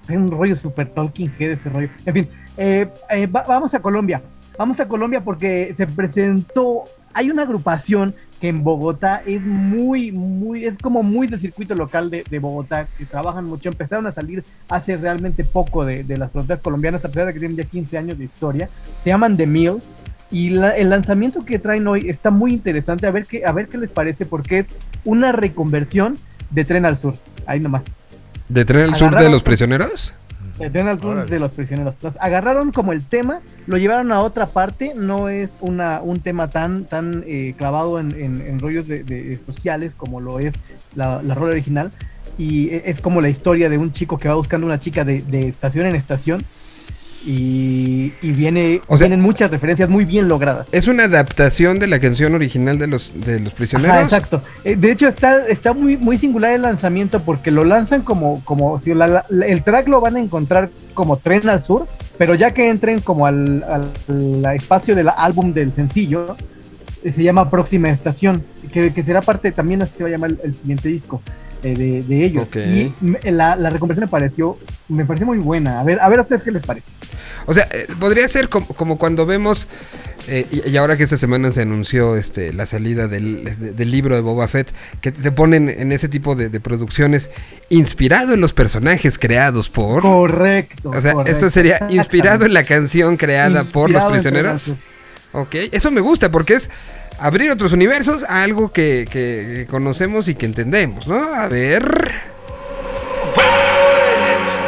Es 0.02 0.14
un 0.14 0.30
rollo 0.30 0.55
super 0.55 0.88
Tolkien 0.90 1.32
Head 1.38 1.52
ese 1.52 1.68
rollo. 1.68 1.88
En 2.05 2.14
fin, 2.14 2.28
eh, 2.59 2.88
eh, 3.10 3.26
va- 3.26 3.43
vamos 3.48 3.72
a 3.74 3.80
Colombia. 3.80 4.22
Vamos 4.58 4.80
a 4.80 4.88
Colombia 4.88 5.20
porque 5.22 5.74
se 5.76 5.86
presentó. 5.86 6.84
Hay 7.12 7.30
una 7.30 7.42
agrupación 7.42 8.14
que 8.40 8.48
en 8.48 8.62
Bogotá 8.64 9.22
es 9.26 9.42
muy, 9.42 10.12
muy, 10.12 10.66
es 10.66 10.76
como 10.78 11.02
muy 11.02 11.26
del 11.26 11.40
circuito 11.40 11.74
local 11.74 12.10
de, 12.10 12.24
de 12.28 12.38
Bogotá, 12.38 12.86
que 12.98 13.04
trabajan 13.04 13.44
mucho. 13.44 13.68
Empezaron 13.68 14.06
a 14.06 14.12
salir 14.12 14.42
hace 14.68 14.96
realmente 14.96 15.44
poco 15.44 15.84
de, 15.84 16.04
de 16.04 16.16
las 16.16 16.30
fronteras 16.32 16.62
colombianas, 16.62 17.04
a 17.04 17.08
pesar 17.08 17.26
de 17.26 17.32
que 17.34 17.38
tienen 17.40 17.56
ya 17.56 17.64
15 17.64 17.98
años 17.98 18.18
de 18.18 18.24
historia. 18.24 18.68
Se 19.02 19.10
llaman 19.10 19.36
The 19.36 19.46
Mills. 19.46 19.90
Y 20.30 20.50
la- 20.50 20.76
el 20.76 20.90
lanzamiento 20.90 21.44
que 21.44 21.58
traen 21.58 21.86
hoy 21.86 22.08
está 22.10 22.30
muy 22.30 22.52
interesante. 22.52 23.06
A 23.06 23.10
ver 23.12 23.24
qué, 23.26 23.44
a 23.44 23.52
ver 23.52 23.68
qué 23.68 23.78
les 23.78 23.90
parece, 23.90 24.26
porque 24.26 24.60
es 24.60 24.66
una 25.04 25.30
reconversión 25.32 26.14
de 26.50 26.64
Tren 26.64 26.84
al 26.84 26.96
Sur. 26.96 27.14
Ahí 27.46 27.60
nomás. 27.60 27.82
de 28.48 28.64
Tren 28.64 28.92
al 28.92 28.98
Sur 28.98 29.16
de 29.16 29.28
los 29.30 29.42
prisioneros. 29.42 30.18
Órale. 31.12 31.30
de 31.30 31.38
los 31.38 31.54
prisioneros. 31.54 31.96
Los 32.02 32.14
agarraron 32.20 32.72
como 32.72 32.92
el 32.92 33.04
tema, 33.06 33.40
lo 33.66 33.76
llevaron 33.76 34.12
a 34.12 34.20
otra 34.20 34.46
parte. 34.46 34.92
No 34.96 35.28
es 35.28 35.52
una, 35.60 36.00
un 36.02 36.20
tema 36.20 36.48
tan, 36.48 36.84
tan 36.86 37.24
eh, 37.26 37.54
clavado 37.56 37.98
en, 38.00 38.12
en- 38.14 38.40
en 38.40 38.58
rollos 38.58 38.88
de, 38.88 39.04
de 39.04 39.36
sociales 39.36 39.94
como 39.94 40.20
lo 40.20 40.38
es 40.38 40.54
la, 40.94 41.22
la 41.22 41.34
rola 41.34 41.52
original. 41.52 41.90
Y 42.38 42.68
e- 42.70 42.90
es 42.90 43.00
como 43.00 43.20
la 43.20 43.28
historia 43.28 43.68
de 43.68 43.78
un 43.78 43.92
chico 43.92 44.18
que 44.18 44.28
va 44.28 44.34
buscando 44.34 44.66
una 44.66 44.80
chica 44.80 45.04
de, 45.04 45.22
de 45.22 45.48
estación 45.48 45.86
en 45.86 45.94
estación. 45.96 46.42
Y, 47.28 48.12
y 48.23 48.31
viene, 48.31 48.81
O 48.86 48.97
sea- 48.97 49.09
vienen 49.09 49.20
muchas 49.20 49.51
referencias 49.51 49.89
muy 49.89 50.05
bien 50.05 50.28
logradas. 50.28 50.69
Es 50.70 50.86
una 50.86 51.05
adaptación 51.05 51.81
de 51.81 51.89
la 51.89 51.98
canción 51.98 52.36
original 52.36 52.78
de 52.78 52.86
los, 52.86 53.12
de 53.20 53.40
los 53.40 53.53
prisioneros. 53.53 53.97
Ajá, 53.97 54.05
exacto. 54.05 54.40
Eh, 54.62 54.77
de 54.77 54.93
hecho, 54.93 55.09
está, 55.09 55.40
está 55.40 55.73
muy, 55.73 55.97
muy 55.97 56.19
singular 56.19 56.53
el 56.53 56.62
lanzamiento 56.62 57.20
porque 57.20 57.51
lo 57.51 57.65
lanzan 57.65 58.03
como, 58.03 58.44
como 58.44 58.81
si 58.81 58.94
la- 58.94 59.24
la- 59.28 59.47
el 59.47 59.65
track 59.65 59.89
lo 59.89 60.01
van 60.01 60.15
a 60.15 60.20
encontrar 60.20 60.70
como 60.94 61.16
tren 61.16 61.48
al 61.48 61.65
sur, 61.65 61.89
pero 62.16 62.36
ya 62.36 62.53
que 62.53 62.70
entren 62.70 63.01
como 63.01 63.27
al, 63.27 63.65
al- 63.65 64.44
al 64.47 64.55
espacio 64.55 64.94
del 64.94 65.09
álbum 65.09 65.53
del 65.53 65.73
sencillo, 65.73 66.36
eh, 67.03 67.11
se 67.11 67.24
llama 67.24 67.51
Próxima 67.51 67.90
Estación, 67.90 68.44
que, 68.73 68.93
que 68.94 69.03
será 69.03 69.20
parte, 69.20 69.51
también 69.51 69.82
así 69.82 69.94
se 69.97 70.05
va 70.05 70.09
a 70.09 70.12
llamar 70.12 70.31
el, 70.31 70.39
el 70.44 70.55
siguiente 70.55 70.89
disco 70.89 71.20
eh, 71.62 71.74
de, 71.74 72.02
de 72.02 72.24
ellos. 72.24 72.44
Ok. 72.48 72.56
Y 72.56 72.92
me- 73.00 73.18
la, 73.32 73.56
la 73.56 73.70
reconversión 73.70 74.04
me 74.06 74.10
pareció, 74.10 74.56
me 74.88 75.04
pareció 75.04 75.26
muy 75.26 75.38
buena. 75.38 75.80
A 75.80 75.84
ver, 75.84 75.98
a 76.00 76.08
ver 76.08 76.18
a 76.20 76.22
ustedes 76.22 76.42
qué 76.42 76.52
les 76.52 76.64
parece. 76.64 76.86
O 77.46 77.54
sea, 77.54 77.68
eh, 77.70 77.86
podría 78.00 78.26
ser 78.28 78.48
como, 78.48 78.66
como 78.68 78.98
cuando 78.98 79.24
vemos, 79.26 79.66
eh, 80.28 80.44
y, 80.50 80.68
y 80.70 80.76
ahora 80.76 80.96
que 80.96 81.04
esta 81.04 81.16
semana 81.16 81.52
se 81.52 81.62
anunció 81.62 82.16
este, 82.16 82.52
la 82.52 82.66
salida 82.66 83.06
del, 83.06 83.44
de- 83.44 83.72
del 83.72 83.90
libro 83.90 84.14
de 84.16 84.20
Boba 84.20 84.48
Fett, 84.48 84.72
que 85.00 85.12
te 85.12 85.30
ponen 85.30 85.68
en 85.68 85.92
ese 85.92 86.08
tipo 86.08 86.34
de, 86.34 86.48
de 86.48 86.58
producciones 86.60 87.30
inspirado 87.68 88.34
en 88.34 88.40
los 88.40 88.52
personajes 88.52 89.18
creados 89.18 89.68
por... 89.68 90.02
Correcto. 90.02 90.90
O 90.90 91.00
sea, 91.00 91.12
correcto, 91.12 91.32
esto 91.32 91.50
sería 91.50 91.86
inspirado 91.90 92.44
en 92.44 92.54
la 92.54 92.64
canción 92.64 93.16
creada 93.16 93.64
por 93.64 93.90
los 93.90 94.04
prisioneros. 94.04 94.74
Ok, 95.32 95.54
eso 95.72 95.90
me 95.90 96.00
gusta 96.00 96.30
porque 96.30 96.54
es 96.54 96.70
abrir 97.18 97.51
otros 97.51 97.72
universos 97.72 98.22
a 98.24 98.43
algo 98.43 98.70
que, 98.70 99.06
que 99.10 99.66
conocemos 99.70 100.28
y 100.28 100.34
que 100.34 100.47
entendemos, 100.47 101.06
¿no? 101.06 101.22
A 101.34 101.48
ver... 101.48 102.36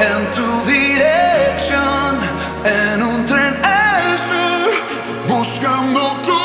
en 0.01 0.31
tu 0.31 0.65
dirección, 0.65 2.19
en 2.65 3.03
un 3.03 3.27
tren 3.27 3.55
al 3.65 3.79
buscando 5.29 6.17
tu 6.25 6.39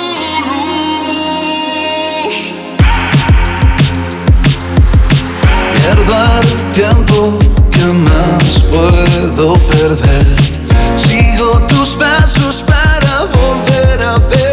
luz. 0.48 2.36
Pierdo 5.76 6.16
el 6.42 6.50
tiempo 6.74 7.38
que 7.72 7.86
más 7.86 8.64
puedo 8.72 9.54
perder. 9.54 10.26
Sigo 10.96 11.60
tus 11.68 11.96
pasos 11.96 12.64
para 12.64 13.26
volver 13.26 14.04
a 14.04 14.18
verte. 14.30 14.53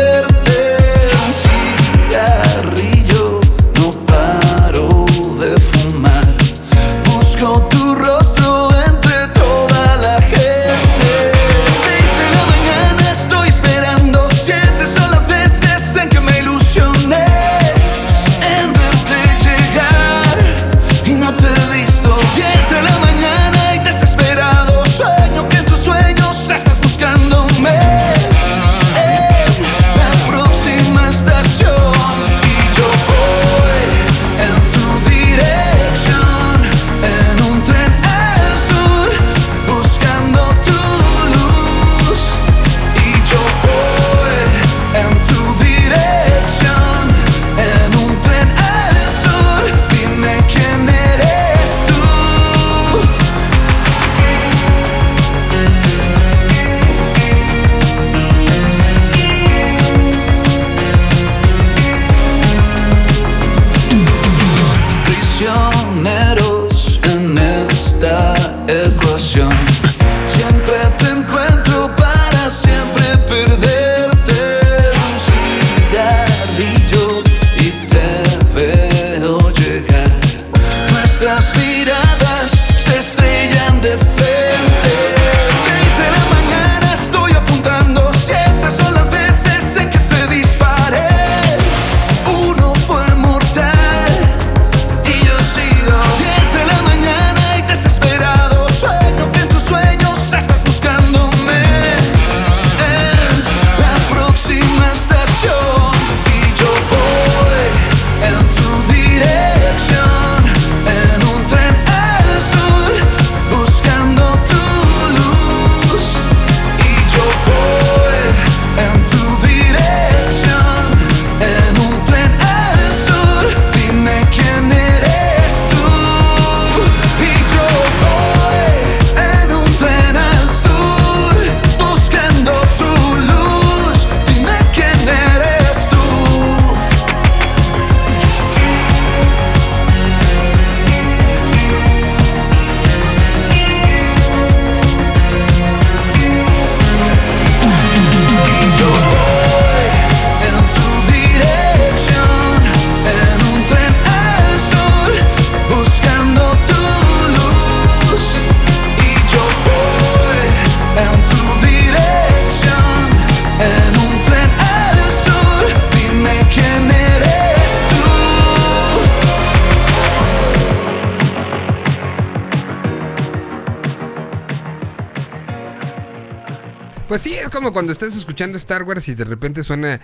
Pues 177.10 177.22
sí, 177.22 177.34
es 177.34 177.48
como 177.48 177.72
cuando 177.72 177.90
estás 177.90 178.14
escuchando 178.14 178.56
Star 178.56 178.84
Wars 178.84 179.08
y 179.08 179.16
de 179.16 179.24
repente 179.24 179.64
suena 179.64 179.94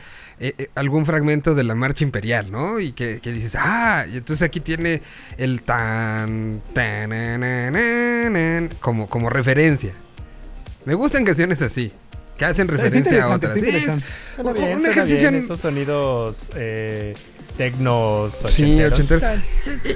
eh, 0.40 0.54
eh, 0.58 0.70
algún 0.74 1.06
fragmento 1.06 1.54
de 1.54 1.62
la 1.62 1.76
marcha 1.76 2.02
imperial, 2.02 2.50
¿no? 2.50 2.80
Y 2.80 2.90
que, 2.90 3.20
que 3.20 3.30
dices, 3.30 3.52
ah, 3.56 4.04
y 4.12 4.16
entonces 4.16 4.42
aquí 4.42 4.58
tiene 4.58 5.02
el 5.38 5.62
tan, 5.62 6.60
tan, 6.72 7.10
na, 7.10 7.38
na, 7.38 7.70
na, 7.70 8.28
na, 8.28 8.68
como, 8.80 9.06
como 9.06 9.30
referencia. 9.30 9.92
Me 10.84 10.94
gustan 10.94 11.24
canciones 11.24 11.62
así, 11.62 11.92
que 12.36 12.44
hacen 12.44 12.66
referencia 12.66 13.22
a 13.22 13.36
otras. 13.36 13.54
Sí, 13.54 13.68
es 13.68 14.00
un 14.38 14.84
ejercicio 14.84 15.30
bien, 15.30 15.44
esos 15.44 15.60
sonidos 15.60 16.50
eh, 16.56 17.14
tecnos 17.56 18.32
Sí, 18.50 18.82
ochenteros. 18.82 19.22
ochentero. 19.22 19.42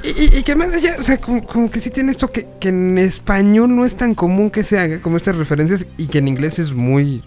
Y, 0.02 0.08
y- 0.36 0.38
y 0.38 0.42
que 0.42 0.56
más 0.56 0.72
allá, 0.72 0.96
o 0.98 1.04
sea, 1.04 1.16
como, 1.18 1.46
como 1.46 1.70
que 1.70 1.80
sí 1.80 1.90
tiene 1.90 2.12
esto 2.12 2.30
que, 2.32 2.46
que 2.60 2.70
en 2.70 2.98
español 2.98 3.74
no 3.74 3.84
es 3.84 3.96
tan 3.96 4.14
común 4.14 4.50
que 4.50 4.62
se 4.62 4.78
haga, 4.78 5.00
como 5.00 5.16
estas 5.16 5.36
referencias, 5.36 5.84
y 5.96 6.08
que 6.08 6.18
en 6.18 6.28
inglés 6.28 6.58
es 6.58 6.72
muy, 6.72 7.22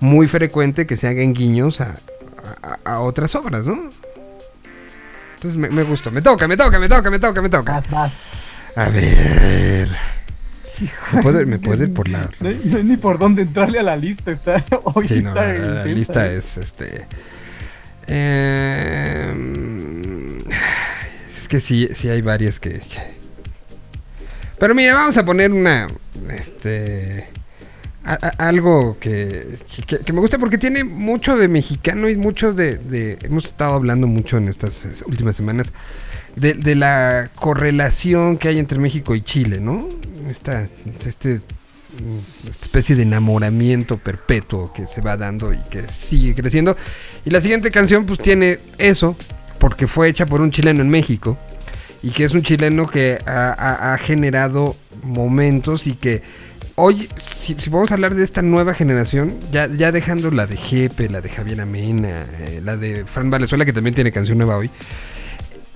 muy 0.00 0.28
frecuente 0.28 0.86
que 0.86 0.96
se 0.96 1.08
hagan 1.08 1.32
guiños 1.34 1.80
a, 1.80 1.94
a- 2.62 2.78
a 2.92 3.00
otras 3.00 3.34
obras, 3.34 3.66
¿no? 3.66 3.88
Entonces 5.36 5.56
me, 5.58 5.68
me 5.70 5.82
gustó. 5.84 6.10
Me 6.10 6.20
toca, 6.22 6.46
me 6.46 6.56
toca, 6.56 6.78
me 6.78 6.88
toca, 6.88 7.10
me 7.10 7.18
toca, 7.18 7.40
me 7.42 7.48
toca. 7.48 7.82
A 8.76 8.88
ver. 8.90 9.88
¿Me 11.12 11.22
puedo, 11.22 11.44
me 11.46 11.58
puedo 11.58 11.82
ir 11.84 11.92
por 11.92 12.08
la... 12.08 12.28
No, 12.40 12.48
hay- 12.48 12.60
no 12.64 12.76
hay 12.78 12.84
ni 12.84 12.96
por 12.96 13.18
dónde 13.18 13.42
entrarle 13.42 13.80
a 13.80 13.82
la 13.82 13.96
lista. 13.96 14.30
Está, 14.32 14.64
hoy 14.84 15.08
Sí, 15.08 15.20
no, 15.22 15.30
está 15.30 15.52
la, 15.52 15.84
lista 15.84 16.26
es 16.32 16.56
este. 16.56 17.06
Eh, 18.10 19.32
es 21.42 21.48
que 21.48 21.60
sí, 21.60 21.88
sí 21.96 22.08
hay 22.08 22.22
varias 22.22 22.58
que, 22.60 22.80
Pero 24.58 24.74
mira, 24.74 24.94
vamos 24.94 25.16
a 25.16 25.24
poner 25.24 25.52
una. 25.52 25.86
Este. 26.28 27.26
algo 28.38 28.96
que, 28.98 29.46
que- 29.86 30.12
me 30.12 30.20
gusta 30.20 30.38
porque 30.38 30.58
tiene 30.58 30.84
mucho 30.84 31.36
de 31.36 31.48
mexicano 31.48 32.08
y 32.08 32.16
mucho 32.16 32.52
de, 32.52 32.76
de- 32.76 33.18
hemos 33.22 33.44
estado 33.44 33.74
hablando 33.74 34.06
mucho 34.06 34.36
en 34.38 34.48
estas 34.48 35.02
últimas 35.06 35.36
semanas 35.36 35.68
de, 36.36 36.54
de 36.54 36.74
la 36.74 37.30
correlación 37.36 38.38
que 38.38 38.48
hay 38.48 38.58
entre 38.58 38.78
México 38.78 39.14
y 39.14 39.20
Chile, 39.22 39.60
¿no? 39.60 39.86
Esta, 40.28 40.66
este 41.06 41.40
especie 42.48 42.96
de 42.96 43.02
enamoramiento 43.02 43.98
perpetuo 43.98 44.72
que 44.72 44.86
se 44.86 45.00
va 45.00 45.16
dando 45.16 45.52
y 45.52 45.58
que 45.70 45.88
sigue 45.88 46.34
creciendo. 46.34 46.76
Y 47.24 47.30
la 47.30 47.40
siguiente 47.40 47.70
canción 47.70 48.06
pues 48.06 48.18
tiene 48.18 48.58
eso, 48.78 49.16
porque 49.58 49.86
fue 49.86 50.08
hecha 50.08 50.26
por 50.26 50.40
un 50.40 50.50
chileno 50.50 50.80
en 50.82 50.88
México 50.88 51.36
y 52.02 52.10
que 52.10 52.24
es 52.24 52.32
un 52.32 52.42
chileno 52.42 52.86
que 52.86 53.18
ha, 53.26 53.98
generado 54.02 54.76
momentos 55.02 55.86
y 55.86 55.94
que 55.94 56.22
hoy, 56.74 57.08
si, 57.18 57.54
si 57.54 57.70
vamos 57.70 57.90
a 57.90 57.94
hablar 57.94 58.14
de 58.14 58.24
esta 58.24 58.42
nueva 58.42 58.74
generación, 58.74 59.32
ya, 59.52 59.66
ya 59.66 59.92
dejando 59.92 60.30
la 60.30 60.46
de 60.46 60.56
Jepe, 60.56 61.08
la 61.08 61.20
de 61.20 61.28
Javier 61.28 61.60
Amena, 61.60 62.22
eh, 62.38 62.60
la 62.64 62.76
de 62.76 63.04
Fran 63.04 63.30
Valenzuela 63.30 63.64
que 63.64 63.72
también 63.72 63.94
tiene 63.94 64.12
canción 64.12 64.38
nueva 64.38 64.56
hoy, 64.56 64.70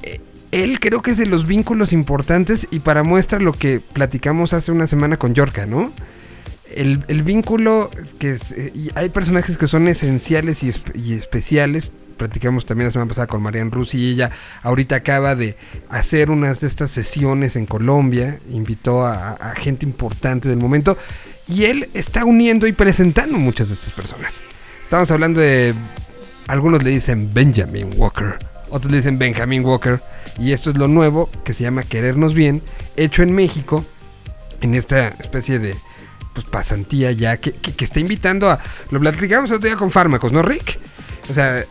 eh, 0.02 0.20
él 0.62 0.78
creo 0.80 1.02
que 1.02 1.10
es 1.12 1.18
de 1.18 1.26
los 1.26 1.46
vínculos 1.46 1.92
importantes 1.92 2.66
y 2.70 2.80
para 2.80 3.02
muestra 3.02 3.38
lo 3.38 3.52
que 3.52 3.80
platicamos 3.92 4.52
hace 4.52 4.70
una 4.72 4.86
semana 4.86 5.16
con 5.16 5.34
Yorka, 5.34 5.66
¿no? 5.66 5.92
El, 6.74 6.98
vínculo 7.22 7.90
que 8.18 8.36
eh, 8.56 8.72
hay 8.94 9.08
personajes 9.08 9.56
que 9.56 9.68
son 9.68 9.86
esenciales 9.88 10.62
y, 10.62 10.68
espe- 10.70 10.94
y 10.96 11.14
especiales. 11.14 11.92
Platicamos 12.16 12.66
también 12.66 12.86
la 12.88 12.92
semana 12.92 13.08
pasada 13.08 13.26
con 13.26 13.42
Marian 13.42 13.70
Rusi 13.70 13.98
y 13.98 14.10
ella 14.12 14.30
ahorita 14.62 14.96
acaba 14.96 15.34
de 15.34 15.56
hacer 15.88 16.30
unas 16.30 16.60
de 16.60 16.66
estas 16.68 16.90
sesiones 16.90 17.56
en 17.56 17.66
Colombia. 17.66 18.38
Invitó 18.50 19.04
a- 19.06 19.32
a 19.32 19.54
gente 19.54 19.84
importante 19.86 20.48
del 20.48 20.58
momento 20.58 20.96
y 21.48 21.64
él 21.64 21.88
está 21.94 22.24
uniendo 22.24 22.66
y 22.66 22.72
presentando 22.72 23.38
muchas 23.38 23.68
de 23.68 23.74
estas 23.74 23.92
personas. 23.92 24.40
Estamos 24.82 25.10
hablando 25.10 25.40
de 25.40 25.74
algunos 26.48 26.82
le 26.82 26.90
dicen 26.90 27.32
Benjamin 27.32 27.90
Walker, 27.96 28.36
otros 28.74 28.90
le 28.90 28.98
dicen 28.98 29.18
Benjamin 29.18 29.64
Walker, 29.64 30.00
y 30.38 30.52
esto 30.52 30.70
es 30.70 30.76
lo 30.76 30.88
nuevo 30.88 31.30
que 31.44 31.54
se 31.54 31.62
llama 31.62 31.82
Querernos 31.84 32.34
Bien, 32.34 32.60
hecho 32.96 33.22
en 33.22 33.32
México, 33.34 33.84
en 34.60 34.74
esta 34.74 35.08
especie 35.08 35.58
de 35.58 35.76
pues 36.32 36.46
pasantía 36.46 37.12
ya 37.12 37.36
que, 37.36 37.52
que- 37.52 37.84
está 37.84 38.00
invitando 38.00 38.50
a. 38.50 38.58
Lo 38.90 38.98
platicamos 38.98 39.50
el 39.50 39.56
otro 39.56 39.68
día 39.68 39.76
con 39.76 39.90
fármacos, 39.92 40.32
¿no, 40.32 40.42
Rick? 40.42 40.78
O 41.30 41.32
sea, 41.32 41.60
eh, 41.60 41.66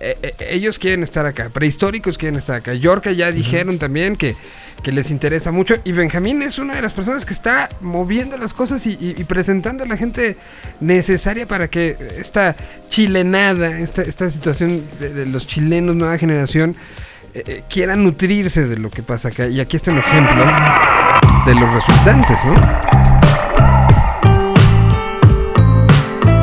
eh, 0.00 0.16
eh, 0.22 0.34
ellos 0.50 0.78
quieren 0.78 1.02
estar 1.02 1.24
acá, 1.24 1.48
prehistóricos 1.48 2.18
quieren 2.18 2.38
estar 2.38 2.56
acá. 2.56 2.74
Yorka 2.74 3.10
ya 3.12 3.32
dijeron 3.32 3.78
también 3.78 4.16
que, 4.16 4.36
que 4.82 4.92
les 4.92 5.10
interesa 5.10 5.50
mucho. 5.50 5.76
Y 5.84 5.92
Benjamín 5.92 6.42
es 6.42 6.58
una 6.58 6.74
de 6.74 6.82
las 6.82 6.92
personas 6.92 7.24
que 7.24 7.32
está 7.32 7.70
moviendo 7.80 8.36
las 8.36 8.52
cosas 8.52 8.84
y, 8.84 8.90
y- 9.00 9.14
y 9.16 9.24
presentando 9.24 9.84
a 9.84 9.86
la 9.86 9.96
gente 9.96 10.36
necesaria 10.80 11.46
para 11.46 11.68
que 11.68 11.96
esta 12.18 12.54
chilenada, 12.90 13.78
esta, 13.78 14.02
esta 14.02 14.28
situación 14.30 14.82
de, 15.00 15.08
de 15.14 15.24
los 15.26 15.46
chilenos, 15.46 15.96
nueva 15.96 16.18
generación, 16.18 16.74
eh, 17.32 17.62
quieran 17.70 18.04
nutrirse 18.04 18.66
de 18.66 18.76
lo 18.76 18.90
que 18.90 19.02
pasa 19.02 19.28
acá. 19.28 19.46
Y 19.46 19.60
aquí 19.60 19.78
está 19.78 19.90
un 19.90 19.98
ejemplo 20.00 20.44
de 21.46 21.54
los 21.54 21.72
resultantes, 21.72 22.36
¿no? 22.44 22.54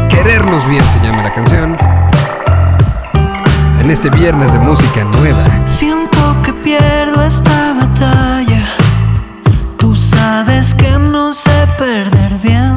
Querernos 0.09 0.67
bien 0.67 0.83
se 0.83 0.99
llama 1.05 1.21
la 1.21 1.31
canción. 1.31 1.77
En 3.85 3.91
este 3.91 4.09
viernes 4.09 4.51
de 4.51 4.57
música 4.57 5.03
nueva. 5.03 5.43
Siento 5.67 6.17
que 6.43 6.51
pierdo 6.53 7.23
esta 7.23 7.75
batalla. 7.79 8.65
Tú 9.77 9.95
sabes 9.95 10.73
que 10.73 10.89
no 10.97 11.31
sé 11.31 11.67
perder 11.77 12.33
bien. 12.41 12.75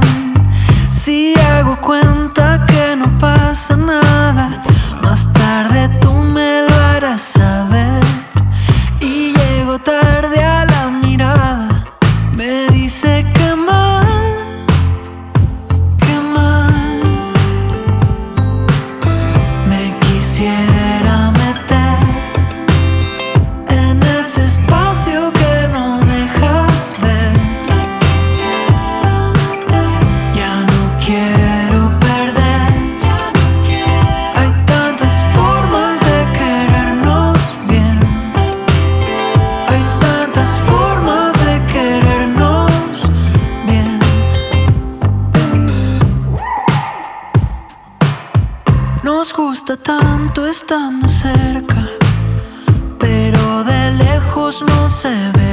Si 0.90 1.32
hago 1.40 1.76
cuenta 1.76 2.66
que 2.66 2.94
no 2.94 3.06
pasa 3.18 3.74
nada, 3.74 4.62
más 5.02 5.32
tarde 5.32 5.88
tú 5.98 6.12
me 6.12 6.66
lo 6.68 6.74
harás 6.74 7.22
saber. 7.22 8.02
Y 9.00 9.32
llego 9.32 9.78
tarde 9.78 10.27
gusta 49.38 49.76
tanto 49.76 50.48
estando 50.48 51.06
cerca, 51.06 51.88
pero 52.98 53.62
de 53.62 53.92
lejos 53.92 54.64
no 54.66 54.88
se 54.90 55.14
ve 55.36 55.47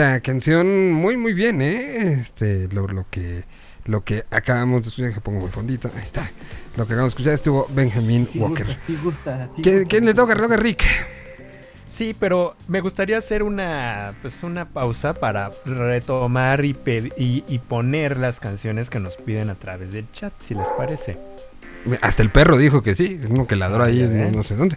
esta, 0.00 0.20
canción 0.20 0.92
muy, 0.92 1.16
muy 1.16 1.34
bien, 1.34 1.60
¿eh? 1.60 2.12
Este, 2.20 2.68
lo, 2.68 2.86
lo 2.88 3.06
que 3.10 3.44
lo 3.86 4.04
que 4.04 4.24
acabamos 4.30 4.82
de 4.82 4.88
escuchar, 4.90 5.12
que 5.14 5.20
pongo 5.20 5.40
muy 5.40 5.50
fondito, 5.50 5.90
ahí 5.96 6.02
está. 6.04 6.22
Lo 6.76 6.86
que 6.86 6.92
acabamos 6.92 7.06
de 7.06 7.08
escuchar 7.08 7.34
estuvo 7.34 7.66
Benjamin 7.70 8.28
Sí 8.32 8.38
Walker. 8.38 8.66
gusta, 8.66 8.82
sí 8.86 8.98
gusta, 9.02 9.48
sí 9.56 9.62
¿Quién, 9.62 9.74
gusta. 9.78 9.88
quién 9.88 10.06
le 10.06 10.14
toca? 10.14 10.34
Le 10.34 10.42
toca 10.42 10.56
Rick. 10.56 10.84
Sí, 11.88 12.14
pero 12.18 12.56
me 12.68 12.80
gustaría 12.80 13.18
hacer 13.18 13.42
una, 13.42 14.12
pues 14.22 14.42
una 14.42 14.66
pausa 14.66 15.12
para 15.12 15.50
retomar 15.66 16.64
y, 16.64 16.76
y, 17.16 17.44
y 17.46 17.58
poner 17.58 18.16
las 18.16 18.40
canciones 18.40 18.88
que 18.88 19.00
nos 19.00 19.16
piden 19.16 19.50
a 19.50 19.54
través 19.54 19.92
del 19.92 20.10
chat, 20.12 20.32
si 20.38 20.54
les 20.54 20.68
parece. 20.78 21.18
Hasta 22.00 22.22
el 22.22 22.30
perro 22.30 22.56
dijo 22.58 22.82
que 22.82 22.94
sí, 22.94 23.20
es 23.22 23.28
uno 23.28 23.46
que 23.46 23.56
ladró 23.56 23.82
Ah, 23.82 23.86
ahí, 23.86 24.30
no 24.34 24.44
sé 24.44 24.54
dónde. 24.54 24.76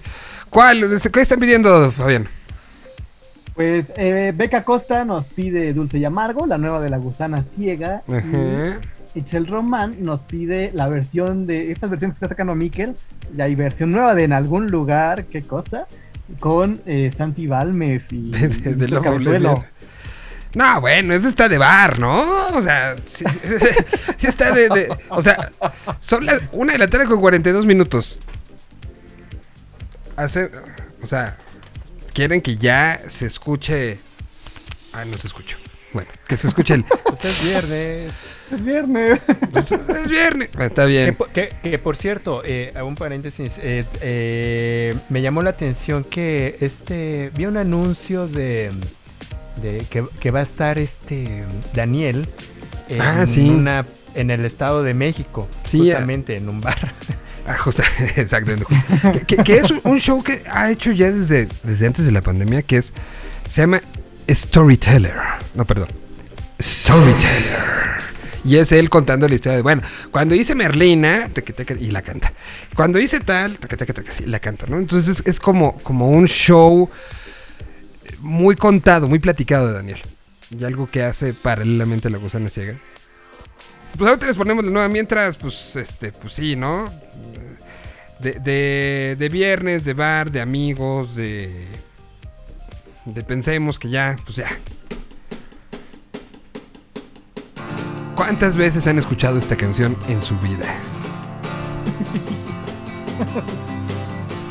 ¿Cuál? 0.50 0.84
Este, 0.92 1.12
¿Qué 1.12 1.22
están 1.22 1.40
pidiendo, 1.40 1.92
Fabián? 1.92 2.26
Pues 3.56 3.86
eh, 3.98 4.34
Beca 4.36 4.64
Costa 4.64 5.06
nos 5.06 5.26
pide 5.26 5.74
Dulce 5.74 6.00
y 6.00 6.06
Amargo, 6.06 6.46
la 6.48 6.58
nueva 6.58 6.82
de 6.82 6.90
la 6.90 6.98
gusana 6.98 7.44
ciega. 7.56 8.02
Ajá. 8.08 8.80
Y 9.16 9.22
Chel 9.22 9.46
Román 9.46 9.98
nos 10.00 10.22
pide 10.22 10.72
la 10.74 10.88
versión 10.90 11.46
de 11.46 11.72
estas 11.72 11.90
versiones 11.92 12.18
que 12.18 12.26
está 12.26 12.30
sacando 12.34 12.56
Miquel. 12.56 12.96
Ya 13.36 13.44
hay 13.44 13.54
versión 13.54 13.92
nueva 13.92 14.16
de 14.16 14.24
En 14.24 14.34
algún 14.34 14.68
lugar, 14.68 15.26
¿qué 15.26 15.42
cosa? 15.44 15.86
Con 16.40 16.82
eh, 16.88 17.12
Santi 17.16 17.46
Balmes 17.46 18.06
y, 18.12 18.32
De, 18.32 18.48
de- 18.48 18.70
y 18.72 18.90
de 18.92 19.02
Cabezuelo. 19.02 19.64
No, 20.56 20.82
bueno, 20.82 21.14
ese 21.14 21.28
está 21.30 21.48
de 21.50 21.58
bar, 21.60 22.00
¿no? 22.00 22.48
O 22.56 22.62
sea, 22.62 22.96
sí, 23.06 23.24
sí- 23.44 23.68
sí 24.18 24.28
está 24.28 24.52
de, 24.52 24.70
de- 24.70 24.98
O 25.10 25.22
sea, 25.22 25.52
son 26.00 26.26
las 26.26 26.42
una 26.52 26.74
de 26.74 26.80
la 26.80 26.88
tarde 26.88 27.06
con 27.06 27.20
42 27.20 27.66
minutos. 27.68 28.20
Hace, 30.16 30.50
o 31.04 31.08
sea, 31.08 31.38
quieren 32.14 32.42
que 32.42 32.58
ya 32.58 32.98
se 32.98 33.26
escuche. 33.26 33.98
Ah, 34.94 35.06
no 35.06 35.18
se 35.18 35.28
escuchó. 35.28 35.58
Bueno, 35.94 36.10
que 36.28 36.38
se 36.38 36.48
escuche 36.48 36.74
el. 36.76 36.86
Pues 37.14 37.26
es 37.26 37.44
viernes. 37.44 38.14
Es 38.52 38.64
viernes. 38.66 39.22
es 39.70 40.10
viernes. 40.10 40.50
Ah, 40.58 40.66
Está 40.66 40.86
bien. 40.86 41.16
que- 41.34 41.50
que, 41.62 41.78
por 41.78 41.96
cierto, 41.96 42.42
eh, 42.44 42.72
hago 42.76 42.88
un 42.88 42.96
paréntesis, 42.96 43.52
eh, 43.60 43.86
eh, 44.02 44.96
me 45.10 45.22
llamó 45.22 45.42
la 45.44 45.52
atención 45.52 46.04
que 46.04 46.58
este 46.62 47.32
vi 47.36 47.46
un 47.46 47.58
anuncio 47.58 48.28
de, 48.28 48.72
de 49.62 49.86
que, 49.90 50.04
que 50.20 50.32
va 50.32 50.40
a 50.40 50.44
estar 50.44 50.80
este 50.80 51.44
Daniel 51.76 52.28
en, 52.90 53.02
Ah, 53.02 53.26
sí. 53.28 53.48
una, 53.50 53.86
en 54.16 54.32
el 54.32 54.44
Estado 54.46 54.82
de 54.84 54.94
México, 54.96 55.48
Sí, 55.70 55.92
ah. 55.92 55.94
justamente 55.96 56.36
en 56.36 56.50
un 56.50 56.60
bar. 56.62 56.80
Ah, 57.48 57.58
exactamente. 58.16 58.66
que, 59.26 59.58
es 59.58 59.72
un, 59.84 60.00
show 60.00 60.24
que 60.24 60.44
ha 60.50 60.72
hecho 60.72 60.92
ya 60.92 61.12
desde, 61.12 61.48
desde 61.64 61.88
antes 61.88 62.06
de 62.06 62.12
la 62.12 62.22
pandemia, 62.22 62.62
que 62.62 62.78
es 62.78 62.94
se 63.50 63.62
llama 63.62 63.82
Storyteller. 64.30 65.14
No, 65.54 65.66
perdón. 65.66 65.90
Storyteller. 66.62 67.84
Y 68.46 68.58
es 68.58 68.72
él 68.72 68.90
contando 68.90 69.28
la 69.28 69.36
historia 69.36 69.58
de, 69.58 69.62
bueno, 69.62 69.82
cuando 70.12 70.36
hice 70.36 70.54
Merlina, 70.54 71.30
y 71.80 71.92
la 71.92 72.02
canta. 72.02 72.34
Cuando 72.76 73.00
hice 73.00 73.20
tal, 73.22 73.58
y 74.20 74.26
la 74.26 74.40
canta, 74.40 74.66
¿no? 74.68 74.78
Entonces 74.80 75.22
es 75.26 75.40
como, 75.40 75.78
como 75.80 76.10
un 76.10 76.28
show 76.28 76.90
muy 78.20 78.56
contado, 78.56 79.08
muy 79.08 79.20
platicado 79.20 79.68
de 79.68 79.74
Daniel. 79.74 80.00
Y 80.50 80.64
algo 80.66 80.90
que 80.90 81.04
hace 81.04 81.34
paralelamente 81.34 82.10
a 82.10 82.12
la 82.12 82.18
gusana 82.18 82.50
ciega. 82.50 82.76
Pues 83.98 84.10
ahorita 84.10 84.26
les 84.26 84.36
ponemos 84.36 84.66
la 84.66 84.72
nueva 84.72 84.88
mientras, 84.90 85.38
pues, 85.38 85.76
este, 85.76 86.12
pues 86.12 86.34
sí, 86.34 86.56
¿no? 86.56 86.90
De, 88.20 88.34
de, 88.34 89.16
de 89.18 89.30
viernes, 89.30 89.86
de 89.86 89.94
bar, 89.94 90.32
de 90.32 90.42
amigos, 90.42 91.16
de. 91.16 91.52
De 93.06 93.22
pensemos 93.22 93.78
que 93.78 93.90
ya, 93.90 94.16
pues 94.26 94.38
ya. 94.38 94.50
¿Cuántas 98.16 98.56
veces 98.56 98.88
han 98.88 98.98
escuchado 98.98 99.38
esta 99.38 99.58
canción 99.58 99.98
en 100.08 100.22
su 100.22 100.38
vida? 100.40 100.74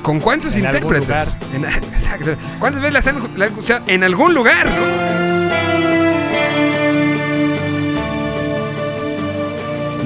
¿Con 0.02 0.20
cuántos 0.20 0.54
En 0.56 0.66
algún 0.66 0.96
intérpretes? 0.96 1.36
En-. 1.54 1.62
¿Cuántas 2.58 2.82
veces 2.82 2.94
las 2.94 3.06
han, 3.06 3.38
la 3.38 3.46
han 3.46 3.52
escuchado 3.52 3.84
en 3.86 4.04
algún 4.04 4.34
lugar, 4.34 4.66
no? 4.66 5.01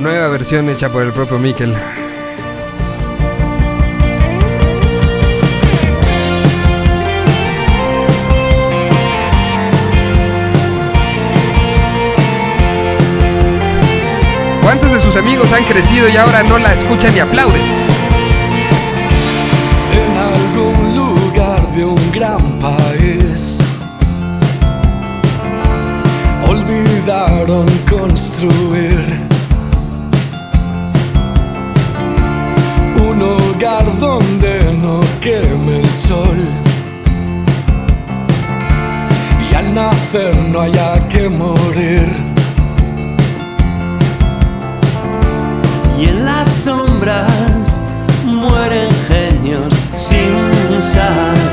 Nueva 0.01 0.29
versión 0.29 0.69
hecha 0.69 0.91
por 0.91 1.03
el 1.03 1.13
propio 1.13 1.39
Mikel. 1.39 1.75
¿Cuántos 14.63 14.93
de 14.93 15.01
sus 15.01 15.17
amigos 15.17 15.51
han 15.53 15.65
crecido 15.65 16.09
y 16.09 16.17
ahora 16.17 16.43
no 16.43 16.59
la 16.59 16.75
escuchan 16.75 17.17
y 17.17 17.21
aplauden? 17.21 17.86
Saber 50.97 51.46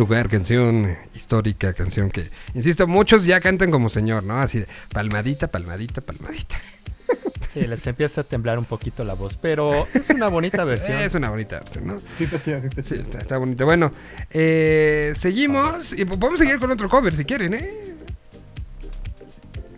lugar, 0.00 0.30
canción 0.30 0.96
histórica, 1.14 1.74
canción 1.74 2.10
que, 2.10 2.24
insisto, 2.54 2.86
muchos 2.86 3.26
ya 3.26 3.38
cantan 3.38 3.70
como 3.70 3.90
señor, 3.90 4.24
¿no? 4.24 4.38
Así 4.38 4.60
de 4.60 4.66
palmadita, 4.94 5.48
palmadita, 5.48 6.00
palmadita. 6.00 6.56
Sí, 7.52 7.66
les 7.66 7.86
empieza 7.86 8.22
a 8.22 8.24
temblar 8.24 8.58
un 8.58 8.64
poquito 8.64 9.04
la 9.04 9.14
voz, 9.14 9.36
pero 9.42 9.86
es 9.94 10.08
una 10.08 10.28
bonita 10.28 10.64
versión. 10.64 10.98
Es 11.00 11.14
una 11.14 11.28
bonita 11.28 11.60
versión, 11.60 11.86
¿no? 11.86 11.98
Sí, 11.98 12.24
está 12.94 13.18
está 13.18 13.36
bonita. 13.36 13.64
Bueno, 13.64 13.90
eh, 14.30 15.12
seguimos 15.18 15.92
y 15.92 16.06
podemos 16.06 16.38
seguir 16.38 16.58
con 16.58 16.70
otro 16.70 16.88
cover 16.88 17.14
si 17.14 17.24
quieren, 17.24 17.54
¿eh? 17.54 17.70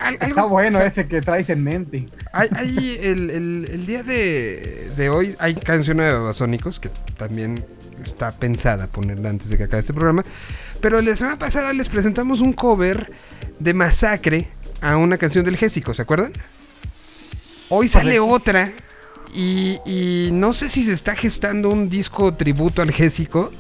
Al- 0.02 0.16
algo- 0.20 0.26
Está 0.26 0.42
bueno 0.44 0.78
o 0.78 0.80
sea, 0.80 0.88
ese 0.88 1.08
que 1.08 1.20
traes 1.20 1.48
en 1.50 1.64
mente. 1.64 2.08
Hay, 2.32 2.48
hay 2.54 2.98
el, 3.02 3.30
el- 3.30 3.68
el 3.72 3.86
día 3.86 4.02
de, 4.02 4.90
de 4.96 5.08
hoy 5.10 5.34
hay 5.38 5.54
canción 5.54 5.98
de 5.98 6.12
Babasónicos 6.12 6.78
que 6.80 6.88
también 7.16 7.64
está 8.04 8.30
pensada 8.30 8.86
ponerla 8.86 9.30
antes 9.30 9.48
de 9.48 9.56
que 9.58 9.64
acabe 9.64 9.80
este 9.80 9.92
programa. 9.92 10.22
Pero 10.80 11.00
la 11.00 11.14
semana 11.16 11.36
pasada 11.36 11.72
les 11.72 11.88
presentamos 11.88 12.40
un 12.40 12.52
cover 12.52 13.10
de 13.58 13.74
Masacre 13.74 14.48
a 14.80 14.96
una 14.96 15.16
canción 15.18 15.44
del 15.44 15.56
Gésico, 15.56 15.94
¿se 15.94 16.02
acuerdan? 16.02 16.32
Hoy 17.68 17.88
sale 17.88 18.18
otra 18.20 18.72
y, 19.34 19.78
y 19.86 20.30
no 20.32 20.52
sé 20.52 20.68
si 20.68 20.84
se 20.84 20.92
está 20.92 21.14
gestando 21.16 21.70
un 21.70 21.88
disco 21.88 22.34
tributo 22.34 22.82
al 22.82 22.90
Gésico 22.92 23.50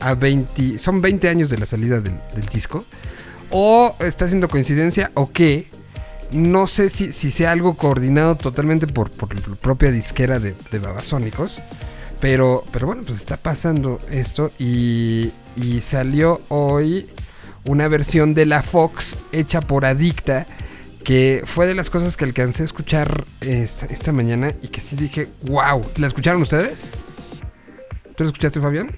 a 0.00 0.14
20, 0.14 0.78
son 0.78 1.00
20 1.02 1.28
años 1.28 1.50
de 1.50 1.58
la 1.58 1.66
salida 1.66 2.00
del, 2.00 2.14
del 2.34 2.46
disco. 2.46 2.84
O 3.50 3.96
está 4.00 4.26
haciendo 4.26 4.48
coincidencia 4.48 5.10
o 5.14 5.32
qué. 5.32 5.66
No 6.32 6.66
sé 6.66 6.90
si, 6.90 7.12
si 7.12 7.30
sea 7.30 7.52
algo 7.52 7.76
coordinado 7.76 8.36
totalmente 8.36 8.86
por, 8.86 9.10
por 9.10 9.34
la 9.34 9.56
propia 9.56 9.90
disquera 9.90 10.38
de, 10.38 10.54
de 10.70 10.78
Babasónicos. 10.78 11.58
Pero, 12.20 12.64
pero 12.72 12.86
bueno, 12.86 13.02
pues 13.06 13.20
está 13.20 13.36
pasando 13.36 13.98
esto 14.10 14.50
y, 14.58 15.30
y 15.56 15.80
salió 15.80 16.40
hoy 16.48 17.06
una 17.66 17.86
versión 17.86 18.34
de 18.34 18.46
la 18.46 18.62
Fox 18.62 19.16
hecha 19.30 19.60
por 19.60 19.84
Adicta 19.84 20.46
que 21.04 21.42
fue 21.46 21.66
de 21.66 21.74
las 21.74 21.88
cosas 21.88 22.18
que 22.18 22.24
alcancé 22.24 22.62
a 22.62 22.66
escuchar 22.66 23.24
esta, 23.40 24.12
mañana 24.12 24.52
y 24.60 24.68
que 24.68 24.82
sí 24.82 24.94
dije, 24.94 25.26
wow, 25.44 25.82
¿la 25.96 26.06
escucharon 26.06 26.42
ustedes? 26.42 26.90
¿Tú 28.14 28.24
la 28.24 28.26
escuchaste, 28.26 28.60
Fabián? 28.60 28.94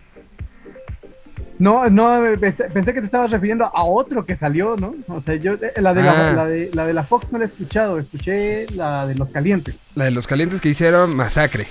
No, 1.60 1.88
no, 1.90 2.22
pensé, 2.40 2.64
pensé 2.70 2.94
que 2.94 3.00
te 3.00 3.06
estabas 3.06 3.30
refiriendo 3.30 3.64
a 3.66 3.84
otro 3.84 4.24
que 4.24 4.34
salió, 4.36 4.76
¿no? 4.76 4.94
O 5.08 5.20
sea, 5.20 5.34
yo 5.36 5.52
eh, 5.54 5.72
la 5.76 5.92
de, 5.94 6.02
la, 6.02 6.30
Ah. 6.30 6.32
la 6.32 6.46
de, 6.46 6.70
la 6.72 6.86
de 6.86 6.94
la 6.94 7.04
Fox 7.04 7.30
no 7.30 7.38
la 7.38 7.44
he 7.44 7.48
escuchado, 7.48 7.98
escuché 7.98 8.66
la 8.74 9.06
de 9.06 9.14
los 9.14 9.28
calientes. 9.30 9.76
La 9.94 10.04
de 10.06 10.10
los 10.10 10.26
calientes 10.26 10.60
que 10.60 10.70
hicieron 10.70 11.14
Masacre, 11.14 11.66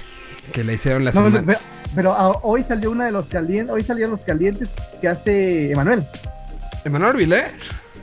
que 0.54 0.64
la 0.64 0.74
hicieron 0.74 1.04
la 1.04 1.12
No, 1.12 1.26
semana. 1.26 1.44
pero, 1.46 1.60
pero, 1.96 2.14
ah, 2.14 2.40
hoy 2.44 2.62
salió 2.64 2.92
una 2.92 3.06
de 3.06 3.12
los 3.12 3.26
calientes, 3.26 3.74
hoy 3.74 3.84
salieron 3.84 4.12
los 4.12 4.22
calientes 4.22 4.70
que 5.02 5.08
hace 5.08 5.72
Emanuel. 5.72 6.04
¿Emanuel 6.86 7.18
Vilé? 7.18 7.44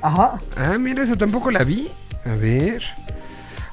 Ajá. 0.03 0.37
Ah, 0.57 0.77
mira, 0.79 1.05
esa 1.05 1.17
tampoco 1.17 1.51
la 1.53 1.63
vi. 1.65 1.89
A 2.25 2.35
ver. 2.35 2.83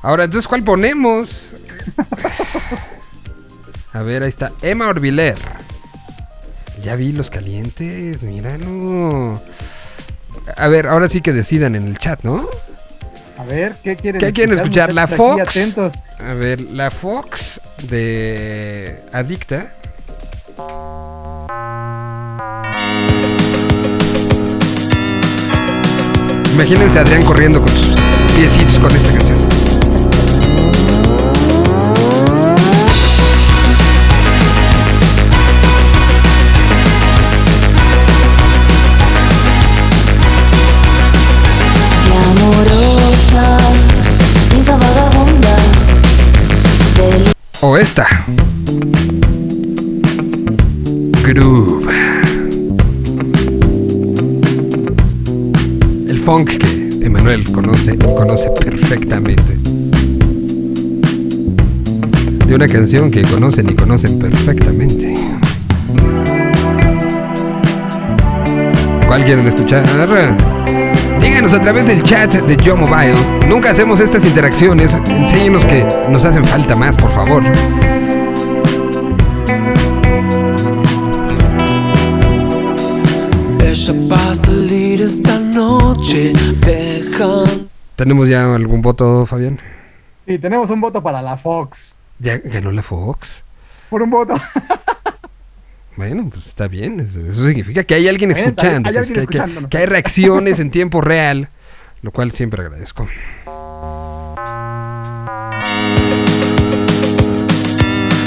Ahora, 0.03 0.25
entonces, 0.25 0.47
¿cuál 0.47 0.63
ponemos? 0.63 1.49
A 3.93 4.01
ver, 4.03 4.23
ahí 4.23 4.29
está. 4.29 4.49
Emma 4.61 4.87
Orbiler. 4.87 5.35
Ya 6.83 6.95
vi 6.95 7.13
los 7.13 7.29
calientes, 7.29 8.21
míralo. 8.21 9.39
A 10.57 10.67
ver, 10.67 10.87
ahora 10.87 11.07
sí 11.07 11.21
que 11.21 11.31
decidan 11.31 11.75
en 11.75 11.87
el 11.87 11.97
chat, 11.97 12.23
¿no? 12.23 12.47
A 13.37 13.45
ver, 13.45 13.73
¿qué 13.81 13.95
quieren 13.95 14.19
¿Qué 14.19 14.33
quieren 14.33 14.57
escuchar? 14.57 14.93
¿La 14.93 15.07
Fox? 15.07 15.41
Atentos. 15.41 15.93
A 16.19 16.33
ver, 16.33 16.59
la 16.59 16.91
Fox 16.91 17.61
de 17.87 19.01
Adicta. 19.13 19.73
Imagínense 26.53 26.99
a 26.99 27.01
Adrián 27.01 27.23
corriendo 27.23 27.61
con 27.61 27.69
sus 27.69 27.95
piecitos 28.35 28.77
con 28.77 28.95
esta 28.95 29.13
canción. 29.13 29.52
O 47.65 47.77
esta. 47.77 48.05
Groove. 51.25 51.87
El 56.09 56.19
funk 56.19 56.57
que 56.57 57.05
Emanuel 57.05 57.49
conoce 57.53 57.97
conoce 57.97 58.49
perfectamente. 58.49 59.57
De 62.47 62.53
una 62.53 62.67
canción 62.67 63.09
que 63.09 63.21
conocen 63.21 63.69
y 63.69 63.75
conocen 63.75 64.19
perfectamente. 64.19 65.15
¿Cuál 69.07 69.23
quieren 69.23 69.47
escuchar? 69.47 69.85
Díganos 71.23 71.53
a 71.53 71.61
través 71.61 71.87
del 71.87 72.03
chat 72.03 72.33
de 72.33 72.57
Yo 72.57 72.75
Mobile. 72.75 73.15
Nunca 73.47 73.71
hacemos 73.71 74.01
estas 74.01 74.25
interacciones. 74.25 74.93
Enséñenos 74.93 75.63
que 75.63 75.81
nos 76.09 76.25
hacen 76.25 76.43
falta 76.43 76.75
más, 76.75 76.97
por 76.97 77.09
favor. 77.11 77.41
Ella 83.61 83.93
va 84.11 84.31
a 84.31 84.35
salir 84.35 85.01
esta 85.01 85.39
noche, 85.39 86.33
¿Tenemos 87.95 88.27
ya 88.27 88.53
algún 88.53 88.81
voto, 88.81 89.25
Fabián? 89.25 89.59
Sí, 90.27 90.37
tenemos 90.39 90.69
un 90.71 90.81
voto 90.81 91.01
para 91.01 91.21
la 91.21 91.37
Fox. 91.37 91.93
¿Ya 92.19 92.37
ganó 92.37 92.69
la 92.73 92.83
Fox? 92.83 93.43
Por 93.89 94.01
un 94.01 94.09
voto. 94.09 94.33
Bueno, 95.95 96.29
pues 96.33 96.47
está 96.47 96.67
bien. 96.67 96.99
Eso, 96.99 97.45
significa 97.47 97.83
que 97.83 97.93
hay 97.95 98.07
alguien 98.07 98.31
escuchando, 98.31 98.89
hay 98.89 98.93
que, 98.95 98.99
alguien 98.99 99.25
que- 99.27 99.67
que 99.69 99.77
hay 99.77 99.85
reacciones 99.85 100.59
en 100.59 100.71
tiempo 100.71 101.01
real, 101.01 101.49
lo 102.01 102.11
cual 102.11 102.31
siempre 102.31 102.61
agradezco. 102.61 103.07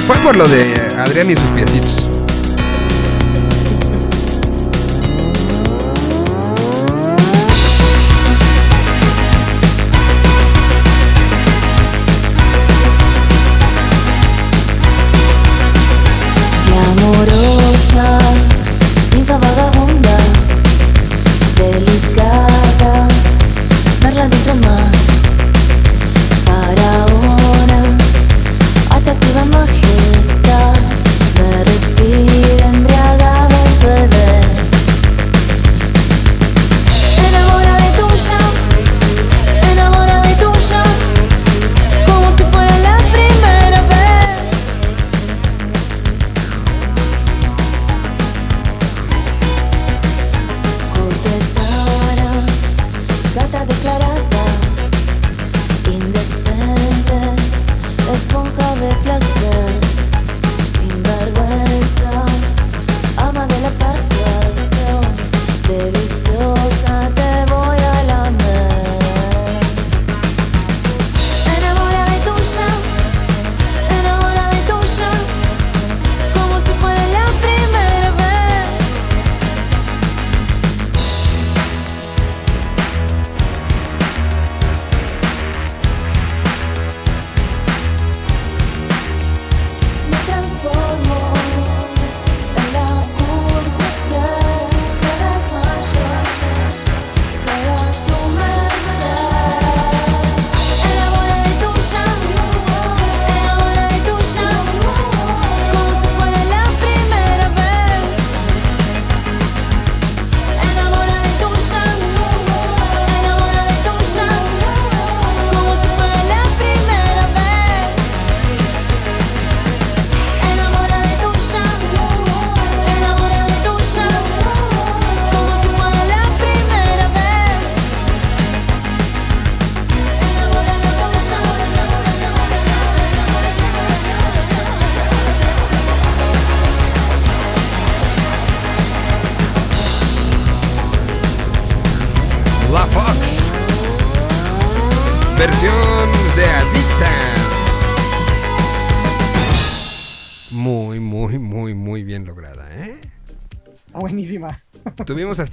Fue 0.07 0.17
por 0.19 0.37
lo 0.37 0.47
de 0.47 0.73
Adrián 0.99 1.31
y 1.31 1.37
sus 1.37 1.51
piecitos. 1.55 2.16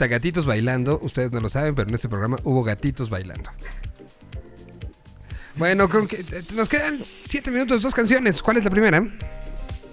Hasta 0.03 0.15
gatitos 0.15 0.45
bailando, 0.45 0.99
ustedes 1.01 1.31
no 1.31 1.39
lo 1.39 1.49
saben, 1.49 1.75
pero 1.75 1.87
en 1.87 1.95
este 1.95 2.09
programa 2.09 2.37
hubo 2.43 2.61
gatitos 2.61 3.09
bailando. 3.09 3.49
Bueno, 5.55 5.87
creo 5.87 6.07
que 6.07 6.25
nos 6.53 6.67
quedan 6.67 6.99
siete 7.25 7.51
minutos, 7.51 7.81
dos 7.81 7.93
canciones. 7.93 8.41
¿Cuál 8.41 8.57
es 8.57 8.65
la 8.65 8.71
primera? 8.71 9.01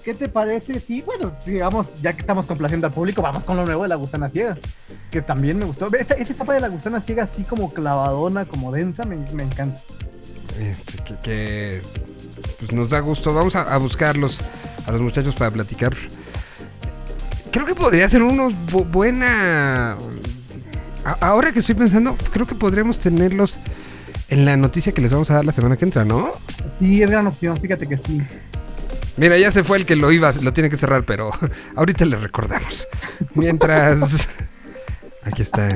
¿Qué 0.04 0.14
te 0.14 0.28
parece? 0.28 0.80
Sí, 0.80 1.02
bueno, 1.06 1.32
sigamos, 1.44 2.02
ya 2.02 2.12
que 2.14 2.20
estamos 2.20 2.46
complaciendo 2.46 2.88
al 2.88 2.92
público, 2.92 3.22
vamos 3.22 3.44
con 3.44 3.56
lo 3.56 3.64
nuevo 3.64 3.82
de 3.84 3.88
La 3.88 3.94
Gusana 3.94 4.28
Ciega, 4.28 4.56
que 5.12 5.22
también 5.22 5.58
me 5.58 5.64
gustó. 5.64 5.86
Esta, 5.94 6.14
esa 6.14 6.32
etapa 6.32 6.54
de 6.54 6.60
La 6.60 6.68
Gusana 6.68 7.00
Ciega, 7.00 7.24
así 7.24 7.44
como 7.44 7.72
clavadona, 7.72 8.46
como 8.46 8.72
densa, 8.72 9.04
me, 9.04 9.16
me 9.34 9.44
encanta. 9.44 9.80
Este, 10.58 11.04
que, 11.04 11.18
que, 11.20 11.82
pues 12.58 12.72
nos 12.72 12.90
da 12.90 12.98
gusto. 12.98 13.32
Vamos 13.32 13.54
a, 13.54 13.62
a 13.62 13.76
buscarlos 13.76 14.40
a 14.86 14.92
los 14.92 15.02
muchachos 15.02 15.36
para 15.36 15.52
platicar. 15.52 15.94
Podría 17.80 18.08
ser 18.08 18.22
unos 18.22 18.54
bu- 18.70 18.86
buena. 18.86 19.96
A- 21.04 21.16
ahora 21.20 21.50
que 21.50 21.60
estoy 21.60 21.74
pensando, 21.74 22.14
creo 22.32 22.46
que 22.46 22.54
podríamos 22.54 22.98
tenerlos 23.00 23.58
en 24.28 24.44
la 24.44 24.56
noticia 24.56 24.92
que 24.92 25.00
les 25.00 25.10
vamos 25.10 25.30
a 25.30 25.34
dar 25.34 25.44
la 25.44 25.52
semana 25.52 25.76
que 25.76 25.86
entra, 25.86 26.04
¿no? 26.04 26.30
Sí, 26.78 27.02
es 27.02 27.10
gran 27.10 27.26
opción, 27.26 27.56
fíjate 27.56 27.88
que 27.88 27.96
sí. 27.96 28.22
Mira, 29.16 29.36
ya 29.38 29.50
se 29.50 29.64
fue 29.64 29.78
el 29.78 29.86
que 29.86 29.96
lo 29.96 30.12
iba, 30.12 30.32
lo 30.42 30.52
tiene 30.52 30.70
que 30.70 30.76
cerrar, 30.76 31.04
pero 31.04 31.30
ahorita 31.76 32.04
le 32.04 32.16
recordamos. 32.16 32.86
Mientras. 33.34 34.28
Aquí 35.24 35.42
está. 35.42 35.68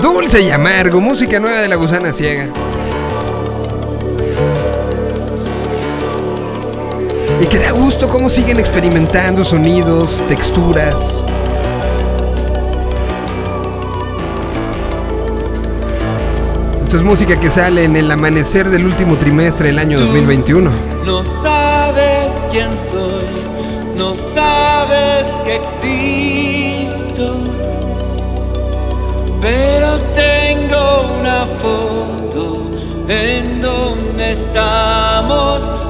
Dulce 0.00 0.40
y 0.42 0.50
amargo, 0.50 1.00
música 1.00 1.40
nueva 1.40 1.60
de 1.60 1.68
la 1.68 1.76
gusana 1.76 2.12
ciega. 2.12 2.46
Y 7.40 7.46
que 7.46 7.58
da 7.58 7.70
gusto 7.70 8.08
cómo 8.08 8.28
siguen 8.28 8.58
experimentando 8.58 9.44
sonidos, 9.44 10.10
texturas. 10.26 10.94
Esto 16.82 16.96
es 16.96 17.02
música 17.04 17.38
que 17.38 17.50
sale 17.50 17.84
en 17.84 17.94
el 17.94 18.10
amanecer 18.10 18.68
del 18.70 18.86
último 18.86 19.16
trimestre 19.16 19.68
del 19.68 19.78
año 19.78 20.00
2021. 20.00 20.70
No 21.06 21.22
sabes 21.42 22.32
quién 22.50 22.70
soy, 22.90 23.96
no 23.96 24.14
sabes 24.14 25.26
que 25.44 25.56
existo, 25.56 27.34
pero 29.40 29.98
tengo 30.14 31.06
una 31.20 31.46
foto 31.62 32.70
en 33.08 33.60
donde 33.62 34.32
estamos 34.32 35.87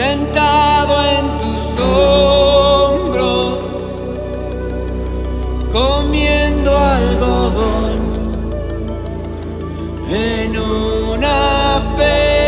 sentado 0.00 0.94
en 1.04 1.24
tus 1.42 1.82
hombros, 1.82 3.58
comiendo 5.70 6.74
algodón 6.74 7.98
en 10.10 10.58
una 10.58 11.82
feria. 11.96 12.39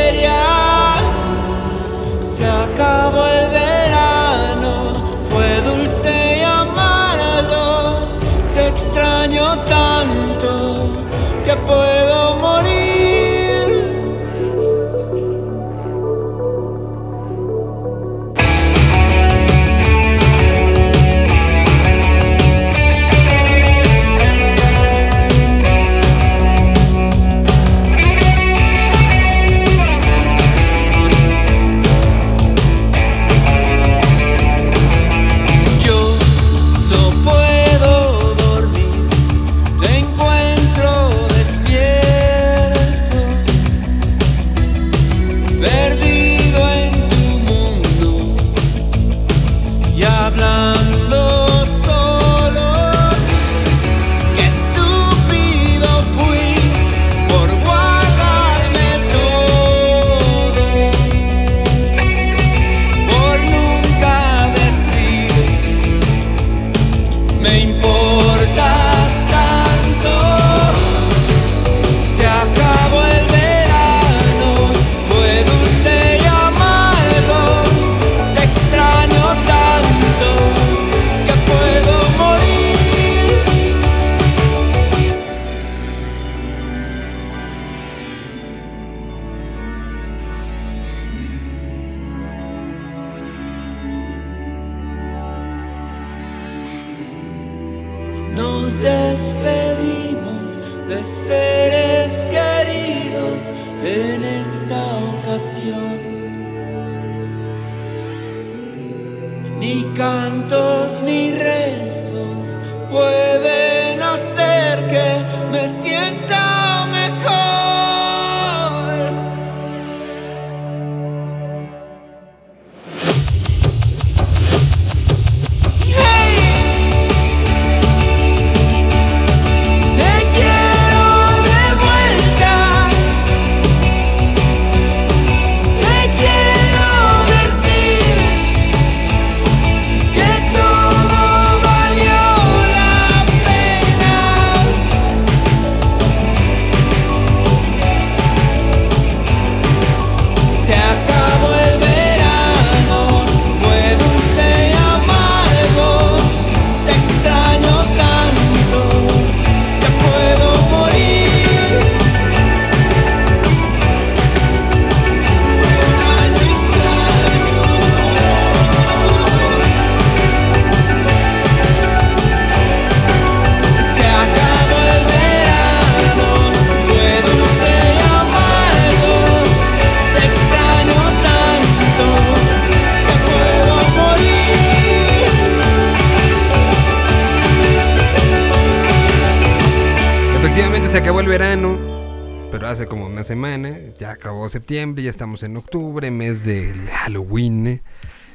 Septiembre, 194.73 195.03
ya 195.05 195.11
estamos 195.11 195.43
en 195.43 195.55
octubre, 195.59 196.11
mes 196.11 196.45
del 196.47 196.89
Halloween, 196.89 197.83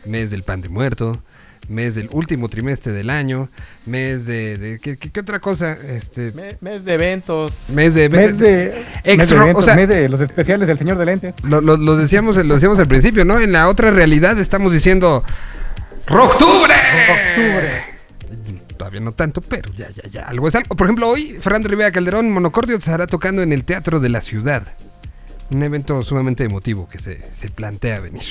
mes 0.06 0.30
del 0.30 0.44
pan 0.44 0.62
de 0.62 0.70
muerto, 0.70 1.20
mes 1.68 1.96
del 1.96 2.10
último 2.12 2.48
trimestre 2.48 2.92
del 2.92 3.10
año, 3.10 3.50
mes 3.88 4.28
de... 4.28 4.60
de- 4.60 4.78
¿qué, 4.78 4.98
qué- 4.98 5.10
qué 5.10 5.20
otra 5.22 5.40
cosa? 5.40 5.72
Este, 5.74 6.32
Me- 6.34 6.56
mes 6.62 6.86
de 6.86 6.94
eventos. 6.94 7.52
mes 7.70 7.96
de... 7.96 8.08
Mes 8.10 8.38
de, 8.38 8.52
mes 8.66 8.76
Extra- 9.04 9.38
de 9.40 9.44
eventos, 9.46 9.64
o 9.64 9.66
sea, 9.66 9.76
mes 9.76 9.90
de 9.90 10.08
los 10.10 10.22
especiales 10.22 10.68
del 10.68 10.78
señor 10.78 11.00
de 11.00 11.06
lentes. 11.08 11.34
Lo, 11.42 11.60
lo- 11.60 11.76
lo 11.76 11.98
decíamos, 11.98 12.36
lo 12.38 12.54
decíamos 12.54 12.78
al 12.78 12.88
principio, 12.88 13.26
¿no? 13.26 13.40
En 13.40 13.52
la 13.52 13.68
otra 13.68 13.90
realidad 13.90 14.38
estamos 14.38 14.72
diciendo 14.72 15.24
¡Roctubre! 16.06 16.76
Octubre. 16.76 17.72
Todavía 18.78 19.00
no 19.00 19.12
tanto, 19.12 19.42
pero 19.42 19.74
ya, 19.74 19.90
ya, 19.90 20.04
ya. 20.12 20.22
Algo 20.28 20.48
es 20.50 20.54
algo. 20.54 20.76
Por 20.76 20.86
ejemplo, 20.86 21.10
hoy 21.10 21.40
Fernando 21.40 21.68
Rivera 21.68 21.92
Calderón, 21.92 22.30
Monocordio, 22.30 22.78
estará 22.78 23.08
tocando 23.08 23.42
en 23.42 23.52
el 23.52 23.64
Teatro 23.66 24.00
de 24.00 24.10
la 24.10 24.22
Ciudad. 24.22 24.68
Un 25.52 25.64
evento 25.64 26.03
sumamente 26.03 26.44
emotivo 26.44 26.88
que 26.88 26.99
se, 26.99 27.22
se 27.24 27.49
plantea 27.49 27.99
venir. 28.02 28.24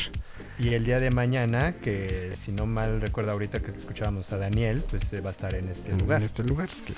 Y 0.59 0.73
el 0.75 0.85
día 0.87 0.99
de 0.99 1.11
mañana, 1.11 1.73
que 1.73 2.33
si 2.35 2.51
no 2.53 2.65
mal 2.67 3.01
recuerdo 3.01 3.33
ahorita 3.33 3.61
que 3.61 3.73
escuchábamos 3.73 4.33
a 4.33 4.39
Daniel, 4.39 4.83
pues 4.91 5.03
eh, 5.13 5.21
va 5.21 5.29
a 5.29 5.33
estar 5.33 5.55
en 5.55 5.69
este 5.69 5.93
en 5.93 5.99
lugar. 5.99 6.23
este 6.23 6.43
lugar. 6.45 6.69
Que, 6.87 6.95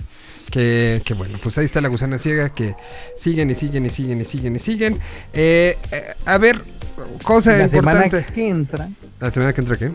que- 0.51 1.03
que 1.05 1.15
bueno, 1.15 1.39
pues 1.43 1.59
ahí 1.59 1.65
está 1.65 1.81
la 1.81 1.89
gusana 1.89 2.19
ciega 2.19 2.51
que 2.51 2.75
siguen 3.17 3.51
y 3.51 3.55
siguen 3.57 3.87
y 3.87 3.91
siguen 3.91 4.21
y 4.21 4.25
siguen 4.25 4.57
y 4.57 4.59
siguen. 4.61 4.99
Eh, 5.33 5.77
eh, 5.91 6.05
a 6.25 6.39
ver, 6.39 6.57
cosa 7.25 7.53
La 7.57 7.69
semana 7.69 8.05
importante. 8.07 8.33
que 8.33 8.49
entra, 8.49 8.89
¿La 9.21 9.31
semana 9.33 9.53
que 9.53 9.61
entra 9.61 9.77
qué? 9.77 9.91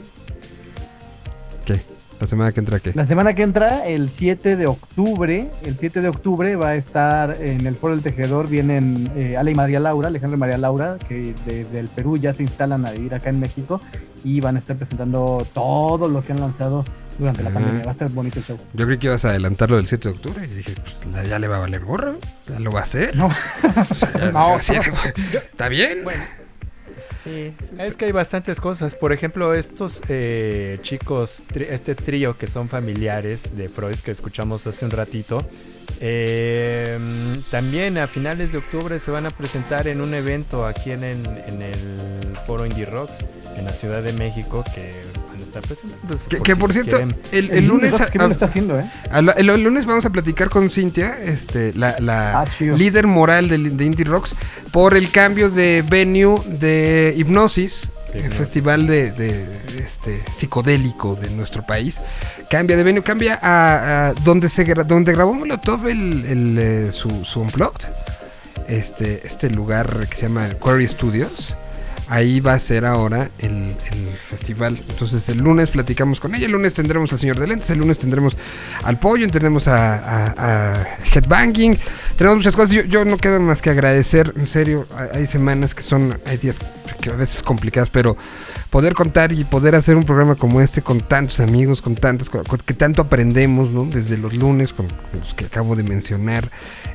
¿Qué? 1.65 1.79
¿La 2.23 2.27
semana 2.29 2.51
que 2.51 2.59
entra 2.61 2.79
qué? 2.79 2.91
la 2.95 3.05
semana 3.05 3.33
que 3.33 3.43
entra, 3.43 3.85
el 3.85 4.09
7 4.09 4.55
de 4.55 4.65
octubre, 4.67 5.49
el 5.65 5.77
7 5.77 6.01
de 6.01 6.07
octubre 6.07 6.55
va 6.55 6.69
a 6.69 6.75
estar 6.75 7.35
en 7.41 7.65
el 7.67 7.75
Foro 7.75 7.93
del 7.95 8.03
Tejedor, 8.03 8.47
vienen 8.47 9.09
eh, 9.15 9.35
Ale 9.37 9.51
y 9.51 9.55
María 9.55 9.79
Laura, 9.79 10.07
Alejandro 10.07 10.37
y 10.37 10.39
María 10.39 10.57
Laura, 10.57 10.97
que 11.07 11.35
desde 11.45 11.79
el 11.79 11.87
Perú 11.89 12.17
ya 12.17 12.33
se 12.33 12.43
instalan 12.43 12.85
a 12.85 12.91
vivir 12.91 13.13
acá 13.13 13.29
en 13.29 13.39
México 13.39 13.81
y 14.23 14.39
van 14.39 14.55
a 14.55 14.59
estar 14.59 14.77
presentando 14.77 15.45
todo 15.53 16.07
lo 16.07 16.23
que 16.23 16.31
han 16.31 16.39
lanzado 16.39 16.85
durante 17.19 17.43
la 17.43 17.49
Ah. 17.49 17.53
pandemia. 17.53 17.83
Va 17.83 17.89
a 17.91 17.93
estar 17.93 18.09
bonito 18.11 18.39
el 18.39 18.45
show. 18.45 18.57
Yo 18.73 18.85
creí 18.85 18.97
que 18.97 19.07
ibas 19.07 19.25
a 19.25 19.29
adelantarlo 19.29 19.75
del 19.75 19.87
7 19.87 20.07
de 20.09 20.15
octubre 20.15 20.45
y 20.45 20.47
dije, 20.55 20.73
pues 21.13 21.27
ya 21.27 21.37
le 21.39 21.47
va 21.47 21.57
a 21.57 21.59
valer 21.59 21.83
gorro, 21.83 22.15
ya 22.47 22.59
lo 22.59 22.71
va 22.71 22.79
a 22.79 22.83
hacer. 22.83 23.15
No. 23.17 23.27
O 23.27 23.95
sea, 23.95 24.11
ya- 24.13 24.31
No. 24.31 24.57
Está 25.51 25.67
bien. 25.67 25.99
Sí, 27.23 27.53
es 27.79 27.95
que 27.95 28.05
hay 28.05 28.11
bastantes 28.11 28.59
cosas. 28.59 28.95
Por 28.95 29.13
ejemplo, 29.13 29.53
estos 29.53 30.01
eh, 30.09 30.77
chicos, 30.81 31.41
este 31.55 31.95
trío 31.95 32.37
que 32.37 32.47
son 32.47 32.67
familiares 32.67 33.55
de 33.55 33.69
Freud 33.69 33.95
que 33.99 34.11
escuchamos 34.11 34.67
hace 34.67 34.83
un 34.83 34.91
ratito, 34.91 35.41
eh, 35.99 36.97
también 37.51 37.97
a 37.97 38.07
finales 38.07 38.51
de 38.51 38.57
octubre 38.57 38.99
se 38.99 39.09
van 39.11 39.25
a 39.25 39.29
presentar 39.29 39.87
en 39.87 40.01
un 40.01 40.13
evento 40.13 40.65
aquí 40.65 40.91
en 40.91 41.03
el, 41.03 41.25
en 41.47 41.61
el 41.61 42.37
Foro 42.45 42.65
Indie 42.65 42.85
Rocks 42.85 43.13
en 43.57 43.65
la 43.65 43.71
Ciudad 43.73 44.01
de 44.03 44.13
México 44.13 44.63
que 44.75 44.91
van 45.27 45.37
a 45.37 45.41
estar 45.41 45.61
presentando. 45.61 46.17
Que, 46.29 46.37
que, 46.39 46.55
por 46.55 46.73
cierto, 46.73 46.91
quieren. 46.97 47.15
el, 47.31 47.51
el 47.51 47.67
lunes... 47.67 47.93
¿Qué 48.11 48.17
a- 48.17 48.23
lo 48.27 48.31
está 48.31 48.45
haciendo, 48.45 48.79
eh? 48.79 48.83
a 49.11 49.19
el, 49.19 49.49
el 49.49 49.63
lunes 49.63 49.85
vamos 49.85 50.05
a 50.05 50.09
platicar 50.09 50.49
con 50.49 50.69
Cintia, 50.69 51.17
este, 51.21 51.73
la, 51.73 51.95
la 51.99 52.41
Ah, 52.41 52.45
líder 52.59 53.07
moral 53.07 53.47
del- 53.49 53.77
de, 53.77 53.85
Indie 53.85 54.05
Rocks, 54.05 54.35
por 54.71 54.95
el 54.97 55.11
cambio 55.11 55.49
de 55.49 55.83
venue 55.87 56.41
de 56.47 57.13
Hipnosis, 57.15 57.89
el 58.13 58.31
festival 58.33 58.85
de, 58.87 59.11
de, 59.11 59.43
este, 59.79 60.21
psicodélico 60.35 61.15
de 61.15 61.29
nuestro 61.31 61.63
país. 61.63 61.99
Cambia 62.49 62.77
de 62.77 62.83
venue, 62.83 63.01
cambia 63.03 63.39
a, 63.41 64.09
a 64.09 64.13
donde 64.23 64.47
se 64.49 64.63
donde 64.63 65.11
grabó 65.13 65.33
Molotov 65.33 65.87
el, 65.87 66.25
el, 66.25 66.57
eh, 66.59 66.91
su, 66.91 67.25
su 67.25 67.41
Unplugged. 67.41 67.87
Este, 68.67 69.25
este 69.25 69.49
lugar 69.49 70.07
que 70.09 70.15
se 70.15 70.21
llama 70.23 70.49
Quarry 70.59 70.87
Studios. 70.87 71.55
Ahí 72.09 72.41
va 72.41 72.53
a 72.53 72.59
ser 72.59 72.85
ahora 72.85 73.29
el, 73.39 73.65
el 73.91 74.15
festival. 74.17 74.77
Entonces 74.89 75.27
el 75.29 75.39
lunes 75.39 75.69
platicamos 75.69 76.19
con 76.19 76.35
ella. 76.35 76.45
El 76.45 76.51
lunes 76.51 76.73
tendremos 76.73 77.11
al 77.11 77.19
señor 77.19 77.39
de 77.39 77.47
lentes. 77.47 77.69
El 77.69 77.79
lunes 77.79 77.97
tendremos 77.97 78.37
al 78.83 78.99
pollo. 78.99 79.25
Tendremos 79.27 79.67
a, 79.67 79.95
a- 80.29 80.97
Headbanging. 81.13 81.77
Tenemos 82.17 82.37
muchas 82.37 82.55
cosas. 82.55 82.75
Yo, 82.75 82.83
yo 82.83 83.03
no 83.05 83.17
queda 83.17 83.39
más 83.39 83.61
que 83.61 83.69
agradecer. 83.71 84.31
En 84.35 84.47
serio, 84.47 84.85
hay 85.13 85.25
semanas 85.27 85.73
que 85.73 85.81
son. 85.81 86.19
Hay 86.27 86.37
días 86.37 86.57
que 87.01 87.09
a 87.09 87.13
veces 87.13 87.41
complicadas, 87.41 87.89
pero 87.89 88.15
poder 88.73 88.95
contar 88.95 89.31
y 89.31 89.43
poder 89.43 89.75
hacer 89.75 89.95
un 89.95 90.01
programa 90.03 90.33
como 90.33 90.59
este 90.59 90.81
con 90.81 90.99
tantos 90.99 91.39
amigos, 91.39 91.79
con 91.79 91.93
tantas 91.93 92.27
que 92.65 92.73
tanto 92.73 93.03
aprendemos, 93.03 93.69
¿no? 93.69 93.85
Desde 93.85 94.17
los 94.17 94.33
lunes 94.33 94.73
con, 94.73 94.87
con 94.87 95.19
los 95.21 95.35
que 95.35 95.45
acabo 95.45 95.75
de 95.75 95.83
mencionar, 95.83 96.49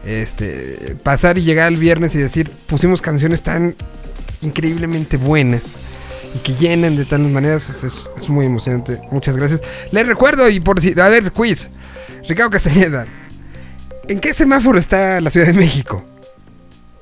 este, 0.05 0.97
pasar 1.05 1.39
y 1.39 1.43
llegar 1.45 1.69
al 1.69 1.77
viernes 1.77 2.17
y 2.17 2.19
decir, 2.19 2.51
pusimos 2.67 3.01
canciones 3.01 3.43
tan 3.43 3.77
increíblemente 4.43 5.19
buenas 5.19 5.63
y 6.35 6.39
que 6.41 6.55
llenan 6.55 6.97
de 6.97 7.05
tantas 7.05 7.31
maneras, 7.31 7.71
es, 7.71 7.85
es- 7.85 8.09
es 8.21 8.29
muy 8.29 8.47
emocionante. 8.47 8.99
Muchas 9.13 9.37
gracias. 9.37 9.61
Les 9.93 10.05
recuerdo 10.05 10.51
y 10.51 10.59
por 10.59 10.81
si, 10.81 10.99
a 10.99 11.07
ver, 11.09 11.31
quiz, 11.31 11.71
Ricardo 12.29 12.51
Castañeda, 12.51 13.07
¿en 14.09 14.19
qué 14.19 14.35
semáforo 14.35 14.81
está 14.81 15.21
la 15.21 15.31
Ciudad 15.31 15.47
de 15.47 15.53
México? 15.53 16.05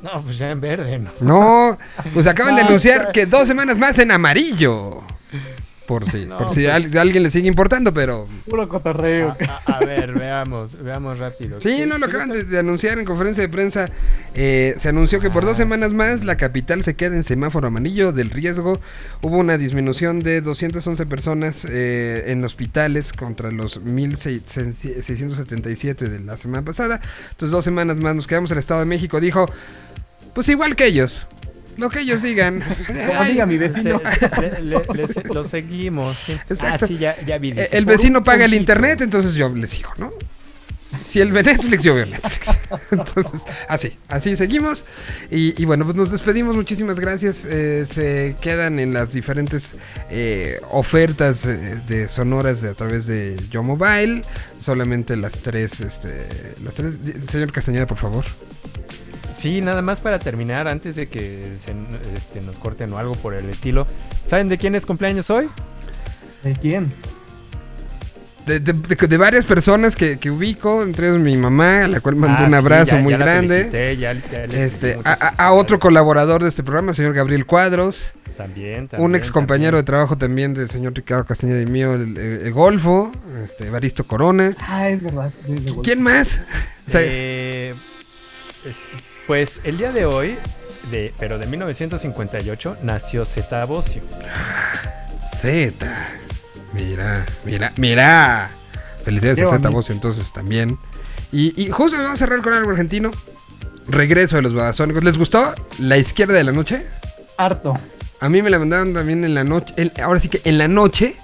No, 0.07 0.23
pues 0.23 0.39
ya 0.39 0.51
en 0.51 0.61
verde, 0.61 1.01
¿no? 1.01 1.11
No, 1.21 1.79
pues 2.13 2.29
acaban 2.29 2.55
de 2.55 2.63
anunciar 2.63 3.09
que 3.09 3.27
dos 3.27 3.49
semanas 3.49 3.77
más 3.77 3.99
en 3.99 4.13
amarillo. 4.13 5.03
Por 5.87 6.11
si, 6.11 6.27
No, 6.27 6.39
por 6.39 6.49
si 6.55 6.65
pues- 6.67 6.95
a 6.97 7.01
alguien 7.01 7.23
le 7.23 7.31
sigue 7.31 7.47
importando, 7.49 7.93
pero... 7.95 8.25
Puro 8.49 8.69
cotorreo. 8.69 9.37
A, 9.49 9.61
a- 9.73 9.77
a 9.77 9.81
ver, 9.85 10.15
veamos, 10.15 10.83
veamos 10.83 11.19
rápido. 11.19 11.61
Sí, 11.61 11.69
¿Qué- 11.77 11.87
no, 11.87 11.99
lo 11.99 12.07
acaban 12.07 12.31
de 12.33 12.59
anunciar 12.59 12.99
en 12.99 13.05
conferencia 13.05 13.43
de 13.43 13.49
prensa. 13.49 13.87
Eh, 14.35 14.75
se 14.79 14.89
anunció 14.89 15.21
que 15.21 15.31
por 15.31 15.45
dos 15.45 15.55
Ah. 15.55 15.59
semanas 15.59 15.93
más 15.93 16.25
la 16.25 16.37
capital 16.37 16.83
se 16.83 16.95
queda 16.95 17.15
en 17.17 17.25
semáforo 17.25 17.69
amarillo 17.69 18.13
del 18.13 18.31
riesgo. 18.31 18.81
Hubo 19.23 19.37
una 19.39 19.59
disminución 19.59 20.21
de 20.21 20.41
211 20.41 21.07
personas 21.07 21.65
eh, 21.69 22.25
en 22.29 22.45
hospitales 22.45 23.13
contra 23.13 23.51
los 23.51 23.83
1.677 23.85 26.09
de 26.09 26.21
la 26.21 26.37
semana 26.37 26.65
pasada. 26.65 27.01
Entonces 27.31 27.51
dos 27.51 27.65
semanas 27.65 27.97
más 27.99 28.15
nos 28.15 28.27
quedamos. 28.27 28.51
El 28.51 28.59
Estado 28.59 28.81
de 28.81 28.87
México 28.87 29.21
dijo, 29.21 29.47
pues 30.35 30.49
igual 30.49 30.77
que 30.77 30.87
ellos. 30.87 31.27
Lo 31.77 31.91
que 31.91 32.01
ellos 32.01 32.23
digan. 32.23 32.63
Como 32.87 33.25
diga 33.25 33.47
mi 33.47 33.59
vecino. 33.59 34.01
Le- 34.41 34.51
le- 34.63 34.81
le- 34.81 35.07
le- 35.07 35.35
lo 35.35 35.45
seguimos. 35.49 36.17
sí. 36.27 36.33
Exacto. 36.49 36.85
Ah, 36.85 36.89
sí, 36.89 36.97
ya, 36.99 37.17
ya 37.25 37.39
vi. 37.39 37.49
Eh, 37.51 37.53
dice, 37.53 37.69
el 37.73 37.85
vecino 37.85 38.23
paga 38.25 38.45
el 38.45 38.55
internet, 38.55 39.01
entonces 39.03 39.35
yo 39.35 39.49
le 39.49 39.67
sigo, 39.67 39.91
¿no? 39.99 40.11
Si 41.09 41.21
él 41.21 41.33
ve 41.33 41.43
Netflix, 41.43 41.83
yo 41.83 41.95
veo 41.95 42.07
Netflix. 42.07 42.49
Entonces, 42.91 43.43
así, 43.69 43.97
así 44.09 44.37
seguimos. 44.37 44.85
Y, 45.31 45.61
y 45.61 45.65
bueno, 45.65 45.85
pues 45.85 45.97
nos 45.97 46.11
despedimos. 46.11 46.57
Muchísimas 46.57 46.99
gracias. 46.99 47.45
Eh, 47.45 47.87
se 47.93 48.35
quedan 48.41 48.79
en 48.81 48.93
las 48.93 49.13
diferentes 49.13 49.79
eh, 50.11 50.61
ofertas 50.71 51.45
eh, 51.47 51.79
de 51.89 52.09
sonoras 52.09 52.61
de, 52.61 52.71
a 52.71 52.75
través 52.75 53.07
de 53.07 53.37
Yo 53.51 53.63
Mobile. 53.63 54.23
Solamente 54.61 55.17
las 55.17 55.33
tres, 55.33 55.81
este, 55.81 56.27
las 56.65 56.75
tres. 56.75 56.95
Señor 57.31 57.53
Castañeda, 57.53 57.87
por 57.87 57.99
favor. 57.99 58.25
Sí, 59.47 59.61
nada 59.61 59.83
más 59.83 60.01
para 60.01 60.19
terminar, 60.19 60.67
antes 60.69 60.97
de 60.97 61.07
que 61.07 61.43
se- 61.65 62.17
este, 62.17 62.41
nos 62.47 62.57
corten 62.57 62.93
o 62.93 62.99
algo 62.99 63.15
por 63.15 63.35
el 63.35 63.49
estilo. 63.49 63.85
¿Saben 64.29 64.49
de 64.49 64.59
quién 64.59 64.75
es 64.75 64.85
cumpleaños 64.87 65.31
hoy? 65.31 65.49
¿De 66.43 66.53
quién? 66.55 66.93
De, 68.47 68.61
de- 68.61 68.73
de- 68.75 69.09
de 69.09 69.17
varias 69.17 69.45
personas 69.45 69.97
que, 69.97 70.19
que 70.19 70.31
ubico, 70.31 70.83
entre 70.85 71.09
ellos 71.09 71.21
mi 71.21 71.37
mamá, 71.37 71.85
a 71.85 71.89
la 71.89 72.01
cual 72.01 72.15
mando 72.17 72.39
Ah, 72.41 72.45
un 72.45 72.51
sí, 72.51 72.55
abrazo 72.57 72.93
ya- 72.97 73.03
muy 73.03 73.13
ya 73.13 73.19
la 73.19 73.25
grande. 73.25 73.55
felicité, 73.65 73.97
ya- 73.97 74.13
ya 74.13 74.47
le 74.47 74.65
Este, 74.65 74.93
a, 74.93 74.97
muchas 74.99 75.19
a- 75.23 75.29
a 75.47 75.53
otro 75.53 75.79
colaborador 75.81 76.43
de 76.45 76.49
este 76.49 76.63
programa, 76.63 76.91
el 76.91 76.97
señor 76.97 77.13
Gabriel 77.15 77.45
Cuadros. 77.45 78.13
También, 78.37 78.87
también. 78.87 79.11
un 79.11 79.17
ex 79.17 79.31
compañero 79.31 79.79
de 79.79 79.83
trabajo 79.83 80.17
también 80.19 80.53
del 80.55 80.69
señor 80.71 80.93
Ricardo 80.95 81.25
Castañeda 81.25 81.61
y 81.61 81.67
mío, 81.67 81.95
el, 81.95 82.17
el- 82.19 82.41
el 82.47 82.53
Golfo, 82.53 83.11
este, 83.45 83.67
Evaristo 83.67 84.05
Corona. 84.05 84.55
Ah, 84.61 84.91
es 84.91 85.03
verdad. 85.03 85.33
es. 85.49 85.61
¿Quién 85.83 86.03
más? 86.03 86.39
O 86.87 86.91
sea, 86.91 87.01
Eh, 87.03 87.75
es- 88.65 88.77
pues 89.27 89.61
el 89.65 89.79
día 89.79 89.93
de 89.93 90.05
hoy, 90.07 90.37
de, 90.91 91.13
pero 91.19 91.39
de 91.39 91.47
1958, 91.47 92.79
nació 92.83 93.25
Zeta 93.25 93.65
Bosio. 93.65 94.03
Z. 95.41 96.07
Mira, 96.73 97.25
mira, 97.45 97.73
mira. 97.77 98.51
Felicidades 99.05 99.39
Qué 99.39 99.43
a 99.45 99.47
Z 99.47 99.57
bonito. 99.59 99.71
Bocio 99.73 99.95
entonces 99.95 100.33
también. 100.33 100.79
Y, 101.33 101.61
y 101.61 101.71
justo 101.71 101.97
vamos 101.97 102.15
a 102.15 102.17
cerrar 102.17 102.41
con 102.43 102.53
algo 102.53 102.71
argentino. 102.71 103.11
Regreso 103.89 104.37
de 104.37 104.43
los 104.43 104.55
babasónicos. 104.55 105.05
¿Les 105.05 105.17
gustó 105.17 105.55
La 105.79 105.97
Izquierda 105.97 106.35
de 106.35 106.45
la 106.45 106.53
Noche? 106.53 106.81
Harto. 107.39 107.75
A 108.21 108.29
mí 108.29 108.43
me 108.43 108.51
la 108.51 108.59
mandaron 108.59 108.95
también 108.95 109.25
en 109.25 109.35
la 109.35 109.45
noche. 109.45 109.73
en- 109.77 109.93
ahora 110.03 110.19
sí 110.21 110.29
que 110.29 110.41
en 110.45 110.59
la 110.59 110.69
noche. 110.69 111.15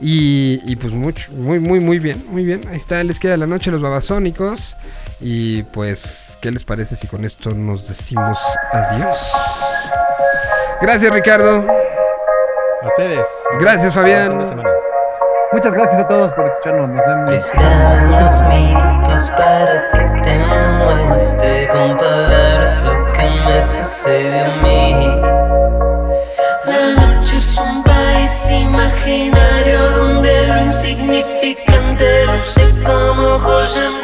Y, 0.00 0.60
y 0.66 0.76
pues 0.76 0.92
mucho, 0.92 1.30
muy, 1.32 1.58
muy, 1.60 1.80
muy 1.80 1.98
bien, 1.98 2.24
muy 2.28 2.44
bien. 2.44 2.60
Ahí 2.68 2.76
está, 2.76 3.02
les 3.04 3.18
queda 3.18 3.36
la 3.36 3.46
noche 3.46 3.70
los 3.70 3.80
babasónicos. 3.80 4.76
Y 5.20 5.62
pues, 5.64 6.33
¿Qué 6.44 6.50
les 6.50 6.62
parece 6.62 6.94
si 6.94 7.06
con 7.06 7.24
esto 7.24 7.52
nos 7.54 7.88
decimos 7.88 8.38
adiós? 8.70 9.18
Gracias, 10.82 11.10
Ricardo. 11.10 11.64
A 12.82 12.86
ustedes. 12.86 13.26
Gracias, 13.58 13.94
Fabián. 13.94 14.52
Muchas 15.52 15.72
gracias 15.72 16.02
a 16.02 16.06
todos 16.06 16.34
por 16.34 16.46
escucharnos. 16.46 16.90
Nos 16.90 17.06
vemos. 17.06 17.30
Préstame 17.30 18.08
unos 18.08 18.42
minutos 18.42 19.30
para 19.38 19.90
que 19.92 20.20
te 20.20 20.38
muestre 21.06 21.68
con 21.68 21.96
palabras 21.96 22.82
lo 22.82 23.12
que 23.12 23.22
me 23.22 23.62
sucede 23.62 24.40
a 24.40 24.48
mí. 24.62 25.22
La 26.66 27.06
noche 27.06 27.36
es 27.38 27.56
un 27.56 27.82
país 27.84 28.50
imaginario 28.50 29.80
donde 29.96 30.46
lo 30.48 30.58
insignificante 30.58 32.26
luce 32.26 32.84
como 32.84 33.38
joya. 33.38 34.03